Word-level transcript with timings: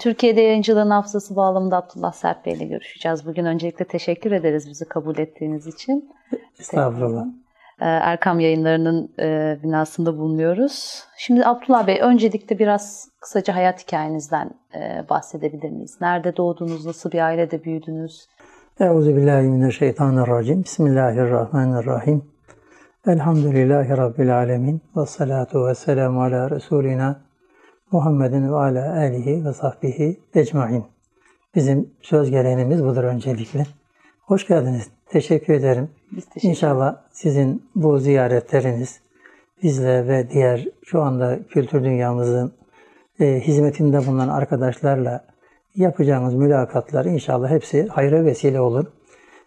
Türkiye'de 0.00 0.40
yayıncılığın 0.40 0.90
hafızası 0.90 1.36
bağlamında 1.36 1.76
Abdullah 1.76 2.12
Sert 2.12 2.46
Bey 2.46 2.52
ile 2.52 2.64
görüşeceğiz. 2.64 3.26
Bugün 3.26 3.44
öncelikle 3.44 3.84
teşekkür 3.84 4.32
ederiz 4.32 4.68
bizi 4.68 4.84
kabul 4.84 5.18
ettiğiniz 5.18 5.66
için. 5.66 6.10
Estağfurullah. 6.60 7.24
Ee, 7.80 7.84
Erkam 7.84 8.40
yayınlarının 8.40 9.10
e, 9.18 9.58
binasında 9.62 10.18
bulunuyoruz. 10.18 11.04
Şimdi 11.18 11.46
Abdullah 11.46 11.86
Bey 11.86 11.98
öncelikle 12.02 12.58
biraz 12.58 13.08
kısaca 13.20 13.54
hayat 13.54 13.82
hikayenizden 13.82 14.50
e, 14.74 15.08
bahsedebilir 15.10 15.70
miyiz? 15.70 15.98
Nerede 16.00 16.36
doğdunuz, 16.36 16.86
nasıl 16.86 17.12
bir 17.12 17.20
ailede 17.20 17.64
büyüdünüz? 17.64 18.28
Euzubillahimineşşeytanirracim. 18.80 20.64
Bismillahirrahmanirrahim. 20.64 22.24
Elhamdülillahi 23.06 23.96
Rabbil 23.96 24.36
alemin. 24.36 24.82
Ve 24.96 25.06
salatu 25.06 25.66
ve 25.66 25.74
selamu 25.74 26.22
ala 26.22 26.50
Resulina 26.50 27.29
Muhammedin 27.92 28.52
ve 28.52 28.56
ala 28.56 28.96
alihi 28.96 29.44
ve 29.44 29.52
sahbihi 29.52 30.20
ecmain. 30.34 30.84
Bizim 31.54 31.90
söz 32.02 32.30
gelenimiz 32.30 32.84
budur 32.84 33.04
öncelikle. 33.04 33.66
Hoş 34.20 34.46
geldiniz. 34.46 34.90
Teşekkür 35.06 35.54
ederim. 35.54 35.88
Biz 36.12 36.24
teşekkür 36.24 36.48
İnşallah 36.48 36.96
sizin 37.12 37.62
bu 37.74 37.98
ziyaretleriniz 37.98 39.00
bizle 39.62 40.08
ve 40.08 40.30
diğer 40.30 40.68
şu 40.84 41.02
anda 41.02 41.38
kültür 41.48 41.84
dünyamızın 41.84 42.52
e, 43.20 43.40
hizmetinde 43.40 44.06
bulunan 44.06 44.28
arkadaşlarla 44.28 45.24
yapacağımız 45.76 46.34
mülakatlar 46.34 47.04
inşallah 47.04 47.50
hepsi 47.50 47.86
hayra 47.86 48.24
vesile 48.24 48.60
olur. 48.60 48.84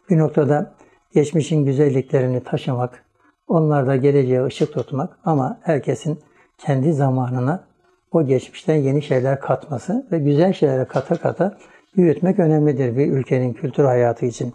Bir 0.09 0.17
noktada 0.17 0.73
geçmişin 1.13 1.65
güzelliklerini 1.65 2.43
taşımak, 2.43 3.03
onlarda 3.47 3.95
geleceğe 3.95 4.45
ışık 4.45 4.73
tutmak 4.73 5.17
ama 5.25 5.59
herkesin 5.61 6.19
kendi 6.57 6.93
zamanına 6.93 7.72
o 8.13 8.25
geçmişten 8.25 8.75
yeni 8.75 9.01
şeyler 9.01 9.39
katması 9.39 10.07
ve 10.11 10.19
güzel 10.19 10.53
şeylere 10.53 10.85
kata 10.85 11.15
kata 11.15 11.57
büyütmek 11.97 12.39
önemlidir 12.39 12.97
bir 12.97 13.11
ülkenin 13.11 13.53
kültür 13.53 13.83
hayatı 13.83 14.25
için. 14.25 14.53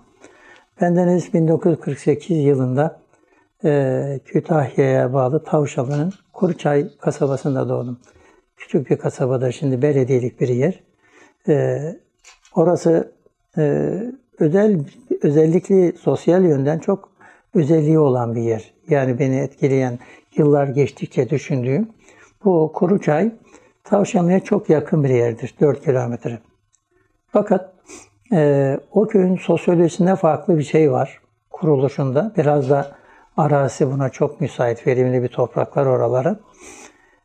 Bendeniz 0.81 1.35
1948 1.35 2.45
yılında 2.45 3.01
e, 3.65 4.21
Kütahya'ya 4.25 5.13
bağlı 5.13 5.45
Tavşalı'nın 5.45 6.13
Kuruçay 6.33 6.89
kasabasında 7.01 7.69
doğdum. 7.69 8.01
Küçük 8.57 8.91
bir 8.91 8.97
kasabada 8.97 9.53
şimdi 9.53 9.83
belediyelik 9.83 10.41
bir 10.41 10.49
yer. 10.49 10.81
E, 11.49 11.79
orası 12.55 13.13
e, 13.59 13.93
özel 14.39 14.81
özellikle 15.23 15.93
sosyal 15.93 16.45
yönden 16.45 16.79
çok 16.79 17.13
özelliği 17.55 17.99
olan 17.99 18.35
bir 18.35 18.43
yer. 18.43 18.75
Yani 18.89 19.19
beni 19.19 19.37
etkileyen 19.37 19.99
yıllar 20.37 20.69
geçtikçe 20.69 21.31
düşündüğüm 21.31 21.89
bu 22.45 22.73
Kuruçay 22.75 23.33
Tavşanlı'ya 23.89 24.41
çok 24.41 24.71
yakın 24.71 25.05
bir 25.05 25.09
yerdir. 25.09 25.55
4 25.61 25.85
kilometre. 25.85 26.39
Fakat 27.33 27.73
e, 28.33 28.81
o 28.93 29.07
köyün 29.07 29.37
sosyolojisinde 29.37 30.17
farklı 30.17 30.59
bir 30.59 30.63
şey 30.63 30.93
var 30.93 31.21
kuruluşunda. 31.51 32.33
Biraz 32.37 32.71
da 32.71 32.97
arazisi 33.37 33.93
buna 33.93 34.09
çok 34.09 34.41
müsait, 34.41 34.87
verimli 34.87 35.23
bir 35.23 35.29
topraklar 35.29 35.87
oraları. 35.87 36.39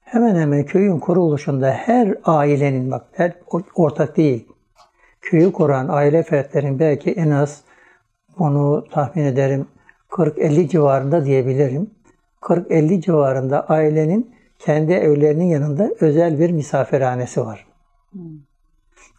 Hemen 0.02 0.36
hemen 0.36 0.66
köyün 0.66 1.00
kuruluşunda 1.00 1.72
her 1.72 2.16
ailenin, 2.26 2.92
bak 2.92 3.06
her 3.12 3.34
ortak 3.76 4.18
değil, 4.18 4.48
köyü 5.22 5.52
kuran 5.52 5.88
aile 5.88 6.24
fertlerin 6.24 6.80
belki 6.80 7.12
en 7.12 7.30
az 7.30 7.62
bunu 8.40 8.86
tahmin 8.92 9.24
ederim 9.24 9.68
40-50 10.10 10.68
civarında 10.68 11.26
diyebilirim. 11.26 11.90
40-50 12.42 13.02
civarında 13.02 13.68
ailenin 13.68 14.36
kendi 14.66 14.94
evlerinin 14.94 15.46
yanında 15.46 15.92
özel 16.00 16.40
bir 16.40 16.50
misafirhanesi 16.50 17.46
var. 17.46 17.66
Hmm. 18.12 18.22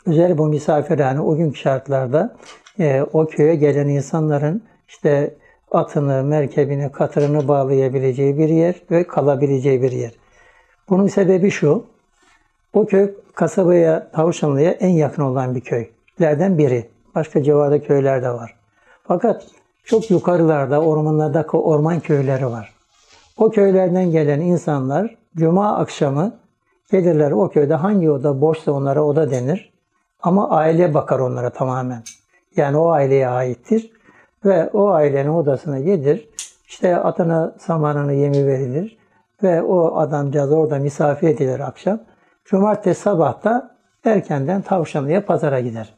Özel 0.06 0.38
bu 0.38 0.46
misafirhane 0.46 1.20
o 1.20 1.36
günkü 1.36 1.58
şartlarda 1.58 2.36
e, 2.78 3.02
o 3.12 3.26
köye 3.26 3.54
gelen 3.54 3.88
insanların 3.88 4.62
işte 4.88 5.34
atını, 5.70 6.22
merkebini, 6.24 6.92
katırını 6.92 7.48
bağlayabileceği 7.48 8.38
bir 8.38 8.48
yer 8.48 8.74
ve 8.90 9.06
kalabileceği 9.06 9.82
bir 9.82 9.92
yer. 9.92 10.12
Bunun 10.88 11.06
sebebi 11.06 11.50
şu, 11.50 11.84
o 12.72 12.86
köy 12.86 13.14
kasabaya, 13.34 14.10
Tavşanlı'ya 14.10 14.70
en 14.70 14.88
yakın 14.88 15.22
olan 15.22 15.54
bir 15.54 15.60
köylerden 15.60 16.58
biri. 16.58 16.88
Başka 17.14 17.42
civarda 17.42 17.82
köyler 17.82 18.22
de 18.22 18.30
var. 18.30 18.54
Fakat 19.02 19.46
çok 19.84 20.10
yukarılarda, 20.10 20.80
ormanlardaki 20.80 21.56
orman 21.56 22.00
köyleri 22.00 22.46
var. 22.46 22.72
O 23.36 23.50
köylerden 23.50 24.10
gelen 24.10 24.40
insanlar 24.40 25.23
cuma 25.36 25.76
akşamı 25.76 26.32
gelirler 26.90 27.30
o 27.30 27.48
köyde 27.48 27.74
hangi 27.74 28.10
oda 28.10 28.40
boşsa 28.40 28.72
onlara 28.72 29.02
oda 29.04 29.30
denir. 29.30 29.72
Ama 30.22 30.50
aile 30.50 30.94
bakar 30.94 31.18
onlara 31.18 31.50
tamamen. 31.50 32.02
Yani 32.56 32.76
o 32.76 32.90
aileye 32.90 33.28
aittir. 33.28 33.90
Ve 34.44 34.70
o 34.72 34.88
ailenin 34.88 35.28
odasına 35.28 35.78
gelir. 35.78 36.28
İşte 36.68 36.96
atına 36.96 37.54
samanını 37.58 38.12
yemi 38.12 38.46
verilir. 38.46 38.98
Ve 39.42 39.62
o 39.62 39.96
adamcağız 39.96 40.52
orada 40.52 40.78
misafir 40.78 41.28
edilir 41.28 41.60
akşam. 41.60 42.00
Cumartesi 42.44 43.00
sabah 43.00 43.44
da 43.44 43.76
erkenden 44.04 44.62
Tavşanlı'ya 44.62 45.26
pazara 45.26 45.60
gider. 45.60 45.94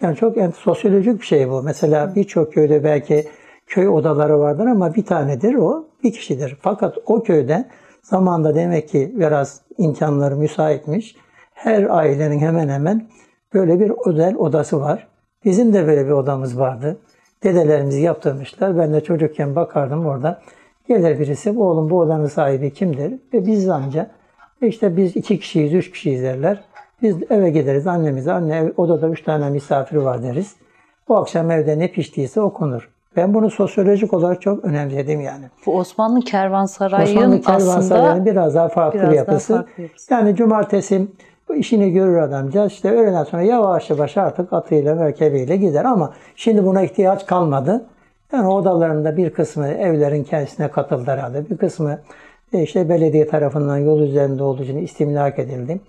Yani 0.00 0.16
çok 0.16 0.36
sosyolojik 0.56 1.20
bir 1.20 1.26
şey 1.26 1.50
bu. 1.50 1.62
Mesela 1.62 2.14
birçok 2.14 2.52
köyde 2.52 2.84
belki 2.84 3.28
köy 3.66 3.88
odaları 3.88 4.40
vardır 4.40 4.66
ama 4.66 4.94
bir 4.94 5.04
tanedir 5.04 5.54
o, 5.54 5.88
bir 6.04 6.12
kişidir. 6.12 6.56
Fakat 6.60 6.98
o 7.06 7.22
köyde 7.22 7.68
zamanda 8.06 8.54
demek 8.54 8.88
ki 8.88 9.12
biraz 9.14 9.60
imkanları 9.78 10.36
müsaitmiş. 10.36 11.16
Her 11.54 11.82
ailenin 11.82 12.38
hemen 12.38 12.68
hemen 12.68 13.08
böyle 13.54 13.80
bir 13.80 13.92
özel 14.06 14.36
odası 14.36 14.80
var. 14.80 15.06
Bizim 15.44 15.74
de 15.74 15.86
böyle 15.86 16.06
bir 16.06 16.10
odamız 16.10 16.58
vardı. 16.58 16.98
Dedelerimiz 17.42 17.96
yaptırmışlar. 17.96 18.78
Ben 18.78 18.92
de 18.92 19.00
çocukken 19.00 19.56
bakardım 19.56 20.06
orada. 20.06 20.42
Gelir 20.88 21.18
birisi, 21.18 21.50
oğlum 21.50 21.90
bu 21.90 21.98
odanın 21.98 22.26
sahibi 22.26 22.72
kimdir? 22.72 23.12
Ve 23.32 23.46
biz 23.46 23.68
anca 23.68 24.10
işte 24.62 24.96
biz 24.96 25.16
iki 25.16 25.38
kişiyiz, 25.38 25.74
üç 25.74 25.90
kişiyiz 25.90 26.22
derler. 26.22 26.64
Biz 27.02 27.16
eve 27.30 27.50
gideriz 27.50 27.86
annemize. 27.86 28.32
Anne 28.32 28.72
odada 28.76 29.08
üç 29.08 29.22
tane 29.22 29.50
misafir 29.50 29.96
var 29.96 30.22
deriz. 30.22 30.56
Bu 31.08 31.16
akşam 31.16 31.50
evde 31.50 31.78
ne 31.78 31.92
piştiyse 31.92 32.40
okunur. 32.40 32.95
Ben 33.16 33.34
bunu 33.34 33.50
sosyolojik 33.50 34.14
olarak 34.14 34.42
çok 34.42 34.64
önemsedim 34.64 35.20
yani. 35.20 35.44
Bu 35.66 35.76
Osmanlı 35.78 36.20
Kervansarayı'nın 36.20 37.38
Osmanlı 37.38 37.40
Kervansarayı'nın 37.40 38.26
biraz 38.26 38.54
daha 38.54 38.68
farklı 38.68 38.98
biraz 38.98 39.10
bir 39.10 39.16
yapısı. 39.16 39.52
Daha 39.52 39.62
farklı 39.62 39.82
yapısı. 39.82 40.14
Yani 40.14 40.36
cumartesi 40.36 41.08
işini 41.54 41.92
görür 41.92 42.16
adamcağız. 42.16 42.72
İşte 42.72 42.90
öğleden 42.90 43.24
sonra 43.24 43.42
yavaş 43.42 43.90
yavaş 43.90 44.16
artık 44.16 44.52
atıyla 44.52 44.94
merkebiyle 44.94 45.56
gider 45.56 45.84
ama 45.84 46.12
şimdi 46.36 46.64
buna 46.64 46.82
ihtiyaç 46.82 47.26
kalmadı. 47.26 47.86
Yani 48.32 48.48
odalarında 48.48 49.16
bir 49.16 49.30
kısmı 49.30 49.68
evlerin 49.68 50.24
kendisine 50.24 50.68
katıldı 50.68 51.10
herhalde. 51.10 51.50
Bir 51.50 51.56
kısmı 51.56 51.98
e, 52.52 52.62
işte 52.62 52.88
belediye 52.88 53.26
tarafından 53.28 53.78
yol 53.78 54.00
üzerinde 54.00 54.42
olduğu 54.42 54.62
için 54.62 54.78
istimlak 54.78 55.38
edildi. 55.38 55.80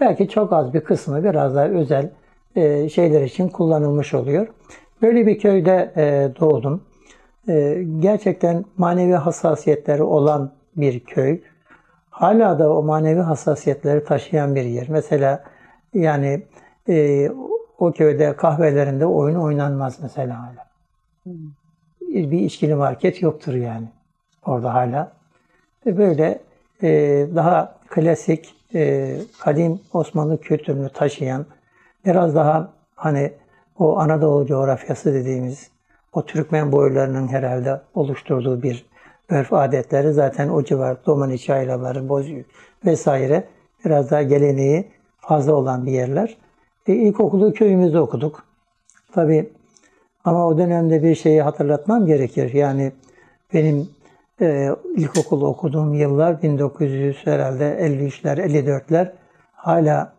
Belki 0.00 0.28
çok 0.28 0.52
az 0.52 0.74
bir 0.74 0.80
kısmı 0.80 1.24
biraz 1.24 1.54
daha 1.54 1.66
özel 1.66 2.10
e, 2.56 2.88
şeyler 2.88 3.22
için 3.22 3.48
kullanılmış 3.48 4.14
oluyor. 4.14 4.46
Böyle 5.02 5.26
bir 5.26 5.38
köyde 5.38 5.92
e, 5.96 6.30
doğdum. 6.40 6.82
Gerçekten 8.00 8.64
manevi 8.76 9.14
hassasiyetleri 9.14 10.02
olan 10.02 10.52
bir 10.76 11.00
köy 11.00 11.40
hala 12.10 12.58
da 12.58 12.72
o 12.72 12.82
manevi 12.82 13.20
hassasiyetleri 13.20 14.04
taşıyan 14.04 14.54
bir 14.54 14.64
yer. 14.64 14.86
Mesela 14.88 15.44
yani 15.94 16.42
e, 16.88 17.28
o 17.78 17.92
köyde 17.92 18.36
kahvelerinde 18.36 19.06
oyun 19.06 19.36
oynanmaz 19.36 19.98
mesela 20.02 20.42
hala. 20.42 20.68
Bir 22.00 22.40
içkili 22.40 22.74
market 22.74 23.22
yoktur 23.22 23.54
yani 23.54 23.88
orada 24.46 24.74
hala. 24.74 25.12
Ve 25.86 25.98
böyle 25.98 26.38
e, 26.82 26.88
daha 27.34 27.78
klasik, 27.88 28.54
e, 28.74 29.14
kadim 29.40 29.80
Osmanlı 29.92 30.40
kültürünü 30.40 30.88
taşıyan, 30.88 31.46
biraz 32.04 32.34
daha 32.34 32.72
hani 32.94 33.32
o 33.78 33.98
Anadolu 33.98 34.46
coğrafyası 34.46 35.14
dediğimiz 35.14 35.70
o 36.12 36.26
Türkmen 36.26 36.72
boylarının 36.72 37.28
herhalde 37.28 37.80
oluşturduğu 37.94 38.62
bir 38.62 38.86
örf 39.28 39.52
adetleri 39.52 40.12
zaten 40.12 40.48
o 40.48 40.64
civar 40.64 41.06
Domaniçi 41.06 41.54
aylaları, 41.54 42.08
Bozüyük 42.08 42.46
vesaire 42.84 43.44
biraz 43.84 44.10
daha 44.10 44.22
geleneği 44.22 44.88
fazla 45.20 45.54
olan 45.54 45.86
bir 45.86 45.92
yerler. 45.92 46.36
E, 46.86 46.92
ilkokulu 46.92 47.52
köyümüzde 47.52 48.00
okuduk. 48.00 48.44
Tabi 49.12 49.52
ama 50.24 50.46
o 50.46 50.58
dönemde 50.58 51.02
bir 51.02 51.14
şeyi 51.14 51.42
hatırlatmam 51.42 52.06
gerekir. 52.06 52.54
Yani 52.54 52.92
benim 53.54 53.88
e, 54.40 54.68
ilkokul 54.96 55.42
okuduğum 55.42 55.94
yıllar 55.94 56.42
1900 56.42 57.26
herhalde 57.26 57.64
53'ler, 57.64 58.40
54'ler 58.40 59.12
hala 59.52 60.12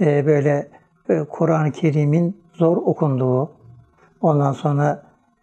e, 0.00 0.26
böyle 0.26 0.68
e, 1.08 1.24
Kur'an-ı 1.24 1.72
Kerim'in 1.72 2.45
zor 2.56 2.76
okunduğu, 2.76 3.50
ondan 4.20 4.52
sonra 4.52 5.02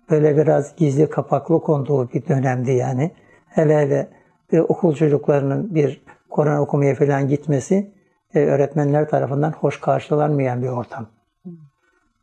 böyle 0.10 0.38
biraz 0.38 0.75
gizli 0.75 1.10
kapaklı 1.10 1.62
konduğu 1.62 2.10
bir 2.12 2.27
dönemdi 2.27 2.71
yani. 2.71 3.12
Hele 3.48 3.77
hele 3.77 4.07
e, 4.51 4.62
okul 4.62 4.95
çocuklarının 4.95 5.75
bir 5.75 6.01
Kur'an 6.30 6.60
okumaya 6.60 6.95
falan 6.95 7.27
gitmesi 7.27 7.92
e, 8.36 8.39
öğretmenler 8.39 9.10
tarafından 9.10 9.51
hoş 9.51 9.81
karşılanmayan 9.81 10.62
bir 10.62 10.68
ortam. 10.68 11.07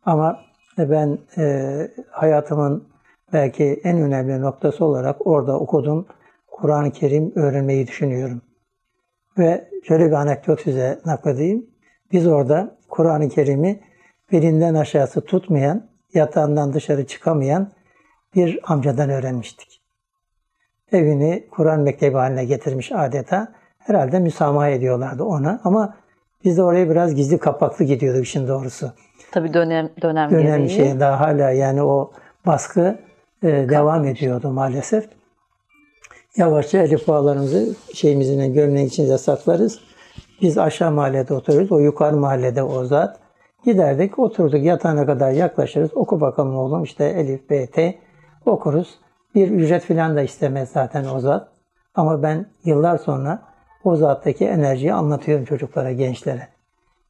Ama 0.05 0.39
ben 0.77 1.17
e, 1.37 1.87
hayatımın 2.11 2.87
belki 3.33 3.81
en 3.83 3.97
önemli 3.97 4.41
noktası 4.41 4.85
olarak 4.85 5.27
orada 5.27 5.59
okudum. 5.59 6.05
Kur'an-ı 6.51 6.91
Kerim 6.91 7.31
öğrenmeyi 7.35 7.87
düşünüyorum. 7.87 8.41
Ve 9.37 9.67
şöyle 9.83 10.07
bir 10.07 10.11
anekdot 10.11 10.61
size 10.61 10.99
nakledeyim. 11.05 11.65
Biz 12.11 12.27
orada 12.27 12.77
Kur'an-ı 12.89 13.29
Kerim'i 13.29 13.79
belinden 14.31 14.75
aşağısı 14.75 15.21
tutmayan, 15.21 15.87
yatağından 16.13 16.73
dışarı 16.73 17.07
çıkamayan 17.07 17.71
bir 18.35 18.59
amcadan 18.63 19.09
öğrenmiştik. 19.09 19.81
Evini 20.91 21.47
Kur'an 21.51 21.79
mektebi 21.79 22.15
haline 22.17 22.45
getirmiş 22.45 22.91
adeta. 22.91 23.51
Herhalde 23.79 24.19
müsamaha 24.19 24.69
ediyorlardı 24.69 25.23
ona 25.23 25.61
ama 25.63 25.95
biz 26.45 26.57
de 26.57 26.63
oraya 26.63 26.89
biraz 26.89 27.15
gizli 27.15 27.37
kapaklı 27.37 27.85
gidiyorduk 27.85 28.23
işin 28.23 28.47
doğrusu. 28.47 28.91
Tabii 29.31 29.53
dönem 29.53 29.89
dönem, 30.01 30.31
Dönem 30.31 30.43
gereği. 30.45 30.69
şey 30.69 30.99
daha 30.99 31.19
hala 31.19 31.51
yani 31.51 31.83
o 31.83 32.11
baskı 32.45 32.99
e, 33.43 33.47
devam 33.47 34.05
ediyordu 34.05 34.51
maalesef. 34.51 35.09
Yavaşça 36.37 36.77
elif 36.77 37.07
bağlarımızı 37.07 37.75
şeyimizin 37.93 38.53
gömleğin 38.53 38.87
içinde 38.87 39.17
saklarız. 39.17 39.79
Biz 40.41 40.57
aşağı 40.57 40.91
mahallede 40.91 41.33
oturuyoruz. 41.33 41.71
O 41.71 41.79
yukarı 41.79 42.17
mahallede 42.17 42.63
o 42.63 42.85
zat. 42.85 43.19
Giderdik, 43.65 44.19
oturduk 44.19 44.63
yatağına 44.63 45.05
kadar 45.05 45.31
yaklaşırız. 45.31 45.89
Oku 45.95 46.21
bakalım 46.21 46.57
oğlum 46.57 46.83
işte 46.83 47.05
Elif, 47.05 47.49
B, 47.49 47.67
T 47.67 47.95
okuruz. 48.45 48.99
Bir 49.35 49.51
ücret 49.51 49.83
falan 49.83 50.15
da 50.15 50.21
istemez 50.21 50.69
zaten 50.69 51.05
o 51.05 51.19
zat. 51.19 51.47
Ama 51.95 52.23
ben 52.23 52.45
yıllar 52.65 52.97
sonra 52.97 53.41
o 53.83 53.95
zattaki 53.95 54.45
enerjiyi 54.45 54.93
anlatıyorum 54.93 55.45
çocuklara, 55.45 55.91
gençlere. 55.91 56.47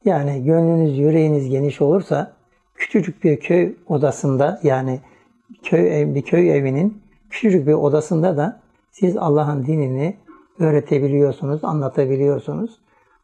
Yani 0.04 0.44
gönlünüz, 0.44 0.98
yüreğiniz 0.98 1.48
geniş 1.48 1.80
olursa 1.80 2.32
küçücük 2.74 3.24
bir 3.24 3.40
köy 3.40 3.74
odasında 3.88 4.60
yani 4.62 5.00
köy 5.62 6.14
bir 6.14 6.22
köy 6.22 6.56
evinin 6.58 7.02
küçücük 7.30 7.66
bir 7.66 7.72
odasında 7.72 8.36
da 8.36 8.60
siz 8.90 9.16
Allah'ın 9.16 9.66
dinini 9.66 10.16
öğretebiliyorsunuz, 10.58 11.64
anlatabiliyorsunuz. 11.64 12.80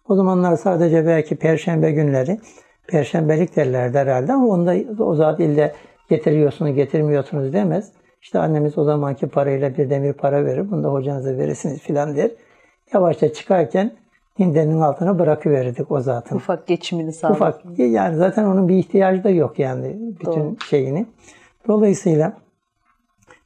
O 0.08 0.14
zamanlar 0.14 0.56
sadece 0.56 1.06
belki 1.06 1.36
perşembe 1.36 1.90
günleri, 1.90 2.40
perşembelik 2.88 3.56
derlerdi 3.56 3.98
herhalde 3.98 4.32
ama 4.32 4.46
onda 4.46 4.74
o 4.98 5.14
zat 5.14 5.40
ille 5.40 5.74
getiriyorsunuz, 6.10 6.74
getirmiyorsunuz 6.74 7.52
demez. 7.52 7.92
İşte 8.22 8.38
annemiz 8.38 8.78
o 8.78 8.84
zamanki 8.84 9.26
parayla 9.26 9.76
bir 9.76 9.90
demir 9.90 10.12
para 10.12 10.44
verir, 10.44 10.70
bunu 10.70 10.84
da 10.84 10.88
hocanıza 10.88 11.36
verirsiniz 11.38 11.80
filan 11.80 12.16
der. 12.16 12.30
Yavaşça 12.92 13.32
çıkarken 13.32 13.92
hindenin 14.38 14.80
altına 14.80 15.18
bırakıverirdik 15.18 15.90
o 15.90 16.00
zatın. 16.00 16.36
Ufak 16.36 16.66
geçimini 16.66 17.12
sağlamak. 17.12 17.64
Ufak. 17.64 17.78
Yani 17.78 18.16
zaten 18.16 18.44
onun 18.44 18.68
bir 18.68 18.76
ihtiyacı 18.76 19.24
da 19.24 19.30
yok 19.30 19.58
yani 19.58 19.96
bütün 20.20 20.32
Doğru. 20.32 20.56
şeyini. 20.70 21.06
Dolayısıyla 21.68 22.32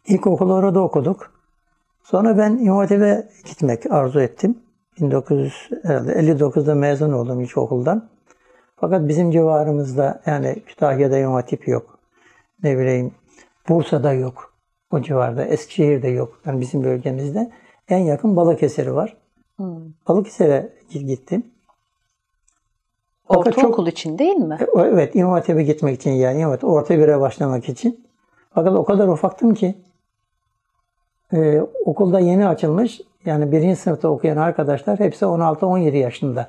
ilkokulu 0.07 0.55
orada 0.55 0.81
okuduk. 0.81 1.33
Sonra 2.03 2.39
ben 2.39 2.51
İmam 2.51 2.87
gitmek 3.45 3.93
arzu 3.93 4.21
ettim. 4.21 4.59
1959'da 5.01 6.75
mezun 6.75 7.13
oldum 7.13 7.41
ilkokuldan. 7.41 8.09
Fakat 8.83 9.09
bizim 9.09 9.31
civarımızda 9.31 10.23
yani 10.27 10.63
Kütahya'da 10.67 11.19
İmam 11.19 11.35
Hatip 11.35 11.69
yok. 11.69 11.99
Ne 12.63 12.79
bileyim 12.79 13.15
Bursa'da 13.69 14.13
yok. 14.13 14.55
O 14.91 15.01
civarda. 15.03 15.45
Eskişehir'de 15.45 16.09
yok. 16.09 16.41
Yani 16.47 16.61
bizim 16.61 16.85
bölgemizde. 16.85 17.51
En 17.89 17.99
yakın 17.99 18.37
Balıkesir'i 18.37 18.95
var. 18.95 19.17
Hmm. 19.57 19.77
Balıkesir'e 20.09 20.69
gittim. 20.91 21.47
Fakat 23.29 23.45
çok- 23.45 23.59
Ortaokul 23.59 23.87
için 23.87 24.19
değil 24.19 24.37
mi? 24.37 24.59
E, 24.61 24.81
Evet 24.81 25.15
İmam 25.17 25.33
Hatip'e 25.33 25.63
gitmek 25.63 25.95
için 26.01 26.11
yani 26.11 26.45
Hatip, 26.45 26.69
orta 26.69 26.99
bire 26.99 27.21
başlamak 27.21 27.69
için. 27.69 28.07
Fakat 28.55 28.73
o 28.75 28.85
kadar 28.85 29.09
ufaktım 29.09 29.55
ki 29.55 29.75
e, 31.33 31.61
okulda 31.85 32.21
yeni 32.21 32.47
açılmış 32.47 33.01
yani 33.25 33.53
birinci 33.53 33.77
sınıfta 33.77 34.09
okuyan 34.09 34.37
arkadaşlar 34.37 34.99
hepsi 35.01 35.25
16-17 35.25 35.97
yaşında. 35.97 36.49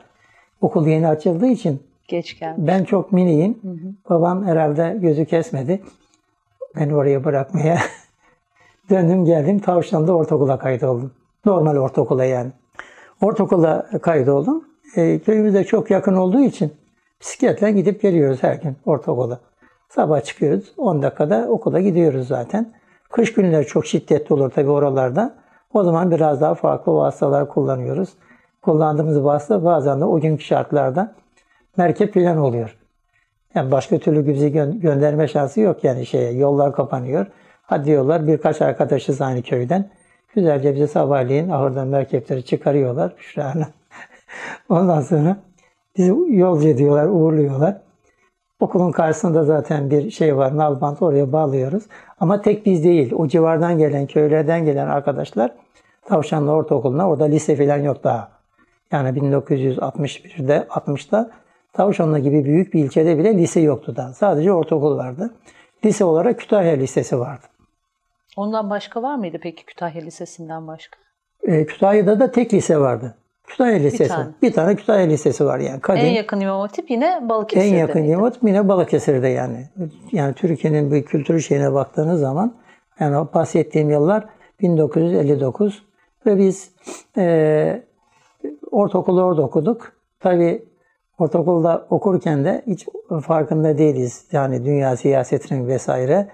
Okul 0.62 0.88
yeni 0.88 1.08
açıldığı 1.08 1.48
için 1.48 1.93
Geç 2.08 2.40
geldi. 2.40 2.56
ben 2.58 2.84
çok 2.84 3.12
miniyim. 3.12 3.60
Babam 4.10 4.46
herhalde 4.46 4.98
gözü 5.02 5.26
kesmedi. 5.26 5.82
Beni 6.76 6.96
oraya 6.96 7.24
bırakmaya. 7.24 7.78
Döndüm 8.90 9.26
geldim 9.26 9.60
Tavşan'da 9.60 10.16
ortaokula 10.16 10.60
kaydoldum. 10.60 11.12
Normal 11.46 11.78
ortaokula 11.78 12.26
yani. 12.26 12.52
Ortaokula 13.22 13.90
kaydoldum. 14.02 14.64
E, 14.96 15.20
köyümüze 15.20 15.64
çok 15.64 15.92
yakın 15.92 16.16
olduğu 16.16 16.42
için 16.42 16.74
bisikletle 17.22 17.72
gidip 17.72 18.02
geliyoruz 18.02 18.44
her 18.44 18.56
gün 18.56 18.76
ortaokula. 18.86 19.40
Sabah 19.90 20.24
çıkıyoruz. 20.24 20.74
10 20.78 21.02
dakikada 21.02 21.48
okula 21.50 21.80
gidiyoruz 21.80 22.28
zaten. 22.28 22.74
Kış 23.12 23.34
günleri 23.34 23.66
çok 23.66 23.86
şiddetli 23.86 24.34
olur 24.34 24.50
tabii 24.50 24.70
oralarda. 24.70 25.36
O 25.74 25.84
zaman 25.84 26.12
biraz 26.12 26.42
daha 26.42 26.56
farklı 26.56 26.94
vasıtalar 26.94 27.50
kullanıyoruz. 27.50 28.10
Kullandığımız 28.62 29.24
vasıta 29.24 29.66
bazen 29.66 30.02
de 30.02 30.06
o 30.06 30.20
günkü 30.20 30.44
şartlarda 30.44 31.16
merkep 31.78 32.14
falan 32.14 32.38
oluyor. 32.38 32.78
Yani 33.56 33.72
başka 33.72 34.00
türlü 34.00 34.28
bizi 34.28 34.48
gö- 34.48 34.80
gönderme 34.80 35.28
şansı 35.28 35.62
yok 35.62 35.84
yani 35.84 36.06
şeye. 36.06 36.31
Yollar 36.31 36.74
kapanıyor. 36.75 37.25
Hadi 37.62 37.86
diyorlar 37.86 38.28
birkaç 38.28 38.62
arkadaşız 38.62 39.22
aynı 39.22 39.42
köyden. 39.42 39.90
Güzelce 40.36 40.75
bizi 40.75 40.88
sabahleyin 40.88 41.50
ahırdan 41.50 41.88
merkepleri 41.88 42.46
çıkarıyorlar. 42.46 43.14
Büşra'yla. 43.18 43.68
Ondan 44.70 45.02
sonra 45.02 45.38
bizi 45.98 46.14
yolcu 46.30 46.68
ediyorlar, 46.68 47.08
uğurluyorlar. 47.08 47.78
Okulun 48.60 48.92
karşısında 48.92 49.44
zaten 49.44 49.92
bir 49.92 50.12
şey 50.12 50.38
var, 50.38 50.58
nalbant 50.58 51.02
oraya 51.02 51.31
bağlıyoruz. 51.31 51.84
Ama 52.20 52.42
tek 52.42 52.66
biz 52.66 52.84
değil, 52.84 53.14
o 53.16 53.28
civardan 53.28 53.78
gelen, 53.78 54.08
köylerden 54.08 54.66
gelen 54.66 54.88
arkadaşlar 54.88 55.52
Tavşanlı 56.06 56.52
Ortaokulu'na, 56.52 57.10
orada 57.10 57.25
lise 57.25 57.56
falan 57.56 57.78
yok 57.78 58.04
daha. 58.04 58.31
Yani 58.92 59.20
1961'de, 59.20 60.68
60'da 60.70 61.31
Tavşanlı 61.74 62.20
gibi 62.20 62.46
büyük 62.46 62.74
bir 62.74 62.84
ilçede 62.84 63.18
bile 63.18 63.38
lise 63.38 63.60
yoktu 63.60 63.94
daha. 63.96 64.14
Sadece 64.14 64.52
ortaokul 64.52 64.98
vardı. 64.98 65.34
Lise 65.86 66.06
olarak 66.06 66.40
Kütahya 66.40 66.74
Lisesi 66.74 67.20
vardı. 67.20 67.46
Ondan 68.38 68.70
başka 68.70 69.04
var 69.04 69.16
mıydı 69.16 69.38
peki 69.42 69.66
Kütahya 69.66 70.02
Lisesi'nden 70.02 70.68
başka? 70.68 71.00
Ee, 71.44 71.66
Kütahya'da 71.66 72.20
da 72.20 72.32
tek 72.32 72.53
lise 72.53 72.80
vardı. 72.80 73.15
Kütahya 73.44 73.77
Lisesi. 73.77 74.08
tane. 74.08 74.30
Bir 74.42 74.53
tane 74.53 74.75
Kütahya 74.75 75.06
Lisesi 75.06 75.46
var 75.46 75.60
yani. 75.60 75.80
Kadim. 75.80 76.06
En 76.06 76.12
yakın 76.12 76.39
İmam 76.39 76.60
Hatip 76.60 76.92
yine 76.92 77.30
Balıkesir'de 77.30 77.68
En 77.68 77.75
yakın? 77.75 78.03
İmam 78.03 78.24
Hatip 78.24 78.44
yine 78.44 78.68
Balıkesir'de 78.68 79.27
yani. 79.27 79.70
Yani 80.12 80.34
Türkiye'nin 80.34 80.92
bir 80.92 81.03
kültürü 81.03 81.42
şeyine 81.42 81.74
baktığınız 81.74 82.20
zaman 82.20 82.53
yani 83.00 83.18
o 83.18 83.30
bahsettiğim 83.34 83.89
yıllar 83.89 84.25
1959 84.62 85.84
ve 86.25 86.38
biz 86.38 86.72
e, 87.18 87.84
ortaokulu 88.72 89.24
orada 89.24 89.42
okuduk. 89.42 89.94
Tabii 90.20 90.63
ortaokulda 91.24 91.88
okurken 91.89 92.46
de 92.46 92.62
hiç 92.68 92.88
farkında 93.22 93.77
değiliz. 93.77 94.25
Yani 94.32 94.65
dünya 94.65 94.98
siyasetinin 94.98 95.68
vesaire. 95.68 96.27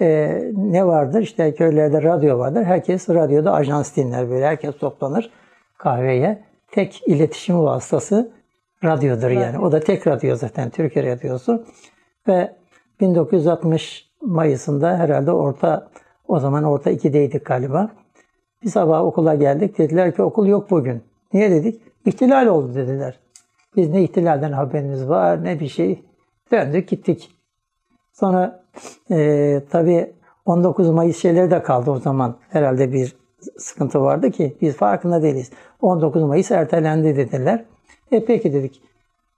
E, 0.00 0.38
ne 0.56 0.86
vardır? 0.86 1.22
İşte 1.22 1.54
köylerde 1.54 2.02
radyo 2.02 2.38
vardır. 2.38 2.64
Herkes 2.64 3.08
radyoda 3.08 3.52
ajans 3.52 3.96
dinler 3.96 4.30
böyle. 4.30 4.46
Herkes 4.46 4.78
toplanır 4.78 5.30
kahveye. 5.78 6.42
Tek 6.70 7.02
iletişim 7.06 7.64
vasıtası 7.64 8.32
radyodur 8.84 9.30
yani. 9.30 9.58
O 9.58 9.72
da 9.72 9.80
tek 9.80 10.06
radyo 10.06 10.36
zaten 10.36 10.70
Türkiye 10.70 11.06
radyosu. 11.06 11.64
Ve 12.28 12.56
1960 13.00 14.10
Mayıs'ında 14.22 14.98
herhalde 14.98 15.32
orta 15.32 15.88
o 16.28 16.38
zaman 16.38 16.64
orta 16.64 16.90
2'deydik 16.90 17.44
galiba. 17.44 17.90
Bir 18.64 18.68
sabah 18.68 19.04
okula 19.04 19.34
geldik. 19.34 19.78
Dediler 19.78 20.14
ki 20.14 20.22
okul 20.22 20.46
yok 20.46 20.70
bugün. 20.70 21.02
Niye 21.32 21.50
dedik? 21.50 21.82
İhtilal 22.06 22.46
oldu 22.46 22.74
dediler. 22.74 23.18
Biz 23.76 23.88
ne 23.88 24.02
ihtilalden 24.02 24.52
haberimiz 24.52 25.08
var 25.08 25.44
ne 25.44 25.60
bir 25.60 25.68
şey. 25.68 26.04
Döndük 26.52 26.88
gittik. 26.88 27.30
Sonra 28.12 28.64
e, 29.10 29.60
tabii 29.70 30.12
19 30.46 30.90
Mayıs 30.90 31.22
şeyleri 31.22 31.50
de 31.50 31.62
kaldı 31.62 31.90
o 31.90 31.98
zaman. 31.98 32.36
Herhalde 32.50 32.92
bir 32.92 33.16
sıkıntı 33.58 34.00
vardı 34.00 34.30
ki 34.30 34.56
biz 34.60 34.76
farkında 34.76 35.22
değiliz. 35.22 35.50
19 35.80 36.22
Mayıs 36.22 36.50
ertelendi 36.50 37.16
dediler. 37.16 37.64
E 38.10 38.24
peki 38.24 38.52
dedik. 38.52 38.82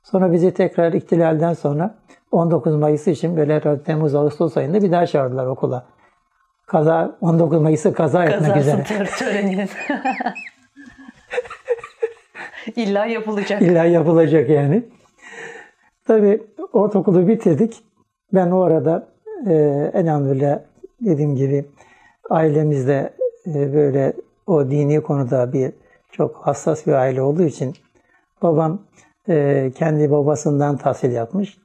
Sonra 0.03 0.33
bizi 0.33 0.55
tekrar 0.55 0.93
ihtilalden 0.93 1.53
sonra 1.53 1.95
19 2.33 2.77
Mayıs 2.77 3.07
için 3.07 3.37
böyle 3.37 3.83
Temmuz 3.83 4.15
Ağustos 4.15 4.57
ayında 4.57 4.83
bir 4.83 4.93
daha 4.93 5.07
çağırdılar 5.07 5.47
okula. 5.47 5.87
Kaza 6.67 7.17
19 7.21 7.63
Mayıs'ı 7.63 7.93
kaza 7.93 8.25
etmek 8.25 8.57
üzere. 8.57 8.83
tör- 8.83 9.19
töreninin. 9.19 9.69
İlla 12.77 13.07
yapılacak. 13.07 13.63
İlla 13.63 13.85
yapılacak 13.85 14.51
yani. 14.51 14.83
Tabii 16.07 16.43
ortaokulu 16.73 17.29
bitirdik. 17.29 17.85
Ben 18.35 18.51
o 18.51 18.61
arada 18.63 19.09
e, 19.47 19.55
elhamdülillah 19.95 20.59
dediğim 21.01 21.37
gibi 21.37 21.65
ailemizde 22.31 23.11
e, 23.47 23.75
böyle 23.75 24.13
o 24.47 24.71
dini 24.71 25.01
konuda 25.01 25.53
bir 25.53 25.73
çok 26.13 26.37
hassas 26.37 26.87
bir 26.87 26.93
aile 26.93 27.23
olduğu 27.23 27.43
için 27.43 27.75
babam 28.43 28.83
e, 29.29 29.71
kendi 29.75 30.11
babasından 30.11 30.77
tahsil 30.77 31.13
yapmış. 31.13 31.59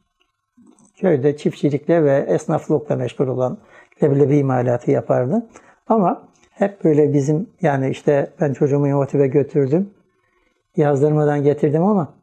Köyde 0.97 1.37
çiftçilikle 1.37 2.03
ve 2.03 2.25
esnaflıkla 2.29 2.95
meşgul 2.95 3.27
olan 3.27 3.57
leblebi 4.03 4.37
imalatı 4.37 4.91
yapardı. 4.91 5.47
Ama 5.87 6.29
hep 6.51 6.83
böyle 6.83 7.13
bizim 7.13 7.49
yani 7.61 7.89
işte 7.89 8.31
ben 8.41 8.53
çocuğumu 8.53 8.87
İmam 8.87 9.07
götürdüm. 9.27 9.89
Yazdırmadan 10.79 11.43
getirdim 11.43 11.83
ama 11.83 12.13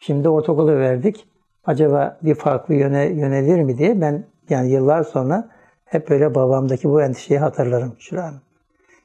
şimdi 0.00 0.28
ortaokulu 0.28 0.76
verdik. 0.76 1.26
Acaba 1.64 2.18
bir 2.22 2.34
farklı 2.34 2.74
yöne 2.74 3.04
yönelir 3.06 3.62
mi 3.62 3.78
diye 3.78 4.00
ben 4.00 4.24
yani 4.48 4.70
yıllar 4.70 5.02
sonra 5.02 5.48
hep 5.84 6.10
böyle 6.10 6.34
babamdaki 6.34 6.88
bu 6.88 7.02
endişeyi 7.02 7.40
hatırlarım 7.40 7.96
Şura 7.98 8.32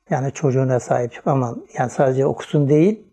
Yani 0.09 0.31
çocuğuna 0.31 0.79
sahip 0.79 1.21
ama 1.25 1.55
yani 1.77 1.89
sadece 1.89 2.25
okusun 2.25 2.69
değil, 2.69 3.03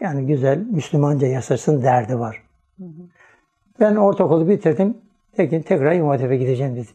yani 0.00 0.26
güzel 0.26 0.58
Müslümanca 0.58 1.26
yaşasın 1.26 1.82
derdi 1.82 2.18
var. 2.18 2.42
Hı 2.78 2.84
hı. 2.84 3.02
Ben 3.80 3.96
ortaokulu 3.96 4.48
bitirdim. 4.48 4.98
Tekin 5.36 5.62
tekrar 5.62 5.92
İmam 5.92 6.08
Hatip'e 6.08 6.36
gideceğim 6.36 6.76
dedim. 6.76 6.94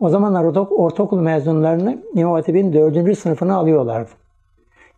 O 0.00 0.08
zamanlar 0.08 0.44
ortaokul 0.70 1.20
mezunlarını 1.20 2.02
İmam 2.14 2.32
Hatip'in 2.32 2.72
dördüncü 2.72 3.14
sınıfına 3.14 3.56
alıyorlardı. 3.56 4.10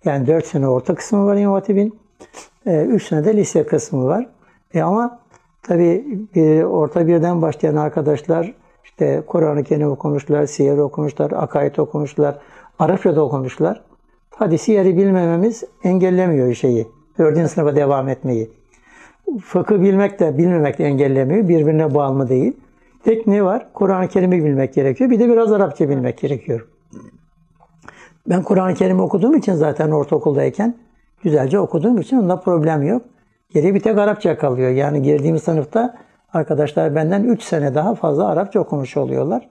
Yani 0.04 0.26
dört 0.26 0.46
sene 0.46 0.68
orta 0.68 0.94
kısmı 0.94 1.26
var 1.26 1.36
İmam 1.36 1.54
Hatip'in. 1.54 1.98
E, 2.66 2.84
üç 2.84 3.08
sene 3.08 3.24
de 3.24 3.36
lise 3.36 3.66
kısmı 3.66 4.04
var. 4.04 4.26
E 4.74 4.82
ama 4.82 5.20
tabii 5.62 6.04
bir, 6.34 6.62
orta 6.62 7.06
birden 7.06 7.42
başlayan 7.42 7.76
arkadaşlar 7.76 8.54
işte 8.84 9.22
Kur'an-ı 9.26 9.64
Kerim 9.64 9.90
okumuşlar, 9.90 10.46
siyer 10.46 10.78
okumuşlar, 10.78 11.30
akaid 11.30 11.76
okumuşlar, 11.76 12.38
Arapça 12.78 13.16
da 13.16 13.24
okumuşlar. 13.24 13.82
Hadi 14.30 14.58
siyeri 14.58 14.96
bilmememiz 14.96 15.64
engellemiyor 15.84 16.54
şeyi. 16.54 16.86
Dördüncü 17.18 17.48
sınıfa 17.48 17.76
devam 17.76 18.08
etmeyi. 18.08 18.50
Fıkı 19.44 19.82
bilmek 19.82 20.20
de 20.20 20.38
bilmemek 20.38 20.78
de 20.78 20.84
engellemiyor. 20.84 21.48
Birbirine 21.48 21.94
bağlı 21.94 22.28
değil. 22.28 22.56
Tek 23.04 23.26
ne 23.26 23.44
var? 23.44 23.66
Kur'an-ı 23.74 24.08
Kerim'i 24.08 24.44
bilmek 24.44 24.74
gerekiyor. 24.74 25.10
Bir 25.10 25.18
de 25.18 25.28
biraz 25.28 25.52
Arapça 25.52 25.88
bilmek 25.88 26.18
gerekiyor. 26.18 26.68
Ben 28.28 28.42
Kur'an-ı 28.42 28.74
Kerim 28.74 29.00
okuduğum 29.00 29.36
için 29.36 29.54
zaten 29.54 29.90
ortaokuldayken 29.90 30.74
güzelce 31.22 31.58
okuduğum 31.58 32.00
için 32.00 32.16
onda 32.16 32.40
problem 32.40 32.82
yok. 32.82 33.02
Geri 33.50 33.74
bir 33.74 33.80
tek 33.80 33.98
Arapça 33.98 34.38
kalıyor. 34.38 34.70
Yani 34.70 35.02
girdiğim 35.02 35.38
sınıfta 35.38 35.94
arkadaşlar 36.32 36.94
benden 36.94 37.24
3 37.24 37.42
sene 37.42 37.74
daha 37.74 37.94
fazla 37.94 38.26
Arapça 38.26 38.60
okumuş 38.60 38.96
oluyorlar. 38.96 39.48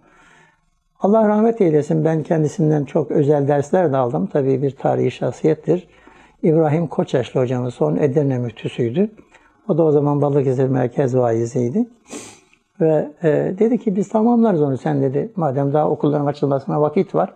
Allah 1.00 1.28
rahmet 1.28 1.62
eylesin. 1.62 2.06
Ben 2.06 2.24
kendisinden 2.24 2.86
çok 2.86 3.12
özel 3.12 3.48
dersler 3.48 3.92
de 3.92 3.98
aldım. 3.98 4.28
Tabii 4.28 4.62
bir 4.62 4.72
tarihi 4.72 5.12
şahsiyettir. 5.12 5.88
İbrahim 6.44 6.88
Koçaşlı 6.88 7.40
hocamız 7.40 7.74
son 7.74 7.96
Edirne 7.96 8.38
müftüsüydü. 8.38 9.12
O 9.68 9.78
da 9.78 9.84
o 9.84 9.92
zaman 9.92 10.22
Balıkesir 10.22 10.70
Merkez 10.70 11.18
Vaiziydi. 11.18 11.86
Ve 12.82 13.12
e, 13.24 13.30
dedi 13.60 13.78
ki 13.78 13.96
biz 13.96 14.10
tamamlarız 14.10 14.62
onu 14.62 14.78
sen 14.78 15.02
dedi. 15.02 15.32
Madem 15.36 15.74
daha 15.74 15.90
okulların 15.90 16.26
açılmasına 16.26 16.82
vakit 16.82 17.16
var. 17.16 17.34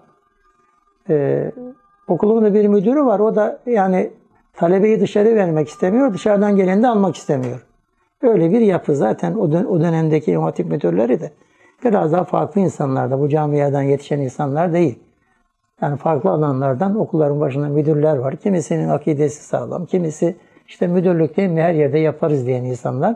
E, 1.12 1.52
okulun 2.08 2.46
da 2.46 2.54
bir 2.54 2.68
müdürü 2.68 3.06
var. 3.06 3.20
O 3.20 3.36
da 3.36 3.60
yani 3.66 4.12
talebeyi 4.54 5.00
dışarı 5.02 5.36
vermek 5.36 5.68
istemiyor. 5.68 6.14
Dışarıdan 6.14 6.56
geleni 6.56 6.84
de 6.84 6.88
almak 6.88 7.16
istemiyor. 7.16 7.66
Öyle 8.22 8.52
bir 8.52 8.60
yapı 8.62 8.96
zaten 8.96 9.34
o, 9.34 9.52
dön- 9.52 9.66
o 9.66 9.82
dönemdeki 9.82 10.32
İmam 10.32 10.54
müdürleri 10.66 11.20
de 11.20 11.32
biraz 11.86 12.12
daha 12.12 12.24
farklı 12.24 12.62
insanlar 12.62 13.12
da 13.12 13.20
bu 13.20 13.30
camiadan 13.30 13.82
yetişen 13.82 14.20
insanlar 14.20 14.74
değil. 14.74 15.00
Yani 15.82 15.98
farklı 15.98 16.30
alanlardan 16.30 17.00
okulların 17.00 17.40
başında 17.40 17.70
müdürler 17.70 18.18
var. 18.18 18.36
Kimisinin 18.36 18.90
akidesi 18.90 19.44
sağlam, 19.44 19.86
kimisi 19.86 20.36
işte 20.68 20.88
müdürlük 20.88 21.38
değil 21.38 21.50
mi 21.50 21.62
her 21.62 21.74
yerde 21.74 22.00
yaparız 22.00 22.46
diyen 22.46 22.64
insanlar. 22.64 23.16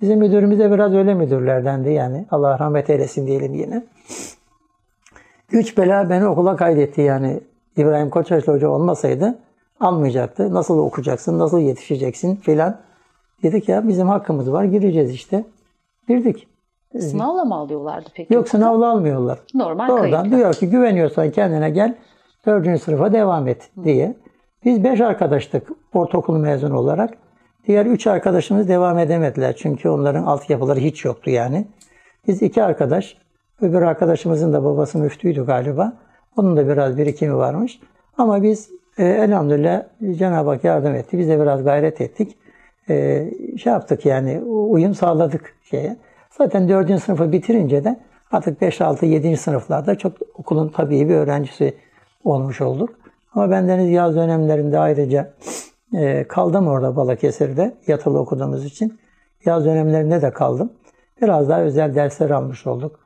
Bizim 0.00 0.18
müdürümüz 0.18 0.58
de 0.58 0.72
biraz 0.72 0.94
öyle 0.94 1.14
müdürlerdendi 1.14 1.90
yani. 1.90 2.26
Allah 2.30 2.58
rahmet 2.58 2.90
eylesin 2.90 3.26
diyelim 3.26 3.54
yine. 3.54 3.82
Güç 5.48 5.78
bela 5.78 6.10
beni 6.10 6.26
okula 6.26 6.56
kaydetti 6.56 7.00
yani. 7.00 7.40
İbrahim 7.76 8.10
Koçaşlı 8.10 8.52
Hoca 8.52 8.68
olmasaydı 8.68 9.38
almayacaktı. 9.80 10.54
Nasıl 10.54 10.78
okuyacaksın, 10.78 11.38
nasıl 11.38 11.58
yetişeceksin 11.58 12.36
filan. 12.36 12.80
Dedik 13.42 13.68
ya 13.68 13.88
bizim 13.88 14.08
hakkımız 14.08 14.52
var 14.52 14.64
gireceğiz 14.64 15.10
işte. 15.10 15.44
Girdik. 16.08 16.48
Sınavla 17.00 17.44
mı 17.44 17.54
alıyorlardı 17.54 18.08
peki? 18.14 18.34
Yok 18.34 18.48
sınavla 18.48 18.90
almıyorlar. 18.90 19.38
Normal 19.54 19.90
Oradan 19.90 20.10
kayıtla. 20.10 20.36
diyor 20.38 20.54
ki 20.54 20.70
güveniyorsan 20.70 21.30
kendine 21.30 21.70
gel 21.70 21.94
dördüncü 22.46 22.82
sınıfa 22.82 23.12
devam 23.12 23.48
et 23.48 23.70
diye. 23.84 24.16
Biz 24.64 24.84
beş 24.84 25.00
arkadaştık 25.00 25.68
ortaokul 25.94 26.36
mezunu 26.36 26.78
olarak. 26.78 27.14
Diğer 27.66 27.86
üç 27.86 28.06
arkadaşımız 28.06 28.68
devam 28.68 28.98
edemediler. 28.98 29.56
Çünkü 29.56 29.88
onların 29.88 30.22
altyapıları 30.24 30.80
hiç 30.80 31.04
yoktu 31.04 31.30
yani. 31.30 31.66
Biz 32.28 32.42
iki 32.42 32.62
arkadaş, 32.62 33.16
öbür 33.60 33.82
arkadaşımızın 33.82 34.52
da 34.52 34.64
babası 34.64 34.98
müftüydü 34.98 35.46
galiba. 35.46 35.92
Onun 36.36 36.56
da 36.56 36.68
biraz 36.68 36.96
birikimi 36.96 37.36
varmış. 37.36 37.80
Ama 38.18 38.42
biz 38.42 38.70
e, 38.98 39.04
elhamdülillah 39.04 39.82
Cenab-ı 40.18 40.50
Hak 40.50 40.64
yardım 40.64 40.94
etti. 40.94 41.18
Biz 41.18 41.28
de 41.28 41.40
biraz 41.40 41.64
gayret 41.64 42.00
ettik. 42.00 42.36
E, 42.88 43.26
şey 43.58 43.72
yaptık 43.72 44.06
yani 44.06 44.42
uyum 44.42 44.94
sağladık 44.94 45.54
şeye. 45.70 45.96
Zaten 46.38 46.68
dördüncü 46.68 47.02
sınıfı 47.02 47.32
bitirince 47.32 47.84
de 47.84 48.00
artık 48.32 48.60
5, 48.60 48.80
6, 48.80 49.06
7. 49.06 49.36
sınıflarda 49.36 49.98
çok 49.98 50.12
okulun 50.34 50.68
tabii 50.68 51.08
bir 51.08 51.14
öğrencisi 51.14 51.74
olmuş 52.24 52.60
olduk. 52.60 52.90
Ama 53.34 53.50
ben 53.50 53.68
deniz 53.68 53.90
yaz 53.90 54.16
dönemlerinde 54.16 54.78
ayrıca 54.78 55.32
e, 55.94 56.24
kaldım 56.28 56.68
orada 56.68 56.96
Balıkesir'de 56.96 57.74
yatılı 57.86 58.18
okuduğumuz 58.18 58.64
için. 58.64 58.98
Yaz 59.44 59.64
dönemlerinde 59.64 60.22
de 60.22 60.30
kaldım. 60.30 60.72
Biraz 61.22 61.48
daha 61.48 61.62
özel 61.62 61.94
dersler 61.94 62.30
almış 62.30 62.66
olduk. 62.66 63.05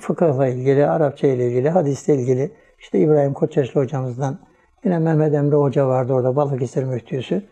Fıkıhla 0.00 0.46
ilgili, 0.46 0.86
Arapça 0.86 1.26
ile 1.26 1.48
ilgili, 1.48 1.70
hadisle 1.70 2.14
ilgili. 2.14 2.50
İşte 2.78 2.98
İbrahim 2.98 3.32
Koçyaşlı 3.32 3.80
hocamızdan, 3.80 4.38
yine 4.84 4.98
Mehmet 4.98 5.34
Emre 5.34 5.56
Hoca 5.56 5.88
vardı 5.88 6.12
orada 6.12 6.36
Balıkesir 6.36 6.84
müftüsü. 6.84 7.42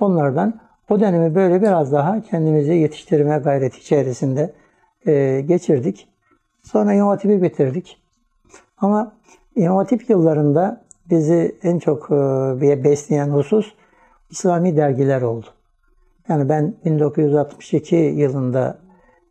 Onlardan 0.00 0.60
o 0.90 1.00
dönemi 1.00 1.34
böyle 1.34 1.62
biraz 1.62 1.92
daha 1.92 2.22
kendimizi 2.22 2.74
yetiştirme 2.74 3.38
gayreti 3.38 3.78
içerisinde 3.78 4.52
e, 5.06 5.40
geçirdik. 5.40 6.08
Sonra 6.62 6.92
İmam 6.92 7.08
Hatip'i 7.08 7.42
bitirdik. 7.42 8.02
Ama 8.78 9.12
İmam 9.56 9.76
Hatip 9.76 10.10
yıllarında 10.10 10.84
bizi 11.10 11.56
en 11.62 11.78
çok 11.78 12.10
e, 12.10 12.84
besleyen 12.84 13.28
husus 13.28 13.74
İslami 14.30 14.76
dergiler 14.76 15.22
oldu. 15.22 15.46
Yani 16.28 16.48
ben 16.48 16.74
1962 16.84 17.96
yılında 17.96 18.78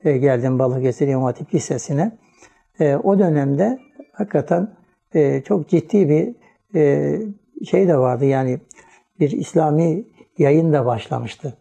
e, 0.06 0.18
geldim 0.18 0.60
Balıkesir 0.60 1.08
İmam 1.08 1.24
Hatip 1.24 1.54
Lisesi'ne. 1.54 2.12
E, 2.80 2.96
o 2.96 3.20
dönemde 3.20 3.80
hakikaten 4.12 4.76
e, 5.14 5.42
çok 5.42 5.70
ciddi 5.70 6.10
bir 6.10 6.36
e, 6.80 7.18
şey 7.66 7.88
de 7.88 7.98
vardı 7.98 8.26
yani 8.26 8.60
bir 9.20 9.32
İslami 9.32 10.04
yayın 10.38 10.74
da 10.74 10.86
başlamıştı. 10.86 11.54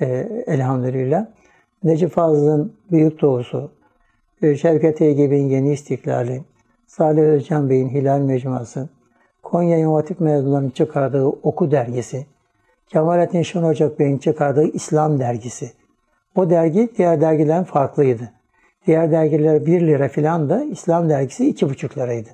E, 0.00 0.06
elhamdülillah. 0.46 1.26
Necip 1.84 2.10
Fazıl'ın 2.10 2.72
Büyük 2.90 3.20
Doğusu, 3.20 3.70
e, 4.42 4.56
Şevket 4.56 5.00
Eygeb'in 5.00 5.48
Yeni 5.48 5.72
İstiklali, 5.72 6.42
Salih 6.86 7.22
Özcan 7.22 7.70
Bey'in 7.70 7.88
Hilal 7.88 8.20
Mecmuası, 8.20 8.88
Konya 9.42 9.78
İmam 9.78 9.94
Hatip 9.94 10.20
mezunlarının 10.20 10.70
çıkardığı 10.70 11.26
Oku 11.26 11.70
dergisi, 11.70 12.26
Kemalettin 12.88 13.42
Şen 13.42 13.62
Ocak 13.62 13.98
Bey'in 13.98 14.18
çıkardığı 14.18 14.64
İslam 14.64 15.18
dergisi. 15.18 15.72
O 16.36 16.50
dergi 16.50 16.88
diğer 16.98 17.20
dergilerin 17.20 17.64
farklıydı. 17.64 18.32
Diğer 18.86 19.10
dergiler 19.10 19.66
1 19.66 19.80
lira 19.80 20.08
filan 20.08 20.50
da 20.50 20.64
İslam 20.64 21.08
dergisi 21.08 21.50
2,5 21.50 21.98
liraydı. 21.98 22.28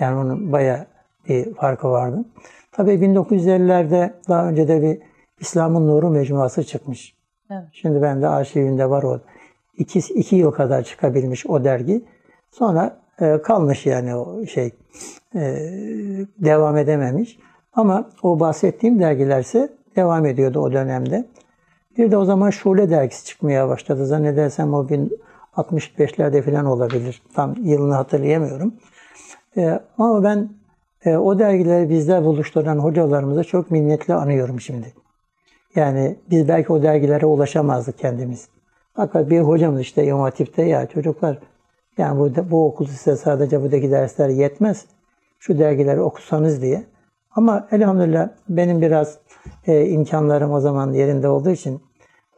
Yani 0.00 0.18
onun 0.18 0.52
bayağı 0.52 0.86
bir 1.28 1.54
farkı 1.54 1.88
vardı. 1.88 2.24
Tabii 2.72 2.90
1950'lerde 2.90 4.12
daha 4.28 4.48
önce 4.48 4.68
de 4.68 4.82
bir 4.82 4.98
İslam'ın 5.40 5.88
Nuru 5.88 6.10
mecmuası 6.10 6.64
çıkmış. 6.64 7.16
Evet. 7.50 7.64
Şimdi 7.72 8.02
ben 8.02 8.22
de 8.22 8.28
arşivinde 8.28 8.90
var 8.90 9.02
o. 9.02 9.20
İki, 9.78 9.98
iki 9.98 10.36
yıl 10.36 10.50
kadar 10.50 10.82
çıkabilmiş 10.82 11.46
o 11.46 11.64
dergi. 11.64 12.04
Sonra 12.50 12.96
e, 13.20 13.42
kalmış 13.42 13.86
yani 13.86 14.16
o 14.16 14.46
şey. 14.46 14.70
E, 15.34 15.40
devam 16.38 16.76
edememiş. 16.76 17.38
Ama 17.72 18.10
o 18.22 18.40
bahsettiğim 18.40 19.00
dergilerse 19.00 19.68
devam 19.96 20.26
ediyordu 20.26 20.60
o 20.60 20.72
dönemde. 20.72 21.24
Bir 21.98 22.10
de 22.10 22.16
o 22.16 22.24
zaman 22.24 22.50
Şule 22.50 22.90
dergisi 22.90 23.24
çıkmaya 23.24 23.68
başladı. 23.68 24.06
Zannedersem 24.06 24.74
o 24.74 24.86
1065'lerde 25.56 26.42
falan 26.42 26.64
olabilir. 26.64 27.22
Tam 27.34 27.54
yılını 27.62 27.94
hatırlayamıyorum. 27.94 28.74
E, 29.56 29.80
ama 29.98 30.24
ben 30.24 30.48
e, 31.04 31.16
o 31.16 31.38
dergileri 31.38 31.90
bizler 31.90 32.24
buluşturan 32.24 32.78
hocalarımıza 32.78 33.44
çok 33.44 33.70
minnetle 33.70 34.14
anıyorum 34.14 34.60
şimdi. 34.60 34.92
Yani 35.74 36.16
biz 36.30 36.48
belki 36.48 36.72
o 36.72 36.82
dergilere 36.82 37.26
ulaşamazdık 37.26 37.98
kendimiz. 37.98 38.48
Fakat 38.94 39.30
bir 39.30 39.40
hocamız 39.40 39.80
işte 39.80 40.04
İmam 40.04 40.20
Hatip'te 40.20 40.62
ya 40.62 40.86
çocuklar 40.86 41.38
yani 41.98 42.18
bu, 42.18 42.50
bu 42.50 42.66
okul 42.66 42.86
size 42.86 43.16
sadece 43.16 43.62
buradaki 43.62 43.90
dersler 43.90 44.28
yetmez. 44.28 44.86
Şu 45.38 45.58
dergileri 45.58 46.00
okusanız 46.00 46.62
diye 46.62 46.84
Ama 47.30 47.68
elhamdülillah 47.70 48.28
benim 48.48 48.82
biraz 48.82 49.18
e, 49.66 49.86
imkanlarım 49.86 50.52
o 50.52 50.60
zaman 50.60 50.92
yerinde 50.92 51.28
olduğu 51.28 51.50
için 51.50 51.80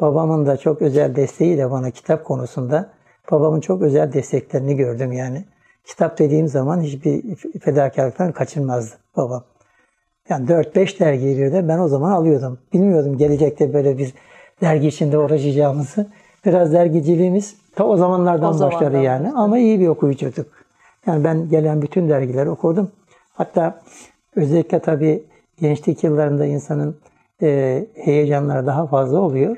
babamın 0.01 0.47
da 0.47 0.57
çok 0.57 0.83
özel 0.83 1.17
desteğiyle 1.17 1.71
bana 1.71 1.91
kitap 1.91 2.25
konusunda 2.25 2.91
babamın 3.31 3.61
çok 3.61 3.83
özel 3.83 4.13
desteklerini 4.13 4.77
gördüm 4.77 5.13
yani. 5.13 5.45
Kitap 5.85 6.19
dediğim 6.19 6.49
zaman 6.49 6.81
hiçbir 6.81 7.37
fedakarlıktan 7.61 8.33
kaçınmazdı 8.33 8.97
babam. 9.17 9.45
Yani 10.29 10.47
4-5 10.49 11.01
dergiyi 11.01 11.39
bir 11.39 11.53
de 11.53 11.69
ben 11.69 11.79
o 11.79 11.89
zaman 11.89 12.11
alıyordum. 12.11 12.59
Bilmiyordum 12.73 13.19
gelecekte 13.19 13.75
böyle 13.75 13.99
bir 13.99 14.15
dergi 14.61 14.89
içinde 14.89 15.19
uğraşacağımızı. 15.19 16.07
Biraz 16.47 16.73
dergiciliğimiz 16.73 17.57
ta 17.77 17.85
o 17.87 17.97
zamanlardan 17.97 18.51
O 18.51 18.53
zamandan 18.53 18.81
başladı 18.81 19.03
yani. 19.03 19.25
başladı. 19.25 19.39
Ama 19.39 19.59
iyi 19.59 19.81
bir 19.81 19.89
okuyucuyduk. 19.89 20.47
Yani 21.07 21.25
ben 21.25 21.49
gelen 21.49 21.83
bütün 21.83 22.09
dergileri 22.09 22.51
okurdum. 22.51 22.91
Hatta 23.35 23.81
özellikle 24.37 24.79
tabii 24.79 25.25
gençlik 25.61 26.05
yıllarında 26.05 26.47
insanın 26.47 26.97
e, 27.43 27.87
heyecanları 27.95 28.67
daha 28.67 28.87
fazla 28.87 29.19
oluyor. 29.19 29.57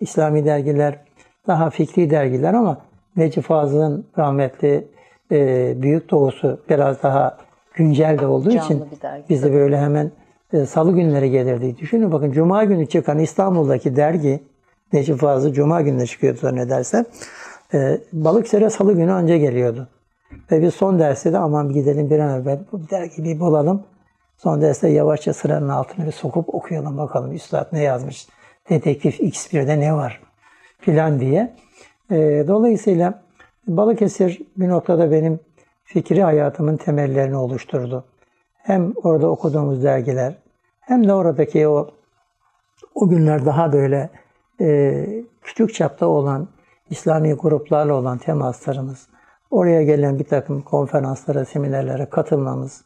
İslami 0.00 0.44
dergiler, 0.44 0.98
daha 1.46 1.70
fikri 1.70 2.10
dergiler 2.10 2.54
ama 2.54 2.78
Necip 3.16 3.44
Fazıl'ın 3.44 4.06
rahmetli 4.18 4.88
e, 5.32 5.74
Büyük 5.82 6.10
Doğusu 6.10 6.60
biraz 6.70 7.02
daha 7.02 7.36
güncel 7.74 8.18
de 8.18 8.26
olduğu 8.26 8.50
Canlı 8.50 8.64
için 8.64 8.84
bir 8.90 9.00
dergi. 9.00 9.24
biz 9.28 9.42
de 9.42 9.52
böyle 9.52 9.78
hemen 9.78 10.10
e, 10.52 10.66
salı 10.66 10.92
günleri 10.92 11.30
gelirdi. 11.30 11.76
Düşünün 11.78 12.12
bakın 12.12 12.32
Cuma 12.32 12.64
günü 12.64 12.86
çıkan 12.86 13.18
İstanbul'daki 13.18 13.96
dergi 13.96 14.40
Necip 14.92 15.18
Fazıl 15.18 15.52
Cuma 15.52 15.80
günü 15.82 16.06
çıkıyordu 16.06 16.38
zannedersem. 16.38 17.04
E, 17.74 17.98
Balıkesir'e 18.12 18.70
salı 18.70 18.92
günü 18.92 19.12
önce 19.12 19.38
geliyordu. 19.38 19.88
Ve 20.50 20.62
biz 20.62 20.74
son 20.74 20.98
derste 20.98 21.32
de 21.32 21.38
aman 21.38 21.68
gidelim 21.72 22.10
bir 22.10 22.18
an 22.18 22.40
evvel 22.40 22.58
bu 22.72 22.80
dergiyi 22.90 23.24
bir 23.24 23.40
bulalım. 23.40 23.82
Son 24.38 24.60
derste 24.60 24.88
yavaşça 24.88 25.32
sıranın 25.32 25.68
altına 25.68 26.06
bir 26.06 26.12
sokup 26.12 26.54
okuyalım 26.54 26.98
bakalım 26.98 27.32
Üstad 27.32 27.72
ne 27.72 27.82
yazmış. 27.82 28.26
Detektif 28.70 29.20
X1'de 29.20 29.80
ne 29.80 29.94
var 29.94 30.20
filan 30.80 31.20
diye. 31.20 31.56
E, 32.10 32.44
dolayısıyla 32.48 33.22
Balıkesir 33.68 34.42
bir 34.56 34.68
noktada 34.68 35.10
benim 35.10 35.40
fikri 35.84 36.22
hayatımın 36.22 36.76
temellerini 36.76 37.36
oluşturdu. 37.36 38.04
Hem 38.56 38.92
orada 39.02 39.30
okuduğumuz 39.30 39.84
dergiler 39.84 40.34
hem 40.80 41.08
de 41.08 41.14
oradaki 41.14 41.68
o 41.68 41.90
o 42.94 43.08
günler 43.08 43.46
daha 43.46 43.72
böyle 43.72 44.10
e, 44.60 45.06
küçük 45.42 45.74
çapta 45.74 46.06
olan 46.06 46.48
İslami 46.90 47.32
gruplarla 47.32 47.94
olan 47.94 48.18
temaslarımız, 48.18 49.06
oraya 49.50 49.82
gelen 49.82 50.18
bir 50.18 50.24
takım 50.24 50.62
konferanslara, 50.62 51.44
seminerlere 51.44 52.06
katılmamız 52.06 52.84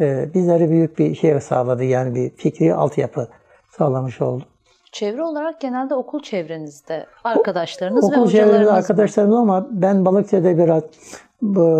e, 0.00 0.34
bizlere 0.34 0.70
büyük 0.70 0.98
bir 0.98 1.14
şey 1.14 1.40
sağladı. 1.40 1.84
Yani 1.84 2.14
bir 2.14 2.30
fikri 2.30 2.74
altyapı 2.74 3.28
sağlamış 3.70 4.20
oldu. 4.20 4.44
Çevre 4.92 5.22
olarak 5.22 5.60
genelde 5.60 5.94
okul 5.94 6.22
çevrenizde 6.22 7.06
arkadaşlarınız 7.24 8.12
ve 8.12 8.16
Okul 8.16 8.30
çevremde 8.30 8.46
hocalarınız 8.46 8.70
mı? 8.70 8.76
arkadaşlarım 8.76 9.32
ama 9.32 9.66
ben 9.70 10.04
Balıkesir'de 10.04 10.58
biraz 10.58 10.82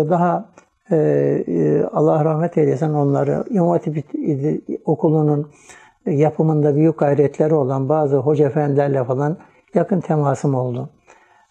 daha 0.09 0.45
e, 0.91 0.95
e, 1.47 1.83
Allah 1.83 2.25
rahmet 2.25 2.57
eylesin 2.57 2.93
onları 2.93 3.43
İmam 3.49 3.69
Hatip 3.69 4.05
okulunun 4.85 5.51
yapımında 6.05 6.75
büyük 6.75 6.99
gayretleri 6.99 7.53
olan 7.53 7.89
bazı 7.89 8.17
hoca 8.17 8.47
efendilerle 8.47 9.03
falan 9.03 9.37
yakın 9.73 9.99
temasım 10.01 10.55
oldu. 10.55 10.89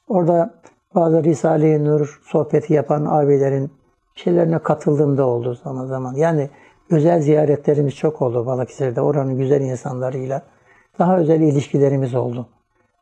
Orada 0.09 0.54
bazı 0.94 1.25
Risale-i 1.25 1.85
Nur 1.85 2.21
sohbeti 2.25 2.75
yapan 2.75 3.04
abilerin 3.04 3.71
şeylerine 4.14 4.59
katıldığım 4.59 5.18
da 5.18 5.26
oldu 5.26 5.59
zaman 5.64 5.87
zaman. 5.87 6.14
Yani 6.14 6.50
özel 6.90 7.21
ziyaretlerimiz 7.21 7.94
çok 7.94 8.23
oldu 8.23 8.47
Balıkesir'de 8.47 9.00
oranın 9.00 9.38
güzel 9.38 9.61
insanlarıyla. 9.61 10.43
Daha 10.99 11.19
özel 11.19 11.41
ilişkilerimiz 11.41 12.15
oldu. 12.15 12.47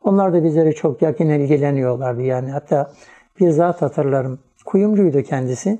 Onlar 0.04 0.32
da 0.32 0.44
bizleri 0.44 0.74
çok 0.74 1.02
yakın 1.02 1.28
ilgileniyorlardı 1.28 2.22
yani. 2.22 2.50
Hatta 2.50 2.92
bir 3.40 3.50
zat 3.50 3.82
hatırlarım. 3.82 4.38
Kuyumcuydu 4.64 5.22
kendisi. 5.22 5.78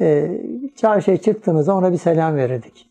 Ee, 0.00 0.40
çarşıya 0.76 1.16
çıktığımızda 1.16 1.74
ona 1.74 1.92
bir 1.92 1.98
selam 1.98 2.36
verirdik. 2.36 2.90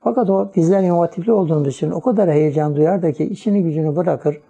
Fakat 0.00 0.30
o 0.30 0.52
bizler 0.56 0.82
inovatifli 0.82 1.32
olduğumuz 1.32 1.68
için 1.68 1.90
o 1.90 2.00
kadar 2.00 2.30
heyecan 2.30 2.76
duyardı 2.76 3.12
ki 3.12 3.24
işini 3.24 3.62
gücünü 3.62 3.96
bırakır. 3.96 4.40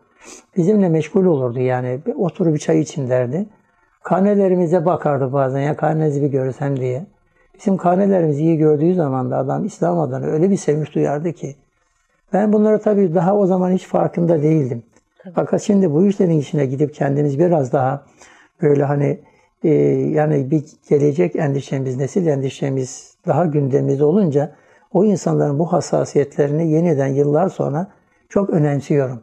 Bizimle 0.57 0.89
meşgul 0.89 1.25
olurdu 1.25 1.61
yani. 1.61 2.01
Bir 2.07 2.15
Oturup 2.15 2.55
bir 2.55 2.59
çay 2.59 2.81
için 2.81 3.09
derdi. 3.09 3.47
Karnelerimize 4.03 4.85
bakardı 4.85 5.33
bazen 5.33 5.61
ya 5.61 5.77
karnenizi 5.77 6.23
bir 6.23 6.27
görsem 6.27 6.81
diye. 6.81 7.07
Bizim 7.59 7.77
karnelerimizi 7.77 8.43
iyi 8.43 8.57
gördüğü 8.57 8.95
zaman 8.95 9.31
da 9.31 9.37
adam 9.39 9.65
İslam 9.65 10.01
adına 10.01 10.27
öyle 10.27 10.51
bir 10.51 10.57
sevinç 10.57 10.95
duyardı 10.95 11.33
ki. 11.33 11.57
Ben 12.33 12.53
bunları 12.53 12.79
tabii 12.83 13.15
daha 13.15 13.37
o 13.37 13.47
zaman 13.47 13.71
hiç 13.71 13.87
farkında 13.87 14.43
değildim. 14.43 14.83
Fakat 15.35 15.63
şimdi 15.63 15.93
bu 15.93 16.07
işlerin 16.07 16.41
içine 16.41 16.67
gidip 16.67 16.95
kendimiz 16.95 17.39
biraz 17.39 17.73
daha 17.73 18.05
böyle 18.63 18.85
hani 18.85 19.21
e, 19.65 19.69
yani 20.09 20.51
bir 20.51 20.65
gelecek 20.89 21.37
endişemiz, 21.37 21.97
nesil 21.97 22.27
endişemiz 22.27 23.17
daha 23.27 23.45
gündemimizde 23.45 24.05
olunca 24.05 24.53
o 24.93 25.05
insanların 25.05 25.59
bu 25.59 25.73
hassasiyetlerini 25.73 26.71
yeniden 26.71 27.07
yıllar 27.07 27.49
sonra 27.49 27.87
çok 28.29 28.51
önemsiyorum. 28.51 29.21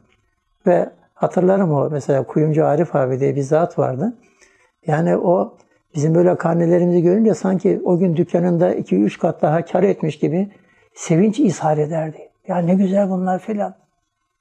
Ve 0.68 0.90
hatırlarım 1.14 1.72
o 1.72 1.90
mesela 1.90 2.24
Kuyumcu 2.24 2.66
Arif 2.66 2.96
abi 2.96 3.20
diye 3.20 3.36
bir 3.36 3.42
zat 3.42 3.80
vardı. 3.80 4.14
Yani 4.90 5.18
o 5.18 5.58
bizim 5.96 6.16
böyle 6.16 6.36
karnelerimizi 6.36 7.02
görünce 7.02 7.34
sanki 7.34 7.82
o 7.86 7.98
gün 7.98 8.16
dükkanında 8.16 8.76
2-3 8.76 9.20
kat 9.20 9.42
daha 9.42 9.66
kar 9.66 9.84
etmiş 9.84 10.20
gibi 10.20 10.52
sevinç 10.94 11.40
izhar 11.40 11.78
ederdi. 11.78 12.18
Ya 12.48 12.58
ne 12.58 12.76
güzel 12.76 13.10
bunlar 13.10 13.40
filan. 13.40 13.76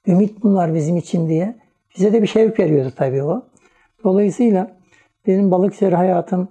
Ümit 0.07 0.43
bunlar 0.43 0.73
bizim 0.73 0.97
için 0.97 1.29
diye. 1.29 1.55
Bize 1.97 2.13
de 2.13 2.21
bir 2.21 2.27
şevk 2.27 2.59
veriyordu 2.59 2.93
tabii 2.95 3.23
o. 3.23 3.45
Dolayısıyla 4.03 4.77
benim 5.27 5.51
Balıkesir 5.51 5.93
hayatım, 5.93 6.47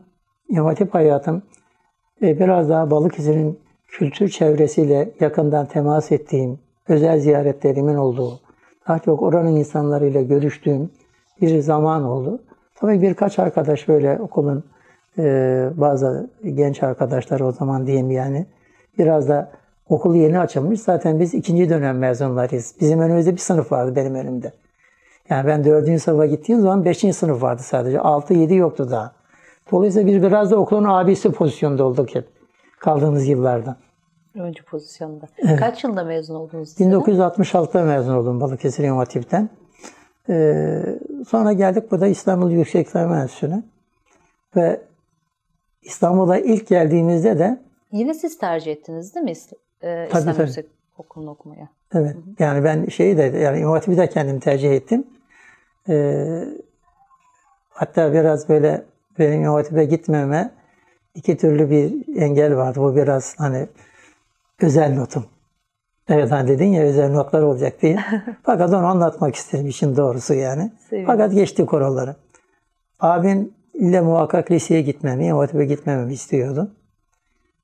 İmam 0.48 0.66
Hatip 0.66 0.94
hayatım 0.94 1.42
e, 2.22 2.38
biraz 2.38 2.68
daha 2.68 2.90
Balıkesir'in 2.90 3.58
kültür 3.88 4.28
çevresiyle 4.28 5.10
yakından 5.20 5.66
temas 5.66 6.12
ettiğim, 6.12 6.58
özel 6.88 7.18
ziyaretlerimin 7.20 7.94
olduğu, 7.94 8.40
daha 8.88 8.98
çok 8.98 9.22
oranın 9.22 9.56
insanlarıyla 9.56 10.22
görüştüğüm 10.22 10.90
bir 11.40 11.58
zaman 11.60 12.04
oldu. 12.04 12.40
Tabii 12.80 13.02
birkaç 13.02 13.38
arkadaş 13.38 13.88
böyle 13.88 14.18
okulun 14.20 14.64
e, 15.18 15.24
bazı 15.74 16.30
genç 16.54 16.82
arkadaşlar 16.82 17.40
o 17.40 17.52
zaman 17.52 17.86
diyeyim 17.86 18.10
yani 18.10 18.46
biraz 18.98 19.28
da 19.28 19.50
okul 19.88 20.14
yeni 20.14 20.38
açılmış. 20.38 20.80
Zaten 20.80 21.20
biz 21.20 21.34
ikinci 21.34 21.70
dönem 21.70 21.98
mezunlarıyız. 21.98 22.74
Bizim 22.80 23.00
önümüzde 23.00 23.32
bir 23.32 23.38
sınıf 23.38 23.72
vardı 23.72 23.96
benim 23.96 24.14
önümde. 24.14 24.52
Yani 25.30 25.46
ben 25.46 25.64
dördüncü 25.64 26.00
sınıfa 26.00 26.26
gittiğim 26.26 26.60
zaman 26.60 26.84
beşinci 26.84 27.14
sınıf 27.14 27.42
vardı 27.42 27.62
sadece. 27.62 28.00
Altı, 28.00 28.34
yedi 28.34 28.54
yoktu 28.54 28.90
daha. 28.90 29.12
Dolayısıyla 29.72 30.06
biz 30.06 30.22
biraz 30.22 30.50
da 30.50 30.56
okulun 30.56 30.84
abisi 30.84 31.32
pozisyonda 31.32 31.84
olduk 31.84 32.14
hep 32.14 32.28
kaldığımız 32.78 33.28
yıllarda. 33.28 33.76
Öncü 34.34 34.64
pozisyonda. 34.64 35.26
Kaç 35.58 35.84
yılında 35.84 36.04
mezun 36.04 36.34
oldunuz? 36.34 36.68
siz? 36.68 36.86
1966'da 36.86 37.82
mezun 37.82 38.14
oldum 38.14 38.40
Balıkesir 38.40 38.84
İmam 38.84 38.98
Hatip'ten. 38.98 39.50
Ee, 40.28 40.98
sonra 41.28 41.52
geldik 41.52 41.90
burada 41.90 42.06
İstanbul 42.06 42.50
Yüksek 42.50 42.96
Öğretim 42.96 43.12
Enstitüsü'ne. 43.12 43.62
Ve 44.56 44.80
İstanbul'a 45.82 46.38
ilk 46.38 46.68
geldiğimizde 46.68 47.38
de 47.38 47.58
Yine 47.92 48.14
siz 48.14 48.38
tercih 48.38 48.72
ettiniz 48.72 49.14
değil 49.14 49.24
mi 49.24 49.32
e, 49.82 50.08
Tabii, 50.10 50.18
İslam 50.18 50.34
tabii. 50.34 50.46
Yüksek 50.46 50.66
Okulu'nu 50.98 51.30
okumaya? 51.30 51.68
Evet. 51.94 52.16
Yani 52.38 52.64
ben 52.64 52.86
şeyi 52.86 53.16
de 53.16 53.22
yani 53.22 53.58
İmam 53.58 53.72
Hatip'i 53.72 53.96
de 53.96 54.08
kendim 54.08 54.40
tercih 54.40 54.72
ettim. 54.72 55.06
Ee, 55.88 56.44
hatta 57.68 58.12
biraz 58.12 58.48
böyle 58.48 58.84
benim 59.18 59.42
İmam 59.42 59.54
Hatip'e 59.54 59.84
gitmeme 59.84 60.50
iki 61.14 61.36
türlü 61.36 61.70
bir 61.70 62.16
engel 62.20 62.56
vardı. 62.56 62.80
Bu 62.80 62.96
biraz 62.96 63.34
hani 63.38 63.68
özel 64.60 64.94
notum. 64.94 65.26
Evet 66.08 66.30
hani 66.30 66.48
dedin 66.48 66.72
ya 66.72 66.82
özel 66.82 67.10
notlar 67.10 67.42
olacak 67.42 67.82
diye. 67.82 67.98
Fakat 68.42 68.70
onu 68.70 68.86
anlatmak 68.86 69.34
isterim 69.34 69.66
işin 69.66 69.96
doğrusu 69.96 70.34
yani. 70.34 70.72
Sevindim. 70.90 71.06
Fakat 71.06 71.32
geçtik 71.32 71.74
oraları. 71.74 72.16
Abim 73.00 73.52
ile 73.74 74.00
muhakkak 74.00 74.50
liseye 74.50 74.82
gitmemi, 74.82 75.32
Hatip'e 75.32 75.64
gitmememi 75.64 76.12
istiyordu. 76.12 76.70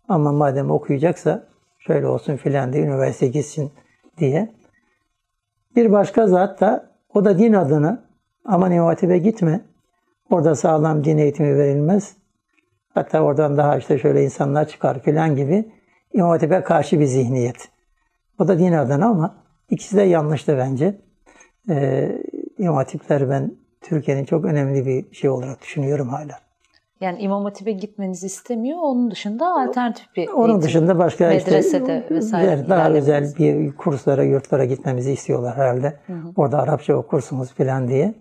Ama 0.08 0.32
madem 0.32 0.70
okuyacaksa 0.70 1.44
şöyle 1.78 2.06
olsun 2.06 2.36
filan 2.36 2.72
diye 2.72 2.84
üniversite 2.84 3.26
gitsin 3.26 3.72
diye. 4.18 4.52
Bir 5.76 5.92
başka 5.92 6.26
zat 6.26 6.60
da 6.60 6.90
o 7.14 7.24
da 7.24 7.38
din 7.38 7.52
adına 7.52 8.04
aman 8.44 8.72
İmam 8.72 8.86
Hatip'e 8.86 9.18
gitme. 9.18 9.60
Orada 10.30 10.54
sağlam 10.54 11.04
din 11.04 11.18
eğitimi 11.18 11.58
verilmez. 11.58 12.16
Hatta 12.94 13.20
oradan 13.20 13.56
daha 13.56 13.76
işte 13.76 13.98
şöyle 13.98 14.24
insanlar 14.24 14.68
çıkar 14.68 15.02
filan 15.02 15.36
gibi 15.36 15.64
İmam 16.12 16.38
karşı 16.64 17.00
bir 17.00 17.06
zihniyet. 17.06 17.73
O 18.38 18.48
da 18.48 18.58
din 18.58 18.72
adına 18.72 19.06
ama 19.06 19.34
ikisi 19.70 19.96
de 19.96 20.02
yanlıştı 20.02 20.56
bence. 20.58 21.00
Ee, 21.70 22.22
İmam 22.58 22.76
Hatipler 22.76 23.30
ben 23.30 23.52
Türkiye'nin 23.80 24.24
çok 24.24 24.44
önemli 24.44 24.86
bir 24.86 25.14
şey 25.14 25.30
olarak 25.30 25.62
düşünüyorum 25.62 26.08
hala. 26.08 26.38
Yani 27.00 27.18
İmam 27.18 27.44
Hatip'e 27.44 27.72
gitmenizi 27.72 28.26
istemiyor. 28.26 28.78
Onun 28.82 29.10
dışında 29.10 29.46
alternatif 29.46 30.06
bir 30.16 30.28
Onun 30.28 30.48
eğitim, 30.48 30.62
dışında 30.62 30.98
başka 30.98 31.28
medresede 31.28 32.00
işte, 32.02 32.14
vesaire 32.14 32.68
daha 32.68 32.90
özel 32.90 33.34
bir 33.38 33.76
kurslara, 33.76 34.22
yurtlara 34.22 34.64
gitmemizi 34.64 35.12
istiyorlar 35.12 35.56
herhalde. 35.56 35.96
Orada 36.36 36.62
Arapça 36.62 36.94
okursunuz 36.94 37.54
falan 37.54 37.88
diye. 37.88 38.14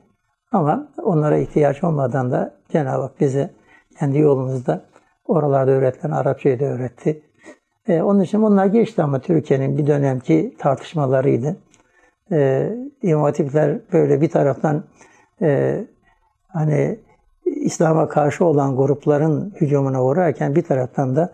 Ama 0.52 0.88
onlara 1.04 1.38
ihtiyaç 1.38 1.84
olmadan 1.84 2.32
da 2.32 2.56
Cenab-ı 2.72 3.02
Hak 3.02 3.20
bize 3.20 3.50
kendi 4.00 4.18
yolumuzda 4.18 4.86
oralarda 5.26 5.72
öğretilen 5.72 6.12
Arapçayı 6.12 6.60
da 6.60 6.66
öğretti. 6.66 7.22
Ee, 7.88 8.02
onun 8.02 8.20
için 8.20 8.42
onlar 8.42 8.66
geçti 8.66 9.04
ama 9.04 9.20
Türkiye'nin 9.20 9.78
bir 9.78 9.88
dönemki 9.88 10.56
tartışmalarıydı. 10.58 11.56
Ee, 12.32 12.78
İmam 13.02 13.24
Hatipler 13.24 13.80
böyle 13.94 14.22
bir 14.22 14.30
taraftan 14.30 14.84
e, 15.42 15.80
hani 16.48 17.00
İslam'a 17.46 18.10
karşı 18.10 18.46
olan 18.46 18.76
grupların 18.76 19.54
hücumuna 19.62 20.04
uğrarken 20.04 20.56
bir 20.56 20.62
taraftan 20.62 21.16
da 21.16 21.32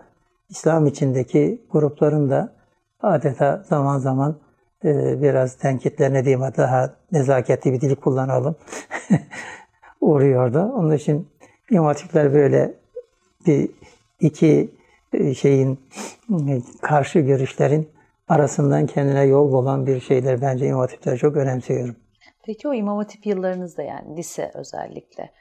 İslam 0.50 0.88
içindeki 0.88 1.62
grupların 1.72 2.30
da 2.30 2.54
adeta 3.02 3.64
zaman 3.70 3.98
zaman 3.98 4.36
e, 4.86 5.22
biraz 5.22 5.56
tenkitlerine 5.56 6.26
diyeyim 6.26 6.42
daha 6.58 6.94
nezaketli 7.12 7.74
bir 7.74 7.82
dil 7.82 7.96
kullanalım 7.96 8.56
uğruyordu. 10.02 10.60
Onun 10.60 10.96
için 10.96 11.28
İmam 11.72 11.86
Hatipler 11.86 12.34
böyle 12.34 12.74
bir 13.48 13.70
iki 14.20 14.48
e, 14.48 14.79
şeyin 15.36 15.80
e, 16.30 16.62
karşı 16.82 17.20
görüşlerin 17.20 17.90
arasından 18.28 18.86
kendine 18.86 19.24
yol 19.24 19.52
bulan 19.52 19.88
bir 19.88 20.00
şeyler 20.00 20.42
bence 20.42 20.68
İmam 20.68 20.80
Hatipler 20.80 21.18
çok 21.18 21.38
önemsiyorum. 21.38 21.96
Peki 22.46 22.68
o 22.68 22.74
İmam 22.74 22.98
Hatip 22.98 23.26
yıllarınızda 23.26 23.84
yani 23.84 24.18
lise 24.18 24.52
özellikle 24.54 25.32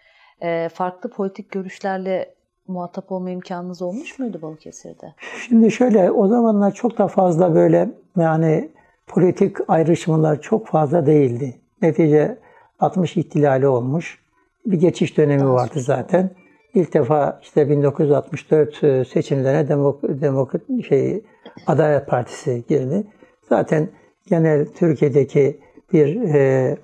e, 0.40 0.68
farklı 0.68 1.10
politik 1.10 1.50
görüşlerle 1.50 2.34
muhatap 2.68 3.12
olma 3.12 3.30
imkanınız 3.30 3.82
olmuş 3.82 4.18
muydu 4.18 4.42
Balıkesir'de? 4.42 5.14
Şimdi 5.48 5.70
şöyle 5.70 6.10
o 6.10 6.28
zamanlar 6.28 6.74
çok 6.74 6.98
da 6.98 7.08
fazla 7.08 7.54
böyle 7.54 7.90
yani 8.16 8.68
politik 9.06 9.56
ayrışmalar 9.68 10.40
çok 10.40 10.66
fazla 10.66 11.06
değildi. 11.06 11.60
Netice 11.82 12.38
60 12.80 13.16
ihtilali 13.16 13.66
olmuş. 13.66 14.18
Bir 14.66 14.80
geçiş 14.80 15.16
dönemi 15.16 15.50
vardı 15.50 15.80
zaten. 15.80 16.30
İlk 16.78 16.94
defa 16.94 17.40
işte 17.42 17.70
1964 17.70 18.84
e, 18.84 19.04
seçimlerine 19.04 19.68
demok, 19.68 20.02
demok 20.02 20.52
şey 20.88 21.24
Adalet 21.66 22.06
Partisi 22.06 22.64
girdi. 22.68 23.06
Zaten 23.48 23.88
genel 24.26 24.66
Türkiye'deki 24.66 25.60
bir 25.92 26.22
e, 26.22 26.76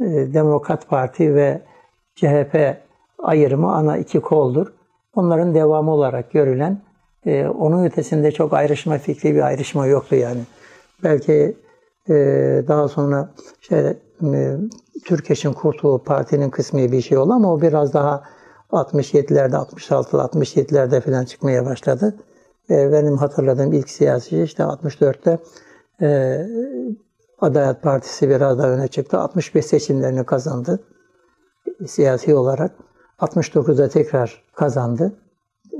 e, 0.00 0.04
Demokrat 0.34 0.88
Parti 0.88 1.34
ve 1.34 1.60
CHP 2.14 2.76
ayrımı 3.18 3.74
ana 3.74 3.96
iki 3.96 4.20
koldur. 4.20 4.66
Onların 5.14 5.54
devamı 5.54 5.90
olarak 5.90 6.32
görülen, 6.32 6.80
e, 7.26 7.46
onun 7.46 7.84
ötesinde 7.84 8.32
çok 8.32 8.52
ayrışma 8.52 8.98
fikri 8.98 9.34
bir 9.34 9.40
ayrışma 9.40 9.86
yoktu 9.86 10.14
yani. 10.14 10.40
Belki 11.04 11.56
e, 12.08 12.14
daha 12.68 12.88
sonra 12.88 13.30
şey, 13.60 13.78
e, 13.78 13.96
Türkeş'in 15.04 15.52
kurduğu 15.52 15.98
partinin 15.98 16.50
kısmı 16.50 16.92
bir 16.92 17.00
şey 17.00 17.18
oldu 17.18 17.32
ama 17.32 17.52
o 17.54 17.62
biraz 17.62 17.94
daha 17.94 18.22
67'lerde, 18.70 19.56
66'lı 19.56 20.18
67'lerde 20.18 21.00
falan 21.00 21.24
çıkmaya 21.24 21.66
başladı. 21.66 22.16
E, 22.70 22.92
benim 22.92 23.16
hatırladığım 23.16 23.72
ilk 23.72 23.90
siyasi 23.90 24.42
işte 24.42 24.62
64'te 24.62 25.38
e, 26.02 26.40
Adalet 27.40 27.82
Partisi 27.82 28.28
biraz 28.28 28.58
daha 28.58 28.68
öne 28.68 28.88
çıktı. 28.88 29.18
65 29.18 29.66
seçimlerini 29.66 30.24
kazandı 30.24 30.80
siyasi 31.86 32.34
olarak. 32.34 32.70
69'da 33.18 33.88
tekrar 33.88 34.42
kazandı. 34.54 35.12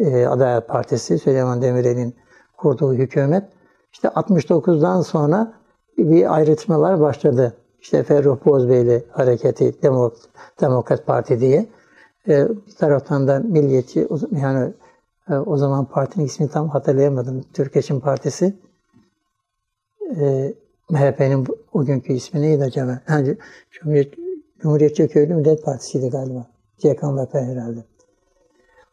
E, 0.01 0.27
Adalet 0.27 0.69
Partisi, 0.69 1.19
Süleyman 1.19 1.63
Demirel'in 1.63 2.17
kurduğu 2.57 2.95
hükümet. 2.95 3.45
İşte 3.93 4.09
69'dan 4.09 5.01
sonra 5.01 5.53
bir 5.99 6.35
ayrıtmalar 6.35 7.01
başladı. 7.01 7.57
İşte 7.81 8.03
Ferruh 8.03 8.45
Bozbeyli 8.45 9.05
Hareketi, 9.11 9.83
Demok 9.83 10.17
Demokrat 10.61 11.07
Parti 11.07 11.41
diye. 11.41 11.67
E, 12.29 12.49
bir 12.67 12.73
taraftan 12.79 13.29
da 13.29 13.39
Milliyetçi, 13.39 14.09
yani 14.43 14.73
e, 15.31 15.35
o 15.35 15.57
zaman 15.57 15.85
partinin 15.85 16.25
ismini 16.25 16.51
tam 16.51 16.69
hatırlayamadım. 16.69 17.45
Türkeş'in 17.53 18.01
Partisi. 18.01 18.57
E, 20.17 20.55
MHP'nin 20.91 21.47
o 21.73 21.85
günkü 21.85 22.13
ismi 22.13 22.43
neydi 22.43 22.65
acaba? 22.65 23.01
Yani 23.09 23.37
Cumhuriyet, 23.71 24.15
Cumhuriyetçi 24.61 25.09
Köylü 25.09 25.35
Millet 25.35 25.65
Partisi'ydi 25.65 26.11
galiba. 26.11 26.47
CKMP 26.79 27.35
herhalde. 27.35 27.85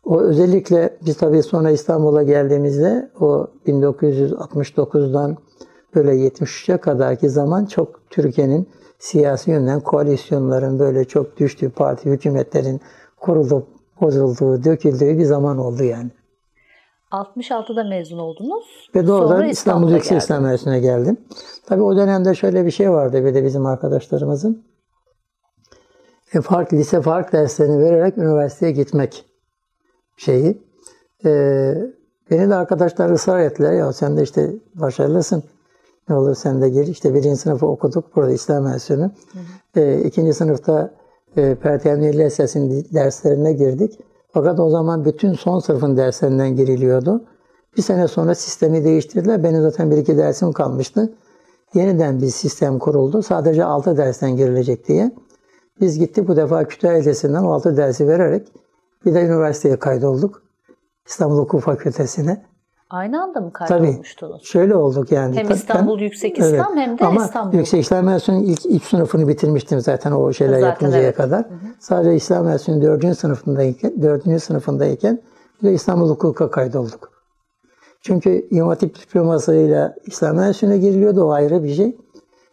O 0.04 0.22
özellikle 0.22 0.98
biz 1.06 1.18
tabii 1.18 1.44
sonra 1.44 1.72
İstanbul'a 1.72 2.24
geldiğimizde 2.24 3.12
o 3.20 3.48
1969'dan 3.68 5.38
böyle 5.96 6.12
73'e 6.12 6.78
kadarki 6.78 7.30
zaman 7.30 7.66
çok 7.66 8.10
Türkiye'nin 8.10 8.70
siyasi 9.00 9.52
yönden 9.52 9.80
koalisyonların 9.80 10.80
böyle 10.80 11.06
çok 11.06 11.38
düştüğü 11.38 11.70
parti 11.70 12.10
hükümetlerin 12.10 12.82
kurulup 13.26 13.68
bozulduğu, 14.02 14.64
döküldüğü 14.64 15.18
bir 15.18 15.26
zaman 15.26 15.58
oldu 15.58 15.84
yani. 15.84 16.12
66'da 17.12 17.84
mezun 17.84 18.18
oldunuz. 18.18 18.90
Ve 18.96 19.08
doğrudan 19.08 19.36
Sonra 19.36 19.46
İstanbul 19.46 19.92
Yüksek. 19.92 20.18
İslam 20.18 20.44
Üniversitesi'ne 20.44 20.80
geldim. 20.80 21.18
Tabii 21.66 21.84
o 21.84 21.98
dönemde 21.98 22.36
şöyle 22.36 22.66
bir 22.66 22.72
şey 22.72 22.92
vardı 22.92 23.26
bir 23.26 23.34
de 23.34 23.44
bizim 23.44 23.66
arkadaşlarımızın. 23.66 24.64
E, 26.34 26.42
fark, 26.42 26.74
lise 26.74 27.02
fark 27.02 27.34
derslerini 27.34 27.80
vererek 27.80 28.18
üniversiteye 28.18 28.72
gitmek 28.72 29.26
şeyi. 30.18 30.62
E, 31.26 31.32
beni 32.32 32.50
de 32.50 32.56
arkadaşlar 32.56 33.10
ısrar 33.10 33.40
ettiler. 33.40 33.74
Ya 33.74 33.94
sen 33.94 34.18
de 34.18 34.24
işte 34.24 34.52
başarılısın. 34.74 35.44
Ne 36.10 36.16
olur 36.16 36.36
sen 36.36 36.62
de 36.62 36.70
gir. 36.70 36.88
İşte 36.88 37.14
birinci 37.14 37.36
sınıfı 37.36 37.68
okuduk 37.68 38.16
burada 38.16 38.32
İslam 38.32 38.68
Enstitüsü'nü. 38.68 39.12
E, 39.76 40.02
ikinci 40.02 40.34
sınıfta 40.34 40.92
e, 41.38 41.58
Lisesi'nin 42.14 42.86
derslerine 42.94 43.54
girdik. 43.54 44.00
Fakat 44.34 44.60
o 44.60 44.70
zaman 44.70 45.06
bütün 45.06 45.34
son 45.34 45.60
sınıfın 45.60 45.98
derslerinden 45.98 46.56
giriliyordu. 46.56 47.26
Bir 47.78 47.82
sene 47.82 48.08
sonra 48.08 48.36
sistemi 48.36 48.84
değiştirdiler. 48.84 49.44
Benim 49.44 49.62
zaten 49.62 49.92
bir 49.92 49.98
iki 49.98 50.18
dersim 50.18 50.52
kalmıştı. 50.52 51.14
Yeniden 51.74 52.22
bir 52.22 52.28
sistem 52.28 52.80
kuruldu. 52.80 53.22
Sadece 53.22 53.64
6 53.64 53.98
dersten 53.98 54.36
girilecek 54.36 54.88
diye. 54.88 55.12
Biz 55.82 56.00
gittik 56.00 56.28
bu 56.28 56.36
defa 56.36 56.68
Kütahya 56.68 56.98
Lisesi'nden 56.98 57.44
o 57.44 57.54
6 57.54 57.78
dersi 57.78 58.08
vererek 58.08 58.48
bir 59.06 59.14
de 59.14 59.22
üniversiteye 59.22 59.80
kaydolduk. 59.80 60.44
İstanbul 61.08 61.38
Hukuk 61.38 61.62
Fakültesi'ne. 61.62 62.46
Aynı 62.90 63.24
anda 63.24 63.40
mı 63.42 63.52
Tabii. 63.54 63.68
kaydolmuştunuz? 63.70 64.44
Şöyle 64.46 64.76
olduk 64.76 65.12
yani. 65.12 65.36
Hem 65.38 65.44
Tabii 65.46 65.54
İstanbul 65.58 65.98
ben- 65.98 66.04
Yüksek 66.04 66.40
İslam 66.40 66.78
hem 66.78 67.00
de 67.00 67.06
Ama 67.06 67.26
İstanbul. 67.26 67.58
Yüksek 67.58 67.82
İslam 67.82 68.04
Üniversitesi'nin 68.06 68.44
ilk, 68.44 68.66
ilk 68.66 68.84
sınıfını 68.84 69.28
bitirmiştim 69.28 69.80
zaten 69.82 70.12
o 70.12 70.34
şeyler 70.34 70.54
Zaten 70.54 70.68
yapıncaya 70.70 71.04
evet. 71.04 71.16
kadar. 71.18 71.46
Sadece 71.80 72.16
İslam 72.16 72.44
Üniversitesi'nin 72.44 72.82
dördüncü 72.86 73.16
sınıfındayken, 73.16 74.02
dördüncü 74.02 74.40
sınıfındayken 74.40 75.22
bir 75.62 75.68
de 75.68 75.74
İstanbul 75.74 76.10
Hukuk'a 76.10 76.52
kaydolduk. 76.52 77.10
Çünkü 78.02 78.48
İmam 78.52 78.68
Hatip 78.70 79.02
diplomasıyla 79.02 79.96
İslam 80.06 80.36
Üniversitesi'ne 80.36 80.78
giriliyordu 80.78 81.24
o 81.24 81.32
ayrı 81.32 81.64
bir 81.64 81.74
şey. 81.74 81.98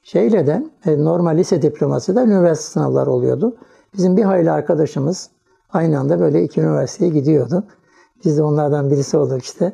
Şeyle 0.02 0.46
de 0.46 0.66
e, 0.86 1.04
normal 1.04 1.36
lise 1.36 1.62
diploması 1.62 2.16
da 2.16 2.22
üniversite 2.24 2.70
sınavları 2.72 3.10
oluyordu. 3.10 3.56
Bizim 3.96 4.16
bir 4.16 4.22
hayli 4.22 4.50
arkadaşımız 4.50 5.30
aynı 5.72 5.98
anda 5.98 6.20
böyle 6.20 6.42
iki 6.42 6.60
üniversiteye 6.60 7.10
gidiyordu. 7.10 7.64
Biz 8.24 8.38
de 8.38 8.42
onlardan 8.42 8.90
birisi 8.90 9.16
olduk 9.16 9.42
işte. 9.42 9.72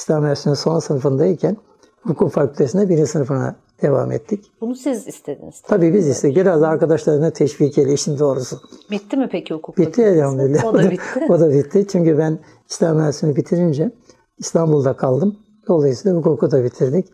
İslam 0.00 0.22
Üniversitesi'nin 0.22 0.54
son 0.54 0.78
sınıfındayken 0.78 1.56
hukuk 2.02 2.32
fakültesinde 2.32 2.88
birinci 2.88 3.06
sınıfına 3.06 3.56
devam 3.82 4.12
ettik. 4.12 4.52
Bunu 4.60 4.74
siz 4.74 5.06
istediniz. 5.08 5.62
Tabii 5.68 5.94
biz 5.94 6.08
istedik. 6.08 6.36
Biraz 6.36 6.60
da 6.60 6.68
arkadaşlarına 6.68 7.30
teşvikiyle 7.30 7.92
işin 7.92 8.18
doğrusu. 8.18 8.60
Bitti 8.90 9.16
mi 9.16 9.28
peki 9.32 9.54
hukuk 9.54 9.76
Bitti 9.78 9.84
fakültesi? 9.90 10.08
elhamdülillah. 10.18 10.64
O 10.64 10.74
da 10.74 10.90
bitti. 10.90 11.26
o 11.28 11.40
da 11.40 11.50
bitti. 11.50 11.86
Çünkü 11.92 12.18
ben 12.18 12.38
İslam 12.68 12.96
Üniversitesi'ni 12.96 13.36
bitirince 13.36 13.90
İstanbul'da 14.38 14.96
kaldım. 14.96 15.36
Dolayısıyla 15.68 16.18
hukuku 16.18 16.50
da 16.50 16.64
bitirdik. 16.64 17.06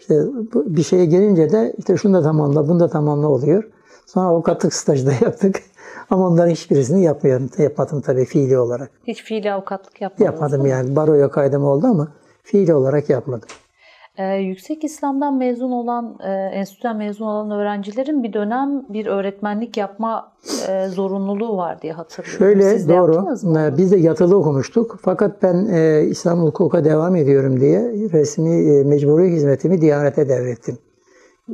İşte 0.00 0.14
bir 0.54 0.82
şeye 0.82 1.04
gelince 1.04 1.50
de 1.50 1.74
işte 1.78 1.96
şunu 1.96 2.14
da 2.14 2.22
tamamla, 2.22 2.68
bunu 2.68 2.80
da 2.80 2.88
tamamla 2.88 3.28
oluyor. 3.28 3.64
Sonra 4.06 4.26
avukatlık 4.26 4.74
stajı 4.74 5.06
da 5.06 5.12
yaptık. 5.22 5.62
Ama 6.10 6.26
onların 6.28 6.50
hiçbirisini 6.50 7.02
yapmıyorum. 7.04 7.50
Yapmadım 7.58 8.00
tabii 8.00 8.24
fiili 8.24 8.58
olarak. 8.58 8.90
Hiç 9.06 9.22
fiili 9.22 9.52
avukatlık 9.52 10.00
yapmadınız 10.00 10.32
Yapmadım 10.32 10.66
yani. 10.66 10.96
Baroya 10.96 11.30
kaydım 11.30 11.64
oldu 11.64 11.86
ama 11.86 12.08
fiili 12.42 12.74
olarak 12.74 13.10
yapmadım. 13.10 13.48
Ee, 14.18 14.34
yüksek 14.34 14.84
İslam'dan 14.84 15.34
mezun 15.36 15.72
olan, 15.72 16.18
e, 16.24 16.30
enstitüden 16.30 16.96
mezun 16.96 17.26
olan 17.26 17.50
öğrencilerin 17.50 18.22
bir 18.22 18.32
dönem 18.32 18.82
bir 18.88 19.06
öğretmenlik 19.06 19.76
yapma 19.76 20.32
e, 20.68 20.88
zorunluluğu 20.88 21.56
var 21.56 21.82
diye 21.82 21.92
hatırlıyorum. 21.92 22.38
Şöyle 22.38 22.70
Siz 22.70 22.88
de 22.88 22.96
doğru. 22.96 23.20
mı? 23.22 23.60
Ee, 23.60 23.76
Biz 23.76 23.92
de 23.92 23.96
yatılı 23.96 24.36
okumuştuk. 24.36 24.98
Fakat 25.02 25.42
ben 25.42 25.66
e, 25.72 26.02
İstanbul 26.02 26.46
Hukuk'a 26.46 26.84
devam 26.84 27.16
ediyorum 27.16 27.60
diye 27.60 27.80
resmi 28.12 28.50
e, 28.50 28.84
mecburi 28.84 29.30
hizmetimi 29.30 29.80
Diyanet'e 29.80 30.28
devrettim. 30.28 30.78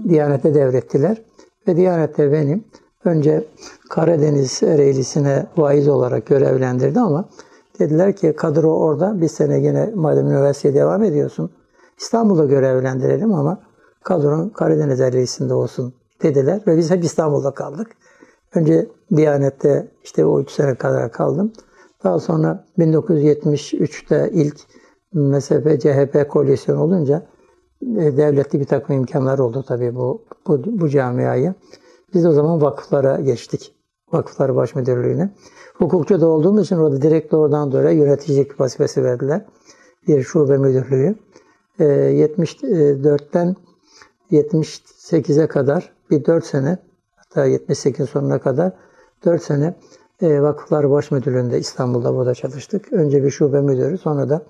Diyanet'e 0.09 0.55
devrettiler. 0.55 1.23
Ve 1.69 1.77
Diyanet'te 1.77 2.33
benim 2.33 2.65
önce 3.05 3.45
Karadeniz 3.91 4.63
Ereğlisi'ne 4.63 5.47
vaiz 5.57 5.89
olarak 5.89 6.27
görevlendirdi 6.27 7.01
ama 7.01 7.29
Dediler 7.81 8.17
ki 8.17 8.33
kadro 8.37 8.69
orada. 8.69 9.21
Bir 9.21 9.29
sene 9.29 9.59
yine 9.59 9.93
madem 9.95 10.27
üniversiteye 10.27 10.75
devam 10.75 11.03
ediyorsun. 11.03 11.51
İstanbul'da 11.99 12.45
görevlendirelim 12.45 13.35
ama 13.35 13.63
kadron 14.05 14.49
Karadeniz 14.49 15.01
Erlisi'nde 15.01 15.55
olsun 15.55 15.95
dediler. 16.23 16.61
Ve 16.67 16.77
biz 16.77 16.91
hep 16.91 17.05
İstanbul'da 17.05 17.51
kaldık. 17.51 17.91
Önce 18.55 18.89
Diyanet'te 19.17 19.89
işte 20.05 20.25
o 20.25 20.41
3 20.41 20.51
sene 20.51 20.75
kadar 20.75 21.13
kaldım. 21.13 21.53
Daha 22.05 22.19
sonra 22.19 22.65
1973'te 22.79 24.31
ilk 24.33 24.57
MSP 25.13 25.81
CHP 25.81 26.29
koalisyon 26.29 26.77
olunca 26.77 27.27
e, 27.83 28.17
devletli 28.17 28.61
bir 28.61 28.65
takım 28.65 28.97
imkanlar 28.97 29.39
oldu 29.39 29.65
tabii 29.69 29.95
bu, 29.95 30.23
bu, 30.47 30.63
bu 30.81 30.89
camiayı. 30.89 31.55
Biz 32.15 32.27
o 32.27 32.33
zaman 32.33 32.63
vakıflara 32.63 33.21
geçtik. 33.21 33.80
Vakıflar 34.13 34.57
Baş 34.57 34.75
Müdürlüğü'ne. 34.75 35.31
Hukukçu 35.75 36.21
da 36.21 36.27
olduğumuz 36.27 36.67
için 36.67 36.77
orada 36.77 37.03
direkt 37.03 37.35
oradan 37.35 37.73
dolayı 37.73 37.99
yöneticilik 37.99 38.61
vazifesi 38.61 39.05
verdiler. 39.05 39.47
Bir 40.09 40.23
şube 40.23 40.57
müdürlüğü. 40.59 41.15
E, 41.79 41.85
74'ten 41.85 43.57
78'e 44.31 45.47
kadar 45.47 45.93
bir 46.11 46.25
4 46.25 46.45
sene 46.45 46.79
hatta 47.17 47.45
78 47.45 48.09
sonuna 48.09 48.39
kadar 48.39 48.73
4 49.25 49.43
sene 49.43 49.75
e, 50.23 50.43
Vakıflar 50.43 50.91
Baş 50.91 51.11
Müdürlüğü'nde 51.11 51.59
İstanbul'da 51.59 52.15
burada 52.15 52.35
çalıştık. 52.35 52.93
Önce 52.93 53.25
bir 53.25 53.31
şube 53.31 53.61
müdürü 53.61 53.99
sonra 53.99 54.29
da 54.29 54.43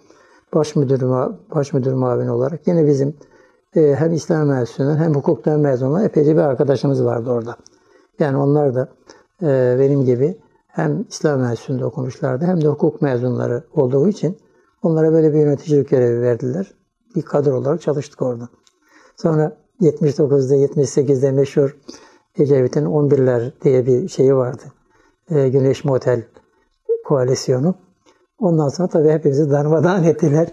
baş 0.55 0.77
müdür, 0.77 1.03
baş 1.55 1.73
müdür 1.73 1.93
muavin 1.93 2.29
olarak 2.29 2.67
yine 2.67 2.87
bizim 2.87 3.15
e, 3.77 3.95
hem 3.99 4.13
İslam 4.13 4.49
mühendisliğinden 4.49 4.97
hem 4.97 5.15
hukuktan 5.15 5.61
mezun 5.61 5.91
olan 5.91 6.05
epeyce 6.05 6.37
bir 6.37 6.41
arkadaşımız 6.41 7.05
vardı 7.05 7.31
orada. 7.31 7.57
Yani 8.19 8.37
onlar 8.37 8.75
da 8.75 8.89
benim 9.43 10.05
gibi 10.05 10.39
hem 10.67 11.05
İslam 11.09 11.41
mühendisliğinde 11.41 11.85
okumuşlardı 11.85 12.45
hem 12.45 12.61
de 12.61 12.69
hukuk 12.69 13.03
mezunları 13.03 13.65
olduğu 13.75 14.09
için 14.09 14.39
onlara 14.83 15.13
böyle 15.13 15.33
bir 15.33 15.39
yöneticilik 15.39 15.89
görevi 15.89 16.21
verdiler. 16.21 16.75
Bir 17.17 17.23
kadro 17.23 17.57
olarak 17.57 17.81
çalıştık 17.81 18.23
orada. 18.23 18.49
Sonra 19.17 19.57
79'da 19.81 20.57
78'de 20.57 21.33
meşhur 21.33 21.77
Ecevit'in 22.39 22.85
11'ler 22.85 23.53
diye 23.65 23.87
bir 23.87 24.09
şeyi 24.09 24.37
vardı. 24.37 24.63
E, 25.31 25.49
Güneş 25.49 25.85
Motel 25.85 26.23
koalisyonu. 27.05 27.75
Ondan 28.39 28.69
sonra 28.69 28.89
tabii 28.89 29.09
hepimizi 29.09 29.51
darmadağın 29.51 30.05
ettiler. 30.05 30.49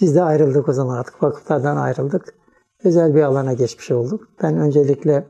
Biz 0.00 0.14
de 0.14 0.22
ayrıldık 0.22 0.68
o 0.68 0.72
zaman 0.72 0.96
artık 0.96 1.22
vakıflardan 1.22 1.76
ayrıldık. 1.76 2.34
Özel 2.84 3.14
bir 3.14 3.22
alana 3.22 3.52
geçmiş 3.52 3.90
olduk. 3.90 4.28
Ben 4.42 4.58
öncelikle 4.58 5.26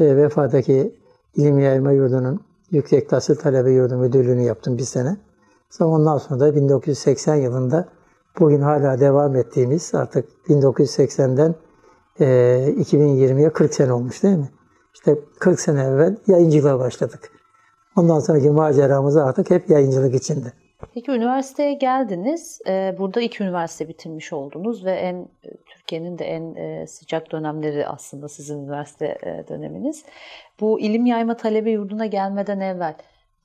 e, 0.00 0.16
Vefa'daki 0.16 1.01
İlim 1.36 1.58
Yayma 1.58 1.92
Yurdu'nun 1.92 2.40
Yüksek 2.70 3.08
Tahsil 3.08 3.34
Talebe 3.34 3.70
Yurdu 3.70 3.96
Müdürlüğünü 3.96 4.42
yaptım 4.42 4.78
bir 4.78 4.82
sene. 4.82 5.16
Sonra 5.70 5.90
ondan 5.90 6.18
sonra 6.18 6.40
da 6.40 6.56
1980 6.56 7.34
yılında 7.34 7.88
bugün 8.38 8.60
hala 8.60 9.00
devam 9.00 9.36
ettiğimiz 9.36 9.94
artık 9.94 10.28
1980'den 10.48 11.54
e, 12.20 12.24
2020'ye 12.78 13.52
40 13.52 13.74
sene 13.74 13.92
olmuş 13.92 14.22
değil 14.22 14.36
mi? 14.36 14.50
İşte 14.94 15.18
40 15.38 15.60
sene 15.60 15.82
evvel 15.82 16.16
yayıncılığa 16.26 16.78
başladık. 16.78 17.32
Ondan 17.96 18.20
sonraki 18.20 18.50
maceramız 18.50 19.16
artık 19.16 19.50
hep 19.50 19.70
yayıncılık 19.70 20.14
içinde. 20.14 20.52
Peki 20.94 21.10
üniversiteye 21.10 21.74
geldiniz. 21.74 22.60
Ee, 22.68 22.96
burada 22.98 23.20
iki 23.20 23.42
üniversite 23.42 23.88
bitirmiş 23.88 24.32
oldunuz 24.32 24.84
ve 24.84 24.90
en 24.90 25.28
Türkiye'nin 25.82 26.18
de 26.18 26.24
en 26.24 26.54
e, 26.54 26.86
sıcak 26.86 27.32
dönemleri 27.32 27.86
aslında 27.86 28.28
sizin 28.28 28.62
üniversite 28.62 29.18
e, 29.22 29.48
döneminiz. 29.48 30.04
Bu 30.60 30.80
ilim 30.80 31.06
yayma 31.06 31.36
talebe 31.36 31.70
yurduna 31.70 32.06
gelmeden 32.06 32.60
evvel 32.60 32.94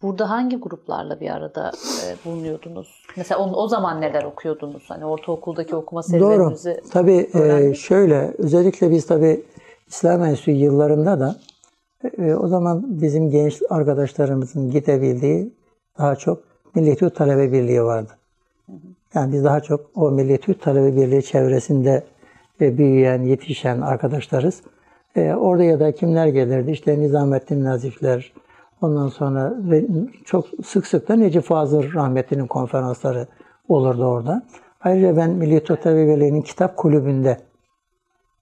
burada 0.02 0.30
hangi 0.30 0.58
gruplarla 0.58 1.20
bir 1.20 1.30
arada 1.30 1.72
e, 2.06 2.26
bulunuyordunuz? 2.26 3.04
Mesela 3.16 3.40
o, 3.40 3.64
o 3.64 3.68
zaman 3.68 4.02
neler 4.02 4.24
okuyordunuz? 4.24 4.84
Hani 4.88 5.06
ortaokuldaki 5.06 5.76
okuma 5.76 6.04
serüveninizi 6.04 6.70
Doğru. 6.70 6.90
Tabii 6.92 7.30
e, 7.34 7.74
şöyle 7.74 8.34
özellikle 8.38 8.92
biz 8.92 9.08
tabii 9.08 9.44
İslam 9.88 10.24
Enstitüsü 10.24 10.52
yıllarında 10.52 11.20
da 11.20 11.36
e, 12.18 12.36
o 12.36 12.48
zaman 12.48 13.02
bizim 13.02 13.32
genç 13.32 13.62
arkadaşlarımızın 13.70 14.72
gidebildiği 14.72 15.54
daha 15.98 16.16
çok 16.16 16.44
Milli 16.76 16.96
Türk 16.96 17.16
Talebe 17.16 17.52
Birliği 17.52 17.84
vardı. 17.84 18.12
Yani 19.14 19.34
biz 19.34 19.44
daha 19.44 19.60
çok 19.60 19.90
o 19.96 20.12
Milli 20.12 20.38
Türk 20.38 20.62
Talebe 20.62 20.96
Birliği 20.96 21.24
çevresinde 21.24 22.04
e, 22.62 22.78
büyüyen, 22.78 23.22
yetişen 23.22 23.82
arkadaşlarız. 23.82 24.62
E, 25.16 25.34
orada 25.34 25.64
ya 25.64 25.80
da 25.80 25.92
kimler 25.92 26.28
gelirdi? 26.28 26.72
İşte 26.72 27.00
Nizamettin 27.00 27.64
Nazifler, 27.64 28.34
ondan 28.82 29.08
sonra 29.08 29.54
çok 30.26 30.46
sık 30.66 30.88
sık 30.88 31.08
da 31.08 31.16
Necip 31.16 31.44
Fazıl 31.44 31.94
rahmetlinin 31.94 32.48
konferansları 32.48 33.28
olurdu 33.68 34.06
orada. 34.06 34.44
Ayrıca 34.82 35.18
ben 35.18 35.30
Milli 35.30 35.64
Talebe 35.64 36.08
Birliği'nin 36.08 36.42
kitap 36.42 36.78
kulübünde 36.78 37.38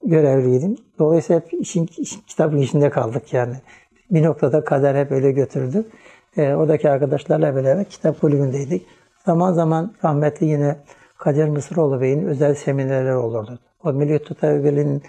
görevliydim. 0.05 0.75
Dolayısıyla 0.99 1.41
hep 1.41 1.53
işin, 1.53 1.89
işin 1.97 2.21
kitabın 2.27 2.57
içinde 2.57 2.89
kaldık 2.89 3.33
yani. 3.33 3.55
Bir 4.11 4.23
noktada 4.23 4.63
kader 4.63 4.95
hep 4.95 5.11
öyle 5.11 5.31
götürdü. 5.31 5.85
E, 6.37 6.53
oradaki 6.53 6.89
arkadaşlarla 6.89 7.55
beraber 7.55 7.85
kitap 7.85 8.21
kulübündeydik. 8.21 8.85
Zaman 9.25 9.53
zaman 9.53 9.93
rahmetli 10.03 10.45
yine 10.45 10.75
Kadir 11.17 11.47
Mısıroğlu 11.47 12.01
Bey'in 12.01 12.25
özel 12.25 12.55
seminerleri 12.55 13.15
olurdu. 13.15 13.59
O 13.85 13.93
Milli 13.93 14.19
Tutar 14.19 14.63
Birliği'nin 14.63 15.03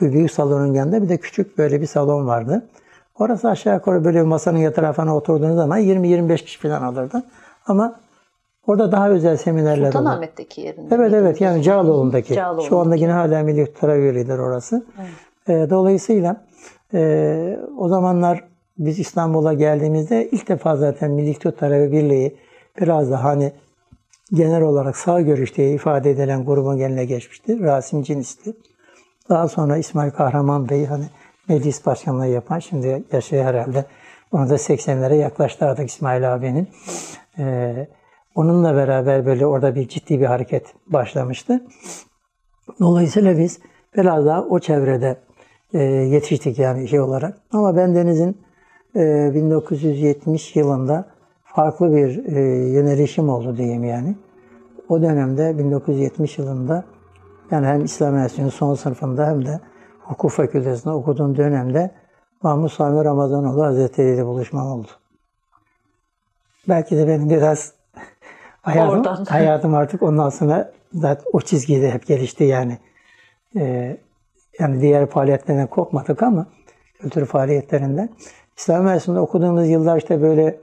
büyük 0.00 0.30
salonun 0.30 0.74
yanında 0.74 1.02
bir 1.02 1.08
de 1.08 1.16
küçük 1.16 1.58
böyle 1.58 1.80
bir 1.80 1.86
salon 1.86 2.26
vardı. 2.26 2.66
Orası 3.18 3.48
aşağı 3.48 3.74
yukarı 3.74 4.04
böyle 4.04 4.22
masanın 4.22 4.58
ya 4.58 4.72
tarafına 4.72 5.16
oturduğunuz 5.16 5.56
zaman 5.56 5.80
20-25 5.80 6.44
kişi 6.44 6.60
falan 6.60 6.82
alırdı. 6.82 7.22
Ama 7.66 8.00
orada 8.66 8.92
daha 8.92 9.10
özel 9.10 9.36
seminerler 9.36 9.82
olurdu. 9.82 9.98
Sultanahmet'teki 9.98 10.60
yerinde. 10.60 10.94
Evet 10.94 11.12
evet 11.12 11.40
yani 11.40 11.62
Cağaloğlu'ndaki. 11.62 12.34
Cağaloğlu'ndaki. 12.34 12.68
Şu 12.68 12.78
anda 12.78 12.94
yine 12.94 13.12
hala 13.12 13.42
Milli 13.42 13.66
Tutar 13.66 13.98
Birliği'dir 13.98 14.38
orası. 14.38 14.86
Evet. 14.98 15.66
E, 15.66 15.70
dolayısıyla 15.70 16.36
e, 16.94 17.58
o 17.78 17.88
zamanlar 17.88 18.44
biz 18.78 18.98
İstanbul'a 18.98 19.52
geldiğimizde 19.52 20.28
ilk 20.30 20.48
defa 20.48 20.76
zaten 20.76 21.10
Milli 21.10 21.30
İktidar 21.30 21.92
Birliği 21.92 22.36
biraz 22.80 23.10
da 23.10 23.24
hani 23.24 23.52
genel 24.32 24.62
olarak 24.62 24.96
sağ 24.96 25.20
görüş 25.20 25.56
diye 25.56 25.74
ifade 25.74 26.10
edilen 26.10 26.44
grubun 26.44 26.76
geline 26.76 27.04
geçmişti. 27.04 27.60
Rasim 27.60 28.02
Cinis'ti. 28.02 28.56
Daha 29.28 29.48
sonra 29.48 29.76
İsmail 29.76 30.10
Kahraman 30.10 30.68
Bey 30.68 30.86
hani 30.86 31.04
meclis 31.48 31.86
başkanlığı 31.86 32.26
yapan 32.26 32.58
şimdi 32.58 33.04
yaşıyor 33.12 33.44
herhalde. 33.44 33.84
Onu 34.32 34.50
da 34.50 34.54
80'lere 34.54 35.14
yaklaştı 35.14 35.64
artık 35.64 35.88
İsmail 35.88 36.34
abinin. 36.34 36.68
Ee, 37.38 37.88
onunla 38.34 38.76
beraber 38.76 39.26
böyle 39.26 39.46
orada 39.46 39.74
bir 39.74 39.88
ciddi 39.88 40.20
bir 40.20 40.26
hareket 40.26 40.74
başlamıştı. 40.86 41.62
Dolayısıyla 42.80 43.38
biz 43.38 43.58
biraz 43.96 44.26
daha 44.26 44.42
o 44.44 44.58
çevrede 44.58 45.16
e, 45.74 45.82
yetiştik 45.82 46.58
yani 46.58 46.88
şey 46.88 47.00
olarak. 47.00 47.38
Ama 47.52 47.76
ben 47.76 47.94
Deniz'in 47.94 48.48
1970 48.94 50.56
ee, 50.56 50.60
yılında 50.60 51.08
farklı 51.58 51.92
bir 51.92 52.36
e, 52.36 52.40
yönelişim 52.72 53.28
oldu 53.28 53.56
diyeyim 53.56 53.84
yani. 53.84 54.16
O 54.88 55.02
dönemde 55.02 55.58
1970 55.58 56.38
yılında 56.38 56.84
yani 57.50 57.66
hem 57.66 57.84
İslam 57.84 58.16
Enstitüsü'nün 58.16 58.48
son 58.48 58.74
sınıfında 58.74 59.26
hem 59.26 59.46
de 59.46 59.60
hukuk 60.00 60.30
fakültesinde 60.30 60.94
okuduğum 60.94 61.36
dönemde 61.36 61.90
Mahmut 62.42 62.72
Sami 62.72 63.04
Ramazanoğlu 63.04 63.64
Hazretleri 63.64 64.14
ile 64.14 64.26
buluşmam 64.26 64.66
oldu. 64.66 64.86
Belki 66.68 66.96
de 66.96 67.08
benim 67.08 67.30
biraz 67.30 67.72
hayatım, 68.62 69.24
hayatım 69.28 69.74
artık 69.74 70.02
ondan 70.02 70.30
sonra 70.30 70.72
zaten 70.92 71.24
o 71.32 71.40
çizgide 71.40 71.90
hep 71.90 72.06
gelişti 72.06 72.44
yani. 72.44 72.78
Ee, 73.56 73.96
yani 74.58 74.80
diğer 74.80 75.06
faaliyetlerine 75.06 75.66
kopmadık 75.66 76.22
ama 76.22 76.46
kültür 77.00 77.26
faaliyetlerinden. 77.26 78.08
İslam 78.56 78.82
Üniversitesi'nde 78.82 79.20
okuduğumuz 79.20 79.68
yıllar 79.68 79.96
işte 79.96 80.22
böyle 80.22 80.60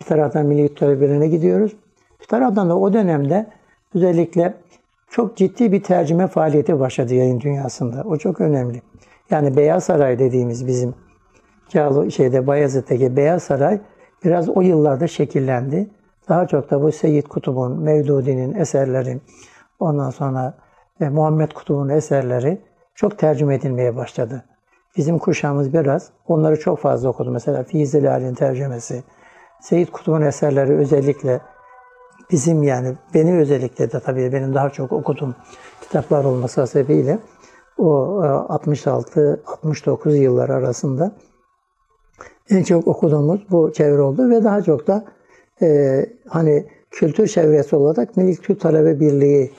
bir 0.00 0.04
taraftan 0.04 0.46
Milli 0.46 0.74
Talebelerine 0.74 1.28
gidiyoruz. 1.28 1.76
Bir 2.20 2.26
taraftan 2.26 2.70
da 2.70 2.78
o 2.78 2.92
dönemde 2.92 3.46
özellikle 3.94 4.54
çok 5.10 5.36
ciddi 5.36 5.72
bir 5.72 5.82
tercüme 5.82 6.26
faaliyeti 6.26 6.80
başladı 6.80 7.14
yayın 7.14 7.40
dünyasında. 7.40 8.02
O 8.04 8.16
çok 8.16 8.40
önemli. 8.40 8.82
Yani 9.30 9.56
Beyaz 9.56 9.84
Saray 9.84 10.18
dediğimiz 10.18 10.66
bizim 10.66 10.94
Cağlı 11.68 12.12
şeyde 12.12 12.46
Bayezid'deki 12.46 13.16
Beyaz 13.16 13.42
Saray 13.42 13.80
biraz 14.24 14.48
o 14.48 14.60
yıllarda 14.60 15.06
şekillendi. 15.06 15.90
Daha 16.28 16.46
çok 16.46 16.70
da 16.70 16.82
bu 16.82 16.92
Seyyid 16.92 17.26
Kutub'un, 17.26 17.80
Mevdudi'nin 17.80 18.54
eserleri, 18.54 19.20
ondan 19.80 20.10
sonra 20.10 20.54
e, 21.00 21.08
Muhammed 21.08 21.52
Kutub'un 21.52 21.88
eserleri 21.88 22.60
çok 22.94 23.18
tercüme 23.18 23.54
edilmeye 23.54 23.96
başladı. 23.96 24.44
Bizim 24.96 25.18
kuşağımız 25.18 25.72
biraz 25.72 26.10
onları 26.28 26.60
çok 26.60 26.78
fazla 26.78 27.08
okudu. 27.08 27.30
Mesela 27.30 27.62
Fizilal'in 27.62 28.34
tercümesi, 28.34 29.02
Seyit 29.62 29.92
Kutub'un 29.92 30.22
eserleri 30.22 30.72
özellikle 30.72 31.40
bizim 32.30 32.62
yani 32.62 32.96
beni 33.14 33.38
özellikle 33.38 33.92
de 33.92 34.00
tabii 34.00 34.32
benim 34.32 34.54
daha 34.54 34.70
çok 34.70 34.92
okuduğum 34.92 35.34
kitaplar 35.80 36.24
olması 36.24 36.66
sebebiyle 36.66 37.18
o 37.78 37.84
66-69 38.22 40.12
e, 40.12 40.16
yıllar 40.16 40.48
arasında 40.48 41.12
en 42.50 42.62
çok 42.62 42.86
okuduğumuz 42.86 43.40
bu 43.50 43.72
çevre 43.72 44.00
oldu 44.02 44.30
ve 44.30 44.44
daha 44.44 44.62
çok 44.62 44.86
da 44.86 45.04
e, 45.62 46.00
hani 46.28 46.66
kültür 46.90 47.26
çevresi 47.26 47.76
olarak 47.76 48.16
Milli 48.16 48.36
Kültür 48.36 48.60
Talebe 48.60 49.00
Birliği 49.00 49.52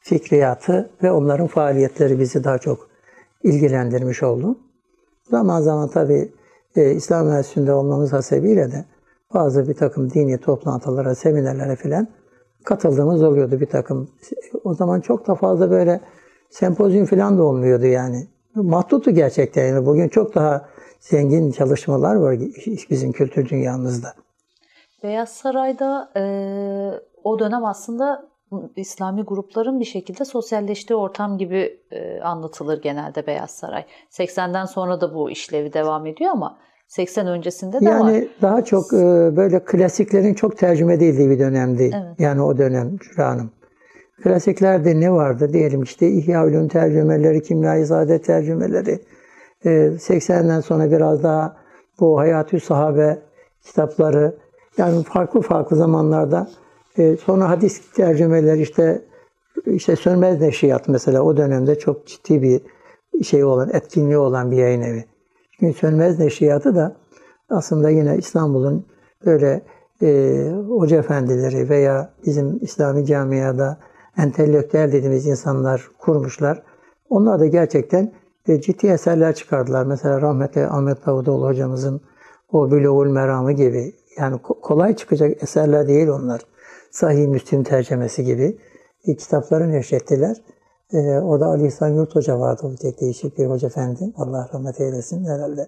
fikriyatı 0.00 0.90
ve 1.02 1.12
onların 1.12 1.46
faaliyetleri 1.46 2.20
bizi 2.20 2.44
daha 2.44 2.58
çok 2.58 2.88
ilgilendirmiş 3.42 4.22
oldu. 4.22 4.58
Zaman 5.30 5.60
zaman 5.60 5.88
tabi 5.88 6.32
e, 6.76 6.90
İslam 6.90 7.26
Üniversitesi'nde 7.26 7.72
olmamız 7.72 8.12
hasebiyle 8.12 8.72
de 8.72 8.84
bazı 9.34 9.68
bir 9.68 9.74
takım 9.74 10.10
dini 10.10 10.38
toplantılara, 10.38 11.14
seminerlere 11.14 11.76
filan 11.76 12.08
katıldığımız 12.64 13.22
oluyordu 13.22 13.60
bir 13.60 13.66
takım. 13.66 14.10
O 14.64 14.74
zaman 14.74 15.00
çok 15.00 15.26
da 15.26 15.34
fazla 15.34 15.70
böyle 15.70 16.00
sempozyum 16.50 17.06
filan 17.06 17.38
da 17.38 17.42
olmuyordu 17.42 17.86
yani. 17.86 18.26
Mahtutu 18.54 19.10
gerçekten 19.10 19.66
yani. 19.66 19.86
Bugün 19.86 20.08
çok 20.08 20.34
daha 20.34 20.68
zengin 21.00 21.52
çalışmalar 21.52 22.14
var 22.14 22.38
bizim 22.90 23.12
kültür 23.12 23.48
dünyamızda. 23.48 24.14
Beyaz 25.02 25.28
Saray'da 25.28 26.10
e, 26.16 26.22
o 27.24 27.38
dönem 27.38 27.64
aslında 27.64 28.28
İslami 28.76 29.22
grupların 29.22 29.80
bir 29.80 29.84
şekilde 29.84 30.24
sosyalleştiği 30.24 30.96
ortam 30.96 31.38
gibi 31.38 31.80
e, 31.90 32.20
anlatılır 32.20 32.82
genelde 32.82 33.26
Beyaz 33.26 33.50
Saray. 33.50 33.84
80'den 34.10 34.64
sonra 34.64 35.00
da 35.00 35.14
bu 35.14 35.30
işlevi 35.30 35.72
devam 35.72 36.06
ediyor 36.06 36.30
ama 36.30 36.58
80 36.88 37.26
öncesinde 37.26 37.80
de 37.80 37.84
yani 37.84 38.00
var. 38.00 38.12
Yani 38.12 38.28
daha 38.42 38.64
çok 38.64 38.92
e, 38.92 38.96
böyle 39.36 39.64
klasiklerin 39.64 40.34
çok 40.34 40.58
tercüme 40.58 40.94
edildiği 40.94 41.30
bir 41.30 41.38
dönemdi. 41.38 41.82
Evet. 41.82 42.20
Yani 42.20 42.42
o 42.42 42.58
dönem 42.58 42.96
Şura 43.02 43.28
Hanım. 43.28 43.50
Klasiklerde 44.22 45.00
ne 45.00 45.12
vardı? 45.12 45.52
Diyelim 45.52 45.82
işte 45.82 46.08
İhya 46.08 46.46
Ulum 46.46 46.68
tercümeleri, 46.68 47.42
Kimya-i 47.42 47.86
Saadet 47.86 48.24
tercümeleri. 48.24 49.00
E, 49.64 49.70
80'den 49.98 50.60
sonra 50.60 50.90
biraz 50.90 51.22
daha 51.22 51.56
bu 52.00 52.18
Hayatü 52.18 52.60
Sahabe 52.60 53.18
kitapları. 53.62 54.36
Yani 54.78 55.02
farklı 55.02 55.40
farklı 55.40 55.76
zamanlarda 55.76 56.48
e, 56.98 57.16
sonra 57.16 57.48
hadis 57.48 57.92
tercümeleri 57.92 58.62
işte 58.62 59.02
işte 59.66 59.96
Sönmez 59.96 60.40
Neşriyat 60.40 60.88
mesela 60.88 61.22
o 61.22 61.36
dönemde 61.36 61.78
çok 61.78 62.06
ciddi 62.06 62.42
bir 62.42 62.60
şey 63.24 63.44
olan, 63.44 63.70
etkinliği 63.72 64.18
olan 64.18 64.50
bir 64.50 64.56
yayın 64.56 64.82
evi. 64.82 65.04
Çünkü 65.60 65.78
Sönmez 65.78 66.18
Neşriyatı 66.18 66.74
da 66.74 66.96
aslında 67.50 67.90
yine 67.90 68.16
İstanbul'un 68.16 68.86
böyle 69.26 69.62
e, 70.02 70.52
hoca 70.68 70.96
efendileri 70.96 71.68
veya 71.68 72.10
bizim 72.26 72.58
İslami 72.60 73.06
camiada 73.06 73.78
entelektüel 74.18 74.92
dediğimiz 74.92 75.26
insanlar 75.26 75.88
kurmuşlar. 75.98 76.62
Onlar 77.10 77.40
da 77.40 77.46
gerçekten 77.46 78.12
e, 78.48 78.60
ciddi 78.60 78.86
eserler 78.86 79.34
çıkardılar. 79.34 79.86
Mesela 79.86 80.20
rahmetli 80.20 80.66
Ahmet 80.66 81.06
Davutoğlu 81.06 81.46
hocamızın 81.46 82.00
o 82.52 82.70
Bülogul 82.70 83.06
Meramı 83.06 83.52
gibi 83.52 83.92
yani 84.18 84.38
kolay 84.42 84.96
çıkacak 84.96 85.42
eserler 85.42 85.88
değil 85.88 86.08
onlar. 86.08 86.40
Sahih 86.90 87.26
Müslim 87.26 87.62
tercemesi 87.62 88.24
gibi 88.24 88.58
e, 89.06 89.16
kitapları 89.16 89.72
neşrettiler. 89.72 90.36
E, 90.92 90.98
orada 91.18 91.46
Ali 91.46 91.66
İhsan 91.66 91.88
Yurt 91.88 92.16
Hoca 92.16 92.40
vardı. 92.40 92.62
O 92.64 92.74
tek 92.76 93.00
değişik 93.00 93.38
bir 93.38 93.46
hoca 93.46 93.68
efendi. 93.68 94.12
Allah 94.16 94.48
rahmet 94.54 94.80
eylesin. 94.80 95.24
Herhalde 95.24 95.66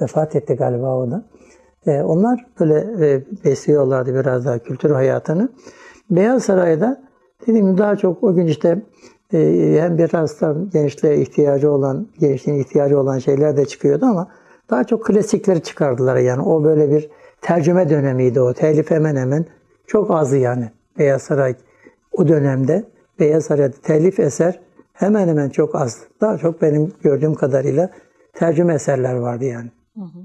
vefat 0.00 0.36
etti 0.36 0.54
galiba 0.54 0.96
o 0.96 1.10
da. 1.10 1.24
E, 1.86 2.02
onlar 2.02 2.46
böyle 2.60 3.06
e, 3.06 3.22
besliyorlardı 3.44 4.14
biraz 4.14 4.44
daha 4.44 4.58
kültür 4.58 4.90
hayatını. 4.90 5.48
Beyaz 6.10 6.42
Saray'da 6.42 7.02
dediğim 7.42 7.66
gibi 7.66 7.78
daha 7.78 7.96
çok 7.96 8.24
o 8.24 8.34
gün 8.34 8.46
işte 8.46 8.82
e, 9.32 9.76
hem 9.80 9.98
biraz 9.98 10.40
da 10.40 10.56
gençliğe 10.72 11.20
ihtiyacı 11.20 11.70
olan, 11.70 12.06
gençliğin 12.18 12.58
ihtiyacı 12.58 13.00
olan 13.00 13.18
şeyler 13.18 13.56
de 13.56 13.66
çıkıyordu 13.66 14.06
ama 14.06 14.28
daha 14.70 14.84
çok 14.84 15.04
klasikleri 15.04 15.62
çıkardılar 15.62 16.16
yani. 16.16 16.42
O 16.42 16.64
böyle 16.64 16.90
bir 16.90 17.10
tercüme 17.40 17.88
dönemiydi 17.88 18.40
o. 18.40 18.52
Telif 18.52 18.90
hemen 18.90 19.16
hemen 19.16 19.46
çok 19.86 20.10
azdı 20.10 20.36
yani 20.36 20.70
Beyaz 20.98 21.22
Saray 21.22 21.54
o 22.12 22.28
dönemde. 22.28 22.84
Beyaz 23.20 23.44
Saray'da 23.44 23.76
telif 23.82 24.20
eser 24.20 24.60
hemen 24.92 25.28
hemen 25.28 25.48
çok 25.48 25.74
az. 25.74 25.98
Daha 26.20 26.38
çok 26.38 26.62
benim 26.62 26.92
gördüğüm 27.02 27.34
kadarıyla 27.34 27.90
tercüme 28.32 28.74
eserler 28.74 29.14
vardı 29.14 29.44
yani. 29.44 29.70
Hı 29.96 30.04
hı. 30.04 30.20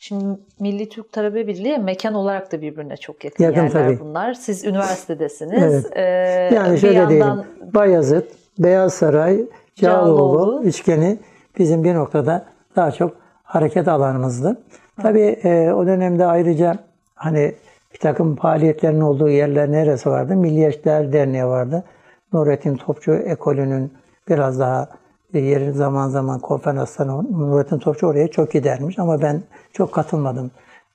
Şimdi 0.00 0.24
Milli 0.60 0.88
Türk 0.88 1.12
Talebe 1.12 1.46
Birliği 1.46 1.78
mekan 1.78 2.14
olarak 2.14 2.52
da 2.52 2.60
birbirine 2.62 2.96
çok 2.96 3.24
yakın, 3.24 3.44
yakın 3.44 3.56
yerler 3.56 3.72
tabii. 3.72 4.00
bunlar. 4.00 4.34
Siz 4.34 4.64
üniversitedesiniz. 4.64 5.62
evet. 5.62 5.86
Ee, 5.92 6.54
yani 6.54 6.78
şöyle 6.78 6.94
yandan... 6.94 7.10
diyelim. 7.10 7.74
Bayazıt, 7.74 8.32
Beyaz 8.58 8.94
Saray, 8.94 9.40
Cağaloğlu 9.74 10.62
üçgeni 10.62 11.18
bizim 11.58 11.84
bir 11.84 11.94
noktada 11.94 12.46
daha 12.76 12.92
çok 12.92 13.16
hareket 13.42 13.88
alanımızdı. 13.88 14.62
Tabii 15.02 15.38
e, 15.42 15.72
o 15.72 15.86
dönemde 15.86 16.26
ayrıca 16.26 16.78
hani 17.14 17.54
bir 17.94 17.98
takım 17.98 18.36
faaliyetlerin 18.36 19.00
olduğu 19.00 19.28
yerler 19.28 19.72
neresi 19.72 20.10
vardı? 20.10 20.36
Milliyetçiler 20.36 21.12
Derneği 21.12 21.44
vardı. 21.44 21.84
Nurettin 22.32 22.76
Topçu 22.76 23.12
ekolünün 23.12 23.92
biraz 24.28 24.58
daha 24.58 24.88
yeri 25.34 25.72
zaman 25.72 26.08
zaman 26.08 26.40
konferanslarına 26.40 27.22
Nurettin 27.22 27.78
Topçu 27.78 28.06
oraya 28.06 28.28
çok 28.28 28.52
gidermiş 28.52 28.98
ama 28.98 29.22
ben 29.22 29.42
çok 29.72 29.92
katılmadım 29.92 30.50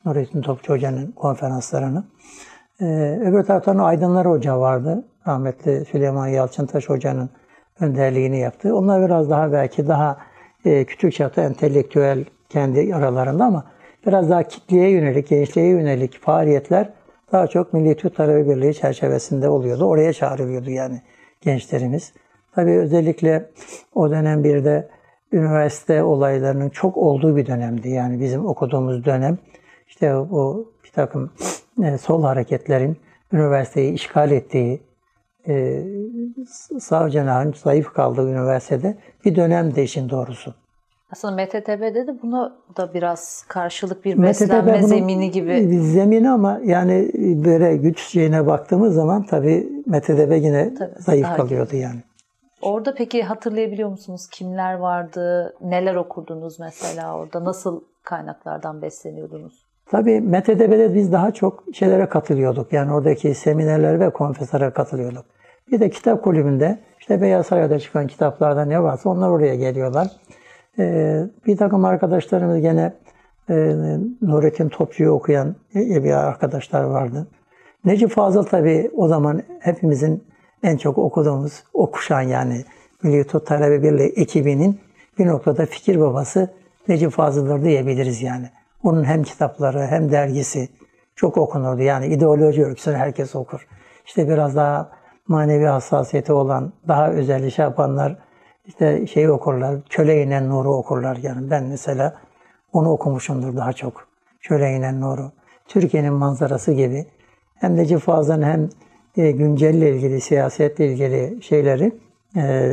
Nurettin 0.05 0.41
Topçu 0.41 0.73
Hoca'nın 0.73 1.11
konferanslarına. 1.11 2.03
Ee, 2.81 3.19
öbür 3.25 3.43
taraftan 3.43 3.77
Aydınlar 3.77 4.25
Hoca 4.27 4.59
vardı. 4.59 5.03
Rahmetli 5.27 5.85
Süleyman 5.85 6.27
Yalçıntaş 6.27 6.89
Hoca'nın 6.89 7.29
önderliğini 7.79 8.39
yaptı. 8.39 8.75
Onlar 8.75 9.05
biraz 9.05 9.29
daha 9.29 9.51
belki 9.51 9.87
daha 9.87 10.17
e, 10.65 10.85
küçük 10.85 11.13
çapta 11.13 11.41
entelektüel 11.41 12.25
kendi 12.49 12.95
aralarında 12.95 13.45
ama 13.45 13.63
biraz 14.07 14.29
daha 14.29 14.43
kitleye 14.43 14.89
yönelik, 14.89 15.27
gençliğe 15.27 15.67
yönelik 15.67 16.21
faaliyetler 16.21 16.89
daha 17.31 17.47
çok 17.47 17.73
Milli 17.73 17.97
Türk 17.97 18.15
Talebe 18.15 18.49
Birliği 18.49 18.73
çerçevesinde 18.73 19.49
oluyordu. 19.49 19.85
Oraya 19.85 20.13
çağrılıyordu 20.13 20.69
yani 20.69 21.01
gençlerimiz. 21.43 22.13
Tabii 22.55 22.71
özellikle 22.71 23.49
o 23.95 24.09
dönem 24.11 24.43
bir 24.43 24.65
de 24.65 24.89
üniversite 25.31 26.03
olaylarının 26.03 26.69
çok 26.69 26.97
olduğu 26.97 27.37
bir 27.37 27.45
dönemdi. 27.45 27.89
Yani 27.89 28.19
bizim 28.19 28.45
okuduğumuz 28.45 29.05
dönem 29.05 29.37
işte 29.87 30.15
bu 30.15 30.73
bir 30.83 30.91
takım 30.91 31.31
e, 31.83 31.97
sol 31.97 32.23
hareketlerin 32.23 32.97
üniversiteyi 33.33 33.93
işgal 33.93 34.31
ettiği, 34.31 34.81
e, 35.47 35.83
sağ 36.79 37.09
cenahın 37.09 37.53
zayıf 37.63 37.93
kaldığı 37.93 38.29
üniversitede 38.29 38.97
bir 39.25 39.35
dönemdi 39.35 39.81
işin 39.81 40.09
doğrusu. 40.09 40.55
Aslında 41.13 41.43
MTTB'de 41.43 42.07
de 42.07 42.21
buna 42.21 42.55
da 42.77 42.93
biraz 42.93 43.45
karşılık 43.47 44.05
bir 44.05 44.23
beslenme 44.23 44.83
zemini 44.83 45.31
gibi. 45.31 45.79
Zemini 45.81 46.29
ama 46.29 46.59
yani 46.63 47.11
böyle 47.45 47.77
güç 47.77 48.01
şeyine 48.01 48.47
baktığımız 48.47 48.95
zaman 48.95 49.23
tabii 49.23 49.83
MTTB 49.85 50.31
yine 50.43 50.75
tabii, 50.75 50.91
zayıf 50.97 51.35
kalıyordu 51.35 51.75
yani. 51.75 51.99
Orada 52.61 52.95
peki 52.95 53.23
hatırlayabiliyor 53.23 53.89
musunuz 53.89 54.27
kimler 54.31 54.73
vardı, 54.73 55.53
neler 55.61 55.95
okurdunuz 55.95 56.59
mesela 56.59 57.17
orada, 57.17 57.43
nasıl 57.43 57.81
kaynaklardan 58.03 58.81
besleniyordunuz? 58.81 59.65
Tabii 59.85 60.21
MTDB'de 60.21 60.95
biz 60.95 61.11
daha 61.11 61.31
çok 61.31 61.63
şeylere 61.73 62.05
katılıyorduk. 62.05 62.73
Yani 62.73 62.93
oradaki 62.93 63.35
seminerlere 63.35 63.99
ve 63.99 64.09
konferanslara 64.09 64.73
katılıyorduk. 64.73 65.25
Bir 65.71 65.79
de 65.79 65.89
kitap 65.89 66.23
kulübünde 66.23 66.79
işte 66.99 67.21
Beyaz 67.21 67.45
Saray'da 67.45 67.79
çıkan 67.79 68.07
kitaplarda 68.07 68.65
ne 68.65 68.83
varsa 68.83 69.09
onlar 69.09 69.29
oraya 69.29 69.55
geliyorlar. 69.55 70.07
Ee, 70.79 71.23
bir 71.47 71.57
takım 71.57 71.85
arkadaşlarımız 71.85 72.61
gene 72.61 72.93
e, 73.49 73.75
Nurettin 74.21 74.69
Topçu'yu 74.69 75.11
okuyan 75.11 75.55
bir 75.75 76.11
arkadaşlar 76.11 76.83
vardı. 76.83 77.27
Necip 77.85 78.11
Fazıl 78.11 78.43
tabii 78.43 78.91
o 78.95 79.07
zaman 79.07 79.41
hepimizin 79.59 80.23
en 80.63 80.77
çok 80.77 80.97
okuduğumuz, 80.97 81.63
okuşan 81.73 82.21
yani 82.21 82.65
Milli 83.03 83.27
Tut 83.27 83.47
Talebe 83.47 83.83
Birliği 83.83 84.13
ekibinin 84.15 84.79
bir 85.19 85.27
noktada 85.27 85.65
fikir 85.65 85.99
babası 85.99 86.53
Necip 86.87 87.11
Fazıl'dır 87.11 87.63
diyebiliriz 87.63 88.21
yani. 88.21 88.49
Onun 88.83 89.03
hem 89.03 89.23
kitapları 89.23 89.79
hem 89.79 90.11
dergisi 90.11 90.69
çok 91.15 91.37
okunurdu. 91.37 91.81
Yani 91.81 92.07
ideoloji 92.07 92.65
öyküsünü 92.65 92.95
herkes 92.95 93.35
okur. 93.35 93.67
İşte 94.05 94.29
biraz 94.29 94.55
daha 94.55 94.91
manevi 95.27 95.65
hassasiyeti 95.65 96.33
olan, 96.33 96.73
daha 96.87 97.11
özel 97.11 97.43
iş 97.43 97.59
yapanlar 97.59 98.17
işte 98.65 99.07
şeyi 99.07 99.31
okurlar, 99.31 99.75
Köle 99.89 100.23
inen 100.23 100.49
Nur'u 100.49 100.69
okurlar. 100.69 101.17
Yani 101.21 101.49
ben 101.49 101.63
mesela 101.63 102.21
onu 102.73 102.89
okumuşumdur 102.89 103.55
daha 103.55 103.73
çok. 103.73 104.07
Köle 104.41 104.71
inen 104.71 105.01
Nur'u. 105.01 105.31
Türkiye'nin 105.67 106.13
manzarası 106.13 106.71
gibi. 106.73 107.05
Hem 107.55 107.75
Necip 107.75 107.99
Fazıl'ın 107.99 108.41
hem 108.41 108.69
e, 109.17 109.31
güncelle 109.31 109.95
ilgili, 109.95 110.21
siyasetle 110.21 110.87
ilgili 110.87 111.43
şeyleri, 111.43 111.91
e, 112.35 112.69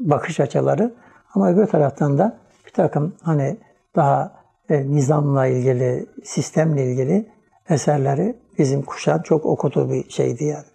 bakış 0.00 0.40
açıları 0.40 0.94
ama 1.34 1.50
öbür 1.50 1.66
taraftan 1.66 2.18
da 2.18 2.38
bir 2.66 2.72
takım 2.72 3.14
hani 3.22 3.56
daha 3.96 4.32
e, 4.70 4.90
nizamla 4.90 5.46
ilgili, 5.46 6.06
sistemle 6.24 6.84
ilgili 6.84 7.26
eserleri 7.68 8.36
bizim 8.58 8.82
kuşan 8.82 9.22
çok 9.22 9.46
okuduğu 9.46 9.90
bir 9.90 10.10
şeydi 10.10 10.44
yani. 10.44 10.71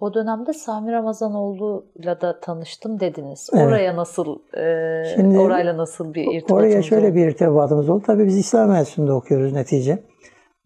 O 0.00 0.14
dönemde 0.14 0.52
Sami 0.52 0.92
Ramazanoğlu'yla 0.92 2.20
da 2.20 2.40
tanıştım 2.40 3.00
dediniz. 3.00 3.50
Evet. 3.52 3.66
Oraya 3.66 3.96
nasıl, 3.96 4.38
e, 4.56 5.04
Şimdi, 5.14 5.38
orayla 5.38 5.76
nasıl 5.76 6.14
bir 6.14 6.22
irtibatınız 6.22 6.50
Oraya 6.60 6.82
şöyle 6.82 7.06
oldu? 7.06 7.14
bir 7.14 7.28
irtibatımız 7.28 7.88
oldu. 7.88 8.02
Tabii 8.06 8.26
biz 8.26 8.36
İslam 8.36 8.70
Enstitüsü'nde 8.72 9.12
okuyoruz 9.12 9.52
netice. 9.52 10.02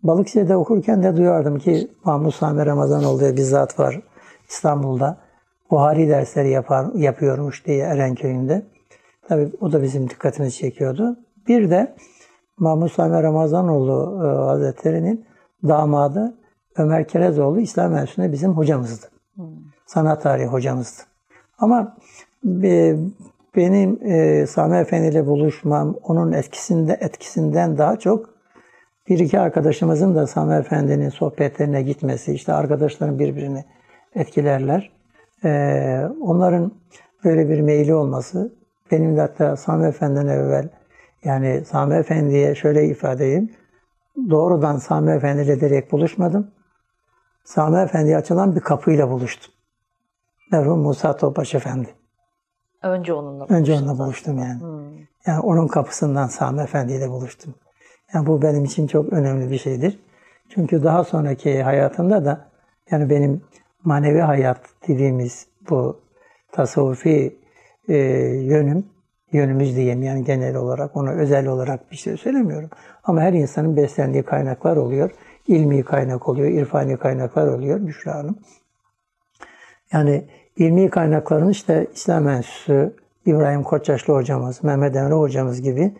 Balıkçı'da 0.03 0.59
okurken 0.59 1.03
de 1.03 1.17
duyardım 1.17 1.59
ki 1.59 1.91
Mahmut 2.05 2.35
Sami 2.35 2.67
Ramazanoğlu 2.67 3.21
diye 3.21 3.37
bir 3.37 3.43
zat 3.43 3.79
var 3.79 4.01
İstanbul'da. 4.49 5.17
Buhari 5.71 6.09
dersleri 6.09 6.51
yapar, 6.51 6.87
yapıyormuş 6.95 7.67
diye 7.67 7.85
Erenköy'ünde. 7.85 8.63
Tabii 9.29 9.51
o 9.61 9.73
da 9.73 9.83
bizim 9.83 10.11
dikkatimizi 10.11 10.57
çekiyordu. 10.57 11.17
Bir 11.49 11.71
de 11.71 11.95
Mahmut 12.59 12.93
Sami 12.93 13.23
Ramazanoğlu 13.23 14.21
e, 14.25 14.27
Hazretleri'nin 14.27 15.27
damadı 15.69 16.35
Ömer 16.77 17.09
Kerezoğlu 17.09 17.61
İslam 17.61 17.93
Enstitüsü'nde 17.97 18.33
bizim 18.33 18.53
hocamızdı. 18.53 19.07
Sanat 19.87 20.23
tarihi 20.23 20.47
hocamızdı. 20.47 21.03
Ama 21.59 21.97
benim 23.57 23.99
e, 24.03 24.47
Sami 24.47 24.77
Efendi 24.77 25.07
ile 25.07 25.27
buluşmam 25.27 25.95
onun 26.03 26.33
etkisinde 26.33 26.99
etkisinden 27.01 27.79
daha 27.79 27.99
çok 27.99 28.31
bir 29.09 29.19
iki 29.19 29.41
arkadaşımızın 29.41 30.15
da 30.15 30.27
Sami 30.27 30.55
Efendi'nin 30.55 31.09
sohbetlerine 31.09 31.83
gitmesi, 31.83 32.33
işte 32.33 32.53
arkadaşların 32.53 33.19
birbirini 33.19 33.65
etkilerler. 34.15 34.91
E, 35.45 35.51
onların 36.21 36.73
böyle 37.25 37.49
bir 37.49 37.61
meyli 37.61 37.95
olması, 37.95 38.53
benim 38.91 39.17
de 39.17 39.21
hatta 39.21 39.57
Sami 39.57 39.87
Efendi'den 39.87 40.27
evvel, 40.27 40.69
yani 41.25 41.65
Sami 41.65 41.95
Efendi'ye 41.95 42.55
şöyle 42.55 42.85
ifade 42.85 43.27
edeyim, 43.27 43.51
doğrudan 44.31 44.77
Sami 44.77 45.11
Efendi 45.11 45.43
ile 45.43 45.61
direkt 45.61 45.93
buluşmadım. 45.93 46.51
Sami 47.45 47.79
Efendi'ye 47.79 48.17
açılan 48.17 48.57
bir 48.57 48.61
kapıyla 48.61 49.11
buluştum. 49.11 49.53
Merhum 50.53 50.81
Musa 50.81 51.17
Topbaş 51.17 51.55
Efendi. 51.55 51.89
Önce 52.83 53.13
onunla 53.13 53.39
buluştum. 53.39 53.57
Önce 53.57 53.75
onunla 53.75 53.99
buluştum 53.99 54.39
yani. 54.39 54.61
Hmm. 54.61 54.99
Yani 55.27 55.41
onun 55.41 55.69
kapısından 55.69 56.27
Sami 56.27 56.63
Efendi 56.63 56.93
ile 56.93 57.11
buluştum. 57.11 57.55
Yani 58.15 58.27
bu 58.27 58.43
benim 58.43 58.65
için 58.65 58.87
çok 58.87 59.13
önemli 59.13 59.51
bir 59.51 59.59
şeydir. 59.59 59.99
Çünkü 60.49 60.83
daha 60.83 61.05
sonraki 61.05 61.63
hayatımda 61.63 62.25
da 62.25 62.49
yani 62.91 63.11
benim 63.11 63.43
manevi 63.85 64.21
hayat 64.21 64.61
dediğimiz 64.89 65.47
bu 65.71 66.01
tasavvufi 66.53 67.41
e, 67.89 67.97
yönüm, 68.45 68.87
yönümüz 69.33 69.77
diyeyim 69.77 70.03
yani 70.03 70.25
genel 70.25 70.57
olarak, 70.57 70.97
onu 70.97 71.11
özel 71.11 71.47
olarak 71.47 71.91
bir 71.91 71.97
şey 71.97 72.17
söylemiyorum. 72.17 72.71
Ama 73.05 73.21
her 73.21 73.33
insanın 73.33 73.77
beslendiği 73.77 74.23
kaynaklar 74.23 74.77
oluyor. 74.77 75.11
İlmi 75.49 75.83
kaynak 75.83 76.29
oluyor, 76.29 76.49
irfani 76.49 76.97
kaynaklar 76.97 77.47
oluyor 77.47 77.87
Büşra 77.87 78.15
Hanım. 78.15 78.39
Yani 79.93 80.29
ilmi 80.57 80.91
kaynakların 80.91 81.49
işte 81.49 81.87
İslam 81.95 82.29
Enstitüsü, 82.29 82.97
İbrahim 83.27 83.63
Koçyaşlı 83.63 84.15
hocamız, 84.15 84.65
Mehmet 84.65 84.97
Emre 84.97 85.15
hocamız 85.15 85.63
gibi 85.63 85.95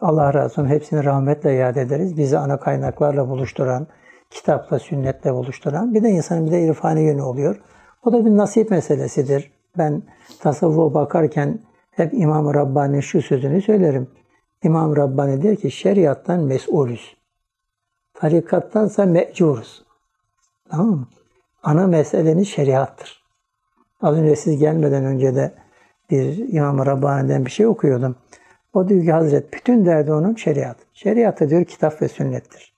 Allah 0.00 0.34
razı 0.34 0.44
olsun 0.44 0.66
hepsini 0.68 1.04
rahmetle 1.04 1.50
yad 1.50 1.76
ederiz. 1.76 2.16
Bizi 2.16 2.38
ana 2.38 2.60
kaynaklarla 2.60 3.28
buluşturan, 3.28 3.86
kitapla, 4.30 4.78
sünnetle 4.78 5.34
buluşturan 5.34 5.94
bir 5.94 6.02
de 6.02 6.10
insanın 6.10 6.46
bir 6.46 6.52
de 6.52 6.62
irfani 6.62 7.02
yönü 7.02 7.22
oluyor. 7.22 7.60
O 8.04 8.12
da 8.12 8.26
bir 8.26 8.36
nasip 8.36 8.70
meselesidir. 8.70 9.52
Ben 9.78 10.02
tasavvufa 10.40 10.94
bakarken 10.94 11.58
hep 11.90 12.14
İmam 12.14 12.54
Rabbani 12.54 13.02
şu 13.02 13.22
sözünü 13.22 13.62
söylerim. 13.62 14.08
İmam 14.62 14.96
Rabbani 14.96 15.42
diyor 15.42 15.56
ki 15.56 15.70
şeriattan 15.70 16.40
mesulüz. 16.40 17.16
Tarikattansa 18.16 19.06
mecuruz. 19.06 19.84
Tamam 20.70 20.86
mı? 20.86 21.08
Ana 21.62 21.86
meseleniz 21.86 22.48
şeriattır. 22.48 23.22
Az 24.02 24.16
önce 24.16 24.36
siz 24.36 24.58
gelmeden 24.58 25.04
önce 25.04 25.34
de 25.34 25.54
bir 26.10 26.52
İmam 26.52 26.86
Rabbani'den 26.86 27.46
bir 27.46 27.50
şey 27.50 27.66
okuyordum. 27.66 28.16
O 28.74 28.88
diyor 28.88 29.04
ki 29.04 29.12
Hazret 29.12 29.52
bütün 29.52 29.86
derdi 29.86 30.12
onun 30.12 30.34
şeriat. 30.34 30.76
Şeriatı 30.92 31.50
diyor 31.50 31.64
kitap 31.64 32.02
ve 32.02 32.08
sünnettir. 32.08 32.76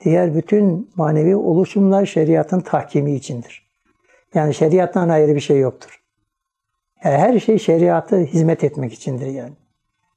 Diğer 0.00 0.34
bütün 0.34 0.90
manevi 0.96 1.36
oluşumlar 1.36 2.06
şeriatın 2.06 2.60
tahkimi 2.60 3.14
içindir. 3.14 3.68
Yani 4.34 4.54
şeriattan 4.54 5.08
ayrı 5.08 5.34
bir 5.34 5.40
şey 5.40 5.58
yoktur. 5.58 6.02
Yani 7.04 7.16
her 7.16 7.40
şey 7.40 7.58
şeriatı 7.58 8.16
hizmet 8.16 8.64
etmek 8.64 8.92
içindir 8.92 9.26
yani. 9.26 9.52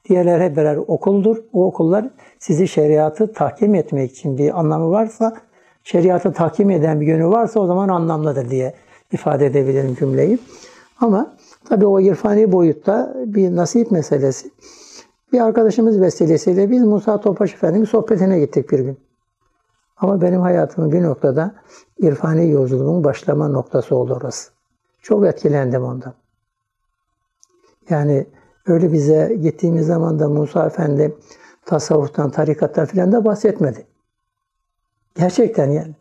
Diğerler 0.10 0.42
hep 0.42 0.58
birer 0.58 0.78
okuldur. 0.88 1.38
O 1.54 1.66
okullar 1.66 2.10
sizi 2.40 2.68
şeriatı 2.68 3.34
tahkim 3.34 3.76
etmek 3.76 4.12
için 4.12 4.38
bir 4.38 4.60
anlamı 4.60 4.92
varsa, 4.92 5.34
şeriatı 5.84 6.34
tahkim 6.34 6.70
eden 6.70 7.02
bir 7.02 7.08
yönü 7.08 7.28
varsa 7.28 7.60
o 7.60 7.66
zaman 7.66 7.90
anlamlıdır 7.90 8.50
diye 8.50 8.74
ifade 9.12 9.46
edebilirim 9.46 9.96
cümleyi. 9.96 10.40
Ama 11.02 11.38
tabii 11.70 11.86
o 11.86 12.00
irfani 12.00 12.52
boyutta 12.52 13.14
bir 13.26 13.56
nasip 13.56 13.92
meselesi. 13.92 14.52
Bir 15.34 15.40
arkadaşımız 15.40 16.02
vesilesiyle 16.02 16.72
biz 16.72 16.84
Musa 16.84 17.22
Topaş 17.22 17.54
Efendi'nin 17.54 17.86
sohbetine 17.86 18.40
gittik 18.40 18.72
bir 18.72 18.80
gün. 18.80 18.98
Ama 19.98 20.22
benim 20.22 20.42
hayatımın 20.42 20.92
bir 20.92 21.04
noktada 21.04 21.56
irfani 22.00 22.50
yolculuğun 22.50 23.04
başlama 23.04 23.48
noktası 23.48 23.96
oldu 23.96 24.18
orası. 24.22 24.52
Çok 25.02 25.26
etkilendim 25.26 25.84
ondan. 25.84 26.14
Yani 27.90 28.26
öyle 28.68 28.94
bize 28.94 29.38
gittiğimiz 29.42 29.88
zaman 29.88 30.20
da 30.20 30.30
Musa 30.30 30.66
Efendi 30.66 31.18
tasavvuftan, 31.66 32.32
tarikattan 32.32 32.86
filan 32.86 33.12
da 33.12 33.26
bahsetmedi. 33.26 33.86
Gerçekten 35.16 35.70
yani. 35.70 35.96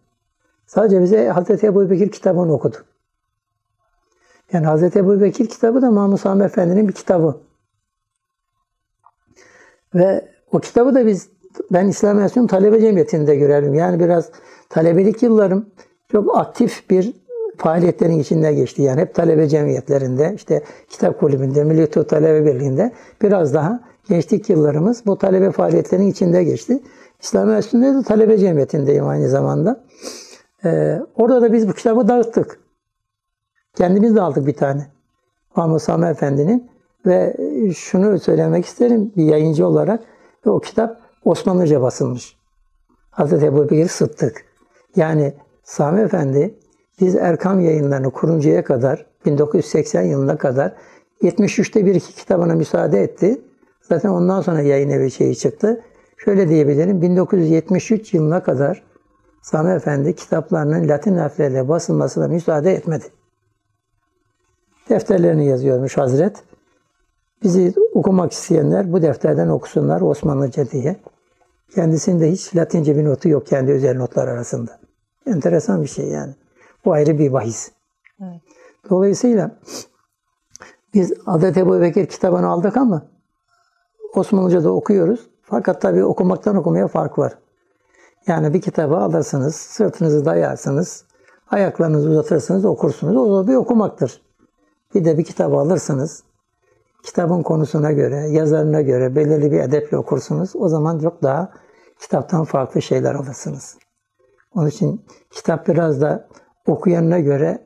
Sadece 0.66 1.02
bize 1.02 1.28
Hazreti 1.28 1.66
Ebu 1.66 1.90
Bekir 1.90 2.10
kitabını 2.10 2.52
okudu. 2.52 2.76
Yani 4.52 4.66
Hazreti 4.66 4.98
Ebu 4.98 5.20
Bekir 5.20 5.48
kitabı 5.48 5.82
da 5.82 5.90
Mahmud 5.90 6.18
Sami 6.18 6.44
Efendi'nin 6.44 6.88
bir 6.88 6.92
kitabı. 6.92 7.40
Ve 9.94 10.28
o 10.52 10.60
kitabı 10.60 10.94
da 10.94 11.06
biz 11.06 11.28
ben 11.70 11.88
İslam 11.88 12.18
Enstitüsü'nün 12.18 12.46
talebe 12.46 12.80
cemiyetinde 12.80 13.36
görelim. 13.36 13.74
Yani 13.74 14.00
biraz 14.00 14.30
talebelik 14.68 15.22
yıllarım 15.22 15.70
çok 16.12 16.38
aktif 16.38 16.90
bir 16.90 17.12
faaliyetlerin 17.60 18.18
içinde 18.18 18.54
geçti. 18.54 18.82
Yani 18.82 19.00
hep 19.00 19.14
talebe 19.14 19.48
cemiyetlerinde, 19.48 20.32
işte 20.36 20.62
kitap 20.88 21.20
kulübünde, 21.20 21.64
Milli 21.64 21.86
Tıp 21.86 22.08
Talebe 22.08 22.46
Birliği'nde 22.46 22.92
biraz 23.22 23.54
daha 23.54 23.80
gençlik 24.08 24.50
yıllarımız 24.50 25.06
bu 25.06 25.18
talebe 25.18 25.50
faaliyetlerin 25.50 26.06
içinde 26.06 26.44
geçti. 26.44 26.82
İslam 27.20 27.50
Enstitüsü'nde 27.50 27.94
de 27.94 28.02
talebe 28.02 28.38
cemiyetindeyim 28.38 29.08
aynı 29.08 29.28
zamanda. 29.28 29.84
Ee, 30.64 30.98
orada 31.16 31.42
da 31.42 31.52
biz 31.52 31.68
bu 31.68 31.72
kitabı 31.72 32.08
dağıttık. 32.08 32.60
Kendimiz 33.76 34.16
de 34.16 34.20
aldık 34.20 34.46
bir 34.46 34.54
tane. 34.54 34.86
Mahmud 35.56 35.78
Sami 35.78 36.06
Efendi'nin 36.06 36.70
ve 37.06 37.36
şunu 37.76 38.18
söylemek 38.18 38.64
isterim 38.64 39.12
bir 39.16 39.24
yayıncı 39.24 39.66
olarak. 39.66 40.00
O 40.46 40.60
kitap 40.60 41.00
Osmanlıca 41.24 41.82
basılmış. 41.82 42.36
Hazreti 43.10 43.46
Ebu 43.46 43.64
Bekir 43.64 43.88
Sıddık. 43.88 44.44
Yani 44.96 45.34
Sami 45.64 46.00
Efendi 46.00 46.54
biz 47.00 47.14
Erkam 47.16 47.60
yayınlarını 47.60 48.10
kuruncaya 48.10 48.64
kadar 48.64 49.06
1980 49.26 50.02
yılına 50.02 50.38
kadar 50.38 50.72
73'te 51.22 51.86
bir 51.86 51.94
iki 51.94 52.14
kitabına 52.14 52.54
müsaade 52.54 53.02
etti. 53.02 53.40
Zaten 53.82 54.08
ondan 54.08 54.40
sonra 54.40 54.60
yayın 54.60 54.90
evi 54.90 55.10
şeyi 55.10 55.36
çıktı. 55.36 55.80
Şöyle 56.16 56.48
diyebilirim 56.48 57.02
1973 57.02 58.14
yılına 58.14 58.42
kadar 58.42 58.82
Sami 59.42 59.70
Efendi 59.70 60.14
kitaplarının 60.14 60.88
Latin 60.88 61.16
harfleriyle 61.16 61.68
basılmasına 61.68 62.28
müsaade 62.28 62.72
etmedi. 62.72 63.04
Defterlerini 64.88 65.46
yazıyormuş 65.46 65.96
Hazret. 65.96 66.42
Bizi 67.42 67.74
okumak 67.94 68.32
isteyenler 68.32 68.92
bu 68.92 69.02
defterden 69.02 69.48
okusunlar 69.48 70.00
Osmanlıca 70.00 70.70
diye. 70.70 70.96
Kendisinde 71.74 72.30
hiç 72.30 72.56
Latince 72.56 72.96
bir 72.96 73.04
notu 73.04 73.28
yok 73.28 73.46
kendi 73.46 73.72
özel 73.72 73.96
notlar 73.96 74.28
arasında. 74.28 74.80
Enteresan 75.26 75.82
bir 75.82 75.88
şey 75.88 76.08
yani. 76.08 76.34
Bu 76.84 76.92
ayrı 76.92 77.18
bir 77.18 77.32
bahis. 77.32 77.72
Evet. 78.22 78.40
Dolayısıyla 78.90 79.50
biz 80.94 81.12
Adet 81.26 81.56
Ebu 81.56 81.80
Bekir 81.80 82.06
kitabını 82.06 82.48
aldık 82.48 82.76
ama 82.76 83.02
Osmanlıca 84.14 84.64
da 84.64 84.72
okuyoruz. 84.72 85.30
Fakat 85.42 85.82
tabii 85.82 86.04
okumaktan 86.04 86.56
okumaya 86.56 86.88
fark 86.88 87.18
var. 87.18 87.38
Yani 88.26 88.54
bir 88.54 88.60
kitabı 88.60 88.96
alırsınız, 88.96 89.56
sırtınızı 89.56 90.24
dayarsınız, 90.24 91.04
ayaklarınızı 91.50 92.10
uzatırsınız, 92.10 92.64
okursunuz. 92.64 93.16
O 93.16 93.44
da 93.44 93.48
bir 93.48 93.54
okumaktır. 93.54 94.22
Bir 94.94 95.04
de 95.04 95.18
bir 95.18 95.24
kitabı 95.24 95.56
alırsınız, 95.56 96.22
kitabın 97.02 97.42
konusuna 97.42 97.92
göre, 97.92 98.16
yazarına 98.16 98.80
göre 98.80 99.16
belirli 99.16 99.52
bir 99.52 99.60
edeple 99.60 99.96
okursunuz. 99.96 100.56
O 100.56 100.68
zaman 100.68 100.98
çok 100.98 101.22
daha 101.22 101.52
kitaptan 102.00 102.44
farklı 102.44 102.82
şeyler 102.82 103.14
alırsınız. 103.14 103.78
Onun 104.54 104.66
için 104.66 105.04
kitap 105.30 105.68
biraz 105.68 106.00
da 106.00 106.28
okuyanına 106.66 107.18
göre 107.18 107.58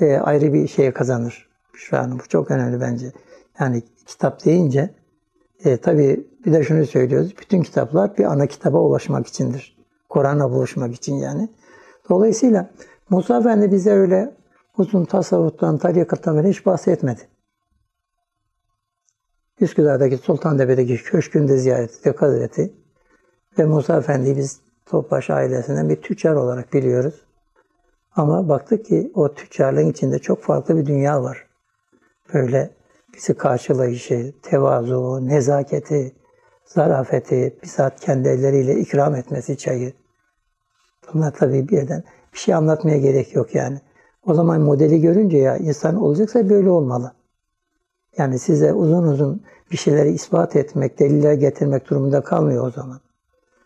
e, 0.00 0.16
ayrı 0.16 0.52
bir 0.52 0.68
şey 0.68 0.92
kazanır. 0.92 1.48
Şu 1.74 1.98
an 1.98 2.18
bu 2.18 2.28
çok 2.28 2.50
önemli 2.50 2.80
bence. 2.80 3.12
Yani 3.60 3.82
kitap 4.06 4.44
deyince 4.44 4.94
e, 5.64 5.76
tabii 5.76 6.26
bir 6.46 6.52
de 6.52 6.62
şunu 6.62 6.86
söylüyoruz. 6.86 7.34
Bütün 7.40 7.62
kitaplar 7.62 8.18
bir 8.18 8.24
ana 8.24 8.46
kitaba 8.46 8.78
ulaşmak 8.78 9.26
içindir. 9.26 9.76
Kur'an'a 10.08 10.50
buluşmak 10.50 10.94
için 10.94 11.14
yani. 11.14 11.48
Dolayısıyla 12.08 12.70
Musa 13.10 13.38
Efendi 13.38 13.72
bize 13.72 13.90
öyle 13.90 14.34
uzun 14.78 15.04
tasavvuftan, 15.04 15.78
tarikattan 15.78 16.44
hiç 16.44 16.66
bahsetmedi. 16.66 17.20
Üsküdar'daki 19.60 20.16
Sultantepe'deki 20.16 20.96
köşkünde 20.96 21.56
ziyaret 21.56 21.90
ettik 21.90 22.22
Hazreti. 22.22 22.72
Ve 23.58 23.64
Musa 23.64 23.98
Efendi'yi 23.98 24.36
biz 24.36 24.60
Topbaş 24.86 25.30
ailesinden 25.30 25.88
bir 25.88 25.96
tüccar 25.96 26.34
olarak 26.34 26.72
biliyoruz. 26.72 27.23
Ama 28.16 28.48
baktık 28.48 28.84
ki 28.84 29.10
o 29.14 29.34
tüccarlığın 29.34 29.90
içinde 29.90 30.18
çok 30.18 30.42
farklı 30.42 30.76
bir 30.76 30.86
dünya 30.86 31.22
var. 31.22 31.46
Böyle 32.34 32.70
bizi 33.14 33.34
karşılayışı, 33.34 34.32
tevazu, 34.42 35.28
nezaketi, 35.28 36.12
zarafeti, 36.64 37.58
bizzat 37.62 38.00
kendi 38.00 38.28
elleriyle 38.28 38.74
ikram 38.74 39.14
etmesi 39.14 39.58
çayı. 39.58 39.92
Bunlar 41.12 41.34
tabii 41.34 41.68
birden 41.68 42.04
bir 42.32 42.38
şey 42.38 42.54
anlatmaya 42.54 42.98
gerek 42.98 43.34
yok 43.34 43.54
yani. 43.54 43.80
O 44.26 44.34
zaman 44.34 44.60
modeli 44.60 45.00
görünce 45.00 45.38
ya 45.38 45.56
insan 45.56 45.96
olacaksa 45.96 46.50
böyle 46.50 46.70
olmalı. 46.70 47.12
Yani 48.18 48.38
size 48.38 48.72
uzun 48.72 49.02
uzun 49.02 49.42
bir 49.72 49.76
şeyleri 49.76 50.10
ispat 50.10 50.56
etmek, 50.56 50.98
deliller 50.98 51.32
getirmek 51.32 51.90
durumunda 51.90 52.20
kalmıyor 52.20 52.66
o 52.66 52.70
zaman. 52.70 53.00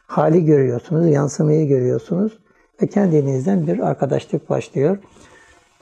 Hali 0.07 0.45
görüyorsunuz, 0.45 1.07
yansımayı 1.07 1.69
görüyorsunuz 1.69 2.39
ve 2.83 2.87
kendinizden 2.87 3.67
bir 3.67 3.79
arkadaşlık 3.79 4.51
başlıyor. 4.51 4.99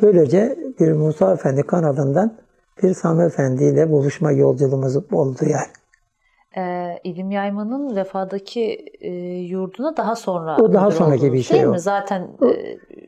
Böylece 0.02 0.56
bir 0.80 0.92
Musa 0.92 1.32
Efendi 1.32 1.62
kanalından 1.62 2.34
bir 2.82 2.94
Sami 2.94 3.22
Efendi 3.24 3.64
ile 3.64 3.90
buluşma 3.90 4.32
yolculuğumuz 4.32 4.96
oldu 5.12 5.38
yani. 5.42 5.66
Ee, 6.56 6.98
İlim 7.04 7.30
Yayman'ın 7.30 7.96
vefadaki 7.96 8.84
e, 9.00 9.10
yurduna 9.38 9.96
daha 9.96 10.16
sonra 10.16 10.56
O 10.56 10.72
daha 10.72 10.90
sonraki 10.90 11.32
bir 11.32 11.42
şey 11.42 11.56
değil 11.56 11.68
o. 11.68 11.70
mi? 11.72 11.80
Zaten 11.80 12.28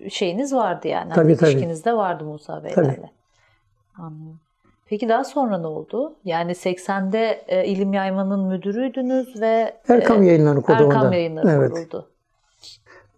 e, 0.05 0.11
şeyiniz 0.11 0.55
vardı 0.55 0.89
yani. 0.89 1.13
Tabii, 1.13 1.25
Hani 1.29 1.37
tabii. 1.37 1.51
ilişkiniz 1.51 1.85
de 1.85 1.97
vardı 1.97 2.25
Musa 2.25 2.65
Beylerle. 2.65 3.11
Anladım. 3.99 4.41
Peki 4.87 5.09
daha 5.09 5.25
sonra 5.25 5.59
ne 5.59 5.67
oldu? 5.67 6.15
Yani 6.25 6.53
80'de 6.53 7.43
e, 7.49 7.67
İlim 7.67 7.93
Yayman'ın 7.93 8.47
müdürüydünüz 8.47 9.41
ve 9.41 9.75
Erkam 9.89 10.23
e, 10.23 10.27
yayınlarını 10.27 10.63
kurdu 10.63 10.83
Erkam 10.83 11.13
yayınları 11.13 11.49
Evet. 11.51 11.71
kuruldu. 11.73 12.09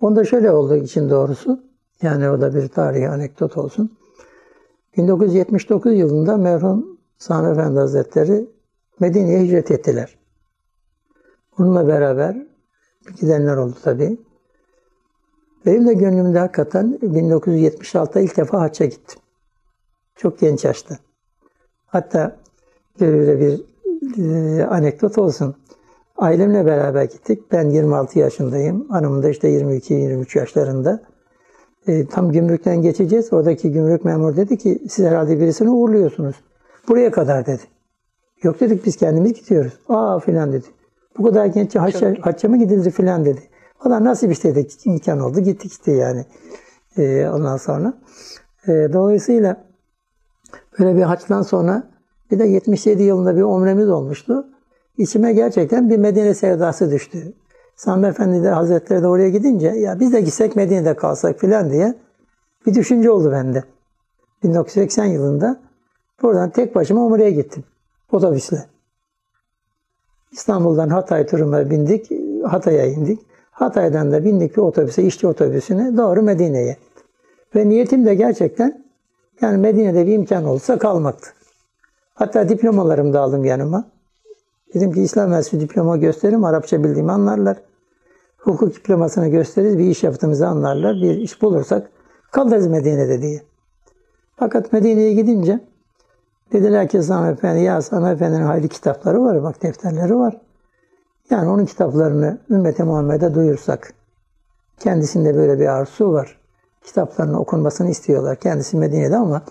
Onda 0.01 0.25
şöyle 0.25 0.51
oldu 0.51 0.77
için 0.77 1.11
doğrusu. 1.11 1.63
Yani 2.03 2.31
o 2.31 2.41
da 2.41 2.55
bir 2.55 2.69
tarihi 2.69 3.09
anekdot 3.09 3.57
olsun. 3.57 3.97
1979 4.97 5.99
yılında 5.99 6.37
merhum 6.37 6.99
Sami 7.19 7.51
Efendi 7.51 7.79
Hazretleri 7.79 8.47
Medine'ye 9.01 9.43
hicret 9.43 9.71
ettiler. 9.71 10.19
Bununla 11.59 11.89
beraber 11.89 12.47
gidenler 13.21 13.57
oldu 13.57 13.77
tabii. 13.85 14.19
Benim 15.67 15.87
de 15.87 15.95
gönlümde 15.95 16.39
hakikaten 16.39 16.99
1976'da 17.03 18.21
ilk 18.21 18.37
defa 18.37 18.61
hacca 18.61 18.87
gittim. 18.87 19.21
Çok 20.17 20.39
genç 20.39 20.65
yaşta. 20.65 20.99
Hatta 21.87 22.37
böyle 23.01 23.41
bir 23.41 23.63
e, 24.19 24.65
anekdot 24.65 25.19
olsun. 25.19 25.57
Ailemle 26.21 26.67
beraber 26.67 27.05
gittik. 27.05 27.53
Ben 27.53 27.71
26 27.71 28.19
yaşındayım. 28.19 28.89
Hanım 28.89 29.23
da 29.23 29.29
işte 29.29 29.49
22-23 29.49 30.39
yaşlarında. 30.39 31.03
E, 31.87 32.07
tam 32.07 32.33
gümrükten 32.33 32.83
geçeceğiz. 32.83 33.33
Oradaki 33.33 33.73
gümrük 33.73 34.05
memuru 34.05 34.37
dedi 34.37 34.59
ki 34.59 34.79
siz 34.91 35.05
herhalde 35.05 35.41
birisini 35.41 35.71
uğurluyorsunuz. 35.71 36.37
Buraya 36.89 37.11
kadar 37.11 37.47
dedi. 37.47 37.63
Yok 38.43 38.61
dedik 38.61 38.87
biz 38.87 38.97
kendimiz 38.97 39.33
gidiyoruz. 39.33 39.73
Aa 39.89 40.19
filan 40.19 40.53
dedi. 40.53 40.67
Bu 41.19 41.25
kadar 41.25 41.47
genç 41.47 41.77
hacca, 41.77 42.15
hacca 42.21 42.49
mı 42.49 42.59
gidilir 42.59 42.91
filan 42.91 43.25
dedi. 43.25 43.41
Valla 43.85 44.15
bir 44.23 44.35
şey 44.35 44.55
dedik. 44.55 44.87
imkan 44.87 45.21
oldu. 45.21 45.41
Gittik 45.41 45.73
işte 45.73 45.93
yani. 45.93 46.25
E, 46.97 47.29
ondan 47.29 47.57
sonra. 47.57 47.95
E, 48.69 48.73
dolayısıyla 48.93 49.65
böyle 50.79 50.97
bir 50.97 51.03
haçtan 51.03 51.43
sonra 51.43 51.91
bir 52.31 52.39
de 52.39 52.45
77 52.45 53.03
yılında 53.03 53.37
bir 53.37 53.43
omremiz 53.43 53.89
olmuştu. 53.89 54.47
İçime 54.99 55.33
gerçekten 55.33 55.91
bir 55.91 55.97
Medine 55.97 56.35
sevdası 56.35 56.91
düştü. 56.91 57.33
Sami 57.77 58.07
Efendi 58.07 58.43
de 58.43 58.49
Hazretleri 58.49 59.03
de 59.03 59.07
oraya 59.07 59.29
gidince 59.29 59.69
ya 59.69 60.01
biz 60.01 60.13
de 60.13 60.21
gitsek 60.21 60.57
Medine'de 60.57 60.97
kalsak 60.97 61.41
filan 61.41 61.71
diye 61.71 61.95
bir 62.67 62.75
düşünce 62.75 63.11
oldu 63.11 63.33
bende. 63.33 63.65
1980 64.43 65.05
yılında 65.05 65.61
buradan 66.23 66.51
tek 66.51 66.75
başıma 66.75 67.07
Umre'ye 67.07 67.31
gittim. 67.31 67.65
Otobüsle. 68.13 68.67
İstanbul'dan 70.33 70.89
Hatay 70.89 71.27
turuna 71.27 71.71
bindik. 71.71 72.11
Hatay'a 72.45 72.87
indik. 72.87 73.21
Hatay'dan 73.51 74.13
da 74.13 74.25
bindik 74.25 74.57
bir 74.57 74.63
otobüse, 74.63 75.03
işçi 75.03 75.27
otobüsüne 75.27 75.97
doğru 75.97 76.23
Medine'ye. 76.23 76.77
Ve 77.55 77.69
niyetim 77.69 78.07
de 78.07 78.15
gerçekten 78.15 78.85
yani 79.41 79.59
Medine'de 79.59 80.07
bir 80.07 80.13
imkan 80.13 80.45
olsa 80.45 80.79
kalmaktı. 80.79 81.31
Hatta 82.15 82.49
diplomalarımı 82.49 83.13
da 83.13 83.21
aldım 83.21 83.45
yanıma. 83.45 83.91
Dedim 84.75 84.93
ki 84.93 85.03
İslam 85.03 85.29
Üniversitesi 85.29 85.61
diploma 85.61 85.97
gösteririm, 85.97 86.45
Arapça 86.45 86.85
bildiğimi 86.85 87.13
anlarlar. 87.13 87.57
Hukuk 88.39 88.75
diplomasını 88.77 89.29
gösteririz, 89.29 89.79
bir 89.79 89.85
iş 89.85 90.03
yaptığımızı 90.03 90.49
anlarlar. 90.49 90.95
Bir 90.97 91.17
iş 91.17 91.43
bulursak 91.43 91.91
kalırız 92.33 92.67
Medine'de 92.67 93.23
diye. 93.23 93.43
Fakat 94.37 94.73
Medine'ye 94.73 95.15
gidince 95.15 95.61
dediler 96.53 96.89
ki 96.89 97.03
Sami 97.03 97.33
Efendi, 97.33 97.61
ya 97.61 97.83
Sami 97.83 98.09
Efendi'nin 98.09 98.43
hayli 98.43 98.69
kitapları 98.69 99.23
var, 99.23 99.43
bak 99.43 99.63
defterleri 99.63 100.17
var. 100.17 100.41
Yani 101.31 101.49
onun 101.49 101.65
kitaplarını 101.65 102.39
ümmete 102.51 102.83
Muhammed'e 102.83 103.35
duyursak. 103.35 103.95
Kendisinde 104.79 105.37
böyle 105.37 105.61
bir 105.61 105.67
arzusu 105.67 106.13
var. 106.13 106.41
Kitaplarının 106.85 107.35
okunmasını 107.35 107.91
istiyorlar. 107.91 108.37
Kendisi 108.37 108.77
Medine'de 108.77 109.17
ama 109.17 109.43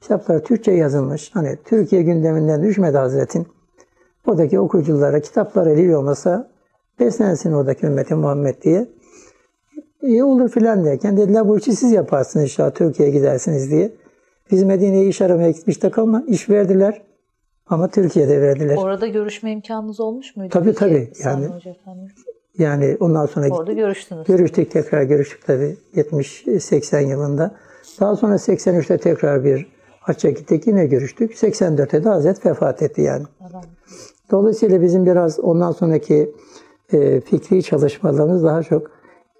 kitaplar 0.00 0.38
Türkçe 0.38 0.72
yazılmış. 0.72 1.30
Hani 1.34 1.58
Türkiye 1.64 2.02
gündeminden 2.02 2.62
düşmedi 2.62 2.98
Hazretin. 2.98 3.46
Oradaki 4.26 4.60
okuyuculara 4.60 5.20
kitaplar 5.20 5.66
eliyle 5.66 5.96
olmasa 5.96 6.50
beslensin 7.00 7.52
oradaki 7.52 7.86
ümmeti 7.86 8.14
Muhammed 8.14 8.62
diye. 8.62 8.86
İyi 10.02 10.24
olur 10.24 10.48
filan 10.48 10.84
derken 10.84 11.16
dediler 11.16 11.48
bu 11.48 11.58
işi 11.58 11.76
siz 11.76 11.92
yaparsınız 11.92 12.44
inşallah 12.44 12.74
Türkiye'ye 12.74 13.14
gidersiniz 13.14 13.70
diye. 13.70 13.92
Biz 14.50 14.62
Medine'ye 14.62 15.06
iş 15.06 15.20
aramaya 15.22 15.50
gitmiştik 15.50 15.98
ama 15.98 16.24
iş 16.26 16.50
verdiler. 16.50 17.02
Ama 17.66 17.88
Türkiye'de 17.88 18.40
verdiler. 18.42 18.76
Orada 18.76 19.06
görüşme 19.06 19.52
imkanınız 19.52 20.00
olmuş 20.00 20.36
muydu? 20.36 20.50
Tabii, 20.52 20.64
peki 20.64 20.78
tabii. 20.78 21.12
Yani-? 21.24 21.48
Yani 22.58 22.96
ondan 23.00 23.26
sonra 23.26 23.48
Orada 23.48 23.72
görüştünüz. 23.72 24.26
Görüştük 24.26 24.70
tekrar 24.70 25.02
görüştük 25.02 25.46
tabii 25.46 25.76
70-80 25.94 27.08
yılında. 27.08 27.54
Daha 28.00 28.16
sonra 28.16 28.34
83'te 28.34 28.98
tekrar 28.98 29.44
bir 29.44 29.66
hacca 30.00 30.30
gittik 30.30 30.66
yine 30.66 30.86
görüştük. 30.86 31.32
84'te 31.32 32.04
de 32.04 32.08
Hazret 32.08 32.46
vefat 32.46 32.82
etti 32.82 33.02
yani. 33.02 33.24
Adam. 33.40 33.62
Dolayısıyla 34.30 34.82
bizim 34.82 35.06
biraz 35.06 35.40
ondan 35.40 35.72
sonraki 35.72 36.34
e, 36.92 37.20
fikri 37.20 37.62
çalışmalarımız 37.62 38.44
daha 38.44 38.62
çok 38.62 38.90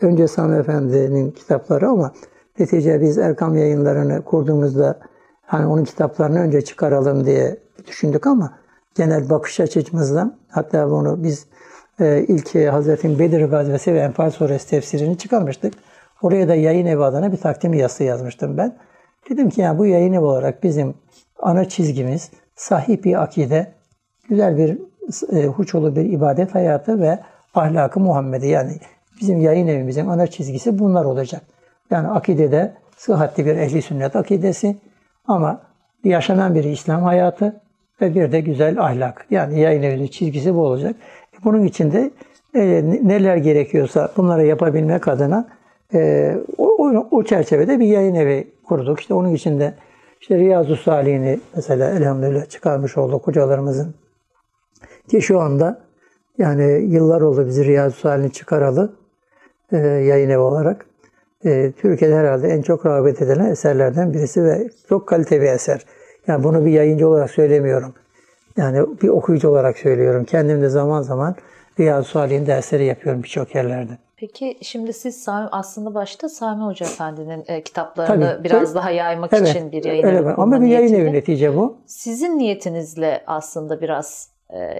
önce 0.00 0.28
Sami 0.28 0.56
Efendi'nin 0.56 1.30
kitapları 1.30 1.88
ama 1.88 2.12
netice 2.58 3.00
biz 3.00 3.18
Erkam 3.18 3.56
yayınlarını 3.56 4.24
kurduğumuzda 4.24 4.98
hani 5.42 5.66
onun 5.66 5.84
kitaplarını 5.84 6.38
önce 6.38 6.62
çıkaralım 6.62 7.26
diye 7.26 7.56
düşündük 7.86 8.26
ama 8.26 8.58
genel 8.94 9.30
bakış 9.30 9.60
açımızdan 9.60 10.38
hatta 10.48 10.90
bunu 10.90 11.22
biz 11.22 11.46
e, 12.00 12.24
ilk 12.28 12.54
Hazretin 12.54 13.18
Bedir 13.18 13.44
Gazvesi 13.44 13.94
ve 13.94 13.98
Enfal 13.98 14.30
Suresi 14.30 14.70
tefsirini 14.70 15.18
çıkarmıştık. 15.18 15.74
Oraya 16.22 16.48
da 16.48 16.54
yayın 16.54 16.86
evi 16.86 17.04
adına 17.04 17.32
bir 17.32 17.36
takdim 17.36 17.74
yazısı 17.74 18.04
yazmıştım 18.04 18.56
ben. 18.56 18.76
Dedim 19.30 19.50
ki 19.50 19.60
ya 19.60 19.78
bu 19.78 19.86
yayın 19.86 20.12
evi 20.12 20.24
olarak 20.24 20.62
bizim 20.62 20.94
ana 21.38 21.68
çizgimiz 21.68 22.30
sahih 22.56 23.04
bir 23.04 23.22
akide, 23.22 23.72
güzel 24.30 24.56
bir 24.56 24.78
e, 25.32 25.46
huçolu 25.46 25.96
bir 25.96 26.04
ibadet 26.04 26.54
hayatı 26.54 27.00
ve 27.00 27.18
ahlakı 27.54 28.00
Muhammed'i 28.00 28.46
yani 28.46 28.72
bizim 29.20 29.40
yayın 29.40 29.66
evimizin 29.66 30.06
ana 30.06 30.26
çizgisi 30.26 30.78
bunlar 30.78 31.04
olacak. 31.04 31.42
Yani 31.90 32.08
akidede 32.08 32.72
sıhhatli 32.96 33.46
bir 33.46 33.56
ehli 33.56 33.82
sünnet 33.82 34.16
akidesi 34.16 34.76
ama 35.26 35.60
yaşanan 36.04 36.54
bir 36.54 36.64
İslam 36.64 37.02
hayatı 37.02 37.60
ve 38.00 38.14
bir 38.14 38.32
de 38.32 38.40
güzel 38.40 38.80
ahlak. 38.80 39.26
Yani 39.30 39.60
yayın 39.60 39.82
evinin 39.82 40.06
çizgisi 40.06 40.54
bu 40.54 40.60
olacak. 40.60 40.96
Bunun 41.44 41.64
için 41.64 41.92
de 41.92 42.10
e, 42.54 42.60
neler 43.02 43.36
gerekiyorsa 43.36 44.12
bunları 44.16 44.46
yapabilmek 44.46 45.08
adına 45.08 45.48
e, 45.94 46.32
o, 46.58 46.88
o 47.10 47.24
çerçevede 47.24 47.80
bir 47.80 47.86
yayın 47.86 48.14
evi 48.14 48.48
kurduk. 48.64 49.00
İşte 49.00 49.14
onun 49.14 49.34
içinde 49.34 49.74
işte 50.20 50.38
Riyazu 50.38 50.76
Salih'ini 50.76 51.40
mesela 51.56 51.90
elhamdülillah 51.90 52.48
çıkarmış 52.48 52.98
olduk 52.98 53.26
hocalarımızın. 53.26 53.94
Ki 55.10 55.22
şu 55.22 55.40
anda 55.40 55.80
yani 56.38 56.84
yıllar 56.94 57.20
oldu 57.20 57.46
bizi 57.46 57.64
Riyazu 57.64 57.96
Salih'ini 57.96 58.32
çıkaralı 58.32 58.92
e, 59.72 59.76
yayın 59.78 60.30
evi 60.30 60.38
olarak. 60.38 60.86
E, 61.44 61.72
Türkiye'de 61.72 62.14
herhalde 62.14 62.48
en 62.48 62.62
çok 62.62 62.86
rağbet 62.86 63.22
edilen 63.22 63.46
eserlerden 63.46 64.14
birisi 64.14 64.44
ve 64.44 64.70
çok 64.88 65.08
kalite 65.08 65.40
bir 65.40 65.46
eser. 65.46 65.84
Yani 66.26 66.44
bunu 66.44 66.64
bir 66.64 66.70
yayıncı 66.70 67.08
olarak 67.08 67.30
söylemiyorum. 67.30 67.94
Yani 68.56 68.86
bir 69.02 69.08
okuyucu 69.08 69.48
olarak 69.48 69.78
söylüyorum. 69.78 70.24
Kendim 70.24 70.62
de 70.62 70.68
zaman 70.68 71.02
zaman 71.02 71.34
Riyazu 71.80 72.08
Salih'in 72.08 72.46
dersleri 72.46 72.84
yapıyorum 72.84 73.22
birçok 73.22 73.54
yerlerde. 73.54 73.98
Peki 74.16 74.58
şimdi 74.62 74.92
siz 74.92 75.22
Sami, 75.22 75.48
aslında 75.52 75.94
başta 75.94 76.28
Sami 76.28 76.62
Hoca 76.62 76.86
Efendi'nin 76.86 77.44
e, 77.48 77.62
kitaplarını 77.62 78.24
Tabii, 78.24 78.44
biraz 78.44 78.68
tabii. 78.68 78.74
daha 78.74 78.90
yaymak 78.90 79.32
Evet, 79.32 79.48
için 79.48 79.72
bir 79.72 79.84
yayın 79.84 80.06
öyle 80.06 80.18
evi 80.18 80.28
Ama 80.28 80.60
bir 80.60 80.66
yayın 80.66 80.94
evi 80.94 81.12
netice 81.12 81.56
bu. 81.56 81.76
Sizin 81.86 82.38
niyetinizle 82.38 83.22
aslında 83.26 83.80
biraz 83.80 84.28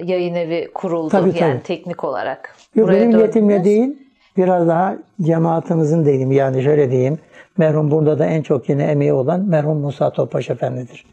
yayın 0.05 0.35
evi 0.35 0.69
kuruldu 0.75 1.09
Tabii, 1.09 1.29
yani 1.29 1.53
tabii. 1.53 1.63
teknik 1.63 2.05
olarak. 2.05 2.57
Yok, 2.75 2.89
Buraya 2.89 3.01
benim 3.01 3.13
döndünüz. 3.13 3.65
değil. 3.65 3.97
biraz 4.37 4.69
daha 4.69 4.97
cemaatimizin 5.23 6.05
diyeyim 6.05 6.33
yani 6.33 6.63
şöyle 6.63 6.91
diyeyim. 6.91 7.19
Merhum 7.59 7.91
burada 7.91 8.19
da 8.19 8.27
en 8.27 8.43
çok 8.43 8.69
yine 8.69 8.85
emeği 8.85 9.13
olan 9.13 9.41
merhum 9.41 9.79
Musa 9.79 10.11
Topbaş 10.13 10.51
Efendi'dir. 10.51 11.07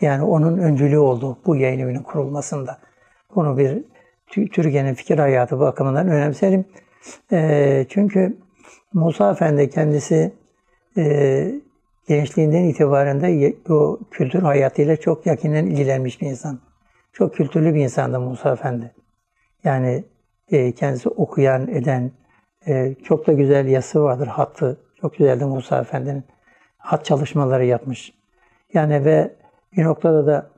Yani 0.00 0.24
onun 0.24 0.58
öncülüğü 0.58 0.98
oldu 0.98 1.38
bu 1.46 1.56
yayın 1.56 1.78
evinin 1.78 2.02
kurulmasında. 2.02 2.78
Bunu 3.34 3.58
bir 3.58 3.84
Türkiye'nin 4.26 4.94
fikir 4.94 5.18
hayatı 5.18 5.60
bakımından 5.60 6.08
önemserim. 6.08 6.64
E, 7.32 7.86
çünkü 7.88 8.36
Musa 8.92 9.30
Efendi 9.30 9.70
kendisi 9.70 10.32
e, 10.96 11.54
gençliğinden 12.08 12.62
itibaren 12.62 13.20
de 13.20 13.54
bu 13.68 14.00
kültür 14.10 14.42
hayatıyla 14.42 14.96
çok 14.96 15.26
yakinen 15.26 15.66
ilgilenmiş 15.66 16.20
bir 16.20 16.26
insan. 16.26 16.69
Çok 17.12 17.34
kültürlü 17.34 17.74
bir 17.74 17.80
insandı 17.80 18.20
Musa 18.20 18.52
Efendi. 18.52 18.94
Yani 19.64 20.04
e, 20.50 20.72
kendisi 20.72 21.08
okuyan, 21.08 21.68
eden, 21.68 22.12
e, 22.66 22.94
çok 23.04 23.26
da 23.26 23.32
güzel 23.32 23.66
yazısı 23.66 24.02
vardır, 24.02 24.26
hattı. 24.26 24.80
Çok 25.00 25.16
güzeldi 25.16 25.44
Musa 25.44 25.80
Efendi'nin. 25.80 26.24
Hat 26.78 27.04
çalışmaları 27.04 27.64
yapmış. 27.64 28.14
Yani 28.74 29.04
ve 29.04 29.34
bir 29.76 29.84
noktada 29.84 30.26
da 30.26 30.50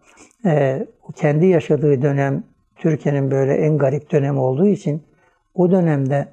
e, 0.45 0.87
kendi 1.15 1.47
yaşadığı 1.47 2.03
dönem 2.03 2.45
Türkiye'nin 2.77 3.31
böyle 3.31 3.55
en 3.55 3.79
garip 3.79 4.11
dönemi 4.11 4.39
olduğu 4.39 4.67
için 4.67 5.03
o 5.55 5.71
dönemde 5.71 6.29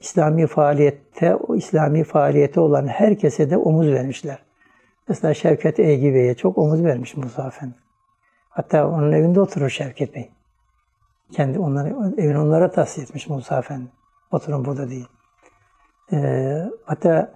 İslami 0.00 0.46
faaliyette, 0.46 1.34
o 1.34 1.56
İslami 1.56 2.04
faaliyete 2.04 2.60
olan 2.60 2.86
herkese 2.86 3.50
de 3.50 3.56
omuz 3.56 3.86
vermişler. 3.86 4.38
Mesela 5.08 5.34
Şevket 5.34 5.78
Eygi 5.80 6.14
Bey'e 6.14 6.34
çok 6.34 6.58
omuz 6.58 6.84
vermiş 6.84 7.16
Musa 7.16 7.46
Efendi. 7.46 7.74
Hatta 8.58 8.88
onun 8.88 9.12
evinde 9.12 9.40
oturur 9.40 9.70
Şevket 9.70 10.14
Bey. 10.14 10.30
Kendi 11.32 11.58
onları, 11.58 11.88
evini 12.18 12.38
onlara 12.38 12.70
tahsis 12.70 13.04
etmiş 13.04 13.28
Musa 13.28 13.58
Efendi. 13.58 13.86
Oturun 14.32 14.64
burada 14.64 14.90
değil. 14.90 15.08
Ee, 16.12 16.64
hatta 16.84 17.32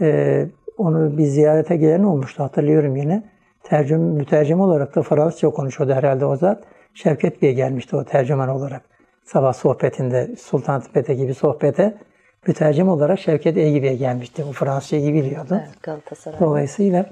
e, 0.00 0.46
onu 0.78 1.18
bir 1.18 1.24
ziyarete 1.24 1.76
gelen 1.76 2.02
olmuştu 2.02 2.42
hatırlıyorum 2.42 2.96
yine. 2.96 3.30
Tercüm, 3.62 4.00
mütercim 4.00 4.60
olarak 4.60 4.94
da 4.96 5.02
Fransızca 5.02 5.50
konuşuyordu 5.50 5.94
herhalde 5.94 6.24
o 6.24 6.36
zat. 6.36 6.64
Şevket 6.94 7.42
Bey 7.42 7.54
gelmişti 7.54 7.96
o 7.96 8.04
tercüman 8.04 8.48
olarak. 8.48 8.82
Sabah 9.24 9.52
sohbetinde, 9.52 10.36
Sultanahmet'e 10.36 11.14
gibi 11.14 11.34
sohbete 11.34 11.98
mütercim 12.46 12.88
olarak 12.88 13.18
Şevket 13.18 13.56
Eygibi'ye 13.56 13.96
gelmişti. 13.96 14.44
Bu 14.48 14.52
Fransızcayı 14.52 15.14
biliyordu. 15.14 15.60
Evet, 15.66 15.82
Galatasaray. 15.82 16.40
Dolayısıyla 16.40 17.06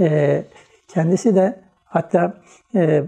e, 0.00 0.42
kendisi 0.88 1.36
de 1.36 1.63
hatta 1.94 2.34
e, 2.74 3.04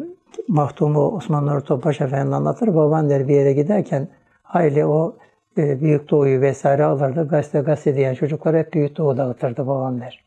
mahtumu 0.48 1.08
Osman 1.08 1.46
Nuri 1.46 1.64
Topbaş 1.64 2.00
Efendi 2.00 2.34
anlatır. 2.34 2.74
Baban 2.74 3.10
der 3.10 3.28
bir 3.28 3.34
yere 3.34 3.52
giderken 3.52 4.08
hayli 4.42 4.86
o 4.86 5.16
e, 5.58 5.80
Büyük 5.80 6.10
Doğu'yu 6.10 6.40
vesaire 6.40 6.84
alırdı. 6.84 7.28
Gazete 7.28 7.60
gazete 7.60 7.96
diyen 7.96 8.14
çocuklar 8.14 8.56
hep 8.56 8.72
Büyük 8.72 8.96
Doğu 8.96 9.16
dağıtırdı 9.16 9.66
babam 9.66 10.00
der. 10.00 10.24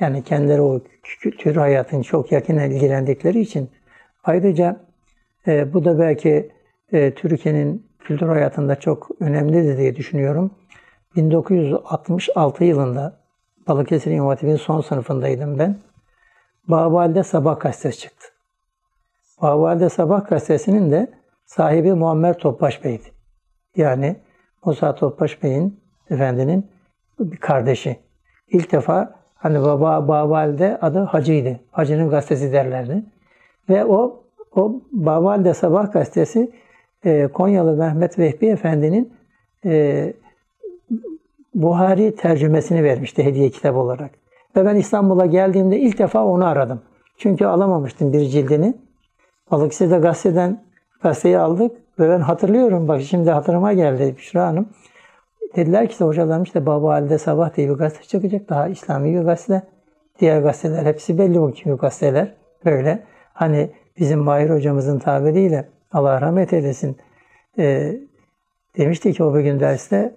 Yani 0.00 0.22
kendileri 0.22 0.60
o 0.60 0.80
kültür 1.02 1.56
hayatın 1.56 2.02
çok 2.02 2.32
yakinen 2.32 2.70
ilgilendikleri 2.70 3.40
için 3.40 3.70
ayrıca 4.24 4.76
e, 5.46 5.72
bu 5.72 5.84
da 5.84 5.98
belki 5.98 6.50
e, 6.92 7.14
Türkiye'nin 7.14 7.86
kültür 7.98 8.28
hayatında 8.28 8.76
çok 8.76 9.10
önemlidir 9.20 9.78
diye 9.78 9.96
düşünüyorum. 9.96 10.50
1966 11.16 12.64
yılında 12.64 13.20
Balıkesir 13.68 14.10
İmam 14.10 14.28
Hatip'in 14.28 14.56
son 14.56 14.80
sınıfındaydım 14.80 15.58
ben. 15.58 15.76
Bağval'de 16.68 17.22
Sabah 17.22 17.60
gazetesi 17.60 17.98
çıktı. 17.98 18.26
Bağval'de 19.42 19.88
Sabah 19.88 20.28
gazetesinin 20.28 20.90
de 20.90 21.12
sahibi 21.46 21.92
Muammer 21.92 22.38
Topbaş 22.38 22.84
Bey'di. 22.84 23.12
Yani 23.76 24.16
Musa 24.64 24.94
Topbaş 24.94 25.42
Bey'in 25.42 25.80
efendinin 26.10 26.70
bir 27.20 27.36
kardeşi. 27.36 27.96
İlk 28.48 28.72
defa 28.72 29.14
hani 29.34 29.62
baba 29.62 30.08
Bağval'de 30.08 30.78
adı 30.80 30.98
Hacı'ydı. 30.98 31.60
Hacı'nın 31.70 32.10
gazetesi 32.10 32.52
derlerdi. 32.52 33.04
Ve 33.68 33.84
o 33.84 34.22
o 34.52 34.80
Bağval'de 34.92 35.54
Sabah 35.54 35.92
gazetesi 35.92 36.50
e, 37.04 37.26
Konyalı 37.26 37.76
Mehmet 37.76 38.18
Vehbi 38.18 38.46
Efendi'nin 38.46 39.12
e, 39.64 40.12
Buhari 41.54 42.16
tercümesini 42.16 42.84
vermişti 42.84 43.24
hediye 43.24 43.50
kitap 43.50 43.76
olarak. 43.76 44.21
Ve 44.56 44.64
ben 44.64 44.76
İstanbul'a 44.76 45.26
geldiğimde 45.26 45.78
ilk 45.78 45.98
defa 45.98 46.24
onu 46.24 46.46
aradım. 46.46 46.82
Çünkü 47.18 47.46
alamamıştım 47.46 48.12
bir 48.12 48.20
cildini. 48.20 48.76
Balıkesir'de 49.50 49.98
gazeteden 49.98 50.64
gazeteyi 51.02 51.38
aldık 51.38 51.76
ve 51.98 52.08
ben 52.08 52.20
hatırlıyorum 52.20 52.88
bak 52.88 53.02
şimdi 53.02 53.30
hatırıma 53.30 53.72
geldi 53.72 54.14
Büşra 54.16 54.46
Hanım. 54.46 54.68
Dediler 55.56 55.86
ki 55.86 55.92
işte 55.92 56.04
hocalarım 56.04 56.42
işte 56.42 56.66
Baba 56.66 56.92
Halide 56.92 57.18
Sabah 57.18 57.56
diye 57.56 57.68
bir 57.68 57.74
gazete 57.74 58.02
çıkacak. 58.02 58.48
Daha 58.48 58.68
İslami 58.68 59.14
bir 59.14 59.24
gazete. 59.24 59.62
Diğer 60.20 60.42
gazeteler 60.42 60.86
hepsi 60.86 61.18
belli 61.18 61.40
o 61.40 61.50
gibi 61.50 61.74
gazeteler. 61.74 62.34
Böyle 62.64 63.02
hani 63.32 63.70
bizim 63.98 64.18
Mahir 64.18 64.50
hocamızın 64.50 64.98
tabiriyle 64.98 65.68
Allah 65.92 66.20
rahmet 66.20 66.52
eylesin 66.52 66.96
e, 67.58 67.96
demişti 68.76 69.12
ki 69.12 69.24
o 69.24 69.34
bir 69.34 69.40
gün 69.40 69.60
derste 69.60 70.16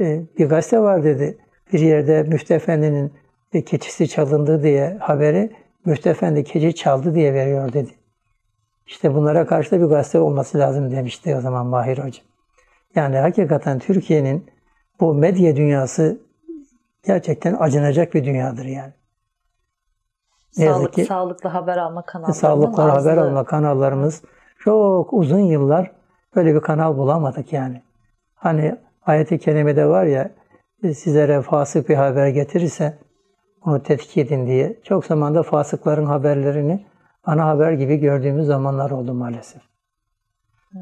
e, 0.00 0.22
bir 0.38 0.48
gazete 0.48 0.80
var 0.80 1.04
dedi. 1.04 1.38
Bir 1.72 1.80
yerde 1.80 2.22
Müftü 2.22 2.54
Efendi'nin 2.54 3.12
e, 3.52 3.64
keçisi 3.64 4.08
çalındı 4.08 4.62
diye 4.62 4.96
haberi 5.00 5.50
Müftü 5.84 6.08
Efendi 6.08 6.44
keçi 6.44 6.74
çaldı 6.74 7.14
diye 7.14 7.34
veriyor 7.34 7.72
dedi. 7.72 7.90
İşte 8.86 9.14
bunlara 9.14 9.46
karşı 9.46 9.70
da 9.70 9.80
bir 9.80 9.86
gazete 9.86 10.18
olması 10.18 10.58
lazım 10.58 10.90
demişti 10.90 11.36
o 11.36 11.40
zaman 11.40 11.66
Mahir 11.66 11.98
Hoca. 11.98 12.22
Yani 12.94 13.16
hakikaten 13.16 13.78
Türkiye'nin 13.78 14.50
bu 15.00 15.14
medya 15.14 15.56
dünyası 15.56 16.20
gerçekten 17.04 17.56
acınacak 17.60 18.14
bir 18.14 18.24
dünyadır 18.24 18.64
yani. 18.64 18.92
Ne 20.58 20.66
Sağlık, 20.66 20.92
ki, 20.92 21.04
sağlıklı 21.04 21.48
haber 21.48 21.76
alma 21.76 22.02
kanalları. 22.02 22.34
Sağlıklı 22.34 22.82
haber 22.82 23.16
alma 23.16 23.44
kanallarımız 23.44 24.22
çok 24.58 25.12
uzun 25.12 25.38
yıllar 25.38 25.90
böyle 26.36 26.54
bir 26.54 26.60
kanal 26.60 26.96
bulamadık 26.96 27.52
yani. 27.52 27.82
Hani 28.34 28.76
ayet-i 29.06 29.38
kerimede 29.38 29.86
var 29.86 30.04
ya 30.04 30.30
sizlere 30.82 31.42
fasık 31.42 31.88
bir 31.88 31.94
haber 31.94 32.28
getirirse 32.28 32.98
onu 33.66 33.82
tetkik 33.82 34.16
edin 34.16 34.46
diye. 34.46 34.80
Çok 34.82 35.06
zamanda 35.06 35.42
fasıkların 35.42 36.06
haberlerini 36.06 36.86
ana 37.24 37.46
haber 37.46 37.72
gibi 37.72 37.96
gördüğümüz 37.96 38.46
zamanlar 38.46 38.90
oldu 38.90 39.14
maalesef. 39.14 39.62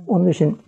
Onun 0.07 0.29
için 0.29 0.59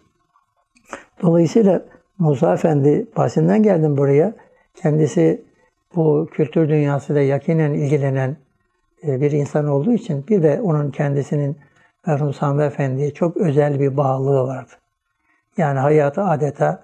dolayısıyla 1.23 1.83
Musa 2.19 2.55
Efendi 2.55 3.07
bahsinden 3.17 3.63
geldim 3.63 3.97
buraya. 3.97 4.35
Kendisi 4.75 5.45
bu 5.97 6.29
kültür 6.33 6.69
dünyasıyla 6.69 7.23
yakinen 7.23 7.73
ilgilenen 7.73 8.37
e, 9.07 9.21
bir 9.21 9.31
insan 9.31 9.69
olduğu 9.69 9.93
için 9.93 10.27
bir 10.29 10.43
de 10.43 10.61
onun 10.61 10.91
kendisinin 10.91 11.57
merhum 12.07 12.35
Sami 12.35 12.63
Efendi'ye 12.63 13.15
çok 13.15 13.37
özel 13.37 13.81
bir 13.81 13.97
bağlılığı 13.97 14.47
vardı. 14.47 14.73
Yani 15.57 15.79
hayatı 15.79 16.23
adeta 16.23 16.83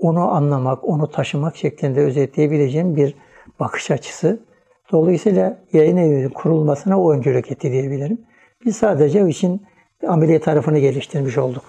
onu 0.00 0.30
anlamak, 0.30 0.84
onu 0.84 1.10
taşımak 1.10 1.56
şeklinde 1.56 2.00
özetleyebileceğim 2.00 2.96
bir 2.96 3.14
bakış 3.60 3.90
açısı. 3.90 4.40
Dolayısıyla 4.92 5.56
yayın 5.72 5.96
evinin 5.96 6.28
kurulmasına 6.28 7.02
o 7.02 7.12
öncülük 7.12 7.52
etti 7.52 7.72
diyebilirim. 7.72 8.18
Biz 8.64 8.76
sadece 8.76 9.24
o 9.24 9.28
için 9.28 9.62
ameliye 10.06 10.40
tarafını 10.40 10.78
geliştirmiş 10.78 11.38
olduk. 11.38 11.64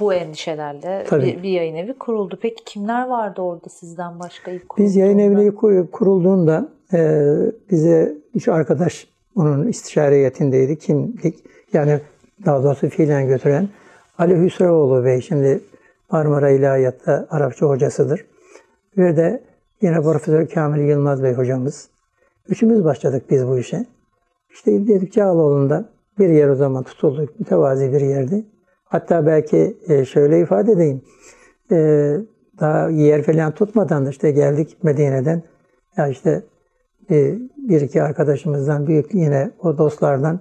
Bu 0.00 0.14
endişelerle 0.14 1.04
bir, 1.12 1.42
bir 1.42 1.48
yayın 1.48 1.74
evi 1.74 1.98
kuruldu. 1.98 2.38
Peki 2.42 2.64
kimler 2.64 3.08
vardı 3.08 3.40
orada 3.40 3.68
sizden 3.68 4.20
başka 4.20 4.50
ilk 4.50 4.78
Biz 4.78 4.96
yayın 4.96 5.18
evi 5.18 5.56
kurulduğunda 5.90 6.68
e, 6.92 7.28
bize 7.70 8.14
üç 8.34 8.48
arkadaş 8.48 9.06
onun 9.36 9.68
istişare 9.68 10.14
heyetindeydi. 10.14 10.78
Kimdik? 10.78 11.38
Yani 11.72 12.00
daha 12.46 12.62
doğrusu 12.62 12.88
fiilen 12.88 13.28
götüren 13.28 13.68
Ali 14.18 14.44
Hüsrevoğlu 14.44 15.04
Bey. 15.04 15.20
Şimdi 15.20 15.60
Marmara 16.10 16.50
İlahiyat'ta 16.50 17.26
Arapça 17.30 17.66
hocasıdır. 17.66 18.26
Bir 18.96 19.16
de 19.16 19.42
yine 19.82 20.02
Profesör 20.02 20.48
Kamil 20.48 20.88
Yılmaz 20.88 21.22
Bey 21.22 21.32
hocamız. 21.32 21.88
Üçümüz 22.48 22.84
başladık 22.84 23.24
biz 23.30 23.46
bu 23.46 23.58
işe. 23.58 23.86
İşte 24.50 24.88
dedik 24.88 25.12
Cağaloğlu'nda 25.12 25.88
bir 26.18 26.28
yer 26.28 26.48
o 26.48 26.54
zaman 26.54 26.82
tutulduk. 26.82 27.40
Mütevazi 27.40 27.92
bir 27.92 28.00
yerdi. 28.00 28.44
Hatta 28.84 29.26
belki 29.26 29.76
e, 29.88 30.04
şöyle 30.04 30.40
ifade 30.40 30.72
edeyim. 30.72 31.02
E, 31.70 31.76
daha 32.60 32.88
yer 32.88 33.22
falan 33.22 33.52
tutmadan 33.52 34.06
da 34.06 34.10
işte 34.10 34.30
geldik 34.30 34.76
Medine'den. 34.82 35.42
Ya 35.96 36.08
işte 36.08 36.42
e, 37.10 37.38
bir 37.56 37.80
iki 37.80 38.02
arkadaşımızdan 38.02 38.86
büyük 38.86 39.14
yine 39.14 39.50
o 39.62 39.78
dostlardan 39.78 40.40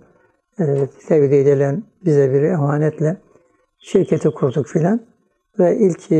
tevhid 1.08 1.32
edilen 1.32 1.84
bize 2.06 2.34
bir 2.34 2.42
emanetle 2.42 3.18
şirketi 3.80 4.30
kurduk 4.30 4.68
filan. 4.68 5.02
Ve 5.60 5.78
ilk 5.78 6.12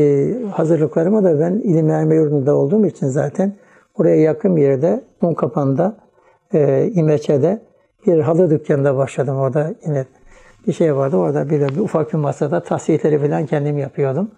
hazırlıklarıma 0.52 1.24
da 1.24 1.40
ben 1.40 1.52
ilim 1.52 1.88
verme 1.88 2.14
yurdunda 2.14 2.56
olduğum 2.56 2.86
için 2.86 3.06
zaten 3.06 3.56
oraya 3.94 4.16
yakın 4.16 4.56
bir 4.56 4.62
yerde 4.62 5.04
Unkapan'da 5.22 5.96
e, 6.54 6.90
İmeçe'de 6.94 7.62
bir 8.06 8.20
halı 8.20 8.50
dükkanında 8.50 8.96
başladım. 8.96 9.36
Orada 9.36 9.74
yine 9.86 10.04
bir 10.66 10.72
şey 10.72 10.96
vardı. 10.96 11.16
Orada 11.16 11.50
bir, 11.50 11.60
bir 11.60 11.80
ufak 11.80 12.12
bir 12.12 12.18
masada 12.18 12.62
tasihleri 12.62 13.18
falan 13.18 13.46
kendim 13.46 13.78
yapıyordum. 13.78 14.30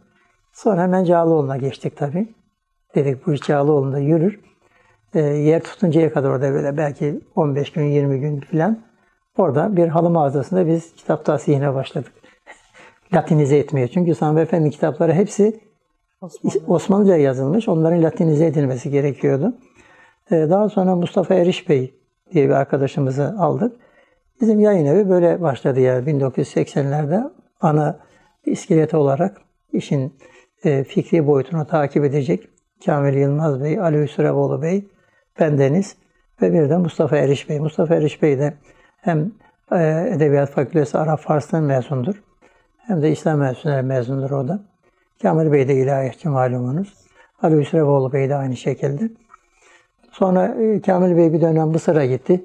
Sonra 0.52 0.82
hemen 0.82 1.04
Cağaloğlu'na 1.04 1.56
geçtik 1.56 1.96
tabii. 1.96 2.34
Dedik 2.94 3.26
bu 3.26 3.32
iş 3.32 3.40
Cağaloğlu'nda 3.40 3.98
yürür. 3.98 4.40
E, 5.14 5.20
yer 5.20 5.62
tutuncaya 5.62 6.12
kadar 6.12 6.30
orada 6.30 6.52
böyle 6.52 6.76
belki 6.76 7.20
15 7.34 7.72
gün 7.72 7.84
20 7.84 8.20
gün 8.20 8.40
falan. 8.40 8.78
Orada 9.38 9.76
bir 9.76 9.88
halı 9.88 10.10
mağazasında 10.10 10.66
biz 10.66 10.94
kitap 10.94 11.24
tahsiline 11.24 11.74
başladık. 11.74 12.12
Latinize 13.14 13.56
etmeye. 13.56 13.88
Çünkü 13.88 14.14
Sami 14.14 14.40
Efendi 14.40 14.70
kitapları 14.70 15.12
hepsi 15.12 15.60
Osmanlı. 16.22 16.66
Osmanlıca 16.66 17.16
yazılmış. 17.16 17.68
Onların 17.68 18.02
Latinize 18.02 18.46
edilmesi 18.46 18.90
gerekiyordu. 18.90 19.54
Ee, 20.30 20.46
Daha 20.50 20.68
sonra 20.68 20.96
Mustafa 20.96 21.34
Eriş 21.34 21.68
Bey 21.68 21.94
diye 22.32 22.48
bir 22.48 22.54
arkadaşımızı 22.54 23.34
aldık. 23.38 23.76
Bizim 24.40 24.60
yayın 24.60 24.86
evi 24.86 25.08
böyle 25.08 25.42
başladı 25.42 25.80
yani 25.80 26.10
1980'lerde 26.10 27.30
ana 27.60 27.98
iskeleti 28.44 28.96
olarak 28.96 29.36
işin 29.72 30.16
e, 30.64 30.84
fikri 30.84 31.26
boyutunu 31.26 31.66
takip 31.66 32.04
edecek 32.04 32.48
Kamil 32.84 33.14
Yılmaz 33.14 33.62
Bey, 33.62 33.80
Ali 33.80 34.02
Hüsrevoğlu 34.02 34.62
Bey, 34.62 34.88
bendeniz 35.40 35.96
ve 36.42 36.52
bir 36.52 36.70
de 36.70 36.76
Mustafa 36.76 37.16
Eriş 37.16 37.48
Bey. 37.48 37.60
Mustafa 37.60 37.94
Eriş 37.94 38.22
Bey 38.22 38.38
de 38.38 38.54
hem 38.96 39.32
e, 39.72 40.10
Edebiyat 40.14 40.50
Fakültesi 40.50 40.98
Arap 40.98 41.20
Fars'tan 41.20 41.62
mezundur 41.62 42.22
hem 42.78 43.02
de 43.02 43.10
İslam 43.10 43.38
Mühendisleri 43.38 43.82
mezundur 43.82 44.30
o 44.30 44.48
da. 44.48 44.71
Kamil 45.22 45.52
Bey 45.52 45.68
de 45.68 45.74
ilahiyatçı 45.74 46.30
malumunuz. 46.30 46.94
Ali 47.42 47.60
Hüsrevoğlu 47.60 48.12
Bey 48.12 48.28
de 48.28 48.34
aynı 48.34 48.56
şekilde. 48.56 49.10
Sonra 50.12 50.46
e, 50.46 50.80
Kamil 50.80 51.16
Bey 51.16 51.32
bir 51.32 51.40
dönem 51.40 51.68
Mısır'a 51.68 52.06
gitti. 52.06 52.44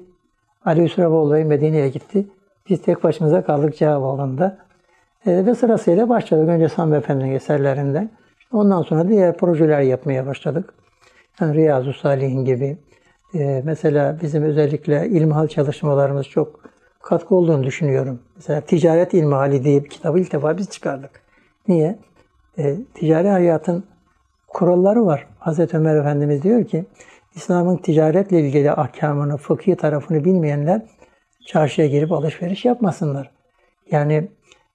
Ali 0.64 0.84
Hüsrevoğlu 0.84 1.34
Bey 1.34 1.44
Medine'ye 1.44 1.88
gitti. 1.88 2.26
Biz 2.68 2.82
tek 2.82 3.04
başımıza 3.04 3.44
kaldık 3.44 3.76
Cevabolu'nda. 3.76 4.58
E, 5.26 5.46
ve 5.46 5.54
sırasıyla 5.54 6.08
başladık. 6.08 6.48
Önce 6.48 6.68
Sami 6.68 6.96
Efendi'nin 6.96 7.32
eserlerinden. 7.32 8.10
Ondan 8.52 8.82
sonra 8.82 9.08
diğer 9.08 9.36
projeler 9.36 9.80
yapmaya 9.80 10.26
başladık. 10.26 10.74
Yani 11.40 11.54
Riyazu 11.54 11.92
Salihin 11.92 12.44
gibi. 12.44 12.78
E, 13.34 13.62
mesela 13.64 14.18
bizim 14.22 14.42
özellikle 14.42 15.08
ilmihal 15.08 15.48
çalışmalarımız 15.48 16.26
çok 16.26 16.60
katkı 17.02 17.34
olduğunu 17.34 17.64
düşünüyorum. 17.64 18.22
Mesela 18.36 18.60
Ticaret 18.60 19.14
İlmihali 19.14 19.64
diye 19.64 19.84
bir 19.84 19.88
kitabı 19.90 20.18
ilk 20.18 20.32
defa 20.32 20.58
biz 20.58 20.70
çıkardık. 20.70 21.10
Niye? 21.68 21.98
E, 22.58 22.76
ticari 22.94 23.28
hayatın 23.28 23.84
kuralları 24.48 25.06
var. 25.06 25.26
Hazreti 25.38 25.76
Ömer 25.76 25.96
Efendimiz 25.96 26.42
diyor 26.42 26.64
ki 26.64 26.84
İslam'ın 27.34 27.76
ticaretle 27.76 28.40
ilgili 28.40 28.70
ahkamını, 28.70 29.36
fıkhi 29.36 29.76
tarafını 29.76 30.24
bilmeyenler 30.24 30.82
çarşıya 31.46 31.86
girip 31.86 32.12
alışveriş 32.12 32.64
yapmasınlar. 32.64 33.30
Yani 33.90 34.28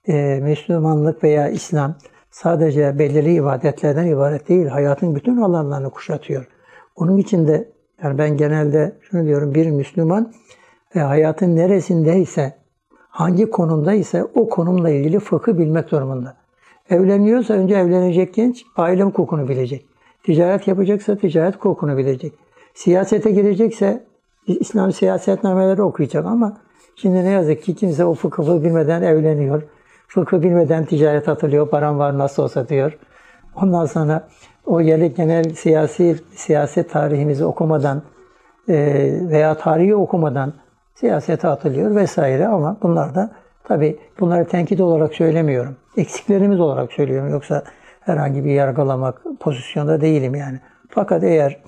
e, 0.07 0.39
Müslümanlık 0.41 1.23
veya 1.23 1.49
İslam 1.49 1.95
sadece 2.31 2.99
belirli 2.99 3.33
ibadetlerden 3.33 4.07
ibaret 4.07 4.49
değil. 4.49 4.67
Hayatın 4.67 5.15
bütün 5.15 5.37
alanlarını 5.37 5.89
kuşatıyor. 5.89 6.47
Onun 6.95 7.17
için 7.17 7.47
de 7.47 7.71
yani 8.03 8.17
ben 8.17 8.37
genelde 8.37 8.97
şunu 9.01 9.25
diyorum 9.25 9.55
bir 9.55 9.69
Müslüman 9.69 10.33
e, 10.95 10.99
hayatın 10.99 11.55
neresindeyse 11.55 12.57
hangi 13.09 13.49
konumda 13.49 13.93
ise 13.93 14.23
o 14.23 14.49
konumla 14.49 14.89
ilgili 14.89 15.19
fıkı 15.19 15.57
bilmek 15.57 15.91
durumunda. 15.91 16.42
Evleniyorsa 16.89 17.53
önce 17.53 17.75
evlenecek 17.75 18.33
genç 18.33 18.65
aile 18.75 19.03
hukukunu 19.03 19.49
bilecek. 19.49 19.85
Ticaret 20.23 20.67
yapacaksa 20.67 21.15
ticaret 21.15 21.55
hukukunu 21.55 21.97
bilecek. 21.97 22.33
Siyasete 22.73 23.31
girecekse 23.31 24.03
İslam 24.47 24.91
siyasetnameleri 24.91 25.81
okuyacak 25.81 26.25
ama 26.25 26.57
şimdi 26.95 27.23
ne 27.23 27.29
yazık 27.29 27.63
ki 27.63 27.75
kimse 27.75 28.05
o 28.05 28.13
fıkıhı 28.13 28.63
bilmeden 28.63 29.01
evleniyor. 29.01 29.63
Fıkıh 30.07 30.41
bilmeden 30.41 30.85
ticaret 30.85 31.29
atılıyor, 31.29 31.69
param 31.69 31.99
var 31.99 32.17
nasıl 32.17 32.43
olsa 32.43 32.69
diyor. 32.69 32.97
Ondan 33.55 33.85
sonra 33.85 34.27
o 34.65 34.81
genel, 34.81 35.09
genel 35.09 35.43
siyasi 35.43 36.19
siyaset 36.35 36.89
tarihimizi 36.89 37.45
okumadan 37.45 38.01
e, 38.69 38.75
veya 39.29 39.57
tarihi 39.57 39.95
okumadan 39.95 40.53
siyasete 40.95 41.47
atılıyor 41.47 41.95
vesaire 41.95 42.47
ama 42.47 42.77
bunlar 42.83 43.15
da 43.15 43.31
tabi 43.63 43.99
bunları 44.19 44.47
tenkit 44.47 44.81
olarak 44.81 45.13
söylemiyorum. 45.13 45.75
Eksiklerimiz 45.97 46.59
olarak 46.59 46.93
söylüyorum 46.93 47.29
yoksa 47.29 47.63
herhangi 47.99 48.45
bir 48.45 48.51
yargılamak 48.51 49.21
pozisyonda 49.39 50.01
değilim 50.01 50.35
yani. 50.35 50.59
Fakat 50.89 51.23
eğer 51.23 51.61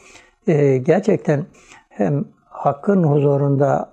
e, 0.48 0.78
gerçekten 0.78 1.46
hem 1.90 2.26
hakkın 2.50 3.04
huzurunda 3.04 3.90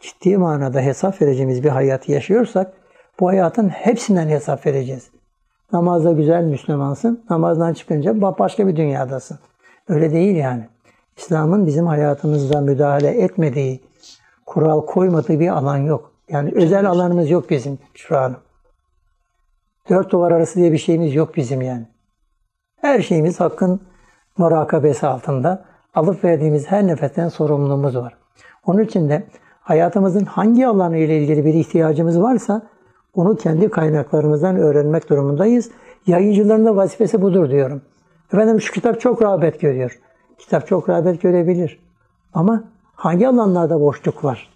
ciddi 0.00 0.36
manada 0.36 0.80
hesap 0.80 1.22
vereceğimiz 1.22 1.64
bir 1.64 1.68
hayat 1.68 2.08
yaşıyorsak 2.08 2.72
bu 3.20 3.28
hayatın 3.28 3.68
hepsinden 3.68 4.28
hesap 4.28 4.66
vereceğiz. 4.66 5.10
Namazda 5.72 6.12
güzel 6.12 6.44
Müslümansın, 6.44 7.24
namazdan 7.30 7.72
çıkınca 7.72 8.20
başka 8.20 8.68
bir 8.68 8.76
dünyadasın. 8.76 9.38
Öyle 9.88 10.12
değil 10.12 10.36
yani. 10.36 10.68
İslam'ın 11.16 11.66
bizim 11.66 11.86
hayatımızda 11.86 12.60
müdahale 12.60 13.08
etmediği, 13.08 13.80
kural 14.46 14.86
koymadığı 14.86 15.40
bir 15.40 15.48
alan 15.48 15.76
yok. 15.76 16.15
Yani 16.30 16.52
özel 16.54 16.90
alanımız 16.90 17.30
yok 17.30 17.50
bizim 17.50 17.78
şu 17.94 18.18
an. 18.18 18.36
Dört 19.88 20.12
duvar 20.12 20.32
arası 20.32 20.58
diye 20.58 20.72
bir 20.72 20.78
şeyimiz 20.78 21.14
yok 21.14 21.36
bizim 21.36 21.62
yani. 21.62 21.86
Her 22.80 23.00
şeyimiz 23.00 23.40
hakkın 23.40 23.80
murakabesi 24.38 25.06
altında. 25.06 25.64
Alıp 25.94 26.24
verdiğimiz 26.24 26.66
her 26.66 26.86
nefesten 26.86 27.28
sorumluluğumuz 27.28 27.96
var. 27.96 28.16
Onun 28.66 28.82
için 28.82 29.08
de 29.08 29.26
hayatımızın 29.60 30.24
hangi 30.24 30.66
alanı 30.66 30.96
ile 30.96 31.18
ilgili 31.18 31.44
bir 31.44 31.54
ihtiyacımız 31.54 32.20
varsa 32.22 32.62
onu 33.14 33.36
kendi 33.36 33.70
kaynaklarımızdan 33.70 34.56
öğrenmek 34.56 35.10
durumundayız. 35.10 35.70
Yayıncıların 36.06 36.66
da 36.66 36.76
vazifesi 36.76 37.22
budur 37.22 37.50
diyorum. 37.50 37.82
Efendim 38.32 38.60
şu 38.60 38.72
kitap 38.72 39.00
çok 39.00 39.22
rağbet 39.22 39.60
görüyor. 39.60 39.98
Kitap 40.38 40.66
çok 40.66 40.88
rağbet 40.88 41.22
görebilir. 41.22 41.80
Ama 42.34 42.64
hangi 42.94 43.28
alanlarda 43.28 43.80
boşluk 43.80 44.24
var? 44.24 44.55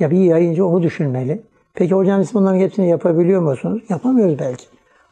Ya 0.00 0.10
bir 0.10 0.18
yayıncı 0.18 0.66
onu 0.66 0.82
düşünmeli. 0.82 1.42
Peki 1.74 1.94
hocam 1.94 2.24
siz 2.24 2.34
bunların 2.34 2.58
hepsini 2.58 2.88
yapabiliyor 2.88 3.42
musunuz? 3.42 3.82
Yapamıyoruz 3.88 4.38
belki. 4.38 4.64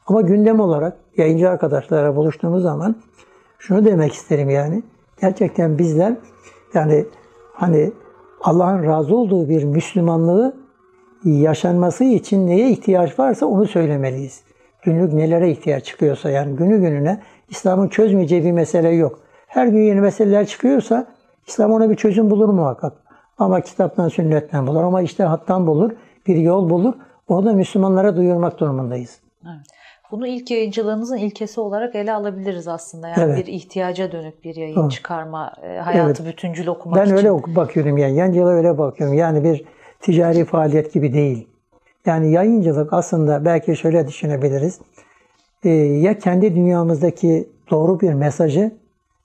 Ama 0.07 0.21
gündem 0.21 0.61
olarak 0.61 0.97
yayıncı 1.17 1.51
arkadaşlara 1.51 2.17
buluştuğumuz 2.17 2.63
zaman 2.63 2.97
şunu 3.59 3.85
demek 3.85 4.13
isterim 4.13 4.51
yani. 4.51 4.83
Gerçekten 5.21 5.79
bizler 5.79 6.15
yani 6.75 7.05
hani 7.53 7.93
Allah'ın 8.41 8.85
razı 8.85 9.17
olduğu 9.17 9.49
bir 9.49 9.65
Müslümanlığı 9.65 10.57
yaşanması 11.25 12.05
için 12.05 12.47
neye 12.47 12.71
ihtiyaç 12.71 13.19
varsa 13.19 13.47
onu 13.47 13.67
söylemeliyiz. 13.67 14.41
Günlük 14.83 15.13
nelere 15.13 15.51
ihtiyaç 15.51 15.85
çıkıyorsa 15.85 16.31
yani 16.31 16.57
günü 16.57 16.81
gününe 16.81 17.23
İslam'ın 17.49 17.89
çözmeyeceği 17.89 18.45
bir 18.45 18.53
mesele 18.53 18.89
yok. 18.89 19.19
Her 19.47 19.67
gün 19.67 19.83
yeni 19.83 20.01
meseleler 20.01 20.47
çıkıyorsa 20.47 21.07
İslam 21.47 21.73
ona 21.73 21.91
bir 21.91 21.97
çözüm 21.97 22.31
bulur 22.31 22.49
muhakkak. 22.49 22.93
Ama 23.43 23.61
kitaptan, 23.61 24.09
sünnetten 24.09 24.67
bulur 24.67 24.83
ama 24.85 25.03
işte 25.03 25.25
hattan 25.25 25.67
bulur, 25.67 25.91
bir 26.27 26.37
yol 26.37 26.71
bulur. 26.71 26.95
Onu 27.29 27.47
da 27.47 27.53
Müslümanlara 27.53 28.17
duyurmak 28.17 28.61
durumundayız. 28.61 29.19
Evet. 29.45 29.67
Bunu 30.11 30.27
ilk 30.27 30.51
yayıncılığınızın 30.51 31.17
ilkesi 31.17 31.61
olarak 31.61 31.95
ele 31.95 32.13
alabiliriz 32.13 32.69
aslında. 32.69 33.09
Yani 33.09 33.19
Evet. 33.23 33.39
bir 33.47 33.53
ihtiyaca 33.53 34.13
dönük 34.13 34.45
bir 34.45 34.57
yayın 34.57 34.75
Tamam. 34.75 34.89
çıkarma, 34.89 35.53
e, 35.63 35.77
hayatı 35.79 36.27
bütüncül 36.27 36.67
okumak 36.67 36.99
Ben 36.99 37.05
için. 37.05 37.17
öyle 37.17 37.31
oku- 37.33 37.57
bakıyorum 37.57 37.99
yani. 37.99 38.17
Yancıla 38.17 38.51
öyle 38.51 38.79
bakıyorum. 38.79 39.17
Yani 39.17 39.45
bir 39.45 39.65
ticari 40.01 40.45
faaliyet 40.45 40.93
gibi 40.93 41.13
değil. 41.13 41.49
Yani 42.07 42.33
yayıncılık 42.33 42.93
aslında 42.93 43.45
belki 43.45 43.77
şöyle 43.77 44.09
düşünebiliriz. 44.09 44.81
Ee, 45.65 45.69
ya 45.71 46.19
kendi 46.19 46.55
dünyamızdaki 46.55 47.49
doğru 47.71 48.01
bir 48.01 48.13
mesajı 48.15 48.73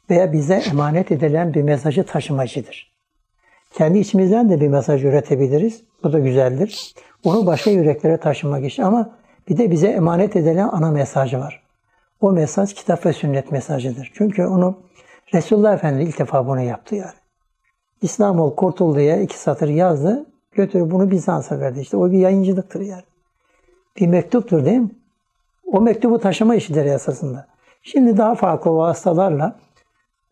veya 0.10 0.34
bize 0.34 0.56
emanet 0.72 1.12
edilen 1.12 1.54
bir 1.54 1.62
mesajı 1.64 2.04
taşımacıdır. 2.06 2.97
Kendi 3.78 4.00
içimizden 4.00 4.50
de 4.50 4.62
bir 4.62 4.68
mesaj 4.68 5.04
üretebiliriz. 5.04 5.82
Bu 6.04 6.14
da 6.14 6.20
güzeldir. 6.20 6.94
Onu 7.24 7.46
başka 7.46 7.70
yüreklere 7.70 8.18
taşımak 8.18 8.66
için. 8.66 8.84
Ama 8.84 9.10
bir 9.50 9.58
de 9.58 9.72
bize 9.72 9.88
emanet 9.88 10.36
edilen 10.36 10.70
ana 10.72 10.92
mesaj 10.92 11.34
var. 11.34 11.64
O 12.22 12.32
mesaj 12.32 12.74
kitap 12.74 13.06
ve 13.06 13.14
sünnet 13.14 13.52
mesajıdır. 13.52 14.12
Çünkü 14.14 14.46
onu 14.46 14.80
Resulullah 15.34 15.74
Efendimiz 15.74 16.10
ilk 16.10 16.20
defa 16.20 16.48
bunu 16.48 16.62
yaptı 16.62 16.96
yani. 16.96 17.14
İslam 18.02 18.40
ol 18.40 18.56
kurtul 18.56 18.96
diye 18.96 19.22
iki 19.22 19.40
satır 19.40 19.70
yazdı. 19.70 20.26
Götürüp 20.52 20.92
bunu 20.92 21.12
Bizans'a 21.12 21.60
verdi. 21.60 21.80
İşte 21.80 21.98
o 21.98 22.12
bir 22.12 22.18
yayıncılıktır 22.18 22.82
yani. 22.82 23.04
Bir 24.00 24.08
mektuptur 24.08 24.66
değil 24.66 24.80
mi? 24.80 24.92
O 25.66 25.82
mektubu 25.82 26.20
taşıma 26.20 26.56
işidir 26.56 26.86
esasında. 26.86 27.48
Şimdi 27.84 28.18
daha 28.18 28.36
farklı 28.36 28.76
vasıtalarla 28.76 29.60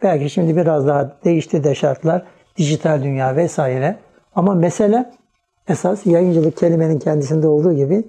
belki 0.03 0.29
şimdi 0.29 0.55
biraz 0.57 0.87
daha 0.87 1.17
değişti 1.23 1.63
de 1.63 1.75
şartlar. 1.75 2.25
Dijital 2.57 3.03
dünya 3.03 3.35
vesaire. 3.35 3.99
Ama 4.35 4.53
mesele 4.55 5.11
esas 5.67 6.05
yayıncılık 6.05 6.57
kelimenin 6.57 6.99
kendisinde 6.99 7.47
olduğu 7.47 7.73
gibi 7.73 8.03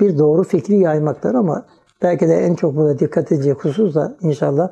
bir 0.00 0.18
doğru 0.18 0.44
fikri 0.44 0.78
yaymaktır 0.78 1.34
ama 1.34 1.66
belki 2.02 2.28
de 2.28 2.34
en 2.34 2.54
çok 2.54 2.76
burada 2.76 2.98
dikkat 2.98 3.32
edecek 3.32 3.64
husus 3.64 3.94
da 3.94 4.16
inşallah 4.20 4.70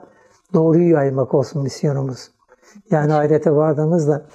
doğruyu 0.54 0.90
yaymak 0.90 1.34
olsun 1.34 1.62
misyonumuz. 1.62 2.30
Yani 2.90 3.14
ahirete 3.14 3.56
vardığımızda 3.56 4.26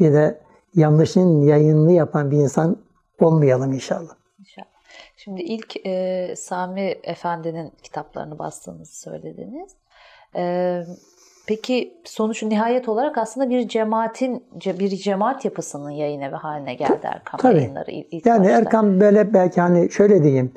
bir 0.00 0.12
de 0.12 0.40
yanlışın 0.74 1.42
yayınını 1.42 1.92
yapan 1.92 2.30
bir 2.30 2.36
insan 2.36 2.76
olmayalım 3.20 3.72
inşallah. 3.72 4.14
İnşallah. 4.38 4.68
Şimdi 5.16 5.42
ilk 5.42 5.86
e, 5.86 6.34
Sami 6.36 6.80
Efendi'nin 7.02 7.72
kitaplarını 7.82 8.38
bastığınızı 8.38 9.00
söylediniz. 9.00 9.72
E, 10.36 10.84
peki 11.48 12.00
sonuç 12.04 12.42
nihayet 12.42 12.88
olarak 12.88 13.18
aslında 13.18 13.50
bir 13.50 13.68
cemaatin 13.68 14.44
bir 14.64 14.88
cemaat 14.88 15.44
yapısının 15.44 15.90
yayın 15.90 16.20
evi 16.20 16.34
haline 16.34 16.74
geldi 16.74 17.00
Erkam 17.02 17.38
Tabii. 17.38 17.56
yayınları. 17.56 17.90
Ilk 17.90 18.26
yani 18.26 18.44
başta. 18.44 18.58
Erkam 18.58 19.00
böyle 19.00 19.34
belki 19.34 19.60
hani 19.60 19.90
şöyle 19.90 20.22
diyeyim. 20.22 20.52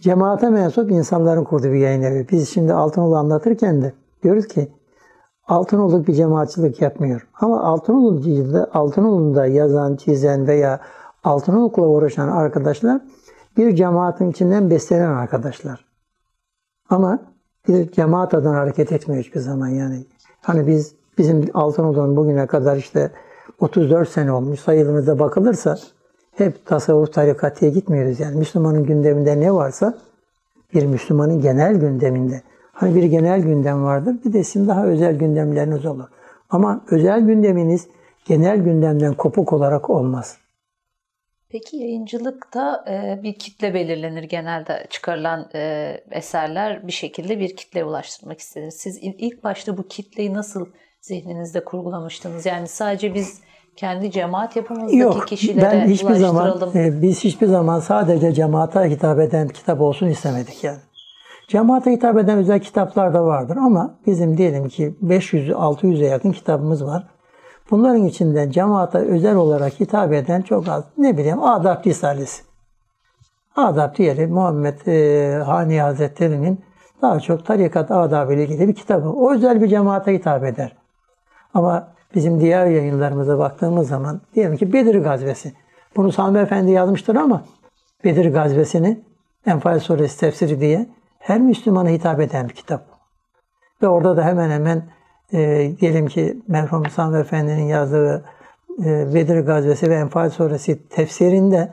Cemaate 0.00 0.50
mensup 0.50 0.90
insanların 0.90 1.44
kurduğu 1.44 1.72
bir 1.72 1.78
yayın 1.78 2.02
evi. 2.02 2.28
Biz 2.28 2.48
şimdi 2.48 2.72
Altınoluk 2.72 3.16
anlatırken 3.16 3.82
de 3.82 3.92
diyoruz 4.22 4.48
ki 4.48 4.68
Altınoluk 5.48 6.08
bir 6.08 6.14
cemaatçılık 6.14 6.82
yapmıyor. 6.82 7.28
Ama 7.40 7.62
Altınoluk'da, 7.62 8.70
Altınoluk'da 8.74 9.46
yazan, 9.46 9.96
çizen 9.96 10.46
veya 10.46 10.80
Altınoluk'la 11.24 11.82
uğraşan 11.82 12.28
arkadaşlar 12.28 13.00
bir 13.56 13.76
cemaatin 13.76 14.30
içinden 14.30 14.70
beslenen 14.70 15.10
arkadaşlar. 15.10 15.84
Ama 16.90 17.33
bir 17.68 17.92
cemaat 17.92 18.34
adına 18.34 18.56
hareket 18.56 18.92
etmiyor 18.92 19.24
hiçbir 19.24 19.40
zaman 19.40 19.68
yani. 19.68 20.04
Hani 20.40 20.66
biz 20.66 20.94
bizim 21.18 21.50
Altınoluk'un 21.54 22.16
bugüne 22.16 22.46
kadar 22.46 22.76
işte 22.76 23.10
34 23.60 24.08
sene 24.08 24.32
olmuş 24.32 24.60
sayılımıza 24.60 25.18
bakılırsa 25.18 25.78
hep 26.36 26.66
tasavvuf 26.66 27.12
tarikatiye 27.12 27.70
gitmiyoruz 27.70 28.20
yani. 28.20 28.36
Müslümanın 28.36 28.84
gündeminde 28.84 29.40
ne 29.40 29.54
varsa 29.54 29.98
bir 30.74 30.86
Müslümanın 30.86 31.40
genel 31.40 31.74
gündeminde. 31.74 32.42
Hani 32.72 32.94
bir 32.94 33.02
genel 33.02 33.42
gündem 33.42 33.84
vardır. 33.84 34.16
Bir 34.24 34.32
de 34.32 34.44
sizin 34.44 34.68
daha 34.68 34.86
özel 34.86 35.18
gündemleriniz 35.18 35.86
olur. 35.86 36.04
Ama 36.50 36.80
özel 36.90 37.20
gündeminiz 37.20 37.88
genel 38.24 38.58
gündemden 38.58 39.14
kopuk 39.14 39.52
olarak 39.52 39.90
olmaz. 39.90 40.36
Peki 41.54 41.76
yayıncılıkta 41.76 42.84
e, 42.88 43.22
bir 43.22 43.34
kitle 43.34 43.74
belirlenir 43.74 44.22
genelde 44.22 44.86
çıkarılan 44.90 45.48
e, 45.54 46.00
eserler 46.10 46.86
bir 46.86 46.92
şekilde 46.92 47.40
bir 47.40 47.56
kitleye 47.56 47.84
ulaştırmak 47.84 48.38
istenir. 48.38 48.70
Siz 48.70 48.96
il- 48.96 49.14
ilk 49.18 49.44
başta 49.44 49.76
bu 49.76 49.88
kitleyi 49.88 50.34
nasıl 50.34 50.66
zihninizde 51.00 51.64
kurgulamıştınız? 51.64 52.46
Yani 52.46 52.68
sadece 52.68 53.14
biz 53.14 53.40
kendi 53.76 54.10
cemaat 54.10 54.56
yapımızdaki 54.56 54.96
Yok, 54.96 55.28
kişilere 55.28 55.72
ben 55.72 55.88
hiçbir 55.88 56.14
zaman 56.14 56.72
e, 56.74 57.02
biz 57.02 57.24
hiçbir 57.24 57.46
zaman 57.46 57.80
sadece 57.80 58.32
cemaate 58.32 58.90
hitap 58.90 59.18
eden 59.18 59.48
kitap 59.48 59.80
olsun 59.80 60.06
istemedik 60.06 60.64
yani. 60.64 60.78
Cemaate 61.48 61.92
hitap 61.92 62.18
eden 62.18 62.38
özel 62.38 62.60
kitaplar 62.60 63.14
da 63.14 63.24
vardır 63.24 63.56
ama 63.56 63.98
bizim 64.06 64.38
diyelim 64.38 64.68
ki 64.68 64.94
500-600'e 65.02 66.06
yakın 66.06 66.32
kitabımız 66.32 66.84
var. 66.84 67.13
Bunların 67.70 68.04
içinde 68.04 68.52
cemaate 68.52 68.98
özel 68.98 69.36
olarak 69.36 69.80
hitap 69.80 70.12
eden 70.12 70.42
çok 70.42 70.68
az. 70.68 70.84
Ne 70.98 71.18
bileyim 71.18 71.42
Adab 71.42 71.86
Risalesi. 71.86 72.42
Adab 73.56 73.96
diyelim 73.96 74.32
Muhammed 74.32 74.86
e, 74.86 75.42
Hani 75.42 75.80
Hazretleri'nin 75.80 76.60
daha 77.02 77.20
çok 77.20 77.46
tarikat 77.46 77.90
adabı 77.90 78.32
ile 78.32 78.44
ilgili 78.44 78.68
bir 78.68 78.74
kitabı. 78.74 79.08
O 79.08 79.32
özel 79.34 79.62
bir 79.62 79.68
cemaate 79.68 80.14
hitap 80.14 80.44
eder. 80.44 80.76
Ama 81.54 81.88
bizim 82.14 82.40
diğer 82.40 82.66
yayınlarımıza 82.66 83.38
baktığımız 83.38 83.88
zaman 83.88 84.20
diyelim 84.34 84.56
ki 84.56 84.72
Bedir 84.72 84.94
Gazvesi. 84.94 85.52
Bunu 85.96 86.12
Sami 86.12 86.38
Efendi 86.38 86.70
yazmıştır 86.70 87.16
ama 87.16 87.44
Bedir 88.04 88.32
Gazvesi'ni 88.32 89.04
Enfal 89.46 89.80
Suresi 89.80 90.20
tefsiri 90.20 90.60
diye 90.60 90.88
her 91.18 91.40
Müslümana 91.40 91.88
hitap 91.88 92.20
eden 92.20 92.48
bir 92.48 92.54
kitap. 92.54 92.82
Ve 93.82 93.88
orada 93.88 94.16
da 94.16 94.24
hemen 94.24 94.50
hemen 94.50 94.82
e, 95.34 95.72
diyelim 95.80 96.06
ki 96.06 96.36
merhum 96.48 96.90
Sami 96.90 97.18
Efendi'nin 97.18 97.66
yazdığı 97.66 98.24
e, 98.84 99.14
Bedir 99.14 99.40
Gazvesi 99.40 99.90
ve 99.90 99.94
Enfal 99.94 100.30
Suresi 100.30 100.88
tefsirinde 100.88 101.72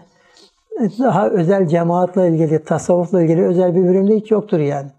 daha 0.99 1.29
özel 1.29 1.67
cemaatla 1.67 2.27
ilgili, 2.27 2.63
tasavvufla 2.63 3.21
ilgili 3.21 3.45
özel 3.45 3.75
bir 3.75 3.83
bölümde 3.83 4.15
hiç 4.15 4.31
yoktur 4.31 4.59
yani. 4.59 4.89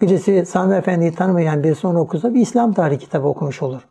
Birisi 0.00 0.46
Sami 0.46 0.74
Efendi'yi 0.74 1.14
tanımayan 1.14 1.62
birisi 1.62 1.86
onu 1.86 1.98
okusa 1.98 2.34
bir 2.34 2.40
İslam 2.40 2.72
tarihi 2.72 2.98
kitabı 2.98 3.26
okumuş 3.26 3.62
olur. 3.62 3.88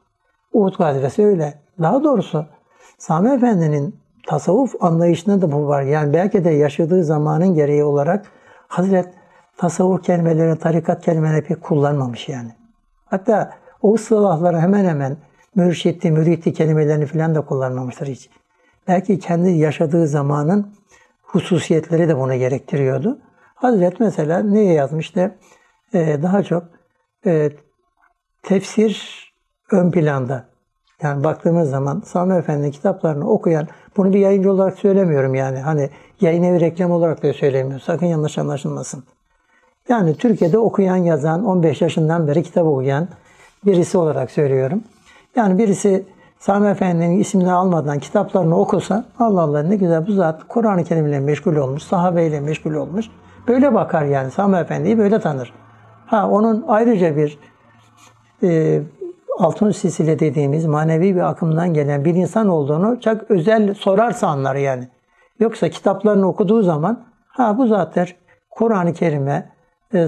Uhud 0.53 0.77
gazvesi 0.77 1.25
öyle. 1.25 1.53
Daha 1.81 2.03
doğrusu 2.03 2.45
Sami 2.97 3.29
Efendi'nin 3.29 3.95
tasavvuf 4.27 4.75
anlayışında 4.79 5.41
da 5.41 5.51
bu 5.51 5.67
var. 5.67 5.81
Yani 5.81 6.13
belki 6.13 6.43
de 6.43 6.49
yaşadığı 6.49 7.03
zamanın 7.03 7.53
gereği 7.55 7.83
olarak 7.83 8.25
Hazret 8.67 9.13
tasavvuf 9.57 10.03
kelimeleri, 10.03 10.59
tarikat 10.59 11.05
kelimeleri 11.05 11.43
pek 11.43 11.61
kullanmamış 11.61 12.29
yani. 12.29 12.51
Hatta 13.09 13.53
o 13.81 13.93
ıslahları 13.93 14.59
hemen 14.59 14.85
hemen 14.85 15.17
mürşitti, 15.55 16.11
müritti 16.11 16.53
kelimelerini 16.53 17.05
falan 17.05 17.35
da 17.35 17.41
kullanmamıştır 17.41 18.07
hiç. 18.07 18.29
Belki 18.87 19.19
kendi 19.19 19.49
yaşadığı 19.49 20.07
zamanın 20.07 20.73
hususiyetleri 21.21 22.07
de 22.07 22.17
bunu 22.17 22.35
gerektiriyordu. 22.35 23.19
Hazret 23.55 23.99
mesela 23.99 24.39
neye 24.39 24.73
yazmıştı? 24.73 25.35
Ee, 25.93 26.19
daha 26.23 26.43
çok 26.43 26.63
e, 27.25 27.51
tefsir 28.43 29.23
ön 29.71 29.91
planda. 29.91 30.45
Yani 31.01 31.23
baktığımız 31.23 31.69
zaman 31.69 32.01
Sami 32.05 32.35
Efendi'nin 32.35 32.71
kitaplarını 32.71 33.29
okuyan, 33.29 33.67
bunu 33.97 34.13
bir 34.13 34.19
yayıncı 34.19 34.51
olarak 34.51 34.79
söylemiyorum 34.79 35.35
yani. 35.35 35.59
Hani 35.59 35.89
yayın 36.21 36.43
evi 36.43 36.59
reklam 36.59 36.91
olarak 36.91 37.23
da 37.23 37.33
söylemiyorum. 37.33 37.81
Sakın 37.85 38.05
yanlış 38.05 38.37
anlaşılmasın. 38.37 39.03
Yani 39.89 40.15
Türkiye'de 40.17 40.57
okuyan, 40.57 40.95
yazan, 40.95 41.45
15 41.45 41.81
yaşından 41.81 42.27
beri 42.27 42.43
kitap 42.43 42.65
okuyan 42.65 43.07
birisi 43.65 43.97
olarak 43.97 44.31
söylüyorum. 44.31 44.83
Yani 45.35 45.57
birisi 45.57 46.05
Sami 46.39 46.67
Efendi'nin 46.67 47.19
ismini 47.19 47.51
almadan 47.51 47.99
kitaplarını 47.99 48.59
okusa 48.59 49.05
Allah 49.19 49.41
Allah 49.41 49.63
ne 49.63 49.75
güzel 49.75 50.07
bu 50.07 50.11
zat 50.11 50.43
Kur'an-ı 50.47 50.83
Kerim 50.83 51.07
ile 51.07 51.19
meşgul 51.19 51.55
olmuş, 51.55 51.83
sahabeyle 51.83 52.39
meşgul 52.39 52.73
olmuş. 52.73 53.05
Böyle 53.47 53.73
bakar 53.73 54.05
yani 54.05 54.31
Sami 54.31 54.57
Efendi'yi 54.57 54.97
böyle 54.97 55.19
tanır. 55.19 55.53
Ha 56.05 56.29
onun 56.29 56.65
ayrıca 56.67 57.15
bir 57.15 57.39
e, 58.43 58.81
altın 59.39 59.71
silsile 59.71 60.19
dediğimiz 60.19 60.65
manevi 60.65 61.15
bir 61.15 61.29
akımdan 61.29 61.73
gelen 61.73 62.05
bir 62.05 62.15
insan 62.15 62.47
olduğunu 62.47 63.01
çok 63.01 63.31
özel 63.31 63.73
sorarsa 63.73 64.27
anlar 64.27 64.55
yani. 64.55 64.87
Yoksa 65.39 65.69
kitaplarını 65.69 66.27
okuduğu 66.27 66.63
zaman 66.63 67.05
ha 67.27 67.57
bu 67.57 67.67
zatlar 67.67 68.15
Kur'an-ı 68.49 68.93
Kerim'e, 68.93 69.49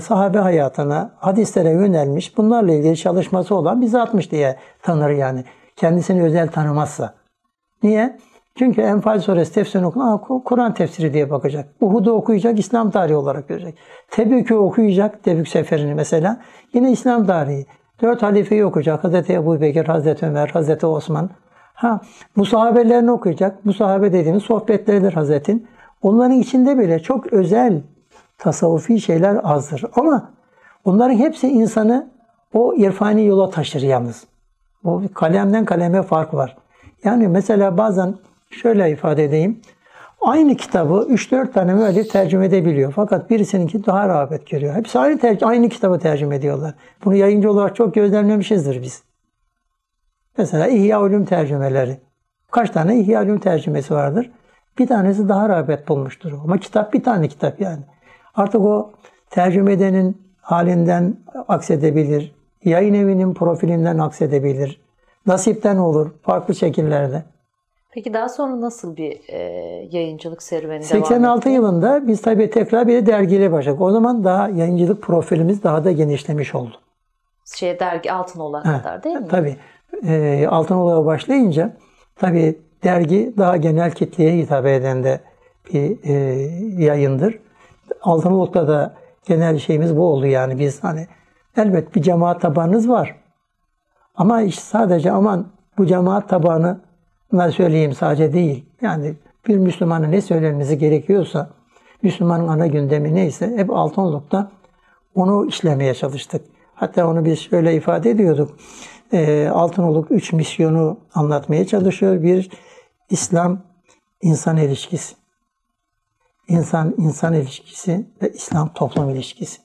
sahabe 0.02 0.38
hayatına, 0.38 1.12
hadislere 1.18 1.70
yönelmiş, 1.70 2.38
bunlarla 2.38 2.72
ilgili 2.72 2.98
çalışması 2.98 3.56
olan 3.56 3.82
bir 3.82 3.88
zatmış 3.88 4.32
diye 4.32 4.56
tanır 4.82 5.10
yani. 5.10 5.44
Kendisini 5.76 6.24
özel 6.24 6.48
tanımazsa. 6.48 7.14
Niye? 7.84 8.18
Çünkü 8.56 8.82
Enfal 8.82 9.20
Suresi 9.20 9.54
tefsirini 9.54 9.88
okuyacak, 9.88 10.46
Kur'an 10.46 10.74
tefsiri 10.74 11.14
diye 11.14 11.30
bakacak. 11.30 11.70
Uhud'u 11.82 12.12
okuyacak, 12.12 12.60
İslam 12.60 12.92
tarihi 12.92 13.16
olarak 13.16 13.48
görecek. 13.48 13.78
Tebük'ü 14.12 14.56
okuyacak, 14.56 15.24
Tebük 15.24 15.48
seferini 15.48 15.94
mesela, 15.94 16.42
yine 16.74 16.92
İslam 16.92 17.26
tarihi. 17.26 17.66
Dört 18.02 18.24
halifeyi 18.24 18.66
okuyacak. 18.66 19.04
Hazreti 19.04 19.34
Ebu 19.34 19.62
Bekir, 19.62 19.86
Hazreti 19.86 20.26
Ömer, 20.26 20.48
Hazreti 20.48 20.86
Osman. 20.86 21.30
Ha, 21.74 22.02
bu 22.38 22.46
sahabelerini 22.46 23.12
okuyacak. 23.12 23.66
Bu 23.66 23.74
sahabe 23.74 24.14
dediğimiz 24.14 24.44
sohbetleridir 24.44 25.14
Hazretin. 25.14 25.68
Onların 26.02 26.40
içinde 26.40 26.78
bile 26.78 27.00
çok 27.00 27.34
özel 27.34 27.82
tasavvufi 28.40 29.02
şeyler 29.02 29.40
azdır. 29.44 29.84
Ama 29.96 30.32
onların 30.86 31.16
hepsi 31.16 31.48
insanı 31.48 32.10
o 32.54 32.74
irfani 32.76 33.26
yola 33.26 33.50
taşır 33.50 33.82
yalnız. 33.82 34.24
O 34.84 35.02
kalemden 35.14 35.66
kaleme 35.66 36.02
fark 36.04 36.34
var. 36.34 36.58
Yani 37.04 37.28
mesela 37.28 37.78
bazen 37.78 38.16
şöyle 38.52 38.92
ifade 38.92 39.24
edeyim. 39.24 39.62
Aynı 40.22 40.56
kitabı 40.56 40.94
3-4 41.10 41.52
tane 41.52 41.74
müellif 41.74 42.12
tercüme 42.12 42.46
edebiliyor. 42.46 42.94
Fakat 42.96 43.30
birisininki 43.30 43.86
daha 43.86 44.10
rağbet 44.10 44.50
görüyor. 44.50 44.76
Hepsi 44.76 45.00
aynı, 45.00 45.20
ter- 45.20 45.40
aynı 45.42 45.70
kitabı 45.70 46.00
tercüme 46.00 46.36
ediyorlar. 46.36 46.74
Bunu 47.06 47.16
yayıncı 47.16 47.52
olarak 47.52 47.76
çok 47.76 47.94
gözlemlemişizdir 47.94 48.82
biz. 48.82 49.04
Mesela 50.38 50.68
İhya 50.68 51.02
Ulum 51.02 51.26
tercümeleri. 51.26 51.98
Kaç 52.52 52.70
tane 52.70 53.00
İhya 53.00 53.24
Ulum 53.24 53.40
tercümesi 53.40 53.94
vardır? 53.94 54.32
Bir 54.80 54.88
tanesi 54.88 55.30
daha 55.30 55.50
rağbet 55.50 55.88
bulmuştur. 55.88 56.32
Ama 56.44 56.58
kitap 56.58 56.94
bir 56.94 57.04
tane 57.04 57.28
kitap 57.28 57.62
yani. 57.62 57.82
Artık 58.40 58.62
o 58.62 58.92
tercüme 59.30 59.74
edenin 59.74 60.18
halinden 60.42 61.16
aksedebilir. 61.48 62.36
Yayın 62.64 62.94
evinin 62.94 63.34
profilinden 63.34 63.98
aksedebilir. 63.98 64.82
Nasipten 65.26 65.78
olur. 65.78 66.12
Farklı 66.22 66.56
şekillerde. 66.56 67.24
Peki 67.92 68.14
daha 68.14 68.30
sonra 68.30 68.62
nasıl 68.62 68.98
bir 68.98 69.20
e, 69.28 69.38
yayıncılık 69.92 70.44
serüveni 70.44 70.84
86 70.84 71.46
devam 71.50 71.56
yılında 71.56 72.08
biz 72.08 72.22
tabii 72.22 72.50
tekrar 72.50 72.88
bir 72.88 72.94
de 72.94 73.06
dergiyle 73.06 73.52
başladık. 73.52 73.82
O 73.82 73.92
zaman 73.92 74.24
daha 74.24 74.50
yayıncılık 74.50 75.02
profilimiz 75.02 75.64
daha 75.64 75.84
da 75.84 75.92
genişlemiş 75.92 76.56
oldu. 76.56 76.76
Şey 77.56 77.80
dergi 77.80 78.12
altın 78.12 78.40
olan 78.40 78.64
Ha, 78.64 78.82
kadar 78.82 79.04
değil 79.04 79.16
mi? 79.16 79.28
Tabii. 79.30 79.56
E, 80.08 80.48
Altınoluk'a 80.48 81.06
başlayınca 81.06 81.74
tabii 82.16 82.58
dergi 82.84 83.34
daha 83.38 83.58
genel 83.58 83.92
kitleye 83.92 84.38
hitap 84.38 84.66
eden 84.66 85.04
de 85.04 85.20
bir 85.74 85.98
e, 86.04 86.14
yayındır. 86.84 87.40
Altınoluk'ta 88.02 88.68
da 88.68 88.96
genel 89.26 89.58
şeyimiz 89.58 89.98
bu 89.98 90.04
oldu 90.04 90.26
yani 90.26 90.60
biz 90.60 90.84
hani 90.84 91.08
elbet 91.58 91.96
bir 91.96 92.02
cemaat 92.02 92.42
tabanınız 92.42 92.90
var. 92.90 93.16
Ama 94.16 94.42
iş 94.42 94.60
sadece 94.60 95.12
aman 95.12 95.48
bu 95.78 95.86
cemaat 95.86 96.30
tabanı 96.30 96.82
söyleyeyim 97.52 97.94
sadece 97.94 98.34
değil. 98.34 98.66
Yani 98.82 99.16
bir 99.48 99.58
Müslümana 99.58 100.08
ne 100.08 100.22
söylenmesi 100.22 100.78
gerekiyorsa 100.78 101.50
Müslümanın 102.02 102.48
ana 102.48 102.68
gündemi 102.68 103.16
neyse 103.16 103.54
hep 103.58 103.70
Altınoluk'ta 103.70 104.52
onu 105.16 105.46
işlemeye 105.48 105.94
çalıştık. 105.94 106.42
Hatta 106.76 107.08
onu 107.08 107.26
biz 107.26 107.40
şöyle 107.40 107.76
ifade 107.76 108.10
ediyorduk. 108.10 108.58
E, 109.14 109.50
Altınoluk 109.54 110.12
üç 110.12 110.34
misyonu 110.34 110.98
anlatmaya 111.14 111.68
çalışıyor. 111.68 112.24
Bir, 112.24 112.50
İslam 113.10 113.62
insan 114.22 114.58
ilişkisi. 114.58 115.19
İnsan 116.50 116.94
insan 116.98 117.34
ilişkisi 117.34 118.06
ve 118.22 118.32
İslam 118.32 118.74
toplum 118.74 119.10
ilişkisi. 119.10 119.62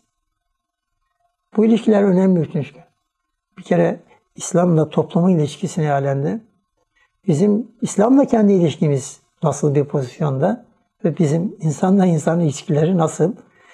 Bu 1.57 1.65
ilişkiler 1.65 2.03
önemli 2.03 2.49
çünkü. 2.53 2.81
Bir 3.59 3.63
kere 3.63 4.01
İslam'la 4.37 4.89
toplumun 4.89 5.31
ilişkisini 5.31 5.93
alemde 5.93 6.41
bizim 7.29 7.69
İslam'la 7.83 8.25
kendi 8.25 8.53
ilişkimiz 8.53 9.21
nasıl 9.43 9.75
bir 9.75 9.85
pozisyonda 9.85 10.65
ve 11.05 11.19
bizim 11.19 11.57
insanla 11.61 12.07
insan 12.07 12.41
ilişkileri 12.41 12.99
nasıl 12.99 13.33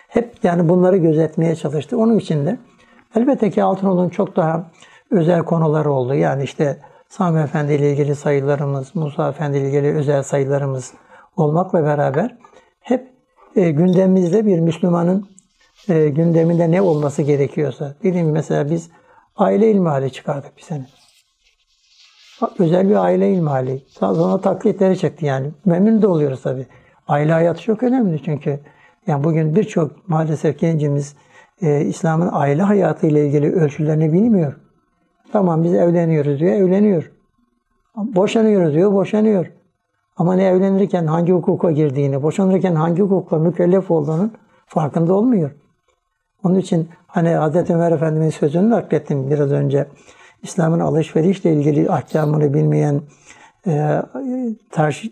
hep 0.08 0.44
yani 0.44 0.68
bunları 0.68 0.96
gözetmeye 0.96 1.56
çalıştı. 1.56 1.98
Onun 1.98 2.18
için 2.18 2.46
de 2.46 2.58
elbette 3.16 3.50
ki 3.50 3.62
Altınoluk'un 3.62 4.08
çok 4.08 4.36
daha 4.36 4.70
özel 5.10 5.42
konuları 5.42 5.92
oldu. 5.92 6.14
Yani 6.14 6.42
işte 6.42 6.78
Sami 7.08 7.40
Efendi 7.40 7.72
ile 7.72 7.92
ilgili 7.92 8.14
sayılarımız, 8.14 8.94
Musa 8.94 9.28
Efendi 9.28 9.58
ile 9.58 9.68
ilgili 9.68 9.94
özel 9.94 10.22
sayılarımız 10.22 10.92
olmakla 11.36 11.84
beraber 11.84 12.36
hep 12.80 13.08
e, 13.56 13.70
gündemimizde 13.70 14.46
bir 14.46 14.60
Müslümanın 14.60 15.28
e, 15.88 16.08
gündeminde 16.08 16.70
ne 16.70 16.82
olması 16.82 17.22
gerekiyorsa. 17.22 17.94
Dediğim 18.02 18.26
gibi 18.26 18.32
mesela 18.32 18.70
biz 18.70 18.90
aile 19.36 19.70
ilmihali 19.70 20.12
çıkardık 20.12 20.56
bir 20.56 20.62
sene. 20.62 20.86
Özel 22.58 22.88
bir 22.88 22.94
aile 22.94 23.32
ilmihali. 23.32 23.82
Sonra 23.88 24.40
taklitleri 24.40 24.98
çıktı 24.98 25.26
yani. 25.26 25.50
Memnun 25.64 26.02
da 26.02 26.08
oluyoruz 26.08 26.42
tabii. 26.42 26.66
Aile 27.08 27.32
hayatı 27.32 27.62
çok 27.62 27.82
önemli 27.82 28.22
çünkü 28.24 28.60
yani 29.06 29.24
bugün 29.24 29.56
birçok 29.56 30.08
maalesef 30.08 30.58
gencimiz 30.58 31.16
e, 31.62 31.80
İslam'ın 31.80 32.28
aile 32.32 32.62
hayatı 32.62 33.06
ile 33.06 33.26
ilgili 33.26 33.52
ölçülerini 33.52 34.12
bilmiyor. 34.12 34.56
Tamam 35.32 35.64
biz 35.64 35.74
evleniyoruz 35.74 36.40
diyor, 36.40 36.52
evleniyor. 36.52 37.10
Boşanıyoruz 37.96 38.74
diyor, 38.74 38.92
boşanıyor. 38.92 39.46
Ama 40.20 40.34
ne 40.34 40.44
evlenirken 40.44 41.06
hangi 41.06 41.32
hukuka 41.32 41.70
girdiğini, 41.70 42.22
boşanırken 42.22 42.74
hangi 42.74 43.02
hukukla 43.02 43.38
mükellef 43.38 43.90
olduğunun 43.90 44.32
farkında 44.66 45.14
olmuyor. 45.14 45.50
Onun 46.44 46.58
için 46.58 46.88
hani 47.06 47.28
Hz. 47.28 47.70
Ömer 47.70 47.92
Efendimiz'in 47.92 48.38
sözünü 48.38 48.70
naklettim 48.70 49.30
biraz 49.30 49.52
önce. 49.52 49.86
İslam'ın 50.42 50.80
alışverişle 50.80 51.52
ilgili 51.52 51.90
ahkamını 51.90 52.54
bilmeyen 52.54 53.00
e, 53.66 54.02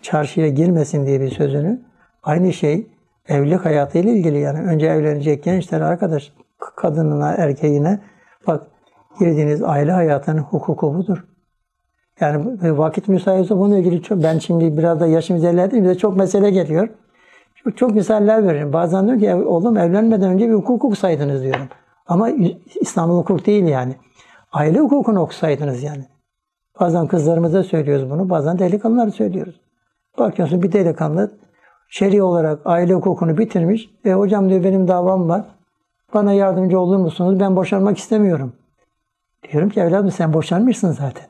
çarşıya 0.02 0.48
girmesin 0.48 1.06
diye 1.06 1.20
bir 1.20 1.30
sözünü. 1.30 1.80
Aynı 2.22 2.52
şey 2.52 2.86
evlilik 3.28 3.64
hayatıyla 3.64 4.12
ilgili 4.12 4.38
yani. 4.38 4.58
Önce 4.58 4.86
evlenecek 4.86 5.44
gençler 5.44 5.80
arkadaş 5.80 6.32
kadınına, 6.76 7.32
erkeğine 7.32 8.00
bak 8.46 8.66
girdiğiniz 9.18 9.62
aile 9.62 9.92
hayatının 9.92 10.42
hukuku 10.42 10.94
budur. 10.94 11.24
Yani 12.20 12.78
vakit 12.78 13.08
müsaitse 13.08 13.56
bununla 13.56 13.78
ilgili 13.78 14.02
çok, 14.02 14.22
ben 14.22 14.38
şimdi 14.38 14.78
biraz 14.78 15.00
da 15.00 15.06
yaşım 15.06 15.36
ilerledi 15.36 15.82
bize 15.82 15.94
çok 15.98 16.16
mesele 16.16 16.50
geliyor. 16.50 16.88
Çok, 17.54 17.76
çok 17.76 17.94
misaller 17.94 18.46
veririm. 18.46 18.72
Bazen 18.72 19.06
diyor 19.06 19.18
ki 19.20 19.34
oğlum 19.34 19.76
evlenmeden 19.76 20.30
önce 20.30 20.48
bir 20.48 20.54
hukuk 20.54 20.84
okusaydınız 20.84 21.42
diyorum. 21.42 21.68
Ama 22.06 22.30
İslam 22.80 23.10
hukuk 23.10 23.46
değil 23.46 23.64
yani. 23.64 23.96
Aile 24.52 24.78
hukukunu 24.78 25.20
okusaydınız 25.20 25.82
yani. 25.82 26.04
Bazen 26.80 27.06
kızlarımıza 27.06 27.62
söylüyoruz 27.62 28.10
bunu, 28.10 28.30
bazen 28.30 28.58
delikanlılara 28.58 29.10
söylüyoruz. 29.10 29.60
Bakıyorsun 30.18 30.62
bir 30.62 30.72
delikanlı 30.72 31.32
şer'i 31.88 32.22
olarak 32.22 32.60
aile 32.64 32.94
hukukunu 32.94 33.38
bitirmiş. 33.38 33.90
E 34.04 34.12
hocam 34.12 34.48
diyor 34.48 34.64
benim 34.64 34.88
davam 34.88 35.28
var. 35.28 35.44
Bana 36.14 36.32
yardımcı 36.32 36.80
olur 36.80 36.96
musunuz? 36.96 37.40
Ben 37.40 37.56
boşanmak 37.56 37.98
istemiyorum. 37.98 38.52
Diyorum 39.52 39.70
ki 39.70 39.80
evladım 39.80 40.10
sen 40.10 40.32
boşanmışsın 40.32 40.92
zaten. 40.92 41.27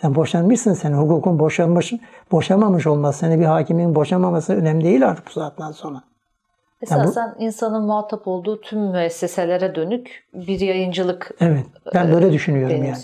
Sen 0.00 0.14
boşanmışsın, 0.14 0.72
senin 0.72 0.96
hukukun 0.96 1.38
boşanmış, 1.38 1.92
boşamamış 2.32 2.86
olması, 2.86 3.18
seni 3.18 3.40
bir 3.40 3.44
hakimin 3.44 3.94
boşamaması 3.94 4.54
önemli 4.54 4.84
değil 4.84 5.08
artık 5.08 5.26
bu 5.26 5.30
saatten 5.30 5.72
sonra. 5.72 6.02
Esasen 6.82 7.22
yani 7.22 7.34
bu, 7.38 7.42
insanın 7.42 7.82
muhatap 7.82 8.28
olduğu 8.28 8.60
tüm 8.60 8.80
müesseselere 8.80 9.74
dönük 9.74 10.28
bir 10.34 10.60
yayıncılık 10.60 11.30
Evet, 11.40 11.64
ben 11.94 12.12
böyle 12.12 12.32
düşünüyorum 12.32 12.84
yani. 12.84 12.96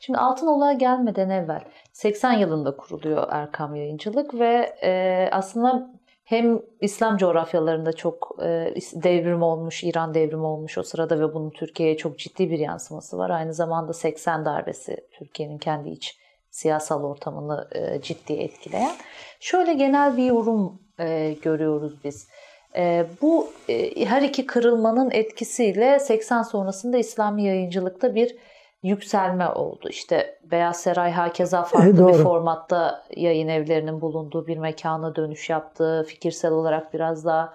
Şimdi 0.00 0.18
Altın 0.18 0.46
Ola'ya 0.46 0.72
gelmeden 0.72 1.30
evvel 1.30 1.60
80 1.92 2.32
yılında 2.32 2.76
kuruluyor 2.76 3.26
Erkam 3.30 3.74
Yayıncılık 3.74 4.34
ve 4.34 4.76
e, 4.82 5.28
aslında 5.32 5.90
hem 6.24 6.60
İslam 6.80 7.16
coğrafyalarında 7.16 7.92
çok 7.92 8.36
e, 8.42 8.74
devrim 8.94 9.42
olmuş, 9.42 9.84
İran 9.84 10.14
devrimi 10.14 10.46
olmuş 10.46 10.78
o 10.78 10.82
sırada 10.82 11.20
ve 11.20 11.34
bunun 11.34 11.50
Türkiye'ye 11.50 11.96
çok 11.96 12.18
ciddi 12.18 12.50
bir 12.50 12.58
yansıması 12.58 13.18
var. 13.18 13.30
Aynı 13.30 13.54
zamanda 13.54 13.92
80 13.92 14.44
darbesi 14.44 14.96
Türkiye'nin 15.12 15.58
kendi 15.58 15.90
iç 15.90 16.21
siyasal 16.52 17.04
ortamını 17.04 17.68
e, 17.72 18.02
ciddi 18.02 18.32
etkileyen. 18.32 18.92
Şöyle 19.40 19.74
genel 19.74 20.16
bir 20.16 20.24
yorum 20.24 20.82
e, 21.00 21.36
görüyoruz 21.42 22.04
biz. 22.04 22.28
E, 22.76 23.06
bu 23.22 23.52
e, 23.68 24.04
her 24.04 24.22
iki 24.22 24.46
kırılmanın 24.46 25.10
etkisiyle 25.10 25.98
80 25.98 26.42
sonrasında 26.42 26.98
İslami 26.98 27.44
yayıncılıkta 27.44 28.14
bir 28.14 28.36
yükselme 28.82 29.48
oldu. 29.48 29.88
İşte 29.88 30.38
Beyaz 30.50 30.80
Saray 30.80 31.12
hakeza 31.12 31.62
farklı 31.62 32.10
e, 32.10 32.12
bir 32.12 32.22
formatta 32.22 33.04
yayın 33.16 33.48
evlerinin 33.48 34.00
bulunduğu 34.00 34.46
bir 34.46 34.58
mekana 34.58 35.16
dönüş 35.16 35.50
yaptı. 35.50 36.04
Fikirsel 36.08 36.52
olarak 36.52 36.94
biraz 36.94 37.24
daha 37.24 37.54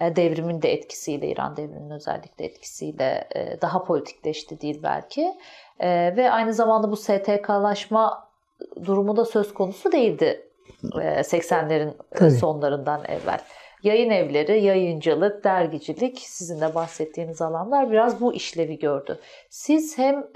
e, 0.00 0.16
devrimin 0.16 0.62
de 0.62 0.72
etkisiyle, 0.72 1.28
İran 1.28 1.56
devriminin 1.56 1.90
özellikle 1.90 2.44
etkisiyle 2.44 3.28
e, 3.34 3.60
daha 3.60 3.84
politikleşti 3.84 4.60
değil 4.60 4.80
belki. 4.82 5.34
E, 5.80 6.16
ve 6.16 6.30
aynı 6.30 6.52
zamanda 6.52 6.90
bu 6.90 6.96
STK'laşma 6.96 8.25
durumu 8.84 9.16
da 9.16 9.24
söz 9.24 9.54
konusu 9.54 9.92
değildi 9.92 10.42
80'lerin 10.82 11.92
Tabii. 12.10 12.30
sonlarından 12.30 13.00
evvel. 13.04 13.40
Yayın 13.82 14.10
evleri, 14.10 14.62
yayıncılık, 14.62 15.44
dergicilik 15.44 16.18
sizin 16.18 16.60
de 16.60 16.74
bahsettiğiniz 16.74 17.42
alanlar 17.42 17.90
biraz 17.90 18.20
bu 18.20 18.34
işlevi 18.34 18.78
gördü. 18.78 19.18
Siz 19.50 19.98
hem 19.98 20.26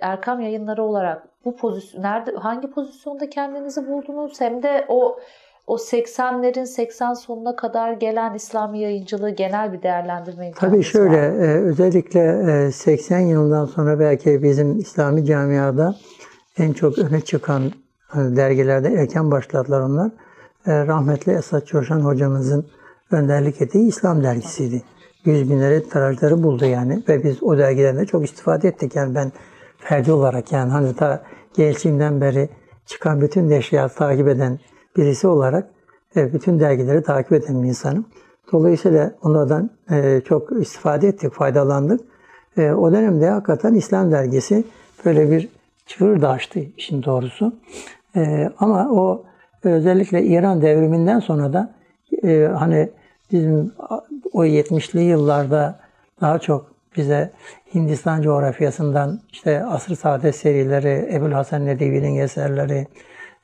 Erkam 0.00 0.40
yayınları 0.40 0.84
olarak 0.84 1.28
bu 1.44 1.56
pozisyon 1.56 2.02
nerede 2.02 2.32
hangi 2.32 2.70
pozisyonda 2.70 3.30
kendinizi 3.30 3.88
buldunuz 3.88 4.40
hem 4.40 4.62
de 4.62 4.84
o 4.88 5.18
o 5.66 5.76
80'lerin 5.76 6.66
80 6.66 7.14
sonuna 7.14 7.56
kadar 7.56 7.92
gelen 7.92 8.34
İslami 8.34 8.80
yayıncılığı 8.80 9.30
genel 9.30 9.72
bir 9.72 9.82
değerlendirme 9.82 10.52
Tabii 10.56 10.82
şöyle 10.82 11.16
e, 11.16 11.60
özellikle 11.60 12.72
80 12.72 13.18
e, 13.18 13.28
yılından 13.28 13.66
sonra 13.66 14.00
belki 14.00 14.42
bizim 14.42 14.78
İslami 14.78 15.24
camiada 15.24 15.94
en 16.58 16.72
çok 16.72 16.98
öne 16.98 17.20
çıkan 17.20 17.72
hani 18.06 18.36
dergilerde 18.36 18.88
erken 18.88 19.30
başladılar 19.30 19.80
onlar. 19.80 20.10
E, 20.66 20.86
rahmetli 20.86 21.32
Esat 21.32 21.66
Coşan 21.66 22.00
hocamızın 22.00 22.66
önderlik 23.10 23.62
ettiği 23.62 23.88
İslam 23.88 24.24
dergisiydi. 24.24 24.82
Yüz 25.24 25.50
binlere 25.50 25.82
tirajları 25.82 26.42
buldu 26.42 26.64
yani 26.64 27.02
ve 27.08 27.24
biz 27.24 27.42
o 27.42 27.58
dergilerinde 27.58 28.06
çok 28.06 28.24
istifade 28.24 28.68
ettik. 28.68 28.96
Yani 28.96 29.14
ben 29.14 29.32
ferdi 29.78 30.12
olarak 30.12 30.52
yani 30.52 30.70
hani 30.70 30.96
ta 30.96 31.22
gençliğimden 31.56 32.20
beri 32.20 32.48
çıkan 32.86 33.20
bütün 33.20 33.50
neşriyatı 33.50 33.94
takip 33.94 34.28
eden 34.28 34.58
birisi 34.96 35.26
olarak 35.26 35.70
e, 36.16 36.32
bütün 36.32 36.60
dergileri 36.60 37.02
takip 37.02 37.32
eden 37.32 37.62
bir 37.62 37.68
insanım. 37.68 38.06
Dolayısıyla 38.52 39.14
onlardan 39.22 39.70
e, 39.90 40.20
çok 40.24 40.52
istifade 40.62 41.08
ettik, 41.08 41.32
faydalandık. 41.32 42.00
E, 42.56 42.72
o 42.72 42.92
dönemde 42.92 43.28
hakikaten 43.28 43.74
İslam 43.74 44.12
dergisi 44.12 44.64
böyle 45.04 45.30
bir 45.30 45.48
çığır 45.86 46.22
da 46.22 46.30
açtı 46.30 46.60
işin 46.76 47.02
doğrusu. 47.02 47.52
Ama 48.58 48.88
o 48.90 49.24
özellikle 49.64 50.22
İran 50.22 50.62
devriminden 50.62 51.20
sonra 51.20 51.52
da 51.52 51.74
hani 52.58 52.90
bizim 53.32 53.72
o 54.32 54.44
70'li 54.44 55.00
yıllarda 55.02 55.80
daha 56.20 56.38
çok 56.38 56.72
bize 56.96 57.30
Hindistan 57.74 58.22
coğrafyasından 58.22 59.20
işte 59.32 59.64
Asr-ı 59.64 59.96
Saadet 59.96 60.36
serileri, 60.36 61.14
Ebul 61.14 61.32
Hasan 61.32 61.66
Nedevi'nin 61.66 62.18
eserleri, 62.18 62.86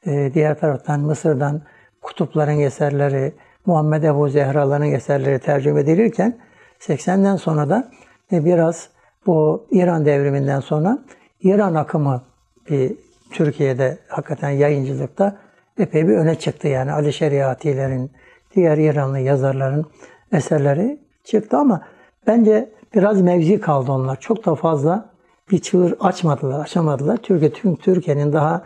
ee, 0.06 0.30
diğer 0.34 0.60
taraftan 0.60 1.00
Mısır'dan 1.00 1.62
kutupların 2.02 2.60
eserleri, 2.60 3.32
Muhammed 3.66 4.02
Ebu 4.02 4.28
Zehra'ların 4.28 4.92
eserleri 4.92 5.38
tercüme 5.38 5.80
edilirken 5.80 6.38
80'den 6.80 7.36
sonra 7.36 7.68
da 7.68 7.90
e, 8.32 8.44
biraz 8.44 8.88
bu 9.26 9.66
İran 9.70 10.04
devriminden 10.04 10.60
sonra 10.60 10.98
İran 11.42 11.74
akımı 11.74 12.22
bir 12.70 12.92
Türkiye'de 13.30 13.98
hakikaten 14.08 14.50
yayıncılıkta 14.50 15.36
epey 15.78 16.08
bir 16.08 16.12
öne 16.12 16.34
çıktı. 16.34 16.68
Yani 16.68 16.92
Ali 16.92 17.12
Şeriatilerin, 17.12 18.10
diğer 18.56 18.78
İranlı 18.78 19.18
yazarların 19.18 19.86
eserleri 20.32 20.98
çıktı 21.24 21.56
ama 21.56 21.82
bence 22.26 22.70
biraz 22.94 23.22
mevzi 23.22 23.60
kaldı 23.60 23.92
onlar. 23.92 24.20
Çok 24.20 24.46
da 24.46 24.54
fazla 24.54 25.10
bir 25.50 25.58
çığır 25.58 25.94
açmadılar, 26.00 26.60
açamadılar. 26.60 27.16
Türkiye, 27.16 27.52
tüm 27.52 27.76
Türkiye'nin 27.76 28.32
daha 28.32 28.62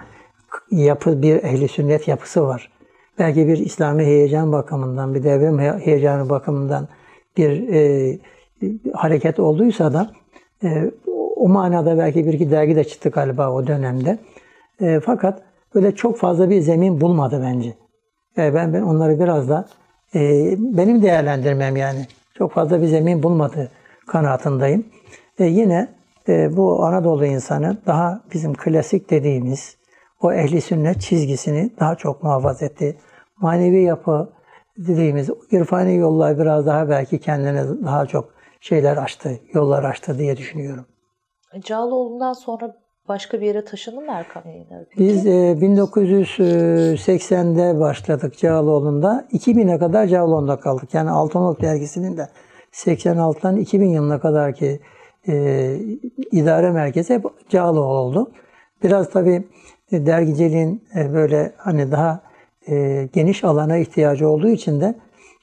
yapı 0.70 1.22
bir 1.22 1.36
ehli 1.44 1.68
sünnet 1.68 2.08
yapısı 2.08 2.46
var. 2.46 2.70
belki 3.18 3.48
bir 3.48 3.58
İslami 3.58 4.04
heyecan 4.04 4.52
bakımından, 4.52 5.14
bir 5.14 5.24
devrim 5.24 5.58
heyecanı 5.58 6.28
bakımından 6.28 6.88
bir 7.36 7.68
e, 7.68 8.18
hareket 8.92 9.38
olduysa 9.38 9.92
da 9.92 10.10
e, 10.64 10.90
o 11.42 11.48
manada 11.48 11.98
belki 11.98 12.26
bir 12.26 12.32
iki 12.32 12.50
dergi 12.50 12.76
de 12.76 12.84
çıktı 12.84 13.08
galiba 13.08 13.50
o 13.50 13.66
dönemde. 13.66 14.18
E, 14.80 15.00
fakat 15.00 15.42
böyle 15.74 15.94
çok 15.94 16.18
fazla 16.18 16.50
bir 16.50 16.60
zemin 16.60 17.00
bulmadı 17.00 17.42
bence. 17.44 17.74
Yani 18.36 18.54
ben, 18.54 18.74
ben 18.74 18.82
onları 18.82 19.20
biraz 19.20 19.48
da 19.48 19.68
e, 20.14 20.20
benim 20.58 21.02
değerlendirmem 21.02 21.76
yani 21.76 22.06
çok 22.38 22.52
fazla 22.52 22.82
bir 22.82 22.86
zemin 22.86 23.22
bulmadı 23.22 23.70
kanaatindeyim. 24.06 24.86
E, 25.38 25.44
yine 25.44 25.88
e, 26.28 26.56
bu 26.56 26.84
Anadolu 26.84 27.26
insanı 27.26 27.76
daha 27.86 28.20
bizim 28.34 28.54
klasik 28.54 29.10
dediğimiz 29.10 29.76
o 30.20 30.32
ehli 30.32 30.60
sünnet 30.60 31.00
çizgisini 31.00 31.70
daha 31.80 31.94
çok 31.94 32.22
muhafaza 32.22 32.66
etti. 32.66 32.96
Manevi 33.40 33.82
yapı 33.82 34.32
dediğimiz 34.78 35.30
irfani 35.50 35.96
yollar 35.96 36.38
biraz 36.38 36.66
daha 36.66 36.88
belki 36.88 37.18
kendine 37.18 37.64
daha 37.84 38.06
çok 38.06 38.34
şeyler 38.60 38.96
açtı, 38.96 39.38
yollar 39.54 39.84
açtı 39.84 40.18
diye 40.18 40.36
düşünüyorum. 40.36 40.84
Cağaloğlu'ndan 41.60 42.32
sonra 42.32 42.76
başka 43.08 43.40
bir 43.40 43.46
yere 43.46 43.64
taşındın 43.64 44.04
mı 44.04 44.12
Erkam 44.12 44.42
Yayınları? 44.46 44.86
Peki? 44.90 45.00
Biz 45.00 45.26
e, 45.26 45.30
1980'de 45.30 47.80
başladık 47.80 48.38
Cağaloğlu'nda. 48.38 49.28
2000'e 49.32 49.78
kadar 49.78 50.06
Cağaloğlu'nda 50.06 50.60
kaldık. 50.60 50.94
Yani 50.94 51.10
Altınoluk 51.10 51.60
dergisinin 51.60 52.16
de 52.16 52.28
86'dan 52.72 53.56
2000 53.56 53.88
yılına 53.88 54.20
kadar 54.20 54.54
ki 54.54 54.80
e, 55.28 55.76
idare 56.32 56.70
merkezi 56.70 57.14
hep 57.14 57.24
Cağaloğlu 57.48 57.94
oldu. 57.94 58.32
Biraz 58.82 59.10
tabii 59.10 59.48
e, 59.92 60.06
dergiciliğin 60.06 60.84
e, 60.96 61.12
böyle 61.12 61.52
hani 61.56 61.92
daha 61.92 62.20
e, 62.68 63.08
geniş 63.12 63.44
alana 63.44 63.76
ihtiyacı 63.76 64.28
olduğu 64.28 64.48
için 64.48 64.80
de 64.80 64.94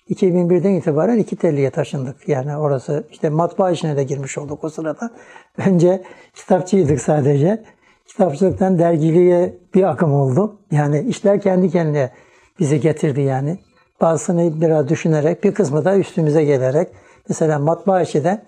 2001'den 0.10 0.74
itibaren 0.74 1.18
iki 1.18 1.36
telliye 1.36 1.70
taşındık. 1.70 2.30
Yani 2.30 2.58
orası 2.58 3.08
işte 3.12 3.30
matbaa 3.30 3.72
işine 3.72 3.98
de 3.98 4.04
girmiş 4.04 4.38
olduk 4.38 4.64
o 4.64 4.70
sırada. 4.70 5.12
Önce 5.68 6.04
kitapçıydık 6.36 7.02
sadece. 7.02 7.64
Kitapçılıktan 8.08 8.80
dergiliğe 8.80 9.58
bir 9.74 9.84
akım 9.84 10.14
oldu. 10.14 10.60
Yani 10.72 11.00
işler 11.00 11.42
kendi 11.42 11.70
kendine 11.70 12.12
bizi 12.60 12.80
getirdi 12.80 13.22
yani. 13.22 13.60
Bazısını 14.02 14.62
biraz 14.62 14.90
düşünerek, 14.90 15.44
bir 15.44 15.54
kısmı 15.54 15.86
da 15.86 15.98
üstümüze 15.98 16.44
gelerek. 16.44 16.88
Mesela 17.30 17.60
matbaa 17.60 18.02
işi 18.02 18.24
de 18.24 18.42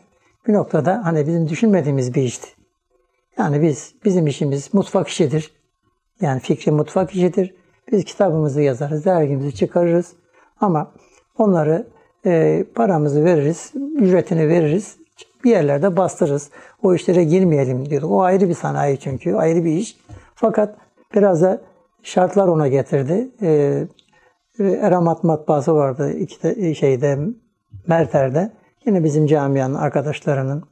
bir 0.47 0.53
noktada 0.53 1.01
hani 1.03 1.28
bizim 1.28 1.49
düşünmediğimiz 1.49 2.14
bir 2.14 2.22
işti. 2.22 2.47
Yani 3.38 3.62
biz, 3.62 3.95
bizim 4.05 4.28
işimiz 4.28 4.74
mutfak 4.74 5.07
işidir. 5.07 5.51
Yani 6.22 6.39
fikri 6.39 6.72
mutfak 6.72 7.16
işidir. 7.16 7.55
Biz 7.91 8.05
kitabımızı 8.05 8.62
yazarız, 8.62 9.05
dergimizi 9.05 9.55
çıkarırız. 9.55 10.14
Ama 10.59 10.91
onları 11.38 11.88
e, 12.26 12.66
paramızı 12.76 13.26
veririz, 13.26 13.74
ücretini 13.96 14.48
veririz, 14.48 14.98
bir 15.44 15.50
yerlerde 15.50 15.98
bastırırız. 15.98 16.50
O 16.84 16.94
işlere 16.94 17.24
girmeyelim 17.24 17.90
diyorduk. 17.90 18.12
O 18.12 18.22
ayrı 18.22 18.50
bir 18.50 18.54
sanayi 18.54 19.00
çünkü, 19.00 19.34
ayrı 19.34 19.66
bir 19.66 19.72
iş. 19.72 19.98
Fakat 20.36 20.76
biraz 21.16 21.42
da 21.42 21.62
şartlar 22.04 22.48
ona 22.48 22.68
getirdi. 22.68 23.30
E, 23.42 23.84
Eramat 24.60 25.24
matbaası 25.24 25.76
vardı 25.76 26.14
iki 26.14 26.44
de, 26.44 26.76
şeyde 26.76 27.20
Merter'de. 27.88 28.52
Yine 28.86 29.04
bizim 29.04 29.28
camianın 29.28 29.76
arkadaşlarının 29.76 30.64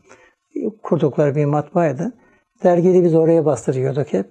kurdukları 0.84 1.36
bir 1.36 1.46
matbaaydı. 1.46 2.12
Dergiyi 2.64 3.04
biz 3.04 3.16
oraya 3.16 3.46
bastırıyorduk 3.46 4.14
hep. 4.14 4.26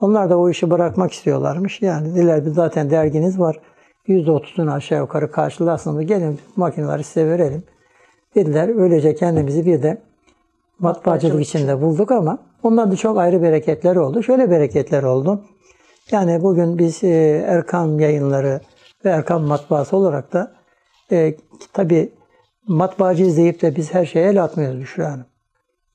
Onlar 0.00 0.30
da 0.30 0.38
o 0.38 0.50
işi 0.50 0.70
bırakmak 0.70 1.12
istiyorlarmış. 1.12 1.82
Yani 1.82 2.14
dediler 2.14 2.46
biz 2.46 2.54
zaten 2.54 2.90
derginiz 2.90 3.40
var. 3.40 3.60
%30'unu 4.08 4.72
aşağı 4.72 4.98
yukarı 4.98 5.30
karşılarsınız. 5.30 6.06
Gelin 6.06 6.38
makineleri 6.56 7.04
size 7.04 7.26
verelim. 7.26 7.62
Dediler. 8.34 8.80
Öylece 8.82 9.14
kendimizi 9.14 9.66
bir 9.66 9.82
de 9.82 10.02
matbaacılık 10.78 11.40
içinde 11.40 11.80
bulduk 11.80 12.10
ama 12.10 12.38
ondan 12.62 12.90
da 12.90 12.96
çok 12.96 13.18
ayrı 13.18 13.42
bereketler 13.42 13.96
oldu. 13.96 14.22
Şöyle 14.22 14.50
bereketler 14.50 15.02
oldu. 15.02 15.44
Yani 16.10 16.42
bugün 16.42 16.78
biz 16.78 17.04
e, 17.04 17.44
Erkam 17.46 18.00
yayınları 18.00 18.60
ve 19.04 19.10
Erkam 19.10 19.42
matbaası 19.42 19.96
olarak 19.96 20.32
da 20.32 20.52
e, 21.12 21.36
tabi 21.72 22.12
matbaacı 22.68 23.24
izleyip 23.24 23.62
de 23.62 23.76
biz 23.76 23.94
her 23.94 24.06
şeye 24.06 24.28
el 24.28 24.44
atmıyoruz 24.44 24.80
Büşra 24.80 25.12
Hanım. 25.12 25.26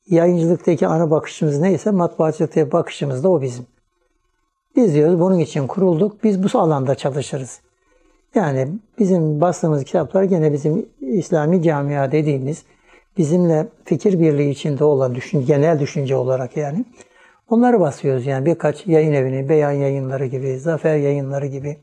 Yayıncılıktaki 0.08 0.88
ana 0.88 1.12
bakışımız 1.12 1.60
neyse 1.60 1.92
matbaacılıktaki 1.92 2.72
bakışımız 2.72 3.24
da 3.24 3.30
o 3.30 3.42
bizim. 3.42 3.66
Biz 4.76 4.94
diyoruz 4.94 5.20
bunun 5.20 5.40
için 5.40 5.68
kurulduk. 5.68 6.24
Biz 6.24 6.44
bu 6.44 6.60
alanda 6.60 6.96
çalışırız. 6.96 7.62
Yani 8.36 8.68
bizim 9.00 9.42
bastığımız 9.42 9.84
kitaplar 9.84 10.24
gene 10.24 10.54
bizim 10.54 10.86
İslami 11.02 11.64
camia 11.64 12.12
dediğimiz 12.12 12.64
bizimle 13.18 13.68
fikir 13.86 14.20
birliği 14.20 14.50
içinde 14.50 14.84
olan 14.84 15.16
düşün, 15.16 15.46
genel 15.46 15.80
düşünce 15.80 16.16
olarak 16.16 16.58
yani. 16.58 16.86
Onları 17.50 17.80
basıyoruz 17.80 18.26
yani 18.26 18.46
birkaç 18.46 18.88
yayın 18.88 19.14
evini, 19.14 19.50
Beyan 19.50 19.72
Yayınları 19.72 20.26
gibi, 20.26 20.60
Zafer 20.60 20.96
Yayınları 20.96 21.46
gibi 21.46 21.78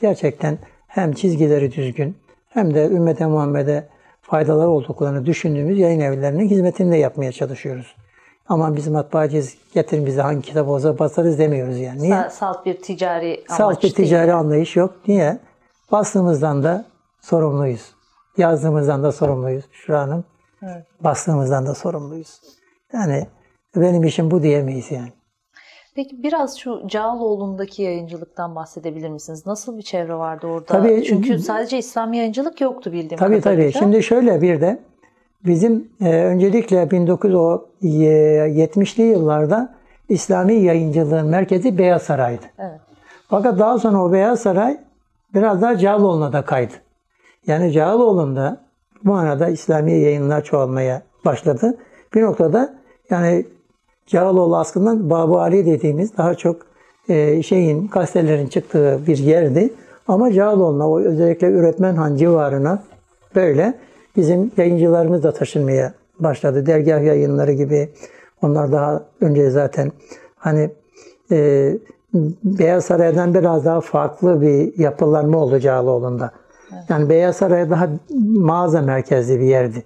gerçekten 0.00 0.58
hem 0.86 1.12
çizgileri 1.12 1.72
düzgün 1.72 2.16
hem 2.48 2.74
de 2.74 2.86
ümmete 2.86 3.26
Muhammed'e 3.26 3.88
faydalar 4.22 4.66
olduklarını 4.66 5.26
düşündüğümüz 5.26 5.78
yayın 5.78 6.00
evlerinin 6.00 6.48
hizmetini 6.48 6.92
de 6.92 6.96
yapmaya 6.96 7.32
çalışıyoruz. 7.32 7.94
Ama 8.48 8.76
biz 8.76 8.88
matbaacıyız, 8.88 9.54
getirin 9.74 10.06
bize 10.06 10.22
hangi 10.22 10.42
kitap 10.42 10.68
olsa 10.68 10.98
basarız 10.98 11.38
demiyoruz 11.38 11.78
yani. 11.78 12.02
Niye? 12.02 12.30
Salt 12.30 12.66
bir 12.66 12.82
ticari 12.82 13.44
amaç 13.48 13.58
Salt 13.58 13.82
bir 13.82 13.94
ticari 13.94 14.26
değil. 14.26 14.38
anlayış 14.38 14.76
yok. 14.76 14.94
Niye? 15.08 15.38
Bastığımızdan 15.92 16.62
da 16.62 16.84
sorumluyuz. 17.20 17.94
Yazdığımızdan 18.36 19.02
da 19.02 19.12
sorumluyuz 19.12 19.64
Şura 19.72 20.00
Hanım. 20.00 20.24
Evet. 20.62 20.86
Bastığımızdan 21.00 21.66
da 21.66 21.74
sorumluyuz. 21.74 22.40
Yani 22.92 23.26
benim 23.76 24.04
işim 24.04 24.30
bu 24.30 24.42
diyemeyiz 24.42 24.90
yani. 24.90 25.12
Peki 25.94 26.22
biraz 26.22 26.58
şu 26.58 26.82
Cağaloğlu'ndaki 26.86 27.82
yayıncılıktan 27.82 28.54
bahsedebilir 28.54 29.08
misiniz? 29.08 29.46
Nasıl 29.46 29.78
bir 29.78 29.82
çevre 29.82 30.14
vardı 30.14 30.46
orada? 30.46 30.64
Tabii, 30.64 31.04
Çünkü 31.04 31.38
sadece 31.38 31.78
İslam 31.78 32.12
yayıncılık 32.12 32.60
yoktu 32.60 32.92
bildiğim 32.92 33.18
tabii, 33.18 33.40
kadarıyla. 33.40 33.62
Tabii 33.62 33.72
tabii. 33.72 33.84
Şimdi 33.84 34.02
şöyle 34.02 34.42
bir 34.42 34.60
de 34.60 34.78
bizim 35.44 35.88
e, 36.00 36.24
öncelikle 36.24 36.82
1970'li 36.82 39.02
yıllarda 39.02 39.74
İslami 40.08 40.54
yayıncılığın 40.54 41.26
merkezi 41.26 41.78
Beyaz 41.78 42.02
Saray'dı. 42.02 42.46
Evet. 42.58 42.80
Fakat 43.28 43.58
daha 43.58 43.78
sonra 43.78 44.04
o 44.04 44.12
Beyaz 44.12 44.40
Saray 44.40 44.80
biraz 45.34 45.62
daha 45.62 45.78
Cağaloğlu'na 45.78 46.32
da 46.32 46.44
kaydı. 46.44 46.74
Yani 47.46 47.72
Cağaloğlu'nda 47.72 48.60
bu 49.04 49.10
manada 49.10 49.48
İslami 49.48 49.92
yayınlar 49.92 50.44
çoğalmaya 50.44 51.02
başladı. 51.24 51.78
Bir 52.14 52.22
noktada 52.22 52.74
yani 53.10 53.46
Cağaloğlu 54.06 54.56
aslında 54.56 55.10
Babu 55.10 55.40
Ali 55.40 55.66
dediğimiz 55.66 56.16
daha 56.16 56.34
çok 56.34 56.66
e, 57.08 57.42
şeyin 57.42 57.88
gazetelerin 57.88 58.46
çıktığı 58.46 59.00
bir 59.06 59.18
yerdi. 59.18 59.72
Ama 60.08 60.32
Cağaloğlu'na 60.32 60.90
o 60.90 61.00
özellikle 61.00 61.46
Üretmen 61.46 61.96
Han 61.96 62.16
civarına 62.16 62.82
böyle 63.34 63.74
bizim 64.16 64.52
yayıncılarımız 64.56 65.22
da 65.22 65.32
taşınmaya 65.32 65.94
başladı. 66.20 66.66
Dergah 66.66 67.02
yayınları 67.02 67.52
gibi. 67.52 67.88
Onlar 68.42 68.72
daha 68.72 69.04
önce 69.20 69.50
zaten 69.50 69.92
hani 70.36 70.70
e, 71.30 71.68
Beyaz 72.44 72.84
Saray'dan 72.84 73.34
biraz 73.34 73.64
daha 73.64 73.80
farklı 73.80 74.42
bir 74.42 74.78
yapılanma 74.78 75.38
oldu 75.38 75.58
Cağaloğlu'nda. 75.58 76.32
Evet. 76.72 76.84
Yani 76.88 77.08
Beyaz 77.08 77.36
Saray 77.36 77.70
daha 77.70 77.88
mağaza 78.34 78.82
merkezli 78.82 79.40
bir 79.40 79.44
yerdi. 79.44 79.84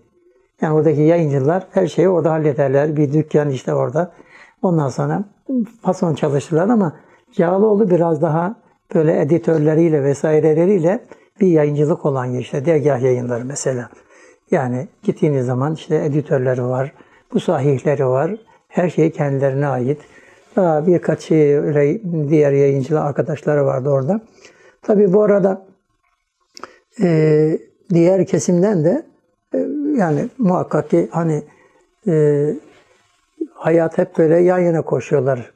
Yani 0.61 0.75
oradaki 0.75 1.01
yayıncılar 1.01 1.67
her 1.71 1.87
şeyi 1.87 2.09
orada 2.09 2.33
hallederler. 2.33 2.97
Bir 2.97 3.13
dükkan 3.13 3.51
işte 3.51 3.75
orada. 3.75 4.13
Ondan 4.63 4.89
sonra 4.89 5.25
fason 5.83 6.15
çalışırlar 6.15 6.69
ama 6.69 6.93
Cağaloğlu 7.33 7.91
biraz 7.91 8.23
daha 8.23 8.55
böyle 8.95 9.21
editörleriyle 9.21 10.03
vesaireleriyle 10.03 11.01
bir 11.41 11.47
yayıncılık 11.47 12.07
olan 12.07 12.35
işte 12.35 12.67
dergah 12.67 13.01
yayınları 13.03 13.45
mesela. 13.45 13.89
Yani 14.51 14.89
gittiğiniz 15.03 15.47
zaman 15.47 15.75
işte 15.75 16.05
editörleri 16.05 16.65
var, 16.65 16.93
bu 17.35 17.41
sahihleri 17.41 18.07
var. 18.07 18.37
Her 18.69 18.91
şey 18.91 19.11
kendilerine 19.11 19.67
ait. 19.67 20.01
Birkaç 20.57 21.21
şey, 21.21 21.65
diğer 22.29 22.53
yayıncılar 22.53 23.07
arkadaşları 23.07 23.65
vardı 23.65 23.89
orada. 23.89 24.21
Tabii 24.83 25.13
bu 25.13 25.23
arada 25.23 25.67
e, 27.03 27.59
diğer 27.91 28.27
kesimden 28.27 28.85
de 28.85 29.07
e, 29.55 29.59
yani 29.97 30.29
muhakkak 30.39 30.91
ki 30.91 31.09
hani 31.11 31.43
e, 32.09 32.47
hayat 33.55 33.99
hep 33.99 34.19
böyle 34.19 34.37
yan 34.37 34.59
yana 34.59 34.83
koşuyorlar. 34.83 35.53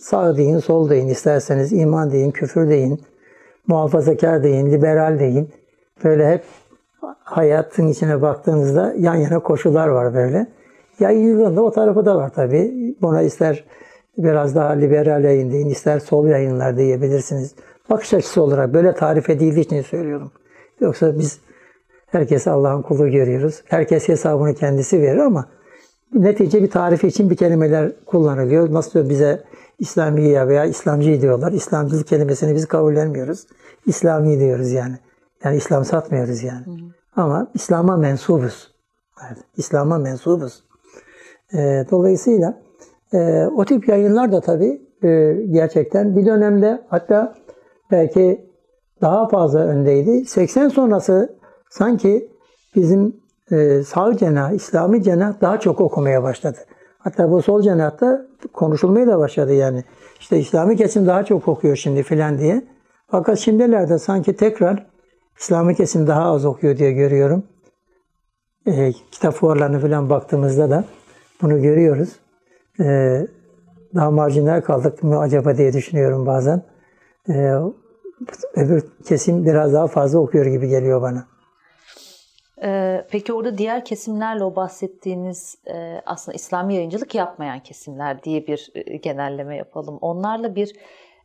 Sağ 0.00 0.36
deyin, 0.36 0.58
sol 0.58 0.90
deyin 0.90 1.08
isterseniz, 1.08 1.72
iman 1.72 2.12
deyin, 2.12 2.30
küfür 2.30 2.68
deyin, 2.68 3.00
muhafazakar 3.66 4.42
deyin, 4.42 4.70
liberal 4.70 5.18
deyin. 5.18 5.50
Böyle 6.04 6.30
hep 6.30 6.42
hayatın 7.24 7.86
içine 7.86 8.22
baktığınızda 8.22 8.94
yan 8.98 9.14
yana 9.14 9.38
koşular 9.38 9.88
var 9.88 10.14
böyle. 10.14 10.46
Yayıncılığın 11.00 11.56
o 11.56 11.70
tarafı 11.70 12.06
da 12.06 12.16
var 12.16 12.32
tabii. 12.34 12.94
Buna 13.02 13.22
ister 13.22 13.64
biraz 14.18 14.54
daha 14.54 14.70
liberal 14.70 15.24
yayın 15.24 15.52
deyin, 15.52 15.68
ister 15.68 15.98
sol 15.98 16.26
yayınlar 16.26 16.76
diyebilirsiniz. 16.76 17.54
bakış 17.90 18.14
açısı 18.14 18.42
olarak 18.42 18.74
böyle 18.74 18.94
tarif 18.94 19.30
edildiği 19.30 19.64
için 19.64 19.82
söylüyorum. 19.82 20.32
Yoksa 20.80 21.18
biz 21.18 21.40
herkes 22.06 22.46
Allah'ın 22.46 22.82
kulu 22.82 23.10
görüyoruz. 23.10 23.62
Herkes 23.64 24.08
hesabını 24.08 24.54
kendisi 24.54 25.02
verir 25.02 25.18
ama 25.18 25.48
netice 26.14 26.62
bir 26.62 26.70
tarifi 26.70 27.08
için 27.08 27.30
bir 27.30 27.36
kelimeler 27.36 27.92
kullanılıyor. 28.06 28.72
Nasıl 28.72 29.08
bize 29.08 29.44
İslamiye 29.78 30.48
veya 30.48 30.64
İslamcı 30.64 31.22
diyorlar. 31.22 31.52
İslamcılık 31.52 32.06
kelimesini 32.06 32.54
biz 32.54 32.66
kabullenmiyoruz. 32.66 33.46
İslami 33.86 34.38
diyoruz 34.38 34.72
yani. 34.72 34.98
Yani 35.44 35.56
İslam 35.56 35.84
satmıyoruz 35.84 36.42
yani. 36.42 36.66
Hı 36.66 36.70
hı. 36.70 36.76
Ama 37.16 37.50
İslam'a 37.54 37.96
mensubuz. 37.96 38.74
Evet, 39.26 39.38
İslam'a 39.56 39.98
mensubuz. 39.98 40.64
E, 41.54 41.86
dolayısıyla 41.90 42.62
e, 43.14 43.46
o 43.56 43.64
tip 43.64 43.88
yayınlar 43.88 44.32
da 44.32 44.40
tabii 44.40 44.82
e, 45.04 45.32
gerçekten 45.50 46.16
bir 46.16 46.26
dönemde 46.26 46.82
hatta 46.88 47.34
belki 47.90 48.52
daha 49.00 49.28
fazla 49.28 49.58
öndeydi. 49.58 50.24
80 50.24 50.68
sonrası 50.68 51.38
sanki 51.70 52.28
bizim 52.76 53.16
e, 53.50 53.82
sağ 53.82 54.16
cenah, 54.16 54.52
İslami 54.52 55.02
cenah 55.02 55.40
daha 55.40 55.60
çok 55.60 55.80
okumaya 55.80 56.22
başladı. 56.22 56.58
Hatta 56.98 57.30
bu 57.30 57.42
sol 57.42 57.62
cenahta 57.62 58.26
konuşulmaya 58.52 59.06
da 59.06 59.18
başladı 59.18 59.54
yani. 59.54 59.84
İşte 60.20 60.38
İslami 60.38 60.76
kesim 60.76 61.06
daha 61.06 61.24
çok 61.24 61.48
okuyor 61.48 61.76
şimdi 61.76 62.02
filan 62.02 62.38
diye. 62.38 62.62
Fakat 63.08 63.38
şimdilerde 63.38 63.98
sanki 63.98 64.36
tekrar 64.36 64.86
İslami 65.38 65.74
kesim 65.74 66.06
daha 66.06 66.22
az 66.22 66.44
okuyor 66.44 66.76
diye 66.76 66.92
görüyorum. 66.92 67.44
E, 68.66 68.92
kitap 68.92 69.34
fuarlarına 69.34 69.78
falan 69.78 70.10
baktığımızda 70.10 70.70
da 70.70 70.84
bunu 71.42 71.62
görüyoruz. 71.62 72.21
E, 72.82 73.20
daha 73.94 74.10
marjinal 74.10 74.60
kaldık 74.60 75.02
mı 75.02 75.18
acaba 75.18 75.56
diye 75.56 75.72
düşünüyorum 75.72 76.26
bazen. 76.26 76.62
E, 77.28 77.52
öbür 78.54 78.84
kesim 79.04 79.44
biraz 79.44 79.72
daha 79.72 79.86
fazla 79.86 80.18
okuyor 80.18 80.46
gibi 80.46 80.68
geliyor 80.68 81.02
bana. 81.02 81.32
Ee, 82.64 83.04
peki 83.10 83.32
orada 83.32 83.58
diğer 83.58 83.84
kesimlerle 83.84 84.44
o 84.44 84.56
bahsettiğiniz 84.56 85.58
e, 85.66 86.00
aslında 86.06 86.36
İslami 86.36 86.74
yayıncılık 86.74 87.14
yapmayan 87.14 87.60
kesimler 87.60 88.22
diye 88.22 88.46
bir 88.46 88.70
e, 88.74 88.96
genelleme 88.96 89.56
yapalım. 89.56 89.98
Onlarla 90.00 90.54
bir 90.54 90.76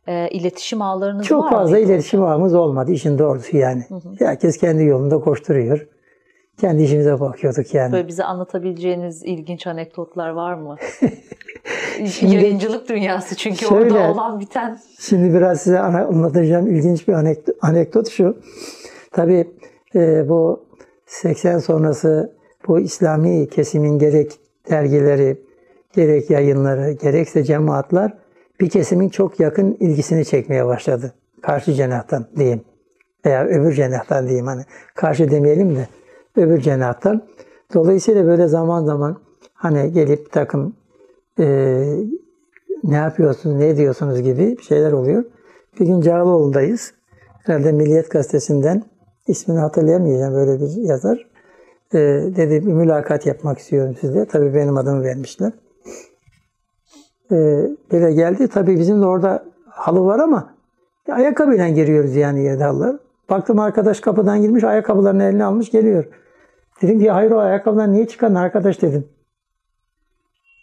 e, 0.06 0.28
iletişim 0.28 0.82
ağlarınız 0.82 1.26
Çok 1.26 1.44
var 1.44 1.50
Çok 1.50 1.58
fazla 1.58 1.78
iletişim 1.78 2.22
ağımız 2.22 2.54
olmadı 2.54 2.92
işin 2.92 3.18
doğrusu 3.18 3.56
yani. 3.56 3.84
Hı 3.88 3.94
hı. 3.94 4.14
Herkes 4.18 4.58
kendi 4.58 4.84
yolunda 4.84 5.20
koşturuyor. 5.20 5.88
Kendi 6.60 6.82
işimize 6.82 7.20
bakıyorduk 7.20 7.74
yani. 7.74 7.92
Böyle 7.92 8.08
bize 8.08 8.24
anlatabileceğiniz 8.24 9.22
ilginç 9.24 9.66
anekdotlar 9.66 10.28
var 10.28 10.54
mı? 10.54 10.76
şimdi, 12.06 12.34
Yayıncılık 12.34 12.88
dünyası 12.88 13.36
çünkü 13.36 13.66
şöyle, 13.66 13.94
orada 13.94 14.10
olan 14.10 14.40
biten. 14.40 14.78
Şimdi 15.00 15.34
biraz 15.34 15.60
size 15.60 15.78
anlatacağım 15.78 16.66
ilginç 16.66 17.08
bir 17.08 17.12
anekdot, 17.12 17.56
anekdot 17.62 18.08
şu. 18.08 18.38
Tabii 19.10 19.50
e, 19.94 20.28
bu 20.28 20.66
80 21.06 21.58
sonrası 21.58 22.32
bu 22.68 22.80
İslami 22.80 23.48
kesimin 23.48 23.98
gerek 23.98 24.32
dergileri, 24.70 25.40
gerek 25.92 26.30
yayınları, 26.30 26.92
gerekse 26.92 27.44
cemaatler 27.44 28.12
bir 28.60 28.68
kesimin 28.68 29.08
çok 29.08 29.40
yakın 29.40 29.76
ilgisini 29.80 30.24
çekmeye 30.24 30.66
başladı. 30.66 31.12
Karşı 31.42 31.72
cenahtan 31.72 32.26
diyeyim. 32.36 32.60
Veya 33.26 33.44
öbür 33.44 33.72
cenahtan 33.72 34.26
diyeyim 34.26 34.46
hani. 34.46 34.62
Karşı 34.94 35.30
demeyelim 35.30 35.76
de 35.76 35.88
öbür 36.38 36.60
cenahtan. 36.60 37.22
Dolayısıyla 37.74 38.26
böyle 38.26 38.48
zaman 38.48 38.84
zaman 38.84 39.16
hani 39.54 39.92
gelip 39.92 40.32
takım 40.32 40.76
e, 41.38 41.46
ne 42.84 42.96
yapıyorsunuz, 42.96 43.56
ne 43.56 43.76
diyorsunuz 43.76 44.22
gibi 44.22 44.62
şeyler 44.62 44.92
oluyor. 44.92 45.24
Bir 45.80 45.86
gün 45.86 46.00
Cağaloğlu'ndayız. 46.00 46.94
Herhalde 47.44 47.72
Milliyet 47.72 48.10
Gazetesi'nden 48.10 48.82
ismini 49.26 49.58
hatırlayamayacağım 49.58 50.34
böyle 50.34 50.60
bir 50.60 50.76
yazar. 50.76 51.26
E, 51.94 51.98
dedi 52.36 52.66
bir 52.66 52.72
mülakat 52.72 53.26
yapmak 53.26 53.58
istiyorum 53.58 53.96
sizle. 54.00 54.24
Tabii 54.24 54.54
benim 54.54 54.76
adımı 54.76 55.02
vermişler. 55.04 55.52
E, 57.30 57.36
böyle 57.92 58.12
geldi. 58.12 58.48
Tabii 58.48 58.78
bizim 58.78 59.00
de 59.00 59.06
orada 59.06 59.44
halı 59.70 60.04
var 60.04 60.18
ama 60.18 60.54
ayakkabıyla 61.12 61.68
giriyoruz 61.68 62.16
yani 62.16 62.44
yerde 62.44 62.64
halılar. 62.64 62.96
Baktım 63.30 63.58
arkadaş 63.58 64.00
kapıdan 64.00 64.42
girmiş, 64.42 64.64
ayakkabılarını 64.64 65.24
eline 65.24 65.44
almış 65.44 65.70
geliyor. 65.70 66.04
Dedim 66.82 67.00
ki 67.00 67.10
hayır 67.10 67.30
o 67.30 67.38
ayakkabılar 67.38 67.92
niye 67.92 68.08
çıkan 68.08 68.34
arkadaş 68.34 68.82
dedim. 68.82 69.08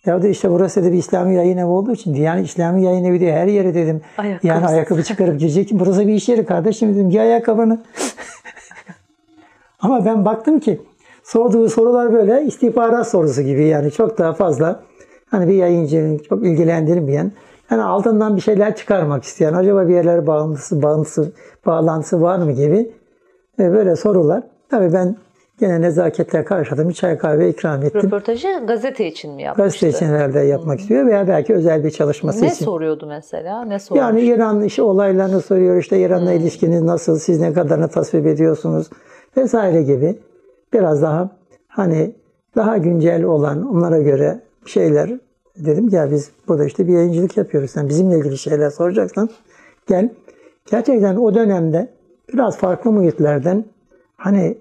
Ya 0.06 0.22
da 0.22 0.28
işte 0.28 0.52
burası 0.52 0.84
da 0.84 0.92
bir 0.92 0.98
İslami 0.98 1.36
yayın 1.36 1.58
evi 1.58 1.66
olduğu 1.66 1.92
için 1.92 2.14
yani 2.14 2.42
İslami 2.42 2.84
yayın 2.84 3.04
evi 3.04 3.20
diye 3.20 3.34
her 3.34 3.48
yere 3.48 3.74
dedim. 3.74 4.02
Ayakkabı. 4.18 4.48
Yani 4.48 4.68
ayakkabı 4.68 5.04
çıkarıp 5.04 5.40
girecek. 5.40 5.70
Burası 5.72 6.08
bir 6.08 6.14
iş 6.14 6.30
yeri 6.30 6.46
kardeşim 6.46 6.96
dedim. 6.96 7.10
Giy 7.10 7.22
ayakkabını. 7.22 7.84
Ama 9.80 10.06
ben 10.06 10.26
baktım 10.26 10.60
ki 10.60 10.82
sorduğu 11.24 11.70
sorular 11.70 12.14
böyle 12.14 12.44
istihbarat 12.46 13.08
sorusu 13.08 13.42
gibi 13.42 13.66
yani 13.66 13.92
çok 13.92 14.18
daha 14.18 14.34
fazla 14.34 14.84
hani 15.32 15.48
bir 15.48 15.54
yayıncının 15.54 16.18
çok 16.18 16.46
ilgilendirmeyen 16.46 17.32
yani 17.72 17.84
altından 17.84 18.36
bir 18.36 18.42
şeyler 18.42 18.76
çıkarmak 18.76 19.24
isteyen 19.24 19.54
acaba 19.54 19.88
bir 19.88 19.94
yerler 19.94 20.28
bağlantısı, 20.28 20.82
bağlantısı, 20.82 21.32
bağlantısı 21.66 22.22
var 22.22 22.38
mı 22.40 22.52
gibi 22.52 22.92
e, 23.60 23.72
böyle 23.72 23.96
sorular. 23.96 24.44
Tabii 24.70 24.94
ben 24.94 25.16
Gene 25.60 25.82
nezaketle 25.82 26.44
karşıladım. 26.44 26.90
Bir 26.90 26.94
çay 26.94 27.18
kahve 27.18 27.50
ikram 27.50 27.84
ettim. 27.84 28.02
Röportajı 28.04 28.48
gazete 28.68 29.08
için 29.08 29.34
mi 29.34 29.44
yapmıştı? 29.44 29.64
Gazete 29.64 29.90
için 29.90 30.06
herhalde 30.06 30.40
yapmak 30.40 30.80
istiyor 30.80 31.06
veya 31.06 31.28
belki 31.28 31.54
özel 31.54 31.84
bir 31.84 31.92
çalışması 31.92 32.42
ne 32.42 32.48
için. 32.48 32.62
Ne 32.62 32.66
soruyordu 32.66 33.08
mesela? 33.08 33.66
Ne 33.66 33.80
sormuş? 33.80 34.02
Yani 34.02 34.22
İran 34.22 34.64
iş 34.64 34.80
olaylarını 34.80 35.42
soruyor. 35.42 35.78
İşte 35.78 36.00
İran'la 36.00 36.32
hmm. 36.32 36.40
ilişkiniz 36.40 36.82
nasıl? 36.82 37.20
Siz 37.20 37.40
ne 37.40 37.54
kadarını 37.54 37.88
tasvip 37.88 38.28
ediyorsunuz? 38.28 38.90
Vesaire 39.38 39.84
gibi. 39.84 40.20
Biraz 40.74 41.02
daha 41.02 41.30
hani 41.68 42.16
daha 42.56 42.78
güncel 42.78 43.24
olan 43.24 43.76
onlara 43.76 44.02
göre 44.02 44.40
şeyler 44.66 45.10
dedim 45.58 45.90
ya 45.90 46.12
biz 46.12 46.32
burada 46.48 46.66
işte 46.66 46.88
bir 46.88 46.94
yayıncılık 46.94 47.38
yapıyoruz. 47.38 47.72
Sen 47.72 47.90
bizimle 47.90 48.20
ilgili 48.20 48.38
şeyler 48.38 48.70
soracaksan 48.70 49.30
gel. 49.88 50.10
Gerçekten 50.72 51.16
o 51.16 51.36
dönemde 51.36 51.90
biraz 52.34 52.58
farklı 52.58 52.92
muhitlerden 52.92 53.66
hani 54.18 54.58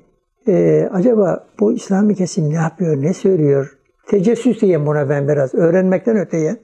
ee, 0.49 0.89
acaba 0.93 1.47
bu 1.61 1.73
İslami 1.73 2.15
kesim 2.15 2.51
ne 2.51 2.55
yapıyor, 2.55 3.03
ne 3.03 3.15
söylüyor? 3.15 3.79
Tecessüs 4.07 4.61
diyeyim 4.61 4.87
buna 4.87 5.09
ben 5.09 5.29
biraz. 5.29 5.55
Öğrenmekten 5.55 6.16
öteye. 6.16 6.57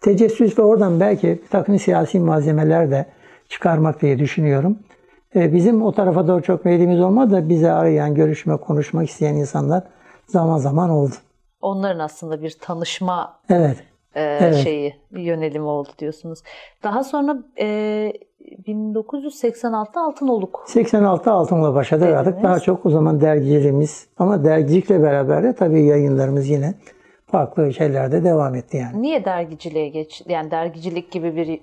Tecessüs 0.00 0.58
ve 0.58 0.62
oradan 0.62 1.00
belki 1.00 1.42
takım 1.50 1.78
siyasi 1.78 2.20
malzemeler 2.20 2.90
de 2.90 3.06
çıkarmak 3.48 4.02
diye 4.02 4.18
düşünüyorum. 4.18 4.78
Ee, 5.36 5.52
bizim 5.52 5.82
o 5.82 5.92
tarafa 5.92 6.28
doğru 6.28 6.42
çok 6.42 6.64
meylimiz 6.64 7.00
olmadı 7.00 7.32
da 7.32 7.48
bize 7.48 7.72
arayan, 7.72 8.14
görüşme, 8.14 8.56
konuşmak 8.56 9.08
isteyen 9.08 9.34
insanlar 9.34 9.82
zaman 10.26 10.58
zaman 10.58 10.90
oldu. 10.90 11.14
Onların 11.60 11.98
aslında 11.98 12.42
bir 12.42 12.56
tanışma 12.60 13.40
evet. 13.48 13.76
E, 14.14 14.22
evet. 14.22 14.56
şeyi, 14.56 14.94
yönelimi 15.10 15.64
oldu 15.64 15.88
diyorsunuz. 15.98 16.42
Daha 16.82 17.04
sonra 17.04 17.36
e, 17.60 18.12
1986'da 18.68 20.00
Altınoluk. 20.00 20.64
86 20.66 21.30
Altınoluk 21.30 21.74
başladı 21.74 22.00
Dediniz. 22.00 22.16
artık. 22.18 22.42
Daha 22.42 22.60
çok 22.60 22.86
o 22.86 22.90
zaman 22.90 23.20
dergicilerimiz 23.20 24.06
ama 24.18 24.44
dergicilikle 24.44 25.02
beraber 25.02 25.42
de 25.42 25.54
tabii 25.54 25.82
yayınlarımız 25.82 26.48
yine 26.48 26.74
farklı 27.26 27.72
şeylerde 27.74 28.24
devam 28.24 28.54
etti 28.54 28.76
yani. 28.76 29.02
Niye 29.02 29.24
dergiciliğe 29.24 29.88
geç? 29.88 30.22
Yani 30.28 30.50
dergicilik 30.50 31.10
gibi 31.10 31.36
bir 31.36 31.48
e, 31.48 31.60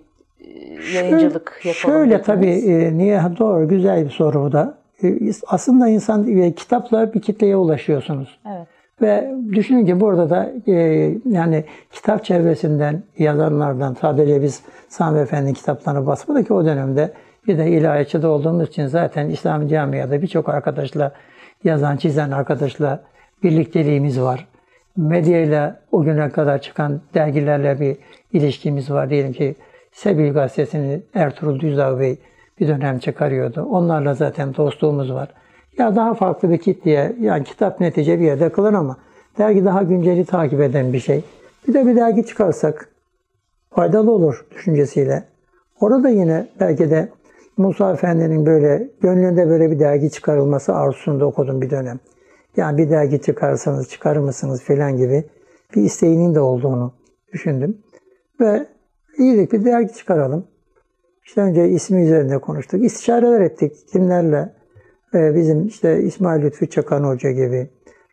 yayıncılık 0.98 1.62
yapalım 1.66 1.74
Şöyle 1.74 2.12
dediniz. 2.12 2.26
tabii 2.26 2.50
e, 2.50 2.98
niye 2.98 3.22
doğru 3.40 3.68
güzel 3.68 4.06
bir 4.06 4.10
soru 4.10 4.44
bu 4.44 4.52
da. 4.52 4.78
E, 5.04 5.18
aslında 5.48 5.88
insan 5.90 6.38
e, 6.38 6.54
kitapla 6.56 7.14
bir 7.14 7.22
kitleye 7.22 7.56
ulaşıyorsunuz. 7.56 8.40
Evet. 8.48 8.68
Ve 9.02 9.36
düşünün 9.54 9.86
ki 9.86 10.00
burada 10.00 10.30
da 10.30 10.52
e, 10.68 10.74
yani 11.26 11.64
kitap 11.92 12.26
çevresinden 12.26 13.04
yazanlardan 13.18 13.94
sadece 14.02 14.42
biz 14.42 14.64
Sami 14.90 15.20
Efendi'nin 15.20 15.54
kitaplarını 15.54 16.08
basmadık 16.08 16.48
ki 16.48 16.54
o 16.54 16.66
dönemde 16.66 17.14
bir 17.48 17.58
de 17.58 17.68
ilahiyatçıda 17.72 18.30
olduğumuz 18.30 18.68
için 18.68 18.88
zaten 18.88 19.30
İslam 19.30 19.68
camiada 19.68 20.22
birçok 20.22 20.50
arkadaşla 20.50 21.12
yazan, 21.64 21.98
çizen 21.98 22.32
arkadaşla 22.32 23.04
birlikteliğimiz 23.44 24.22
var. 24.22 24.48
Medyayla 24.98 25.80
o 25.92 26.04
güne 26.04 26.30
kadar 26.30 26.62
çıkan 26.62 27.02
dergilerle 27.14 27.80
bir 27.80 27.98
ilişkimiz 28.34 28.92
var. 28.92 29.10
Diyelim 29.10 29.34
ki 29.34 29.56
Sebil 29.92 30.34
gazetesini 30.34 31.02
Ertuğrul 31.14 31.60
Düzdağ 31.60 32.00
Bey 32.00 32.18
bir 32.60 32.68
dönem 32.68 33.00
çıkarıyordu. 33.00 33.62
Onlarla 33.62 34.14
zaten 34.14 34.56
dostluğumuz 34.56 35.14
var. 35.14 35.30
Ya 35.80 35.96
daha 35.96 36.14
farklı 36.14 36.50
bir 36.50 36.58
kitleye, 36.58 37.16
yani 37.20 37.44
kitap 37.44 37.80
netice 37.80 38.20
bir 38.20 38.26
yerde 38.26 38.52
kalır 38.52 38.74
ama 38.74 38.98
dergi 39.38 39.66
daha 39.66 39.84
günceli 39.84 40.26
takip 40.26 40.62
eden 40.62 40.94
bir 40.94 41.00
şey. 41.00 41.24
Bir 41.68 41.74
de 41.74 41.88
bir 41.88 41.96
dergi 41.96 42.26
çıkarsak 42.26 42.90
faydalı 43.70 44.12
olur 44.12 44.46
düşüncesiyle. 44.52 45.24
Orada 45.80 46.10
yine 46.10 46.48
belki 46.60 46.90
de 46.90 47.10
Musa 47.58 47.94
Efendi'nin 47.94 48.46
böyle 48.46 48.90
gönlünde 49.02 49.50
böyle 49.50 49.72
bir 49.72 49.80
dergi 49.80 50.12
çıkarılması 50.12 50.76
arzusunda 50.76 51.26
okudum 51.26 51.62
bir 51.62 51.70
dönem. 51.70 52.00
Yani 52.58 52.78
bir 52.78 52.90
dergi 52.90 53.22
çıkarsanız 53.22 53.90
çıkarır 53.90 54.20
mısınız 54.20 54.62
filan 54.62 54.98
gibi 54.98 55.24
bir 55.76 55.82
isteğinin 55.82 56.36
de 56.36 56.40
olduğunu 56.40 56.94
düşündüm. 57.34 57.78
Ve 58.40 58.66
iyilik 59.18 59.54
bir 59.54 59.66
dergi 59.66 59.94
çıkaralım. 59.94 60.48
İşte 61.26 61.42
önce 61.42 61.70
ismi 61.70 62.02
üzerinde 62.02 62.38
konuştuk. 62.38 62.84
İstişareler 62.84 63.42
ettik. 63.42 63.88
Kimlerle? 63.92 64.59
Ee, 65.14 65.36
bizim 65.36 65.68
işte 65.68 66.02
İsmail 66.02 66.42
Lütfü 66.42 66.70
Çakan 66.70 67.04
Hoca 67.04 67.32
gibi, 67.32 67.70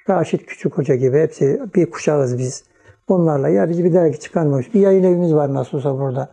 Raşit 0.09 0.47
Küçük 0.47 0.79
Hoca 0.79 0.95
gibi 0.95 1.19
hepsi 1.19 1.61
bir 1.75 1.91
kuşağız 1.91 2.39
biz. 2.39 2.65
Onlarla 3.09 3.49
ya 3.49 3.69
biz 3.69 3.85
bir 3.85 3.93
dergi 3.93 4.21
çıkarmamış. 4.21 4.75
Bir 4.75 4.81
yayın 4.81 5.03
evimiz 5.03 5.35
var 5.35 5.55
nasıl 5.55 5.79
olsa 5.79 5.99
burada. 5.99 6.29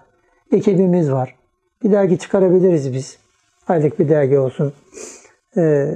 Ekibimiz 0.51 1.11
var. 1.11 1.35
Bir 1.83 1.91
dergi 1.91 2.17
çıkarabiliriz 2.17 2.93
biz. 2.93 3.17
Aylık 3.67 3.99
bir 3.99 4.09
dergi 4.09 4.39
olsun. 4.39 4.73
Ee, 5.57 5.95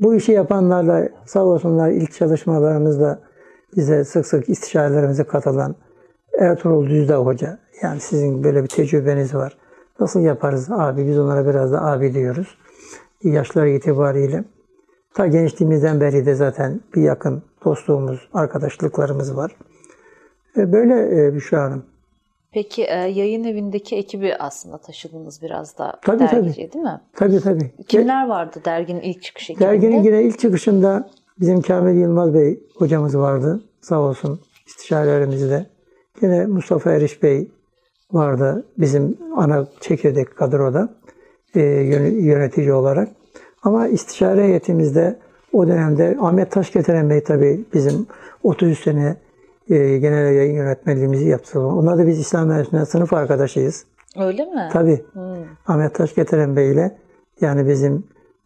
bu 0.00 0.14
işi 0.14 0.32
yapanlarla 0.32 1.08
sağ 1.26 1.44
olsunlar 1.44 1.90
ilk 1.90 2.12
çalışmalarımızda 2.12 3.20
bize 3.76 4.04
sık 4.04 4.26
sık 4.26 4.48
istişarelerimize 4.48 5.24
katılan 5.24 5.74
Ertuğrul 6.38 6.86
Düzdağ 6.86 7.16
Hoca. 7.16 7.58
Yani 7.82 8.00
sizin 8.00 8.44
böyle 8.44 8.62
bir 8.62 8.68
tecrübeniz 8.68 9.34
var. 9.34 9.56
Nasıl 10.00 10.20
yaparız 10.20 10.70
abi? 10.70 11.06
Biz 11.06 11.18
onlara 11.18 11.46
biraz 11.46 11.72
da 11.72 11.84
abi 11.84 12.14
diyoruz. 12.14 12.56
Yaşları 13.22 13.70
itibariyle. 13.70 14.44
Ta 15.14 15.26
gençliğimizden 15.26 16.00
beri 16.00 16.26
de 16.26 16.34
zaten 16.34 16.80
bir 16.94 17.02
yakın 17.02 17.42
dostluğumuz, 17.64 18.28
arkadaşlıklarımız 18.32 19.36
var. 19.36 19.56
E, 20.56 20.72
Böyle 20.72 21.26
e, 21.26 21.34
Büşra 21.34 21.62
Hanım. 21.62 21.84
Peki 22.52 22.82
e, 22.82 22.94
yayın 22.94 23.44
evindeki 23.44 23.96
ekibi 23.96 24.34
aslında 24.36 24.78
taşıdınız 24.78 25.42
biraz 25.42 25.78
da 25.78 26.00
Tabii, 26.02 26.18
dergiciye 26.20 26.72
değil 26.72 26.84
mi? 26.84 27.00
Tabii 27.16 27.40
tabii. 27.40 27.70
Kimler 27.88 28.28
vardı 28.28 28.60
derginin 28.64 29.00
ilk 29.00 29.22
çıkış 29.22 29.50
ekibinde? 29.50 29.68
Derginin 29.68 30.02
yine 30.02 30.22
ilk 30.22 30.38
çıkışında 30.38 31.10
bizim 31.40 31.62
Kamil 31.62 32.00
Yılmaz 32.00 32.34
Bey 32.34 32.60
hocamız 32.76 33.18
vardı. 33.18 33.62
Sağ 33.80 34.00
olsun 34.00 34.40
istişarelerimizde. 34.66 35.66
Yine 36.22 36.46
Mustafa 36.46 36.92
Eriş 36.92 37.22
Bey 37.22 37.50
vardı 38.12 38.66
bizim 38.78 39.18
ana 39.36 39.66
çekirdek 39.80 40.36
kadroda 40.36 40.88
e, 41.54 41.60
yön- 41.60 42.20
yönetici 42.24 42.72
olarak. 42.72 43.08
Ama 43.62 43.88
istişare 43.88 44.42
heyetimizde 44.44 45.18
o 45.52 45.66
dönemde 45.68 46.16
Ahmet 46.20 46.50
Taşgetiren 46.50 47.10
Bey 47.10 47.22
tabii 47.24 47.64
bizim 47.74 48.06
33 48.42 48.78
sene 48.82 49.16
e, 49.70 49.98
genel 49.98 50.34
yayın 50.34 50.54
yönetmenliğimizi 50.54 51.28
yaptı. 51.28 51.60
Onlar 51.60 51.98
da 51.98 52.06
biz 52.06 52.18
İslam 52.18 52.46
Üniversitesi'nde 52.46 52.86
sınıf 52.86 53.12
arkadaşıyız. 53.12 53.84
Öyle 54.18 54.44
mi? 54.44 54.68
Tabii. 54.72 55.04
Hmm. 55.12 55.22
Ahmet 55.66 55.94
Taşgetiren 55.94 56.56
Bey 56.56 56.72
ile 56.72 56.96
yani 57.40 57.68
bizim 57.68 58.04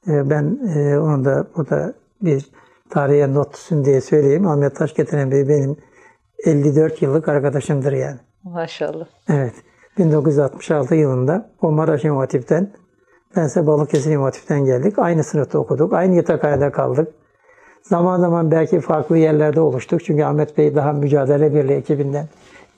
e, 0.09 0.31
ben 0.31 0.59
e, 0.76 0.98
onu 0.98 1.24
da 1.24 1.47
burada 1.56 1.94
bir 2.22 2.51
tarihe 2.90 3.35
not 3.35 3.55
düşsün 3.55 3.85
diye 3.85 4.01
söyleyeyim. 4.01 4.47
Ahmet 4.47 4.76
Taşgetiren 4.76 5.31
Bey 5.31 5.48
benim 5.48 5.76
54 6.44 7.02
yıllık 7.02 7.28
arkadaşımdır 7.28 7.93
yani. 7.93 8.16
Maşallah. 8.44 9.06
Evet. 9.28 9.55
1966 9.98 10.94
yılında 10.94 11.51
o 11.62 11.72
Maraş 11.72 12.05
İmam 12.05 12.18
Hatip'ten 12.18 12.70
bense 13.36 13.66
Balıkesir 13.66 14.11
İmam 14.11 14.24
Hatip'ten 14.24 14.65
geldik. 14.65 14.98
Aynı 14.98 15.24
sınıfta 15.24 15.59
okuduk. 15.59 15.93
Aynı 15.93 16.15
yatakhane 16.15 16.70
kaldık. 16.70 17.09
Zaman 17.82 18.20
zaman 18.20 18.51
belki 18.51 18.81
farklı 18.81 19.19
yerlerde 19.19 19.61
oluştuk. 19.61 20.05
Çünkü 20.05 20.24
Ahmet 20.24 20.59
Bey 20.59 20.74
daha 20.74 20.93
mücadele 20.93 21.55
birliği 21.55 21.73
ekibinden 21.73 22.28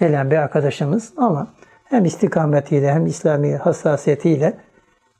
gelen 0.00 0.30
bir 0.30 0.36
arkadaşımız. 0.36 1.12
Ama 1.16 1.46
hem 1.84 2.04
istikametiyle 2.04 2.92
hem 2.92 3.06
İslami 3.06 3.56
hassasiyetiyle 3.56 4.54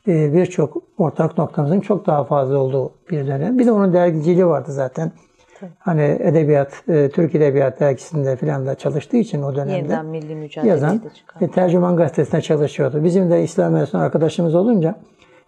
e, 0.08 0.32
birçok 0.34 0.76
ortak 0.98 1.38
noktamızın 1.38 1.80
çok 1.80 2.06
daha 2.06 2.24
fazla 2.24 2.58
olduğu 2.58 2.92
bir 3.10 3.26
dönem. 3.26 3.58
Bir 3.58 3.66
de 3.66 3.72
onun 3.72 3.92
dergiciliği 3.92 4.46
vardı 4.46 4.72
zaten. 4.72 5.12
Hani 5.78 6.18
edebiyat, 6.20 6.82
e, 6.88 7.10
Türk 7.10 7.34
Edebiyat 7.34 7.80
dergisinde 7.80 8.36
filan 8.36 8.66
da 8.66 8.74
çalıştığı 8.74 9.16
için 9.16 9.42
o 9.42 9.54
dönemde 9.54 9.72
Yeniden 9.72 10.06
milli 10.06 10.50
yazan 10.64 11.00
çıkan. 11.14 11.48
tercüman 11.48 11.96
gazetesinde 11.96 12.40
çalışıyordu. 12.40 13.04
Bizim 13.04 13.30
de 13.30 13.42
İslam 13.42 13.72
Üniversitesi 13.72 13.98
arkadaşımız 14.02 14.54
olunca 14.54 14.94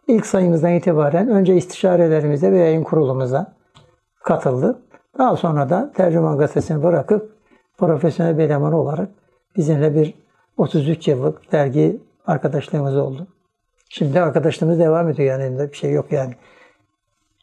ilk 0.09 0.27
sayımızdan 0.27 0.73
itibaren 0.73 1.29
önce 1.29 1.57
istişarelerimize 1.57 2.53
ve 2.53 2.59
yayın 2.59 2.85
kurulumuza 2.85 3.53
katıldı. 4.25 4.79
Daha 5.19 5.37
sonra 5.37 5.71
da 5.71 5.93
tercüman 5.97 6.39
gazetesini 6.39 6.83
bırakıp 6.83 7.33
profesyonel 7.79 8.39
bir 8.39 8.43
eleman 8.43 8.73
olarak 8.73 9.09
bizimle 9.57 9.95
bir 9.95 10.15
33 10.57 11.09
yıllık 11.09 11.53
dergi 11.53 12.01
arkadaşlığımız 12.27 12.97
oldu. 12.97 13.27
Şimdi 13.89 14.21
arkadaşlığımız 14.21 14.79
devam 14.79 15.09
ediyor 15.09 15.41
yani 15.41 15.59
bir 15.59 15.77
şey 15.77 15.93
yok 15.93 16.13
yani. 16.13 16.35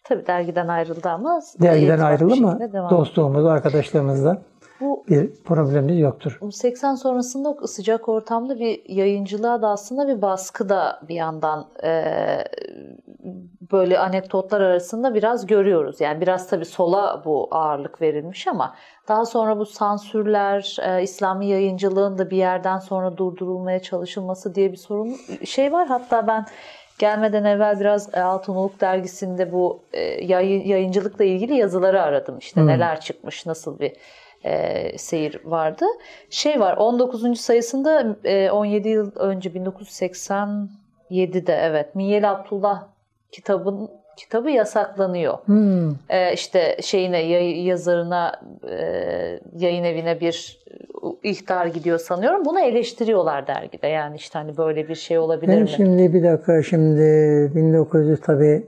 Tabii 0.03 0.27
dergiden 0.27 0.67
ayrıldı 0.67 1.09
ama 1.09 1.41
Dergiden 1.61 1.99
ayrıldı 1.99 2.33
ama 2.33 2.59
dostluğumuz, 2.89 3.45
arkadaşlığımızda 3.45 4.41
Bu 4.81 5.03
bir 5.09 5.43
problemimiz 5.43 5.99
yoktur. 5.99 6.37
Bu 6.41 6.51
80 6.51 6.95
sonrasında 6.95 7.67
sıcak 7.67 8.09
ortamda 8.09 8.59
bir 8.59 8.89
yayıncılığa 8.89 9.61
da 9.61 9.69
aslında 9.69 10.07
bir 10.07 10.21
baskı 10.21 10.69
da 10.69 10.99
bir 11.09 11.15
yandan 11.15 11.67
e, 11.83 12.03
böyle 13.71 13.99
anekdotlar 13.99 14.61
arasında 14.61 15.13
biraz 15.13 15.45
görüyoruz. 15.45 16.01
Yani 16.01 16.21
biraz 16.21 16.47
tabii 16.49 16.65
sola 16.65 17.21
bu 17.25 17.47
ağırlık 17.51 18.01
verilmiş 18.01 18.47
ama 18.47 18.75
daha 19.07 19.25
sonra 19.25 19.57
bu 19.59 19.65
sansürler, 19.65 20.77
e, 20.81 21.03
İslami 21.03 21.45
yayıncılığın 21.47 22.17
da 22.17 22.29
bir 22.29 22.37
yerden 22.37 22.79
sonra 22.79 23.17
durdurulmaya 23.17 23.81
çalışılması 23.81 24.55
diye 24.55 24.71
bir 24.71 24.77
sorun 24.77 25.15
şey 25.45 25.71
var. 25.73 25.87
Hatta 25.87 26.27
ben 26.27 26.45
gelmeden 26.99 27.43
evvel 27.43 27.79
biraz 27.79 28.13
e, 28.15 28.21
Altınoluk 28.21 28.81
dergisinde 28.81 29.51
bu 29.51 29.79
e, 29.93 30.01
yayı- 30.25 30.67
yayıncılıkla 30.67 31.23
ilgili 31.23 31.55
yazıları 31.55 32.01
aradım. 32.01 32.37
İşte 32.37 32.65
neler 32.67 33.01
çıkmış, 33.01 33.45
nasıl 33.45 33.79
bir 33.79 33.93
e, 34.45 34.97
seyir 34.97 35.41
vardı. 35.45 35.85
Şey 36.29 36.59
var 36.59 36.77
19. 36.77 37.39
sayısında 37.41 38.15
e, 38.23 38.51
17 38.51 38.89
yıl 38.89 39.11
önce 39.15 39.49
1987'de 39.49 41.53
evet 41.53 41.95
Miyel 41.95 42.31
Abdullah 42.31 42.83
kitabın 43.31 43.89
kitabı 44.17 44.51
yasaklanıyor. 44.51 45.37
Hmm. 45.45 45.89
E, 46.09 46.33
işte 46.33 46.77
şeyine 46.81 47.17
yay- 47.19 47.65
yazarına 47.65 48.41
e, 48.69 48.75
yayın 49.57 49.83
evine 49.83 50.19
bir 50.19 50.65
ihtar 51.23 51.65
gidiyor 51.65 51.99
sanıyorum. 51.99 52.45
Bunu 52.45 52.59
eleştiriyorlar 52.59 53.47
dergide. 53.47 53.87
Yani 53.87 54.15
işte 54.15 54.39
hani 54.39 54.57
böyle 54.57 54.87
bir 54.89 54.95
şey 54.95 55.17
olabilir 55.17 55.53
Ben 55.53 55.61
mi? 55.61 55.69
şimdi 55.69 56.13
bir 56.13 56.23
dakika 56.23 56.63
şimdi 56.63 57.01
1900 57.55 58.21
tabii 58.21 58.67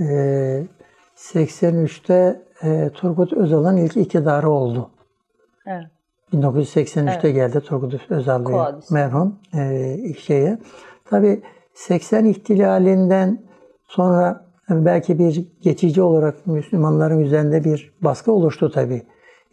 e, 0.00 0.04
83'te 1.16 2.40
e, 2.62 2.90
Turgut 2.94 3.32
Özal'ın 3.32 3.76
ilk 3.76 3.96
iktidarı 3.96 4.50
oldu. 4.50 4.90
Evet. 5.66 5.86
1983'te 6.32 7.30
geldi 7.30 7.60
Turgut 7.60 8.10
Özal 8.10 8.46
Bey 8.46 8.54
merhum 8.90 9.38
e, 9.54 9.96
şeye. 10.18 10.58
Tabii 11.04 11.42
80 11.74 12.24
ihtilalinden 12.24 13.42
sonra 13.88 14.46
belki 14.70 15.18
bir 15.18 15.48
geçici 15.62 16.02
olarak 16.02 16.46
Müslümanların 16.46 17.18
üzerinde 17.18 17.64
bir 17.64 17.94
baskı 18.02 18.32
oluştu 18.32 18.70
tabii. 18.70 19.02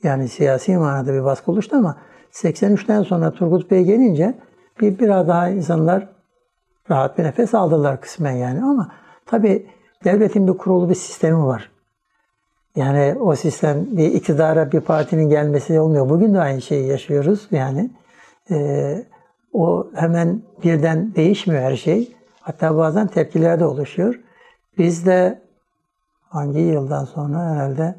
Yani 0.03 0.27
siyasi 0.27 0.77
manada 0.77 1.13
bir 1.13 1.23
baskı 1.23 1.51
oluştu 1.51 1.75
ama 1.75 1.97
83'ten 2.31 3.03
sonra 3.03 3.31
Turgut 3.31 3.71
Bey 3.71 3.83
gelince 3.83 4.39
bir 4.81 4.99
biraz 4.99 5.27
daha 5.27 5.49
insanlar 5.49 6.07
rahat 6.89 7.17
bir 7.17 7.23
nefes 7.23 7.53
aldılar 7.53 8.01
kısmen 8.01 8.31
yani 8.31 8.63
ama 8.63 8.91
tabii 9.25 9.67
devletin 10.03 10.47
bir 10.47 10.57
kurulu 10.57 10.89
bir 10.89 10.95
sistemi 10.95 11.45
var. 11.45 11.71
Yani 12.75 13.19
o 13.19 13.35
sistem 13.35 13.85
bir 13.97 14.13
iktidara 14.13 14.71
bir 14.71 14.79
partinin 14.79 15.29
gelmesi 15.29 15.79
olmuyor. 15.79 16.09
Bugün 16.09 16.33
de 16.33 16.39
aynı 16.39 16.61
şeyi 16.61 16.87
yaşıyoruz 16.87 17.47
yani. 17.51 17.89
Ee, 18.51 19.05
o 19.53 19.87
hemen 19.95 20.41
birden 20.63 21.15
değişmiyor 21.15 21.61
her 21.61 21.75
şey. 21.75 22.15
Hatta 22.41 22.77
bazen 22.77 23.07
tepkiler 23.07 23.59
de 23.59 23.65
oluşuyor. 23.65 24.19
Biz 24.77 25.05
de 25.05 25.41
hangi 26.29 26.59
yıldan 26.59 27.05
sonra 27.05 27.51
herhalde 27.51 27.95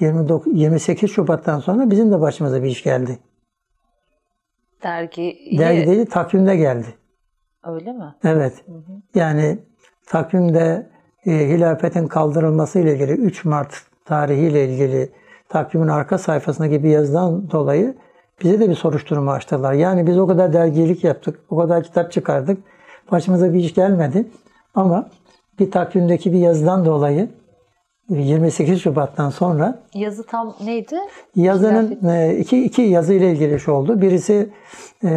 29, 0.00 0.52
28 0.54 1.10
Şubat'tan 1.10 1.60
sonra 1.60 1.90
bizim 1.90 2.12
de 2.12 2.20
başımıza 2.20 2.62
bir 2.62 2.68
iş 2.68 2.82
geldi. 2.82 3.18
Dergi 4.82 5.56
Dergi 5.58 5.86
değil, 5.86 6.06
takvimde 6.06 6.56
geldi. 6.56 6.86
öyle 7.64 7.92
mi? 7.92 8.14
Evet. 8.24 8.64
Yani 9.14 9.58
takvimde 10.06 10.90
e, 11.26 11.30
hilafetin 11.30 12.08
kaldırılması 12.08 12.78
ile 12.78 12.92
ilgili 12.92 13.12
3 13.12 13.44
Mart 13.44 13.82
tarihiyle 14.06 14.68
ilgili 14.68 15.10
takvimin 15.48 15.88
arka 15.88 16.18
sayfasındaki 16.18 16.84
bir 16.84 16.88
yazıdan 16.88 17.50
dolayı 17.50 17.94
bize 18.42 18.60
de 18.60 18.70
bir 18.70 18.74
soruşturma 18.74 19.32
açtılar. 19.32 19.72
Yani 19.72 20.06
biz 20.06 20.18
o 20.18 20.26
kadar 20.26 20.52
dergilik 20.52 21.04
yaptık, 21.04 21.40
o 21.50 21.56
kadar 21.56 21.82
kitap 21.82 22.12
çıkardık. 22.12 22.58
Başımıza 23.10 23.52
bir 23.52 23.58
iş 23.58 23.74
gelmedi. 23.74 24.26
Ama 24.74 25.08
bir 25.58 25.70
takvimdeki 25.70 26.32
bir 26.32 26.38
yazıdan 26.38 26.84
dolayı 26.84 27.28
28 28.08 28.82
Şubat'tan 28.82 29.30
sonra 29.30 29.82
Yazı 29.94 30.26
tam 30.26 30.56
neydi? 30.64 30.96
Yazının 31.36 32.08
e, 32.08 32.36
iki, 32.38 32.64
iki 32.64 32.82
yazı 32.82 33.14
ile 33.14 33.32
ilgili 33.32 33.54
iş 33.54 33.68
oldu. 33.68 34.00
Birisi 34.00 34.50
e, 35.04 35.08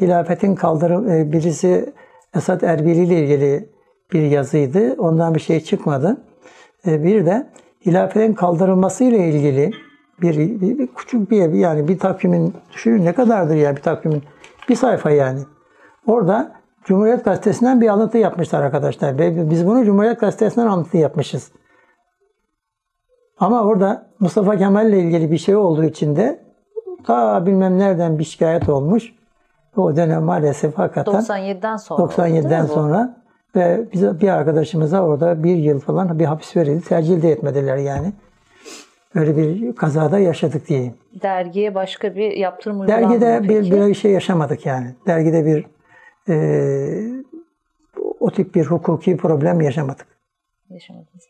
hilafetin 0.00 0.54
kaldırım, 0.54 1.10
e, 1.10 1.32
birisi 1.32 1.94
Esad 2.36 2.60
Erbil 2.60 2.96
ile 2.96 3.22
ilgili 3.22 3.68
bir 4.12 4.22
yazıydı. 4.22 4.94
Ondan 4.98 5.34
bir 5.34 5.40
şey 5.40 5.60
çıkmadı. 5.60 6.16
E, 6.86 7.04
bir 7.04 7.26
de 7.26 7.46
hilafetin 7.86 8.34
kaldırılması 8.34 9.04
ile 9.04 9.28
ilgili 9.28 9.72
bir, 10.22 10.60
bir, 10.60 10.78
bir 10.78 10.86
küçük 10.86 11.30
bir 11.30 11.52
yani 11.52 11.88
bir 11.88 11.98
takvimin 11.98 12.54
düşünün 12.72 13.04
ne 13.04 13.12
kadardır 13.12 13.54
ya 13.54 13.76
bir 13.76 13.82
takvimin 13.82 14.22
bir 14.68 14.76
sayfa 14.76 15.10
yani. 15.10 15.40
Orada 16.06 16.52
Cumhuriyet 16.84 17.24
Gazetesi'nden 17.24 17.80
bir 17.80 17.88
alıntı 17.88 18.18
yapmışlar 18.18 18.62
arkadaşlar. 18.62 19.18
Biz 19.50 19.66
bunu 19.66 19.84
Cumhuriyet 19.84 20.20
Gazetesi'nden 20.20 20.66
alıntı 20.66 20.96
yapmışız. 20.96 21.52
Ama 23.38 23.62
orada 23.62 24.06
Mustafa 24.20 24.56
Kemal 24.56 24.88
ile 24.88 25.00
ilgili 25.00 25.30
bir 25.30 25.38
şey 25.38 25.56
olduğu 25.56 25.84
için 25.84 26.16
de 26.16 26.44
ta 27.04 27.46
bilmem 27.46 27.78
nereden 27.78 28.18
bir 28.18 28.24
şikayet 28.24 28.68
olmuş. 28.68 29.14
O 29.76 29.96
dönem 29.96 30.22
maalesef 30.22 30.78
hakikaten 30.78 31.14
97'den 31.14 31.76
sonra 31.76 32.02
97'den 32.02 32.66
sonra 32.66 33.16
ve 33.56 33.92
bize 33.92 34.20
bir 34.20 34.28
arkadaşımıza 34.28 35.02
orada 35.02 35.44
bir 35.44 35.56
yıl 35.56 35.80
falan 35.80 36.18
bir 36.18 36.24
hapis 36.24 36.56
verildi. 36.56 36.84
Tercih 36.84 37.22
de 37.22 37.30
etmediler 37.30 37.76
yani. 37.76 38.12
Böyle 39.14 39.36
bir 39.36 39.76
kazada 39.76 40.18
yaşadık 40.18 40.68
diyeyim. 40.68 40.94
Dergiye 41.22 41.74
başka 41.74 42.14
bir 42.14 42.32
yaptırım 42.32 42.80
uygulandı 42.80 43.20
Dergide 43.20 43.48
bir, 43.48 43.70
peki? 43.70 43.88
bir 43.88 43.94
şey 43.94 44.12
yaşamadık 44.12 44.66
yani. 44.66 44.94
Dergide 45.06 45.46
bir 45.46 45.66
e, 46.28 46.36
o 48.20 48.30
tip 48.30 48.54
bir 48.54 48.64
hukuki 48.64 49.16
problem 49.16 49.60
yaşamadık. 49.60 50.06
Yaşamadınız. 50.70 51.28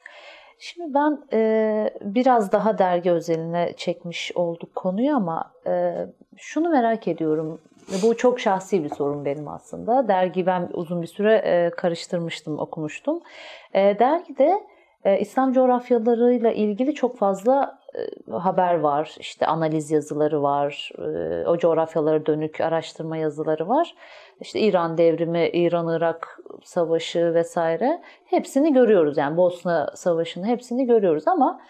Şimdi 0.59 0.95
ben 0.95 1.19
e, 1.33 1.91
biraz 2.01 2.53
daha 2.53 2.79
dergi 2.79 3.11
özeline 3.11 3.73
çekmiş 3.77 4.33
olduk 4.35 4.75
konuyu 4.75 5.17
ama 5.17 5.53
e, 5.67 5.95
şunu 6.37 6.71
merak 6.71 7.09
ediyorum. 7.09 7.61
Bu 8.03 8.17
çok 8.17 8.41
şahsi 8.41 8.85
bir 8.85 8.89
sorun 8.89 9.25
benim 9.25 9.49
aslında. 9.49 10.09
Dergi 10.09 10.47
ben 10.47 10.69
uzun 10.73 11.03
bir 11.03 11.07
süre 11.07 11.35
e, 11.35 11.71
karıştırmıştım, 11.71 12.59
okumuştum. 12.59 13.21
E, 13.75 13.99
dergide 13.99 14.61
e, 15.05 15.21
İslam 15.21 15.53
coğrafyalarıyla 15.53 16.53
ilgili 16.53 16.95
çok 16.95 17.19
fazla 17.19 17.79
haber 18.31 18.81
var. 18.81 19.17
İşte 19.19 19.47
analiz 19.47 19.91
yazıları 19.91 20.43
var. 20.43 20.93
O 21.47 21.59
coğrafyalara 21.59 22.27
dönük 22.27 22.61
araştırma 22.61 23.17
yazıları 23.17 23.69
var. 23.69 23.95
İşte 24.41 24.61
İran 24.61 24.99
devrimi, 24.99 25.49
İran-Irak 25.49 26.41
savaşı 26.65 27.35
vesaire 27.35 28.03
hepsini 28.25 28.73
görüyoruz. 28.73 29.17
Yani 29.17 29.37
Bosna 29.37 29.91
Savaşı'nı 29.95 30.47
hepsini 30.47 30.87
görüyoruz 30.87 31.29
ama 31.29 31.61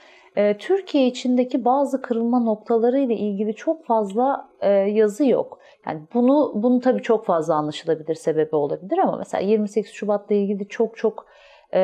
Türkiye 0.59 1.07
içindeki 1.07 1.65
bazı 1.65 2.03
kırılma 2.03 2.41
noktaları 2.41 2.99
ile 2.99 3.15
ilgili 3.15 3.55
çok 3.55 3.85
fazla 3.85 4.49
yazı 4.87 5.27
yok. 5.27 5.59
Yani 5.87 6.01
bunu 6.15 6.53
bunu 6.55 6.81
tabii 6.81 7.03
çok 7.03 7.27
fazla 7.27 7.55
anlaşılabilir 7.55 8.15
sebebi 8.15 8.57
olabilir 8.57 8.99
ama 8.99 9.17
mesela 9.17 9.43
28 9.43 9.93
Şubat'la 9.93 10.35
ilgili 10.35 10.69
çok 10.69 10.97
çok 10.97 11.27
e, 11.73 11.81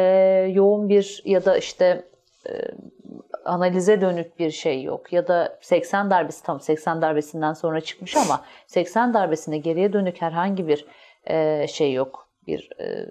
yoğun 0.55 0.89
bir 0.89 1.23
ya 1.25 1.45
da 1.45 1.57
işte 1.57 2.05
e, 2.49 2.53
analize 3.45 4.01
dönük 4.01 4.39
bir 4.39 4.51
şey 4.51 4.83
yok. 4.83 5.13
Ya 5.13 5.29
da 5.29 5.59
80 5.61 6.11
darbesi 6.11 6.43
tam 6.43 6.61
80 6.61 7.03
darbesinden 7.03 7.53
sonra 7.53 7.81
çıkmış 7.81 8.17
ama 8.17 8.45
80 8.67 9.15
darbesine 9.15 9.59
geriye 9.59 9.93
dönük 9.93 10.23
herhangi 10.23 10.69
bir 10.69 10.87
e, 11.25 11.67
şey 11.67 11.93
yok. 11.93 12.29
Bir 12.47 12.71
e, 12.81 13.07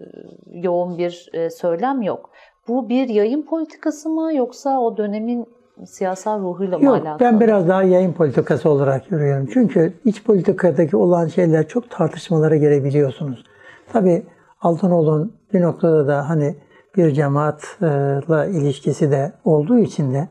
yoğun 0.46 0.98
bir 0.98 1.30
e, 1.34 1.50
söylem 1.50 2.02
yok. 2.02 2.30
Bu 2.68 2.90
bir 2.90 3.10
yayın 3.10 3.42
politikası 3.42 4.10
mı 4.10 4.34
yoksa 4.34 4.80
o 4.80 4.98
dönemin 4.98 5.48
siyasal 5.86 6.42
ruhuyla 6.42 6.78
mı 6.78 6.86
Yok 6.86 6.96
alakalı? 6.96 7.20
ben 7.20 7.40
biraz 7.40 7.68
daha 7.68 7.84
yayın 7.84 8.14
politikası 8.14 8.70
olarak 8.70 9.10
görüyorum. 9.10 9.50
Çünkü 9.54 9.94
iç 10.06 10.24
politikadaki 10.24 10.98
olan 10.98 11.28
şeyler 11.28 11.68
çok 11.68 11.90
tartışmalara 11.90 12.56
gelebiliyorsunuz. 12.56 13.44
Tabii 13.94 14.24
Altınoğlu'nun 14.62 15.34
bir 15.54 15.62
noktada 15.62 16.08
da 16.08 16.30
hani 16.30 16.56
bir 16.98 17.12
cemaatla 17.12 18.46
ilişkisi 18.46 19.12
de 19.12 19.32
olduğu 19.46 19.80
için 19.80 20.14
de 20.14 20.28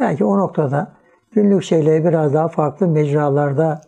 belki 0.00 0.24
o 0.24 0.38
noktada 0.38 0.92
günlük 1.32 1.62
şeyleri 1.62 2.04
biraz 2.04 2.34
daha 2.34 2.48
farklı 2.48 2.88
mecralarda 2.88 3.80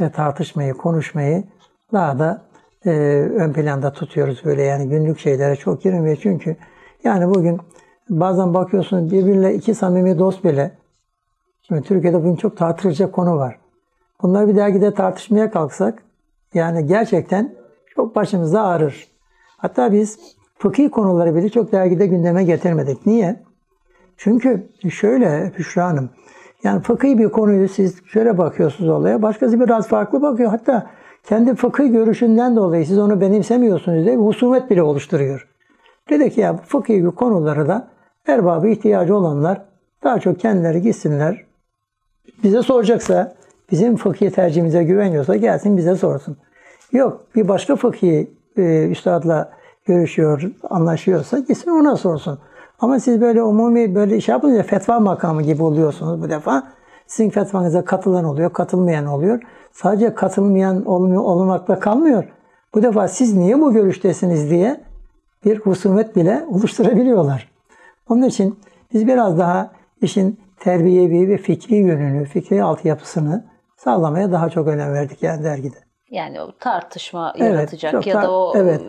e, 0.00 0.10
tartışmayı, 0.10 0.74
konuşmayı 0.74 1.44
daha 1.92 2.18
da 2.18 2.42
e, 2.86 2.90
ön 3.20 3.52
planda 3.52 3.92
tutuyoruz 3.92 4.44
böyle 4.44 4.62
yani 4.62 4.88
günlük 4.88 5.18
şeylere 5.18 5.56
çok 5.56 5.82
girmiyor 5.82 6.16
çünkü 6.22 6.56
yani 7.04 7.34
bugün 7.34 7.60
bazen 8.10 8.54
bakıyorsunuz 8.54 9.12
birbirine 9.12 9.54
iki 9.54 9.74
samimi 9.74 10.18
dost 10.18 10.44
bile 10.44 10.70
şimdi 11.62 11.82
Türkiye'de 11.82 12.18
bugün 12.18 12.36
çok 12.36 12.56
tartışılacak 12.56 13.12
konu 13.12 13.36
var. 13.36 13.58
Bunları 14.22 14.48
bir 14.48 14.56
dergide 14.56 14.94
tartışmaya 14.94 15.50
kalksak 15.50 16.02
yani 16.54 16.86
gerçekten 16.86 17.54
çok 17.94 18.16
başımıza 18.16 18.62
ağrır. 18.62 19.08
Hatta 19.56 19.92
biz 19.92 20.18
fıkhi 20.58 20.90
konuları 20.90 21.34
bile 21.34 21.48
çok 21.48 21.72
dergide 21.72 22.06
gündeme 22.06 22.44
getirmedik. 22.44 23.06
Niye? 23.06 23.42
Çünkü 24.16 24.68
şöyle 24.90 25.52
Büşra 25.58 25.84
Hanım, 25.84 26.10
yani 26.64 26.82
fıkhi 26.82 27.18
bir 27.18 27.28
konuyu 27.28 27.68
siz 27.68 28.04
şöyle 28.06 28.38
bakıyorsunuz 28.38 28.90
olaya, 28.90 29.22
başkası 29.22 29.60
biraz 29.60 29.88
farklı 29.88 30.22
bakıyor. 30.22 30.50
Hatta 30.50 30.90
kendi 31.24 31.54
fıkhi 31.54 31.90
görüşünden 31.90 32.56
dolayı 32.56 32.86
siz 32.86 32.98
onu 32.98 33.20
benimsemiyorsunuz 33.20 34.04
diye 34.04 34.18
bir 34.18 34.24
husumet 34.24 34.70
bile 34.70 34.82
oluşturuyor. 34.82 35.48
Dedik 36.10 36.38
ya 36.38 36.58
bu 36.58 36.62
fıkhi 36.62 37.04
konuları 37.04 37.68
da 37.68 37.93
erbabı 38.26 38.68
ihtiyacı 38.68 39.16
olanlar 39.16 39.62
daha 40.04 40.20
çok 40.20 40.40
kendileri 40.40 40.82
gitsinler. 40.82 41.44
Bize 42.42 42.62
soracaksa, 42.62 43.34
bizim 43.70 43.96
fıkhi 43.96 44.30
tercihimize 44.30 44.84
güveniyorsa 44.84 45.36
gelsin 45.36 45.76
bize 45.76 45.96
sorsun. 45.96 46.36
Yok 46.92 47.20
bir 47.34 47.48
başka 47.48 47.76
fıkhi 47.76 48.30
e, 48.56 48.88
üstadla 48.88 49.52
görüşüyor, 49.86 50.50
anlaşıyorsa 50.70 51.38
gitsin 51.38 51.70
ona 51.70 51.96
sorsun. 51.96 52.38
Ama 52.80 53.00
siz 53.00 53.20
böyle 53.20 53.42
umumi 53.42 53.94
böyle 53.94 54.16
iş 54.16 54.28
yapınca 54.28 54.62
fetva 54.62 55.00
makamı 55.00 55.42
gibi 55.42 55.62
oluyorsunuz 55.62 56.22
bu 56.22 56.30
defa. 56.30 56.72
Sizin 57.06 57.30
fetvanıza 57.30 57.84
katılan 57.84 58.24
oluyor, 58.24 58.52
katılmayan 58.52 59.06
oluyor. 59.06 59.42
Sadece 59.72 60.14
katılmayan 60.14 60.84
olmuyor, 60.84 61.22
olmakla 61.22 61.80
kalmıyor. 61.80 62.24
Bu 62.74 62.82
defa 62.82 63.08
siz 63.08 63.36
niye 63.36 63.60
bu 63.60 63.72
görüştesiniz 63.72 64.50
diye 64.50 64.80
bir 65.44 65.58
husumet 65.58 66.16
bile 66.16 66.44
oluşturabiliyorlar. 66.50 67.53
Onun 68.08 68.22
için 68.22 68.58
biz 68.92 69.06
biraz 69.06 69.38
daha 69.38 69.70
işin 70.02 70.40
terbiyevi 70.60 71.28
ve 71.28 71.36
fikri 71.36 71.76
yönünü, 71.76 72.24
fikri 72.24 72.62
altyapısını 72.62 73.44
sağlamaya 73.76 74.32
daha 74.32 74.50
çok 74.50 74.68
önem 74.68 74.94
verdik 74.94 75.22
yani 75.22 75.44
dergide. 75.44 75.76
Yani 76.10 76.40
o 76.40 76.52
tartışma 76.60 77.32
Evet, 77.36 77.52
yaratacak 77.52 77.92
çok 77.92 78.06
ya 78.06 78.22
da 78.22 78.30
o 78.32 78.52
evet. 78.56 78.80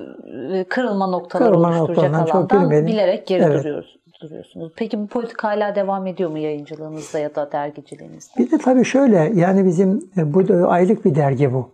e, 0.53 0.63
kırılma 0.63 1.07
noktaları 1.07 1.49
Kırılma 1.49 1.83
oluşturacak 1.83 2.35
alandan 2.35 2.69
bilerek 2.71 3.27
geri 3.27 3.43
Evet. 3.43 3.59
duruyoruz, 3.59 3.97
duruyorsunuz. 4.21 4.73
Peki 4.75 4.99
bu 4.99 5.07
politika 5.07 5.47
hala 5.47 5.75
devam 5.75 6.07
ediyor 6.07 6.29
mu 6.29 6.37
yayıncılığınızda 6.37 7.19
ya 7.19 7.35
da 7.35 7.51
dergiciliğinizde? 7.51 8.33
Bir 8.37 8.51
de 8.51 8.57
tabii 8.57 8.85
şöyle 8.85 9.31
yani 9.35 9.65
bizim 9.65 10.09
e, 10.17 10.33
bu 10.33 10.69
aylık 10.69 11.05
bir 11.05 11.15
dergi 11.15 11.53
bu. 11.53 11.69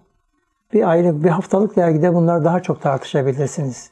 Bir 0.73 0.89
aylık, 0.89 1.23
bir 1.23 1.29
haftalık 1.29 1.75
dergide 1.75 2.13
bunlar 2.13 2.45
daha 2.45 2.61
çok 2.61 2.81
tartışabilirsiniz. 2.81 3.90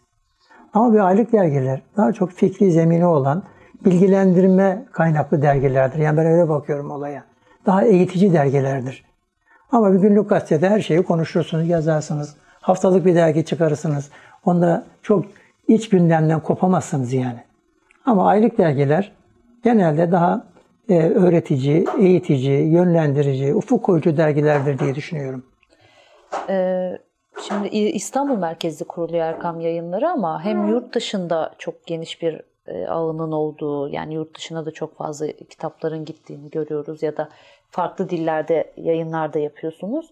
Ama 0.74 0.94
bir 0.94 1.00
aylık 1.00 1.32
dergiler 1.32 1.82
daha 1.98 2.14
çok 2.14 2.32
fikri 2.32 2.72
zemini 2.72 3.06
olan 3.06 3.44
bilgilendirme 3.86 4.86
kaynaklı 4.92 5.42
dergilerdir. 5.42 6.00
Yani 6.00 6.18
ben 6.18 6.26
öyle 6.26 6.50
bakıyorum 6.50 6.92
olaya. 6.92 7.24
Daha 7.66 7.84
eğitici 7.84 8.34
dergilerdir. 8.34 9.06
Ama 9.72 9.94
bir 9.94 10.00
günlük 10.00 10.30
gazetede 10.30 10.70
her 10.70 10.80
şeyi 10.80 11.04
konuşursunuz, 11.04 11.68
yazarsınız. 11.68 12.36
Haftalık 12.62 13.06
bir 13.06 13.16
dergi 13.16 13.46
çıkarırsınız. 13.46 14.10
Onda 14.46 14.84
çok 15.04 15.26
iç 15.68 15.90
gündemden 15.90 16.40
kopamazsınız 16.40 17.14
yani. 17.14 17.44
Ama 18.06 18.28
aylık 18.28 18.58
dergiler 18.58 19.12
genelde 19.64 20.12
daha 20.12 20.44
e, 20.90 21.10
öğretici, 21.10 21.86
eğitici, 22.00 22.52
yönlendirici, 22.52 23.56
ufuk 23.56 23.84
koyucu 23.84 24.18
dergilerdir 24.18 24.80
diye 24.80 24.96
düşünüyorum. 24.96 25.44
Ee, 26.50 26.98
şimdi 27.48 27.68
İstanbul 27.68 28.38
merkezli 28.38 28.86
kuruluyor 28.86 29.26
Erkam 29.26 29.60
Yayınları 29.60 30.10
ama 30.10 30.44
hem 30.44 30.68
yurt 30.68 30.96
dışında 30.96 31.54
çok 31.58 31.86
geniş 31.86 32.22
bir 32.22 32.42
e, 32.68 32.88
ağının 32.88 33.32
olduğu 33.32 33.90
yani 33.90 34.14
yurt 34.14 34.38
dışına 34.38 34.66
da 34.66 34.72
çok 34.72 34.98
fazla 34.98 35.28
kitapların 35.28 36.06
gittiğini 36.06 36.50
görüyoruz 36.50 37.04
ya 37.04 37.18
da 37.18 37.30
farklı 37.72 38.10
dillerde 38.10 38.72
yayınlar 38.78 39.34
da 39.34 39.40
yapıyorsunuz. 39.40 40.12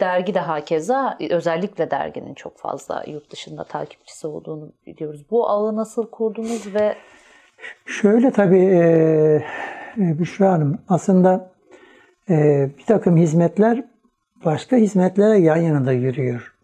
Dergi 0.00 0.34
de 0.34 0.40
hakeza 0.40 1.18
özellikle 1.30 1.90
derginin 1.90 2.34
çok 2.34 2.58
fazla 2.58 3.04
yurt 3.06 3.30
dışında 3.30 3.64
takipçisi 3.64 4.26
olduğunu 4.26 4.72
biliyoruz. 4.86 5.24
Bu 5.30 5.50
ağı 5.50 5.76
nasıl 5.76 6.10
kurdunuz 6.10 6.74
ve 6.74 6.94
Şöyle 7.86 8.30
tabii 8.30 8.64
e, 8.64 8.80
e, 9.98 10.18
Büşra 10.18 10.52
Hanım 10.52 10.78
aslında 10.88 11.50
e, 12.30 12.68
bir 12.78 12.84
takım 12.84 13.16
hizmetler 13.16 13.84
başka 14.44 14.76
hizmetlere 14.76 15.38
yan 15.38 15.56
yana 15.56 15.86
da 15.86 15.92
yürüyor. 15.92 16.54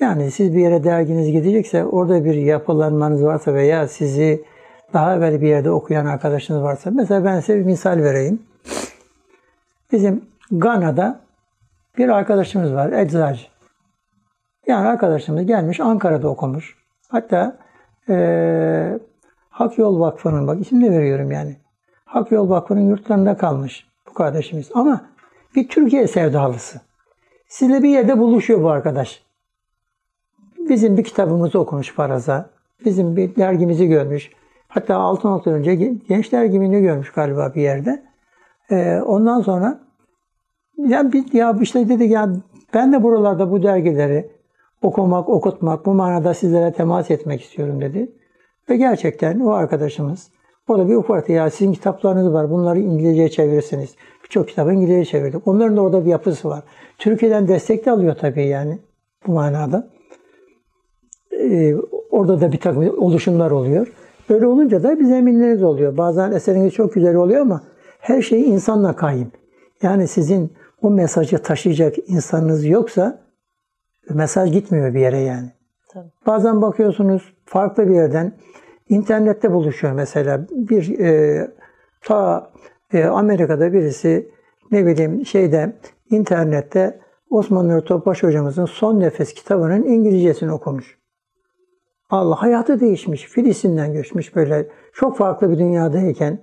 Yani 0.00 0.30
siz 0.30 0.54
bir 0.54 0.60
yere 0.60 0.84
derginiz 0.84 1.32
gidecekse 1.32 1.84
orada 1.84 2.24
bir 2.24 2.34
yapılanmanız 2.34 3.24
varsa 3.24 3.54
veya 3.54 3.88
sizi 3.88 4.44
daha 4.92 5.16
evvel 5.16 5.40
bir 5.40 5.48
yerde 5.48 5.70
okuyan 5.70 6.06
arkadaşınız 6.06 6.62
varsa 6.62 6.90
mesela 6.90 7.24
ben 7.24 7.40
size 7.40 7.58
bir 7.58 7.64
misal 7.64 7.98
vereyim. 7.98 8.42
Bizim 9.92 10.24
Gana'da 10.50 11.20
bir 11.98 12.08
arkadaşımız 12.08 12.74
var 12.74 12.92
eczacı. 12.92 13.46
Yani 14.66 14.86
arkadaşımız 14.86 15.46
gelmiş 15.46 15.80
Ankara'da 15.80 16.28
okumuş. 16.28 16.76
Hatta 17.08 17.56
eee 18.08 18.98
Hak 19.50 19.78
Yol 19.78 20.00
Vakfı'nın 20.00 20.46
bak 20.46 20.60
isim 20.60 20.84
de 20.84 20.90
veriyorum 20.90 21.32
yani. 21.32 21.56
Hak 22.04 22.32
Yol 22.32 22.50
Vakfı'nın 22.50 22.88
yurtlarında 22.88 23.36
kalmış 23.36 23.86
bu 24.08 24.14
kardeşimiz. 24.14 24.70
Ama 24.74 25.04
bir 25.54 25.68
Türkiye 25.68 26.08
sevdalısı. 26.08 26.80
Sizle 27.48 27.82
bir 27.82 27.88
yerde 27.88 28.18
buluşuyor 28.18 28.62
bu 28.62 28.70
arkadaş. 28.70 29.22
bizim 30.58 30.96
bir 30.96 31.04
kitabımızı 31.04 31.58
okumuş 31.58 31.92
Faraza. 31.92 32.50
Bizim 32.84 33.16
bir 33.16 33.36
dergimizi 33.36 33.86
görmüş. 33.86 34.30
Hatta 34.68 34.96
6 34.96 35.28
nokta 35.28 35.50
önce 35.50 35.74
genç 36.08 36.32
dergimini 36.32 36.80
görmüş 36.80 37.12
galiba 37.12 37.52
bir 37.54 37.62
yerde. 37.62 38.02
Ee, 38.70 39.00
ondan 39.06 39.40
sonra 39.40 39.80
ya, 40.78 41.12
bir, 41.12 41.32
ya 41.32 41.58
işte 41.60 41.88
dedi 41.88 42.04
ya 42.04 42.30
ben 42.74 42.92
de 42.92 43.02
buralarda 43.02 43.50
bu 43.50 43.62
dergileri 43.62 44.30
okumak, 44.82 45.28
okutmak, 45.28 45.86
bu 45.86 45.94
manada 45.94 46.34
sizlere 46.34 46.72
temas 46.72 47.10
etmek 47.10 47.42
istiyorum 47.42 47.80
dedi. 47.80 48.12
Ve 48.68 48.76
gerçekten 48.76 49.40
o 49.40 49.50
arkadaşımız 49.50 50.30
o 50.68 50.78
da 50.78 50.88
bir 50.88 50.94
ufak 50.94 51.28
ya 51.28 51.50
sizin 51.50 51.72
kitaplarınız 51.72 52.32
var 52.32 52.50
bunları 52.50 52.78
İngilizceye 52.78 53.28
çevirirsiniz. 53.28 53.94
Birçok 54.26 54.48
kitabı 54.48 54.72
İngilizceye 54.72 55.04
çevirdik. 55.04 55.48
Onların 55.48 55.76
da 55.76 55.80
orada 55.80 56.04
bir 56.04 56.10
yapısı 56.10 56.48
var. 56.48 56.62
Türkiye'den 56.98 57.48
destek 57.48 57.86
de 57.86 57.90
alıyor 57.90 58.16
tabii 58.20 58.46
yani 58.46 58.78
bu 59.26 59.32
manada. 59.32 59.88
Ee, 61.32 61.74
orada 62.10 62.40
da 62.40 62.52
bir 62.52 62.60
takım 62.60 63.02
oluşumlar 63.02 63.50
oluyor. 63.50 63.92
Böyle 64.28 64.46
olunca 64.46 64.82
da 64.82 65.00
bir 65.00 65.04
zeminleriniz 65.04 65.62
oluyor. 65.62 65.96
Bazen 65.96 66.32
eseriniz 66.32 66.72
çok 66.72 66.94
güzel 66.94 67.14
oluyor 67.14 67.40
ama 67.40 67.62
her 68.00 68.22
şey 68.22 68.40
insanla 68.40 68.96
kayın. 68.96 69.32
Yani 69.82 70.08
sizin 70.08 70.52
o 70.82 70.90
mesajı 70.90 71.38
taşıyacak 71.38 71.94
insanınız 72.06 72.66
yoksa 72.66 73.18
mesaj 74.10 74.52
gitmiyor 74.52 74.94
bir 74.94 75.00
yere 75.00 75.18
yani. 75.18 75.50
Tabii. 75.92 76.10
Bazen 76.26 76.62
bakıyorsunuz 76.62 77.34
farklı 77.44 77.88
bir 77.88 77.94
yerden 77.94 78.32
internette 78.88 79.52
buluşuyor 79.52 79.92
mesela 79.92 80.46
bir 80.50 80.98
e, 80.98 81.50
ta 82.04 82.50
e, 82.92 83.04
Amerika'da 83.04 83.72
birisi 83.72 84.30
ne 84.70 84.86
bileyim 84.86 85.26
şeyde 85.26 85.76
internette 86.10 87.00
Osman 87.30 87.68
Nuri 87.68 87.84
Topbaş 87.84 88.22
hocamızın 88.22 88.64
Son 88.64 89.00
Nefes 89.00 89.34
kitabının 89.34 89.82
İngilizcesini 89.82 90.52
okumuş. 90.52 90.98
Allah 92.10 92.42
hayatı 92.42 92.80
değişmiş. 92.80 93.24
Filistin'den 93.24 93.92
göçmüş 93.92 94.36
böyle 94.36 94.68
çok 94.92 95.16
farklı 95.16 95.50
bir 95.50 95.58
dünyadayken 95.58 96.38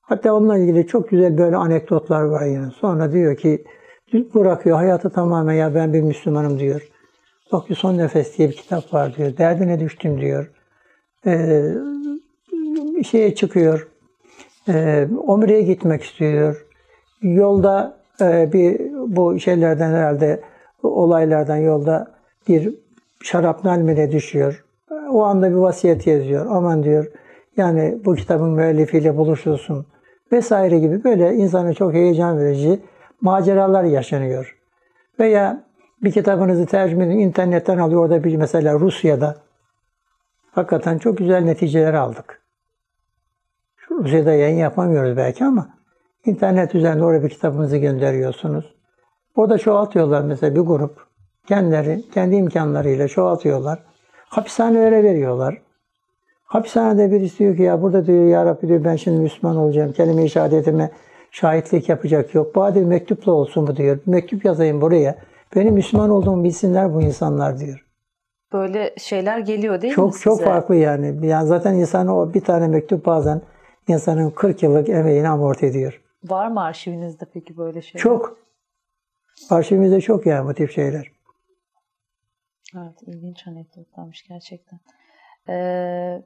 hatta 0.00 0.34
onunla 0.34 0.58
ilgili 0.58 0.86
çok 0.86 1.08
güzel 1.08 1.38
böyle 1.38 1.56
anekdotlar 1.56 2.22
var 2.22 2.46
yani. 2.46 2.72
Sonra 2.72 3.12
diyor 3.12 3.36
ki 3.36 3.64
bırakıyor 4.34 4.76
hayatı 4.76 5.10
tamamen 5.10 5.54
ya 5.54 5.74
ben 5.74 5.92
bir 5.92 6.00
Müslümanım 6.00 6.58
diyor. 6.58 6.88
Bakıyor 7.52 7.76
Son 7.76 7.98
Nefes 7.98 8.38
diye 8.38 8.48
bir 8.48 8.54
kitap 8.54 8.94
var 8.94 9.16
diyor. 9.16 9.36
Derdine 9.36 9.80
düştüm 9.80 10.20
diyor. 10.20 10.50
Ee, 11.26 11.74
şeye 13.04 13.34
çıkıyor. 13.34 13.88
Ee, 14.68 15.08
Omre'ye 15.26 15.62
gitmek 15.62 16.02
istiyor. 16.02 16.66
Yolda 17.22 17.96
e, 18.20 18.52
bir 18.52 18.80
bu 19.16 19.38
şeylerden 19.38 19.90
herhalde 19.90 20.40
olaylardan 20.82 21.56
yolda 21.56 22.14
bir 22.48 22.74
şarapnel 23.22 23.78
mi 23.78 24.12
düşüyor. 24.12 24.64
O 25.10 25.22
anda 25.22 25.50
bir 25.50 25.54
vasiyet 25.54 26.06
yazıyor. 26.06 26.46
Aman 26.50 26.82
diyor 26.82 27.06
yani 27.56 27.98
bu 28.04 28.14
kitabın 28.14 28.50
müellifiyle 28.50 29.16
buluşulsun 29.16 29.86
vesaire 30.32 30.78
gibi 30.78 31.04
böyle 31.04 31.34
insana 31.34 31.74
çok 31.74 31.92
heyecan 31.92 32.38
verici 32.38 32.80
maceralar 33.20 33.84
yaşanıyor. 33.84 34.56
Veya 35.20 35.64
bir 36.02 36.12
kitabınızı 36.12 36.66
tercüme 36.66 37.06
edin, 37.06 37.18
internetten 37.18 37.78
alıyor. 37.78 38.02
Orada 38.02 38.24
bir 38.24 38.36
mesela 38.36 38.74
Rusya'da 38.74 39.36
hakikaten 40.52 40.98
çok 40.98 41.18
güzel 41.18 41.44
neticeler 41.44 41.94
aldık. 41.94 42.43
Rusya'da 43.90 44.32
yayın 44.32 44.56
yapamıyoruz 44.56 45.16
belki 45.16 45.44
ama 45.44 45.68
internet 46.24 46.74
üzerinde 46.74 47.04
oraya 47.04 47.22
bir 47.22 47.28
kitabınızı 47.28 47.76
gönderiyorsunuz. 47.76 48.74
Orada 49.36 49.58
çoğaltıyorlar 49.58 50.22
mesela 50.22 50.54
bir 50.54 50.60
grup. 50.60 51.06
Kendileri, 51.46 52.02
kendi 52.14 52.34
imkanlarıyla 52.34 53.08
çoğaltıyorlar. 53.08 53.82
Hapishanelere 54.28 55.02
veriyorlar. 55.02 55.62
Hapishanede 56.44 57.10
birisi 57.10 57.38
diyor 57.38 57.56
ki 57.56 57.62
ya 57.62 57.82
burada 57.82 58.06
diyor 58.06 58.24
ya 58.24 58.46
Rabbi 58.46 58.68
diyor 58.68 58.84
ben 58.84 58.96
şimdi 58.96 59.20
Müslüman 59.20 59.56
olacağım. 59.56 59.92
Kelime-i 59.92 60.30
şehadetime 60.30 60.90
şahitlik 61.30 61.88
yapacak 61.88 62.34
yok. 62.34 62.56
Bari 62.56 62.80
mektupla 62.80 63.32
olsun 63.32 63.66
bu 63.66 63.76
diyor. 63.76 63.98
Mektup 64.06 64.44
yazayım 64.44 64.80
buraya. 64.80 65.18
Benim 65.56 65.74
Müslüman 65.74 66.10
olduğumu 66.10 66.44
bilsinler 66.44 66.94
bu 66.94 67.02
insanlar 67.02 67.58
diyor. 67.58 67.86
Böyle 68.52 68.94
şeyler 68.98 69.38
geliyor 69.38 69.80
değil 69.80 69.94
çok, 69.94 70.06
mi 70.06 70.12
size? 70.12 70.24
Çok 70.24 70.40
farklı 70.40 70.74
yani. 70.74 71.26
Yani 71.26 71.46
zaten 71.46 71.74
insan 71.74 72.08
o 72.08 72.34
bir 72.34 72.40
tane 72.40 72.68
mektup 72.68 73.06
bazen 73.06 73.42
insanın 73.88 74.30
40 74.30 74.62
yıllık 74.62 74.88
emeğini 74.88 75.28
amorti 75.28 75.66
ediyor. 75.66 76.02
Var 76.24 76.48
mı 76.48 76.62
arşivinizde 76.62 77.24
peki 77.34 77.56
böyle 77.56 77.82
şeyler? 77.82 78.02
Çok. 78.02 78.38
Arşivimizde 79.50 80.00
çok 80.00 80.26
yani 80.26 80.48
bu 80.48 80.54
tip 80.54 80.70
şeyler. 80.70 81.12
Evet, 82.76 83.02
ilginç 83.06 83.46
anekdotlarmış 83.46 84.24
gerçekten. 84.28 84.80
Ee, 85.48 86.22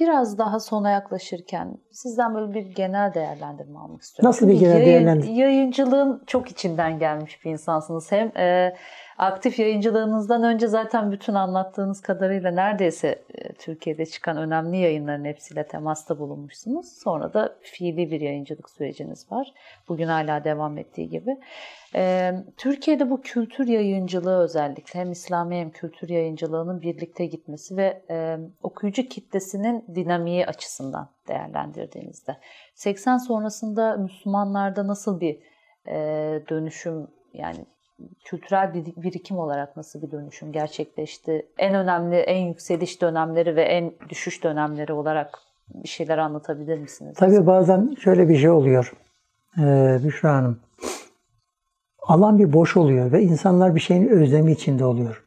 biraz 0.00 0.38
daha 0.38 0.60
sona 0.60 0.90
yaklaşırken 0.90 1.78
sizden 1.90 2.34
böyle 2.34 2.54
bir 2.54 2.66
genel 2.66 3.14
değerlendirme 3.14 3.78
almak 3.78 4.02
istiyorum. 4.02 4.28
Nasıl 4.28 4.48
bir 4.48 4.52
genel 4.52 4.72
Yayın, 4.72 4.86
değerlendirme? 4.86 5.32
Yayıncılığın 5.32 6.22
çok 6.26 6.50
içinden 6.50 6.98
gelmiş 6.98 7.44
bir 7.44 7.50
insansınız. 7.50 8.12
Hem 8.12 8.36
e, 8.36 8.74
aktif 9.18 9.58
yayıncılığınızdan 9.58 10.42
önce 10.42 10.66
zaten 10.66 11.12
bütün 11.12 11.34
anlattığınız 11.34 12.00
kadarıyla 12.00 12.50
neredeyse 12.50 13.22
Türkiye'de 13.58 14.06
çıkan 14.06 14.36
önemli 14.36 14.76
yayınların 14.76 15.24
hepsiyle 15.24 15.66
temasta 15.66 16.18
bulunmuşsunuz. 16.18 16.92
Sonra 17.02 17.34
da 17.34 17.58
fiili 17.62 18.10
bir 18.10 18.20
yayıncılık 18.20 18.70
süreciniz 18.70 19.32
var. 19.32 19.52
Bugün 19.88 20.06
hala 20.06 20.44
devam 20.44 20.78
ettiği 20.78 21.08
gibi. 21.08 21.36
E, 21.94 22.32
Türkiye'de 22.56 23.10
bu 23.10 23.20
kültür 23.20 23.66
yayıncılığı 23.66 24.38
özellikle 24.38 25.00
hem 25.00 25.12
İslami 25.12 25.56
hem 25.56 25.70
kültür 25.70 26.08
yayıncılığının 26.08 26.82
birlikte 26.82 27.26
gitmesi 27.26 27.76
ve 27.76 28.02
e, 28.10 28.38
okuyucu 28.62 29.08
kitlesinin 29.08 29.84
dinamiği 29.94 30.46
açısından 30.46 31.10
değerlendirdiğinizde 31.28 32.36
80 32.74 33.18
sonrasında 33.18 33.96
Müslümanlarda 33.96 34.86
nasıl 34.86 35.20
bir 35.20 35.38
dönüşüm 36.48 37.08
yani 37.32 37.66
kültürel 38.24 38.74
bir 38.74 39.02
birikim 39.02 39.38
olarak 39.38 39.76
nasıl 39.76 40.02
bir 40.02 40.10
dönüşüm 40.10 40.52
gerçekleşti? 40.52 41.46
En 41.58 41.74
önemli, 41.74 42.16
en 42.16 42.46
yükseliş 42.46 43.02
dönemleri 43.02 43.56
ve 43.56 43.62
en 43.62 43.92
düşüş 44.08 44.44
dönemleri 44.44 44.92
olarak 44.92 45.38
bir 45.74 45.88
şeyler 45.88 46.18
anlatabilir 46.18 46.78
misiniz? 46.78 47.14
Tabii 47.18 47.46
bazen 47.46 47.94
şöyle 48.00 48.28
bir 48.28 48.36
şey 48.36 48.50
oluyor 48.50 48.92
ee, 49.58 49.98
Büşra 50.04 50.34
Hanım. 50.34 50.60
Alan 52.02 52.38
bir 52.38 52.52
boş 52.52 52.76
oluyor 52.76 53.12
ve 53.12 53.22
insanlar 53.22 53.74
bir 53.74 53.80
şeyin 53.80 54.08
özlemi 54.08 54.52
içinde 54.52 54.84
oluyor. 54.84 55.24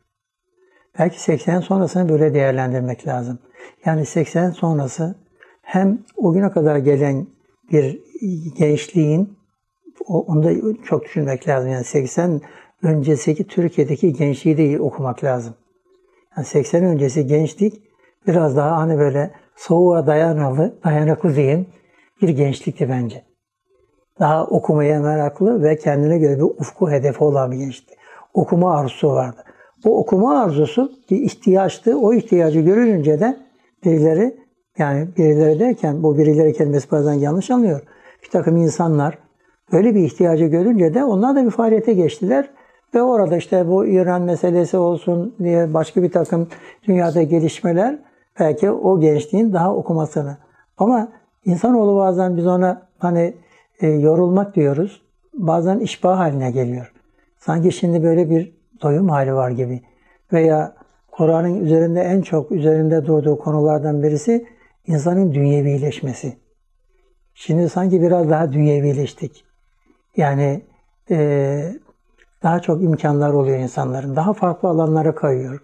Belki 0.99 1.21
80 1.21 1.59
sonrasını 1.59 2.09
böyle 2.09 2.33
değerlendirmek 2.33 3.07
lazım. 3.07 3.39
Yani 3.85 4.05
80 4.05 4.49
sonrası 4.49 5.15
hem 5.61 5.99
o 6.17 6.33
güne 6.33 6.51
kadar 6.51 6.77
gelen 6.77 7.27
bir 7.71 7.99
gençliğin 8.57 9.37
onu 10.07 10.43
da 10.43 10.83
çok 10.85 11.03
düşünmek 11.03 11.47
lazım. 11.47 11.71
Yani 11.71 11.83
80 11.83 12.41
öncesiki 12.83 13.47
Türkiye'deki 13.47 14.13
gençliği 14.13 14.57
de 14.57 14.81
okumak 14.81 15.23
lazım. 15.23 15.53
Yani 16.37 16.45
80 16.45 16.83
öncesi 16.83 17.27
gençlik 17.27 17.83
biraz 18.27 18.57
daha 18.57 18.77
hani 18.77 18.97
böyle 18.97 19.31
soğuğa 19.55 20.07
dayanıklı, 20.07 20.79
dayanıklı 20.83 21.35
diyeyim 21.35 21.67
bir 22.21 22.29
gençlikti 22.29 22.89
bence. 22.89 23.23
Daha 24.19 24.45
okumaya 24.45 25.01
meraklı 25.01 25.63
ve 25.63 25.77
kendine 25.77 26.17
göre 26.17 26.37
bir 26.37 26.43
ufku 26.43 26.91
hedefi 26.91 27.23
olan 27.23 27.51
bir 27.51 27.57
gençti. 27.57 27.95
Okuma 28.33 28.79
arzusu 28.79 29.09
vardı. 29.09 29.43
Bu 29.83 29.99
okuma 29.99 30.41
arzusu 30.41 30.91
bir 31.09 31.19
ihtiyaçtı. 31.19 31.99
O 31.99 32.13
ihtiyacı 32.13 32.59
görünce 32.59 33.19
de 33.19 33.37
birileri 33.85 34.37
yani 34.77 35.07
birileri 35.17 35.59
derken 35.59 36.03
bu 36.03 36.17
birileri 36.17 36.53
kelimesi 36.53 36.91
bazen 36.91 37.13
yanlış 37.13 37.51
anlıyor. 37.51 37.81
Bir 38.23 38.29
takım 38.29 38.57
insanlar 38.57 39.17
Öyle 39.71 39.95
bir 39.95 40.03
ihtiyacı 40.03 40.45
görünce 40.45 40.93
de 40.93 41.03
onlar 41.03 41.35
da 41.35 41.45
bir 41.45 41.49
faaliyete 41.49 41.93
geçtiler. 41.93 42.49
Ve 42.93 43.01
orada 43.01 43.37
işte 43.37 43.67
bu 43.67 43.85
İran 43.85 44.21
meselesi 44.21 44.77
olsun 44.77 45.35
diye 45.39 45.73
başka 45.73 46.03
bir 46.03 46.11
takım 46.11 46.47
dünyada 46.87 47.23
gelişmeler 47.23 47.99
belki 48.39 48.71
o 48.71 48.99
gençliğin 48.99 49.53
daha 49.53 49.75
okumasını. 49.75 50.37
Ama 50.77 51.11
insanoğlu 51.45 51.97
bazen 51.97 52.37
biz 52.37 52.47
ona 52.47 52.87
hani 52.99 53.33
e, 53.81 53.87
yorulmak 53.87 54.55
diyoruz. 54.55 55.01
Bazen 55.33 55.79
işbah 55.79 56.17
haline 56.17 56.51
geliyor. 56.51 56.93
Sanki 57.37 57.71
şimdi 57.71 58.03
böyle 58.03 58.29
bir 58.29 58.55
doyum 58.81 59.09
hali 59.09 59.33
var 59.33 59.51
gibi. 59.51 59.81
Veya 60.33 60.75
Kur'an'ın 61.11 61.65
üzerinde 61.65 62.01
en 62.01 62.21
çok 62.21 62.51
üzerinde 62.51 63.05
durduğu 63.05 63.39
konulardan 63.39 64.03
birisi 64.03 64.45
insanın 64.87 65.33
dünyevileşmesi. 65.33 66.37
Şimdi 67.33 67.69
sanki 67.69 68.01
biraz 68.01 68.29
daha 68.29 68.53
dünyevileştik. 68.53 69.45
Yani 70.17 70.61
e, 71.11 71.73
daha 72.43 72.59
çok 72.59 72.83
imkanlar 72.83 73.33
oluyor 73.33 73.57
insanların. 73.57 74.15
Daha 74.15 74.33
farklı 74.33 74.69
alanlara 74.69 75.15
kayıyor. 75.15 75.61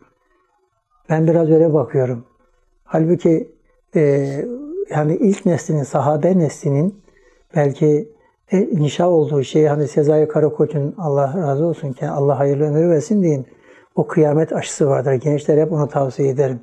Ben 1.10 1.28
biraz 1.28 1.50
öyle 1.50 1.74
bakıyorum. 1.74 2.26
Halbuki 2.84 3.52
e, 3.96 4.02
yani 4.90 5.16
ilk 5.16 5.46
neslinin, 5.46 5.84
sahabe 5.84 6.38
neslinin 6.38 7.02
belki 7.56 8.10
e, 8.52 8.62
inşa 8.62 9.10
olduğu 9.10 9.44
şey 9.44 9.66
hani 9.66 9.88
Sezai 9.88 10.28
Karakoç'un 10.28 10.96
Allah 10.98 11.34
razı 11.38 11.66
olsun 11.66 11.94
ki 11.94 12.10
Allah 12.10 12.40
hayırlı 12.40 12.64
ömür 12.64 12.90
versin 12.90 13.22
diyeyim. 13.24 13.46
o 13.96 14.08
kıyamet 14.08 14.54
aşısı 14.54 14.88
vardır. 14.88 15.14
Gençlere 15.14 15.62
hep 15.62 15.72
onu 15.72 15.88
tavsiye 15.88 16.30
ederim. 16.30 16.60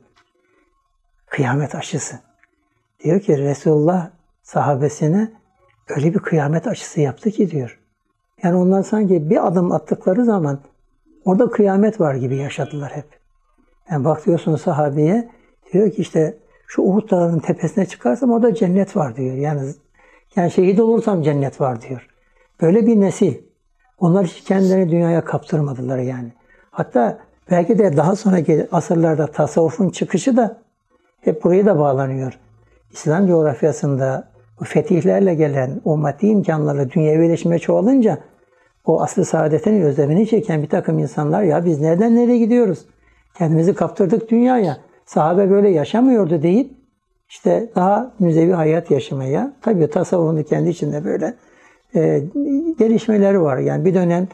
Kıyamet 1.26 1.74
aşısı. 1.74 2.16
Diyor 3.04 3.20
ki 3.20 3.38
Resulullah 3.38 4.10
sahabesine 4.42 5.32
öyle 5.88 6.14
bir 6.14 6.18
kıyamet 6.18 6.66
aşısı 6.66 7.00
yaptı 7.00 7.30
ki 7.30 7.50
diyor. 7.50 7.83
Yani 8.44 8.56
onlar 8.56 8.82
sanki 8.82 9.30
bir 9.30 9.46
adım 9.46 9.72
attıkları 9.72 10.24
zaman 10.24 10.58
orada 11.24 11.50
kıyamet 11.50 12.00
var 12.00 12.14
gibi 12.14 12.36
yaşadılar 12.36 12.92
hep. 12.92 13.06
Yani 13.90 14.04
bakıyorsun 14.04 14.56
sahabeye 14.56 15.30
diyor 15.72 15.90
ki 15.90 16.02
işte 16.02 16.38
şu 16.66 16.82
Uhud 16.82 17.10
Dağı'nın 17.10 17.38
tepesine 17.38 17.86
çıkarsam 17.86 18.30
orada 18.30 18.54
cennet 18.54 18.96
var 18.96 19.16
diyor. 19.16 19.36
Yani 19.36 19.60
yani 20.36 20.50
şehit 20.50 20.80
olursam 20.80 21.22
cennet 21.22 21.60
var 21.60 21.80
diyor. 21.80 22.08
Böyle 22.60 22.86
bir 22.86 23.00
nesil. 23.00 23.34
Onlar 23.98 24.26
hiç 24.26 24.44
kendilerini 24.44 24.90
dünyaya 24.90 25.24
kaptırmadılar 25.24 25.98
yani. 25.98 26.32
Hatta 26.70 27.18
belki 27.50 27.78
de 27.78 27.96
daha 27.96 28.16
sonraki 28.16 28.68
asırlarda 28.72 29.26
tasavvufun 29.26 29.90
çıkışı 29.90 30.36
da 30.36 30.58
hep 31.20 31.44
buraya 31.44 31.66
da 31.66 31.78
bağlanıyor. 31.78 32.38
İslam 32.92 33.26
coğrafyasında 33.26 34.28
bu 34.60 34.64
fetihlerle 34.64 35.34
gelen 35.34 35.80
o 35.84 35.96
maddi 35.96 36.26
imkanlarla 36.26 36.90
dünyevileşme 36.90 37.58
çoğalınca 37.58 38.18
o 38.84 39.02
aslı 39.02 39.24
saadetin 39.24 39.82
özlemini 39.82 40.26
çeken 40.26 40.62
bir 40.62 40.68
takım 40.68 40.98
insanlar 40.98 41.42
ya 41.42 41.64
biz 41.64 41.80
nereden 41.80 42.16
nereye 42.16 42.38
gidiyoruz? 42.38 42.86
Kendimizi 43.38 43.74
kaptırdık 43.74 44.30
dünyaya. 44.30 44.76
Sahabe 45.06 45.50
böyle 45.50 45.68
yaşamıyordu 45.68 46.42
deyip 46.42 46.70
işte 47.28 47.70
daha 47.76 48.12
müzevi 48.18 48.52
hayat 48.52 48.90
yaşamaya, 48.90 49.52
tabii 49.62 49.90
tasavvufun 49.90 50.42
kendi 50.42 50.68
içinde 50.68 51.04
böyle 51.04 51.34
e, 51.94 52.22
gelişmeleri 52.78 53.40
var. 53.42 53.58
Yani 53.58 53.84
bir 53.84 53.94
dönem 53.94 54.28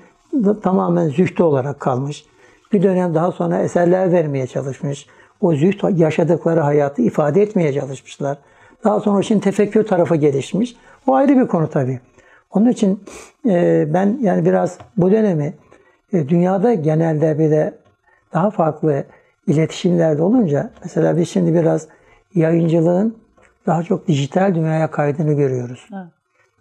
tamamen 0.63 1.09
zühtü 1.09 1.43
olarak 1.43 1.81
kalmış. 1.81 2.25
Bir 2.73 2.83
dönem 2.83 3.15
daha 3.15 3.33
sonra 3.33 3.59
eserler 3.59 4.13
vermeye 4.13 4.47
çalışmış. 4.47 5.07
O 5.41 5.55
züht 5.55 5.85
yaşadıkları 5.97 6.61
hayatı 6.61 7.03
ifade 7.03 7.43
etmeye 7.43 7.73
çalışmışlar. 7.73 8.39
Daha 8.85 9.01
sonra 9.01 9.23
şimdi 9.23 9.41
tefekkür 9.41 9.87
tarafı 9.87 10.17
gelişmiş. 10.17 10.77
O 11.07 11.15
ayrı 11.15 11.41
bir 11.41 11.47
konu 11.47 11.71
tabii. 11.71 12.01
Onun 12.51 12.69
için 12.69 13.05
e, 13.49 13.87
ben 13.95 14.19
yani 14.23 14.45
biraz 14.45 14.79
bu 14.97 15.11
dönemi 15.11 15.55
e, 16.13 16.29
dünyada 16.29 16.75
genelde 16.75 17.39
bir 17.39 17.51
de 17.51 17.75
daha 18.33 18.51
farklı 18.51 19.05
iletişimlerde 19.47 20.23
olunca 20.23 20.71
mesela 20.85 21.17
biz 21.17 21.29
şimdi 21.29 21.55
biraz 21.55 21.89
yayıncılığın 22.35 23.19
daha 23.67 23.83
çok 23.83 24.09
dijital 24.09 24.55
dünyaya 24.55 24.91
kaydını 24.91 25.33
görüyoruz. 25.33 25.89
Evet. 25.93 26.07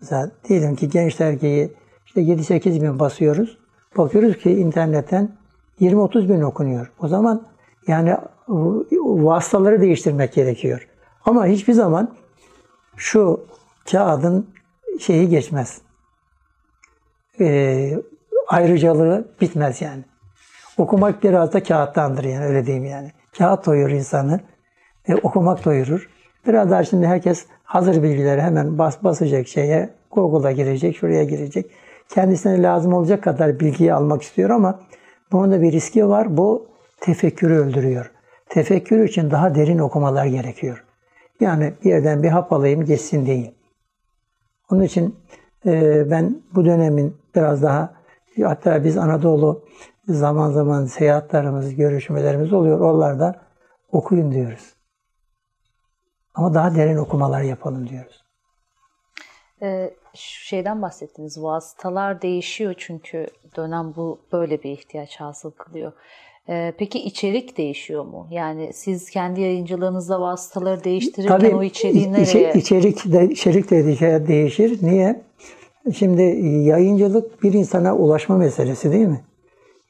Mesela 0.01 0.31
diyelim 0.47 0.75
ki 0.75 0.89
Genç 0.89 1.19
Dergi'yi 1.19 1.71
işte 2.05 2.21
7-8 2.21 2.81
bin 2.81 2.99
basıyoruz. 2.99 3.57
Bakıyoruz 3.97 4.37
ki 4.37 4.51
internetten 4.51 5.29
20-30 5.81 6.29
bin 6.29 6.41
okunuyor. 6.41 6.91
O 6.99 7.07
zaman 7.07 7.41
yani 7.87 8.15
vasıtaları 8.97 9.81
değiştirmek 9.81 10.33
gerekiyor. 10.33 10.87
Ama 11.25 11.45
hiçbir 11.45 11.73
zaman 11.73 12.15
şu 12.95 13.45
kağıdın 13.91 14.47
şeyi 14.99 15.29
geçmez. 15.29 15.81
Ee, 17.39 17.97
ayrıcalığı 18.47 19.27
bitmez 19.41 19.81
yani. 19.81 20.03
Okumak 20.77 21.23
biraz 21.23 21.53
da 21.53 21.63
kağıttandır 21.63 22.23
yani 22.23 22.45
öyle 22.45 22.65
diyeyim 22.65 22.85
yani. 22.85 23.11
Kağıt 23.37 23.65
doyurur 23.65 23.91
insanı. 23.91 24.39
E, 25.07 25.15
okumak 25.15 25.65
doyurur. 25.65 26.09
Biraz 26.47 26.71
daha 26.71 26.83
şimdi 26.83 27.07
herkes 27.07 27.45
hazır 27.63 28.03
bilgileri 28.03 28.41
hemen 28.41 28.77
bas 28.77 29.03
basacak 29.03 29.47
şeye, 29.47 29.89
Google'a 30.11 30.51
girecek, 30.51 30.97
şuraya 30.97 31.23
girecek. 31.23 31.71
Kendisine 32.09 32.61
lazım 32.61 32.93
olacak 32.93 33.23
kadar 33.23 33.59
bilgiyi 33.59 33.93
almak 33.93 34.21
istiyor 34.21 34.49
ama 34.49 34.79
bunun 35.31 35.51
da 35.51 35.61
bir 35.61 35.71
riski 35.71 36.07
var. 36.07 36.37
Bu 36.37 36.67
tefekkürü 36.99 37.53
öldürüyor. 37.53 38.11
Tefekkür 38.49 39.03
için 39.03 39.31
daha 39.31 39.55
derin 39.55 39.79
okumalar 39.79 40.25
gerekiyor. 40.25 40.85
Yani 41.39 41.73
bir 41.83 41.89
yerden 41.89 42.23
bir 42.23 42.29
hap 42.29 42.53
alayım 42.53 42.85
geçsin 42.85 43.25
değil. 43.25 43.51
Onun 44.71 44.81
için 44.81 45.19
e, 45.65 46.03
ben 46.11 46.41
bu 46.55 46.65
dönemin 46.65 47.17
biraz 47.35 47.63
daha 47.63 47.93
hatta 48.43 48.83
biz 48.83 48.97
Anadolu 48.97 49.65
zaman 50.07 50.51
zaman 50.51 50.85
seyahatlerimiz, 50.85 51.75
görüşmelerimiz 51.75 52.53
oluyor. 52.53 52.79
Oralarda 52.79 53.41
okuyun 53.91 54.31
diyoruz. 54.31 54.73
Ama 56.35 56.53
daha 56.53 56.75
derin 56.75 56.97
okumalar 56.97 57.41
yapalım 57.41 57.89
diyoruz. 57.89 58.23
Ee, 59.61 59.93
şu 60.15 60.45
şeyden 60.45 60.81
bahsettiniz. 60.81 61.43
Vasıtalar 61.43 62.21
değişiyor 62.21 62.75
çünkü 62.77 63.27
dönem 63.55 63.93
bu 63.95 64.19
böyle 64.31 64.63
bir 64.63 64.71
ihtiyaç 64.71 65.19
hasıl 65.19 65.51
kılıyor. 65.51 65.91
Ee, 66.49 66.73
peki 66.77 66.99
içerik 66.99 67.57
değişiyor 67.57 68.05
mu? 68.05 68.27
Yani 68.31 68.71
siz 68.73 69.09
kendi 69.09 69.41
yayıncılığınızda 69.41 70.21
vasıtaları 70.21 70.83
değiştirirken 70.83 71.39
Tabii, 71.39 71.55
o 71.55 71.63
içeriği 71.63 72.13
nereye? 72.13 72.53
İçerik 72.53 73.11
de, 73.11 73.29
içerik 73.29 73.71
de 73.71 74.27
değişir. 74.27 74.79
Niye? 74.81 75.21
Şimdi 75.95 76.21
yayıncılık 76.67 77.43
bir 77.43 77.53
insana 77.53 77.95
ulaşma 77.95 78.37
meselesi 78.37 78.91
değil 78.91 79.07
mi? 79.07 79.21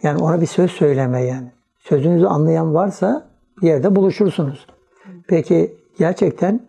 Yani 0.03 0.23
ona 0.23 0.41
bir 0.41 0.45
söz 0.45 0.71
söyleme 0.71 1.21
yani. 1.21 1.47
Sözünüzü 1.79 2.25
anlayan 2.25 2.73
varsa 2.73 3.27
bir 3.61 3.67
yerde 3.67 3.95
buluşursunuz. 3.95 4.67
Peki 5.27 5.73
gerçekten 5.99 6.59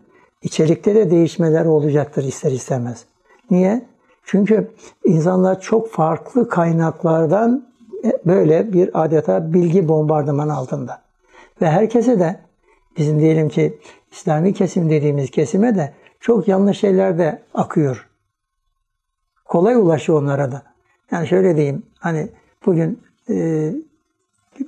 içerikte 0.41 0.95
de 0.95 1.11
değişmeler 1.11 1.65
olacaktır 1.65 2.23
ister 2.23 2.51
istemez. 2.51 3.05
Niye? 3.51 3.85
Çünkü 4.25 4.71
insanlar 5.05 5.61
çok 5.61 5.89
farklı 5.89 6.49
kaynaklardan 6.49 7.70
böyle 8.25 8.73
bir 8.73 9.03
adeta 9.03 9.53
bilgi 9.53 9.87
bombardıman 9.87 10.49
altında. 10.49 11.01
Ve 11.61 11.69
herkese 11.69 12.19
de 12.19 12.39
bizim 12.97 13.19
diyelim 13.19 13.49
ki 13.49 13.79
İslami 14.11 14.53
kesim 14.53 14.89
dediğimiz 14.89 15.31
kesime 15.31 15.75
de 15.75 15.93
çok 16.19 16.47
yanlış 16.47 16.79
şeyler 16.79 17.17
de 17.17 17.41
akıyor. 17.53 18.07
Kolay 19.45 19.75
ulaşıyor 19.75 20.21
onlara 20.21 20.51
da. 20.51 20.63
Yani 21.11 21.27
şöyle 21.27 21.55
diyeyim 21.55 21.83
hani 21.99 22.29
bugün 22.65 22.99
e, 23.29 23.69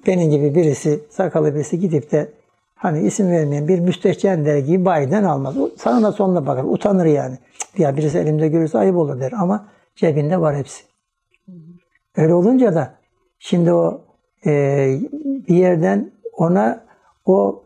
benim 0.07 0.31
gibi 0.31 0.55
birisi, 0.55 1.03
sakalı 1.10 1.55
birisi 1.55 1.80
gidip 1.80 2.11
de 2.11 2.31
hani 2.76 2.99
isim 3.07 3.31
vermeyen 3.31 3.68
bir 3.68 3.80
müstehcen 3.80 4.45
dergiyi 4.45 4.85
bayiden 4.85 5.23
almaz. 5.23 5.55
Sana 5.77 6.03
da 6.03 6.11
sonuna 6.11 6.47
bakar. 6.47 6.64
Utanır 6.64 7.05
yani. 7.05 7.38
Ya 7.77 7.97
birisi 7.97 8.18
elimde 8.18 8.47
görürse 8.47 8.77
ayıp 8.77 8.95
olur 8.95 9.19
der. 9.19 9.31
Ama 9.31 9.68
cebinde 9.95 10.41
var 10.41 10.55
hepsi. 10.55 10.84
Öyle 12.18 12.34
olunca 12.34 12.76
da 12.76 12.93
şimdi 13.44 13.74
o 13.74 14.02
e, 14.45 14.52
bir 15.48 15.56
yerden 15.56 16.11
ona 16.34 16.84
o 17.26 17.64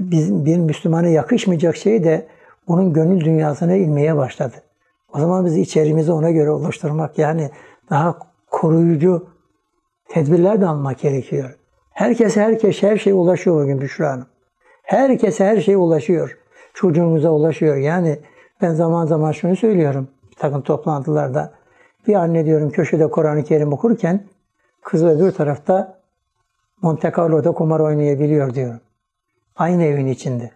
bizim 0.00 0.44
bir 0.44 0.56
Müslümana 0.56 1.08
yakışmayacak 1.08 1.76
şey 1.76 2.04
de 2.04 2.26
onun 2.66 2.92
gönül 2.92 3.24
dünyasına 3.24 3.76
inmeye 3.76 4.16
başladı. 4.16 4.54
O 5.14 5.18
zaman 5.18 5.46
biz 5.46 5.56
içerimizi 5.56 6.12
ona 6.12 6.30
göre 6.30 6.50
oluşturmak 6.50 7.18
yani 7.18 7.50
daha 7.90 8.18
koruyucu 8.50 9.26
tedbirler 10.08 10.60
de 10.60 10.66
almak 10.66 10.98
gerekiyor. 10.98 11.56
Herkese 11.90 12.40
herkes 12.40 12.82
her 12.82 12.96
şeye 12.96 13.14
ulaşıyor 13.14 13.62
bugün 13.62 13.80
Büşra 13.80 14.10
Hanım. 14.10 14.26
Herkese 14.82 15.44
her 15.44 15.60
şeye 15.60 15.76
ulaşıyor. 15.76 16.38
Çocuğumuza 16.74 17.30
ulaşıyor. 17.30 17.76
Yani 17.76 18.18
ben 18.62 18.74
zaman 18.74 19.06
zaman 19.06 19.32
şunu 19.32 19.56
söylüyorum 19.56 20.08
bir 20.30 20.36
takım 20.36 20.62
toplantılarda. 20.62 21.52
Bir 22.06 22.14
anne 22.14 22.44
diyorum 22.44 22.70
köşede 22.70 23.10
Kur'an-ı 23.10 23.44
Kerim 23.44 23.72
okurken 23.72 24.24
kız 24.84 25.04
öbür 25.04 25.32
tarafta 25.32 26.00
Monte 26.82 27.12
Carlo'da 27.16 27.52
kumar 27.52 27.80
oynayabiliyor 27.80 28.54
diyorum. 28.54 28.80
Aynı 29.56 29.84
evin 29.84 30.06
içinde. 30.06 30.50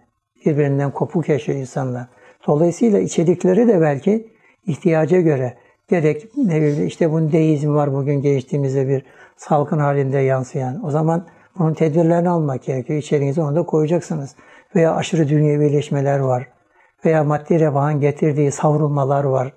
Birbirinden 0.45 0.91
kopuk 0.91 1.29
yaşıyor 1.29 1.59
insanlar. 1.59 2.07
Dolayısıyla 2.47 2.99
içerikleri 2.99 3.67
de 3.67 3.81
belki 3.81 4.31
ihtiyaca 4.67 5.21
göre 5.21 5.57
gerek 5.87 6.27
ne 6.37 6.61
bileyim 6.61 6.87
işte 6.87 7.11
bunun 7.11 7.31
deizm 7.31 7.75
var 7.75 7.93
bugün 7.93 8.21
geçtiğimizde 8.21 8.87
bir 8.87 9.05
salkın 9.37 9.79
halinde 9.79 10.17
yansıyan. 10.17 10.85
O 10.85 10.91
zaman 10.91 11.27
bunun 11.57 11.73
tedbirlerini 11.73 12.29
almak 12.29 12.63
gerekiyor. 12.63 12.99
İçeriğinize 12.99 13.41
onu 13.41 13.55
da 13.55 13.63
koyacaksınız. 13.63 14.35
Veya 14.75 14.95
aşırı 14.95 15.29
dünyevileşmeler 15.29 16.19
var. 16.19 16.47
Veya 17.05 17.23
maddi 17.23 17.59
refahın 17.59 17.99
getirdiği 17.99 18.51
savrulmalar 18.51 19.23
var. 19.23 19.53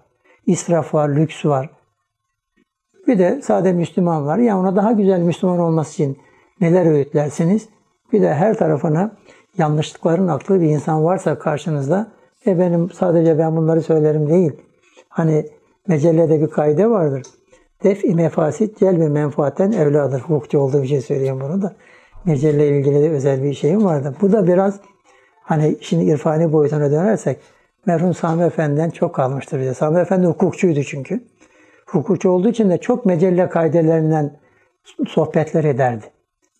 İsraf 0.46 0.94
var, 0.94 1.08
lüks 1.08 1.46
var. 1.46 1.70
Bir 3.09 3.18
de 3.18 3.43
sade 3.43 3.72
Müslüman 3.72 4.26
var. 4.26 4.39
Ya 4.39 4.59
ona 4.59 4.76
daha 4.76 4.93
güzel 4.93 5.20
Müslüman 5.20 5.59
olması 5.59 5.93
için 5.93 6.18
neler 6.60 6.86
öğütlersiniz? 6.86 7.68
Bir 8.12 8.22
de 8.22 8.35
her 8.35 8.59
tarafına 8.59 9.16
yanlışlıkların 9.59 10.28
aklı 10.28 10.60
bir 10.60 10.66
insan 10.66 11.05
varsa 11.05 11.39
karşınızda 11.39 12.12
e 12.47 12.59
benim 12.59 12.90
sadece 12.90 13.39
ben 13.39 13.56
bunları 13.56 13.82
söylerim 13.82 14.28
değil. 14.28 14.52
Hani 15.09 15.47
mecellede 15.86 16.40
bir 16.40 16.47
kaide 16.47 16.90
vardır. 16.90 17.22
Def-i 17.85 18.14
mefasit 18.14 18.78
celbi 18.78 19.09
menfaatten 19.09 19.72
evladır. 19.72 20.20
Hukukçu 20.20 20.59
olduğu 20.59 20.82
bir 20.82 20.89
şey 20.89 21.01
söyleyeyim 21.01 21.40
bunu 21.40 21.62
da. 21.62 21.74
Mecelle 22.24 22.68
ilgili 22.68 23.02
de 23.02 23.10
özel 23.10 23.43
bir 23.43 23.55
şeyim 23.55 23.85
vardı. 23.85 24.14
Bu 24.20 24.32
da 24.32 24.47
biraz 24.47 24.80
hani 25.43 25.76
şimdi 25.80 26.05
irfani 26.05 26.52
boyutuna 26.52 26.90
dönersek 26.90 27.39
merhum 27.86 28.14
Sami 28.14 28.43
Efendi'den 28.43 28.90
çok 28.90 29.14
kalmıştır 29.14 29.60
bize. 29.60 29.74
Sami 29.74 30.01
Efendi 30.01 30.26
hukukçuydu 30.26 30.82
çünkü. 30.82 31.20
Hukukçu 31.89 32.31
olduğu 32.31 32.48
için 32.48 32.70
de 32.70 32.78
çok 32.78 33.06
mecelle 33.06 33.48
kaidelerinden 33.48 34.36
sohbetler 35.09 35.65
ederdi. 35.65 36.05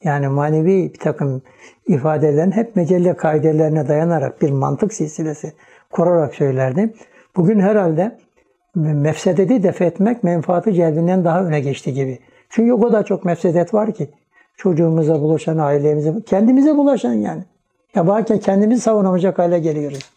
Yani 0.05 0.29
manevi 0.29 0.93
bir 0.95 0.99
takım 0.99 1.43
ifadelerin 1.87 2.51
hep 2.51 2.77
mecelle 2.77 3.17
kaidelerine 3.17 3.89
dayanarak 3.89 4.43
bir 4.43 4.51
mantık 4.51 4.93
silsilesi 4.93 5.53
kurarak 5.91 6.35
söylerdi. 6.35 6.95
Bugün 7.37 7.61
herhalde 7.61 8.19
mefsedeti 8.75 9.63
def 9.63 9.83
etmek 9.83 10.25
menfaati 10.25 10.75
celbinden 10.75 11.25
daha 11.25 11.45
öne 11.45 11.61
geçti 11.61 11.95
gibi. 11.95 12.19
Çünkü 12.51 12.73
o 12.73 12.81
kadar 12.81 13.05
çok 13.05 13.25
mefsedet 13.25 13.75
var 13.75 13.95
ki. 13.95 14.11
Çocuğumuza 14.57 15.21
bulaşan, 15.21 15.59
ailemize, 15.59 16.15
kendimize 16.27 16.77
bulaşan 16.77 17.13
yani. 17.13 17.43
Ya 17.95 18.07
bazen 18.07 18.39
kendimizi 18.39 18.83
savunamayacak 18.83 19.39
hale 19.39 19.59
geliyoruz. 19.59 20.11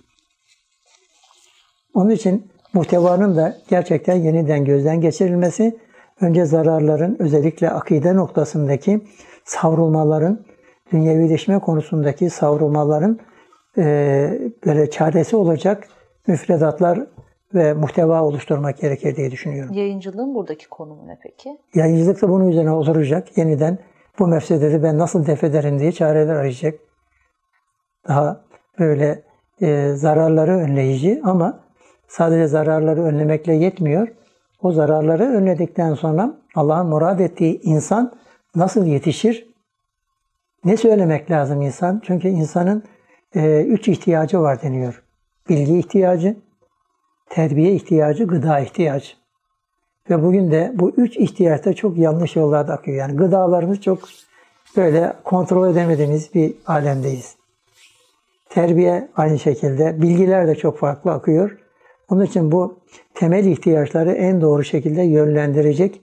Onun 1.94 2.10
için 2.10 2.51
muhtevanın 2.74 3.36
da 3.36 3.58
gerçekten 3.70 4.16
yeniden 4.16 4.66
gözden 4.66 5.02
geçirilmesi, 5.02 5.78
önce 6.22 6.46
zararların 6.46 7.16
özellikle 7.20 7.70
akide 7.70 8.16
noktasındaki 8.16 9.02
savrulmaların, 9.46 10.46
dünyevileşme 10.92 11.60
konusundaki 11.60 12.30
savrulmaların 12.30 13.20
e, 13.78 13.84
böyle 14.66 14.90
çaresi 14.90 15.36
olacak 15.36 15.88
müfredatlar 16.28 17.00
ve 17.54 17.74
muhteva 17.74 18.24
oluşturmak 18.24 18.78
gerekir 18.78 19.16
diye 19.16 19.32
düşünüyorum. 19.32 19.74
Yayıncılığın 19.74 20.36
buradaki 20.36 20.70
konumu 20.70 21.08
ne 21.08 21.20
peki? 21.24 21.58
Yayıncılık 21.76 22.22
da 22.22 22.30
bunun 22.30 22.48
üzerine 22.48 22.72
oturacak. 22.72 23.38
Yeniden 23.38 23.78
bu 24.20 24.28
mefsedeti 24.28 24.84
ben 24.84 24.98
nasıl 24.98 25.26
def 25.26 25.44
ederim 25.44 25.80
diye 25.80 25.92
çareler 25.92 26.36
arayacak. 26.36 26.80
Daha 28.08 28.42
böyle 28.80 29.24
e, 29.62 29.94
zararları 29.96 30.52
önleyici 30.52 31.22
ama 31.24 31.60
sadece 32.12 32.48
zararları 32.48 33.04
önlemekle 33.04 33.54
yetmiyor. 33.54 34.08
O 34.62 34.72
zararları 34.72 35.24
önledikten 35.24 35.94
sonra 35.94 36.34
Allah'ın 36.56 36.88
murad 36.88 37.20
ettiği 37.20 37.62
insan 37.62 38.14
nasıl 38.56 38.86
yetişir? 38.86 39.48
Ne 40.66 40.78
söylemek 40.78 41.32
lazım 41.32 41.62
insan? 41.62 42.02
Çünkü 42.06 42.28
insanın 42.28 42.84
e, 43.36 43.62
üç 43.62 43.88
ihtiyacı 43.88 44.40
var 44.40 44.62
deniyor. 44.62 45.04
Bilgi 45.50 45.80
ihtiyacı, 45.80 46.38
terbiye 47.30 47.74
ihtiyacı, 47.74 48.28
gıda 48.28 48.60
ihtiyacı. 48.60 49.12
Ve 50.10 50.24
bugün 50.24 50.52
de 50.52 50.72
bu 50.76 50.90
üç 50.90 51.18
ihtiyaçta 51.18 51.74
çok 51.74 51.98
yanlış 51.98 52.36
yollarda 52.36 52.74
akıyor. 52.74 52.98
Yani 52.98 53.16
gıdalarımız 53.16 53.82
çok 53.82 54.00
böyle 54.78 55.14
kontrol 55.24 55.72
edemediğimiz 55.72 56.34
bir 56.34 56.54
alemdeyiz. 56.68 57.36
Terbiye 58.50 59.08
aynı 59.16 59.40
şekilde, 59.40 60.02
bilgiler 60.02 60.48
de 60.48 60.56
çok 60.56 60.78
farklı 60.78 61.12
akıyor. 61.12 61.61
Onun 62.12 62.26
için 62.26 62.52
bu 62.52 62.80
temel 63.14 63.46
ihtiyaçları 63.46 64.12
en 64.12 64.42
doğru 64.42 64.64
şekilde 64.64 65.02
yönlendirecek 65.02 66.02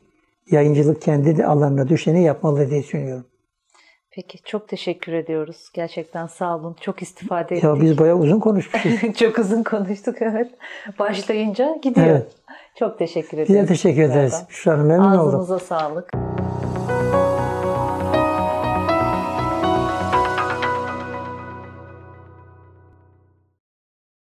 yayıncılık 0.51 1.03
kendi 1.03 1.45
alanına 1.45 1.89
düşeni 1.89 2.23
yapmalı 2.23 2.71
diye 2.71 2.83
düşünüyorum. 2.83 3.25
Peki 4.11 4.39
çok 4.45 4.69
teşekkür 4.69 5.13
ediyoruz. 5.13 5.71
Gerçekten 5.75 6.27
sağ 6.27 6.57
olun. 6.57 6.77
Çok 6.81 7.03
istifade 7.03 7.55
ettik. 7.55 7.65
Ya 7.65 7.81
biz 7.81 7.99
bayağı 7.99 8.17
uzun 8.17 8.41
konuşmuşuz. 8.41 8.93
çok 9.19 9.39
uzun 9.39 9.63
konuştuk 9.63 10.17
evet. 10.21 10.51
Başlayınca 10.99 11.79
gidiyor. 11.83 12.07
Evet. 12.07 12.33
Çok 12.79 12.99
teşekkür 12.99 13.39
Bize 13.39 13.43
ediyoruz. 13.43 13.69
teşekkür 13.69 14.03
ederiz. 14.03 14.45
Şu 14.49 14.73
an 14.73 14.79
memnun 14.79 15.19
oldum. 15.19 15.29
Ağzınıza 15.29 15.59
sağlık. 15.59 16.11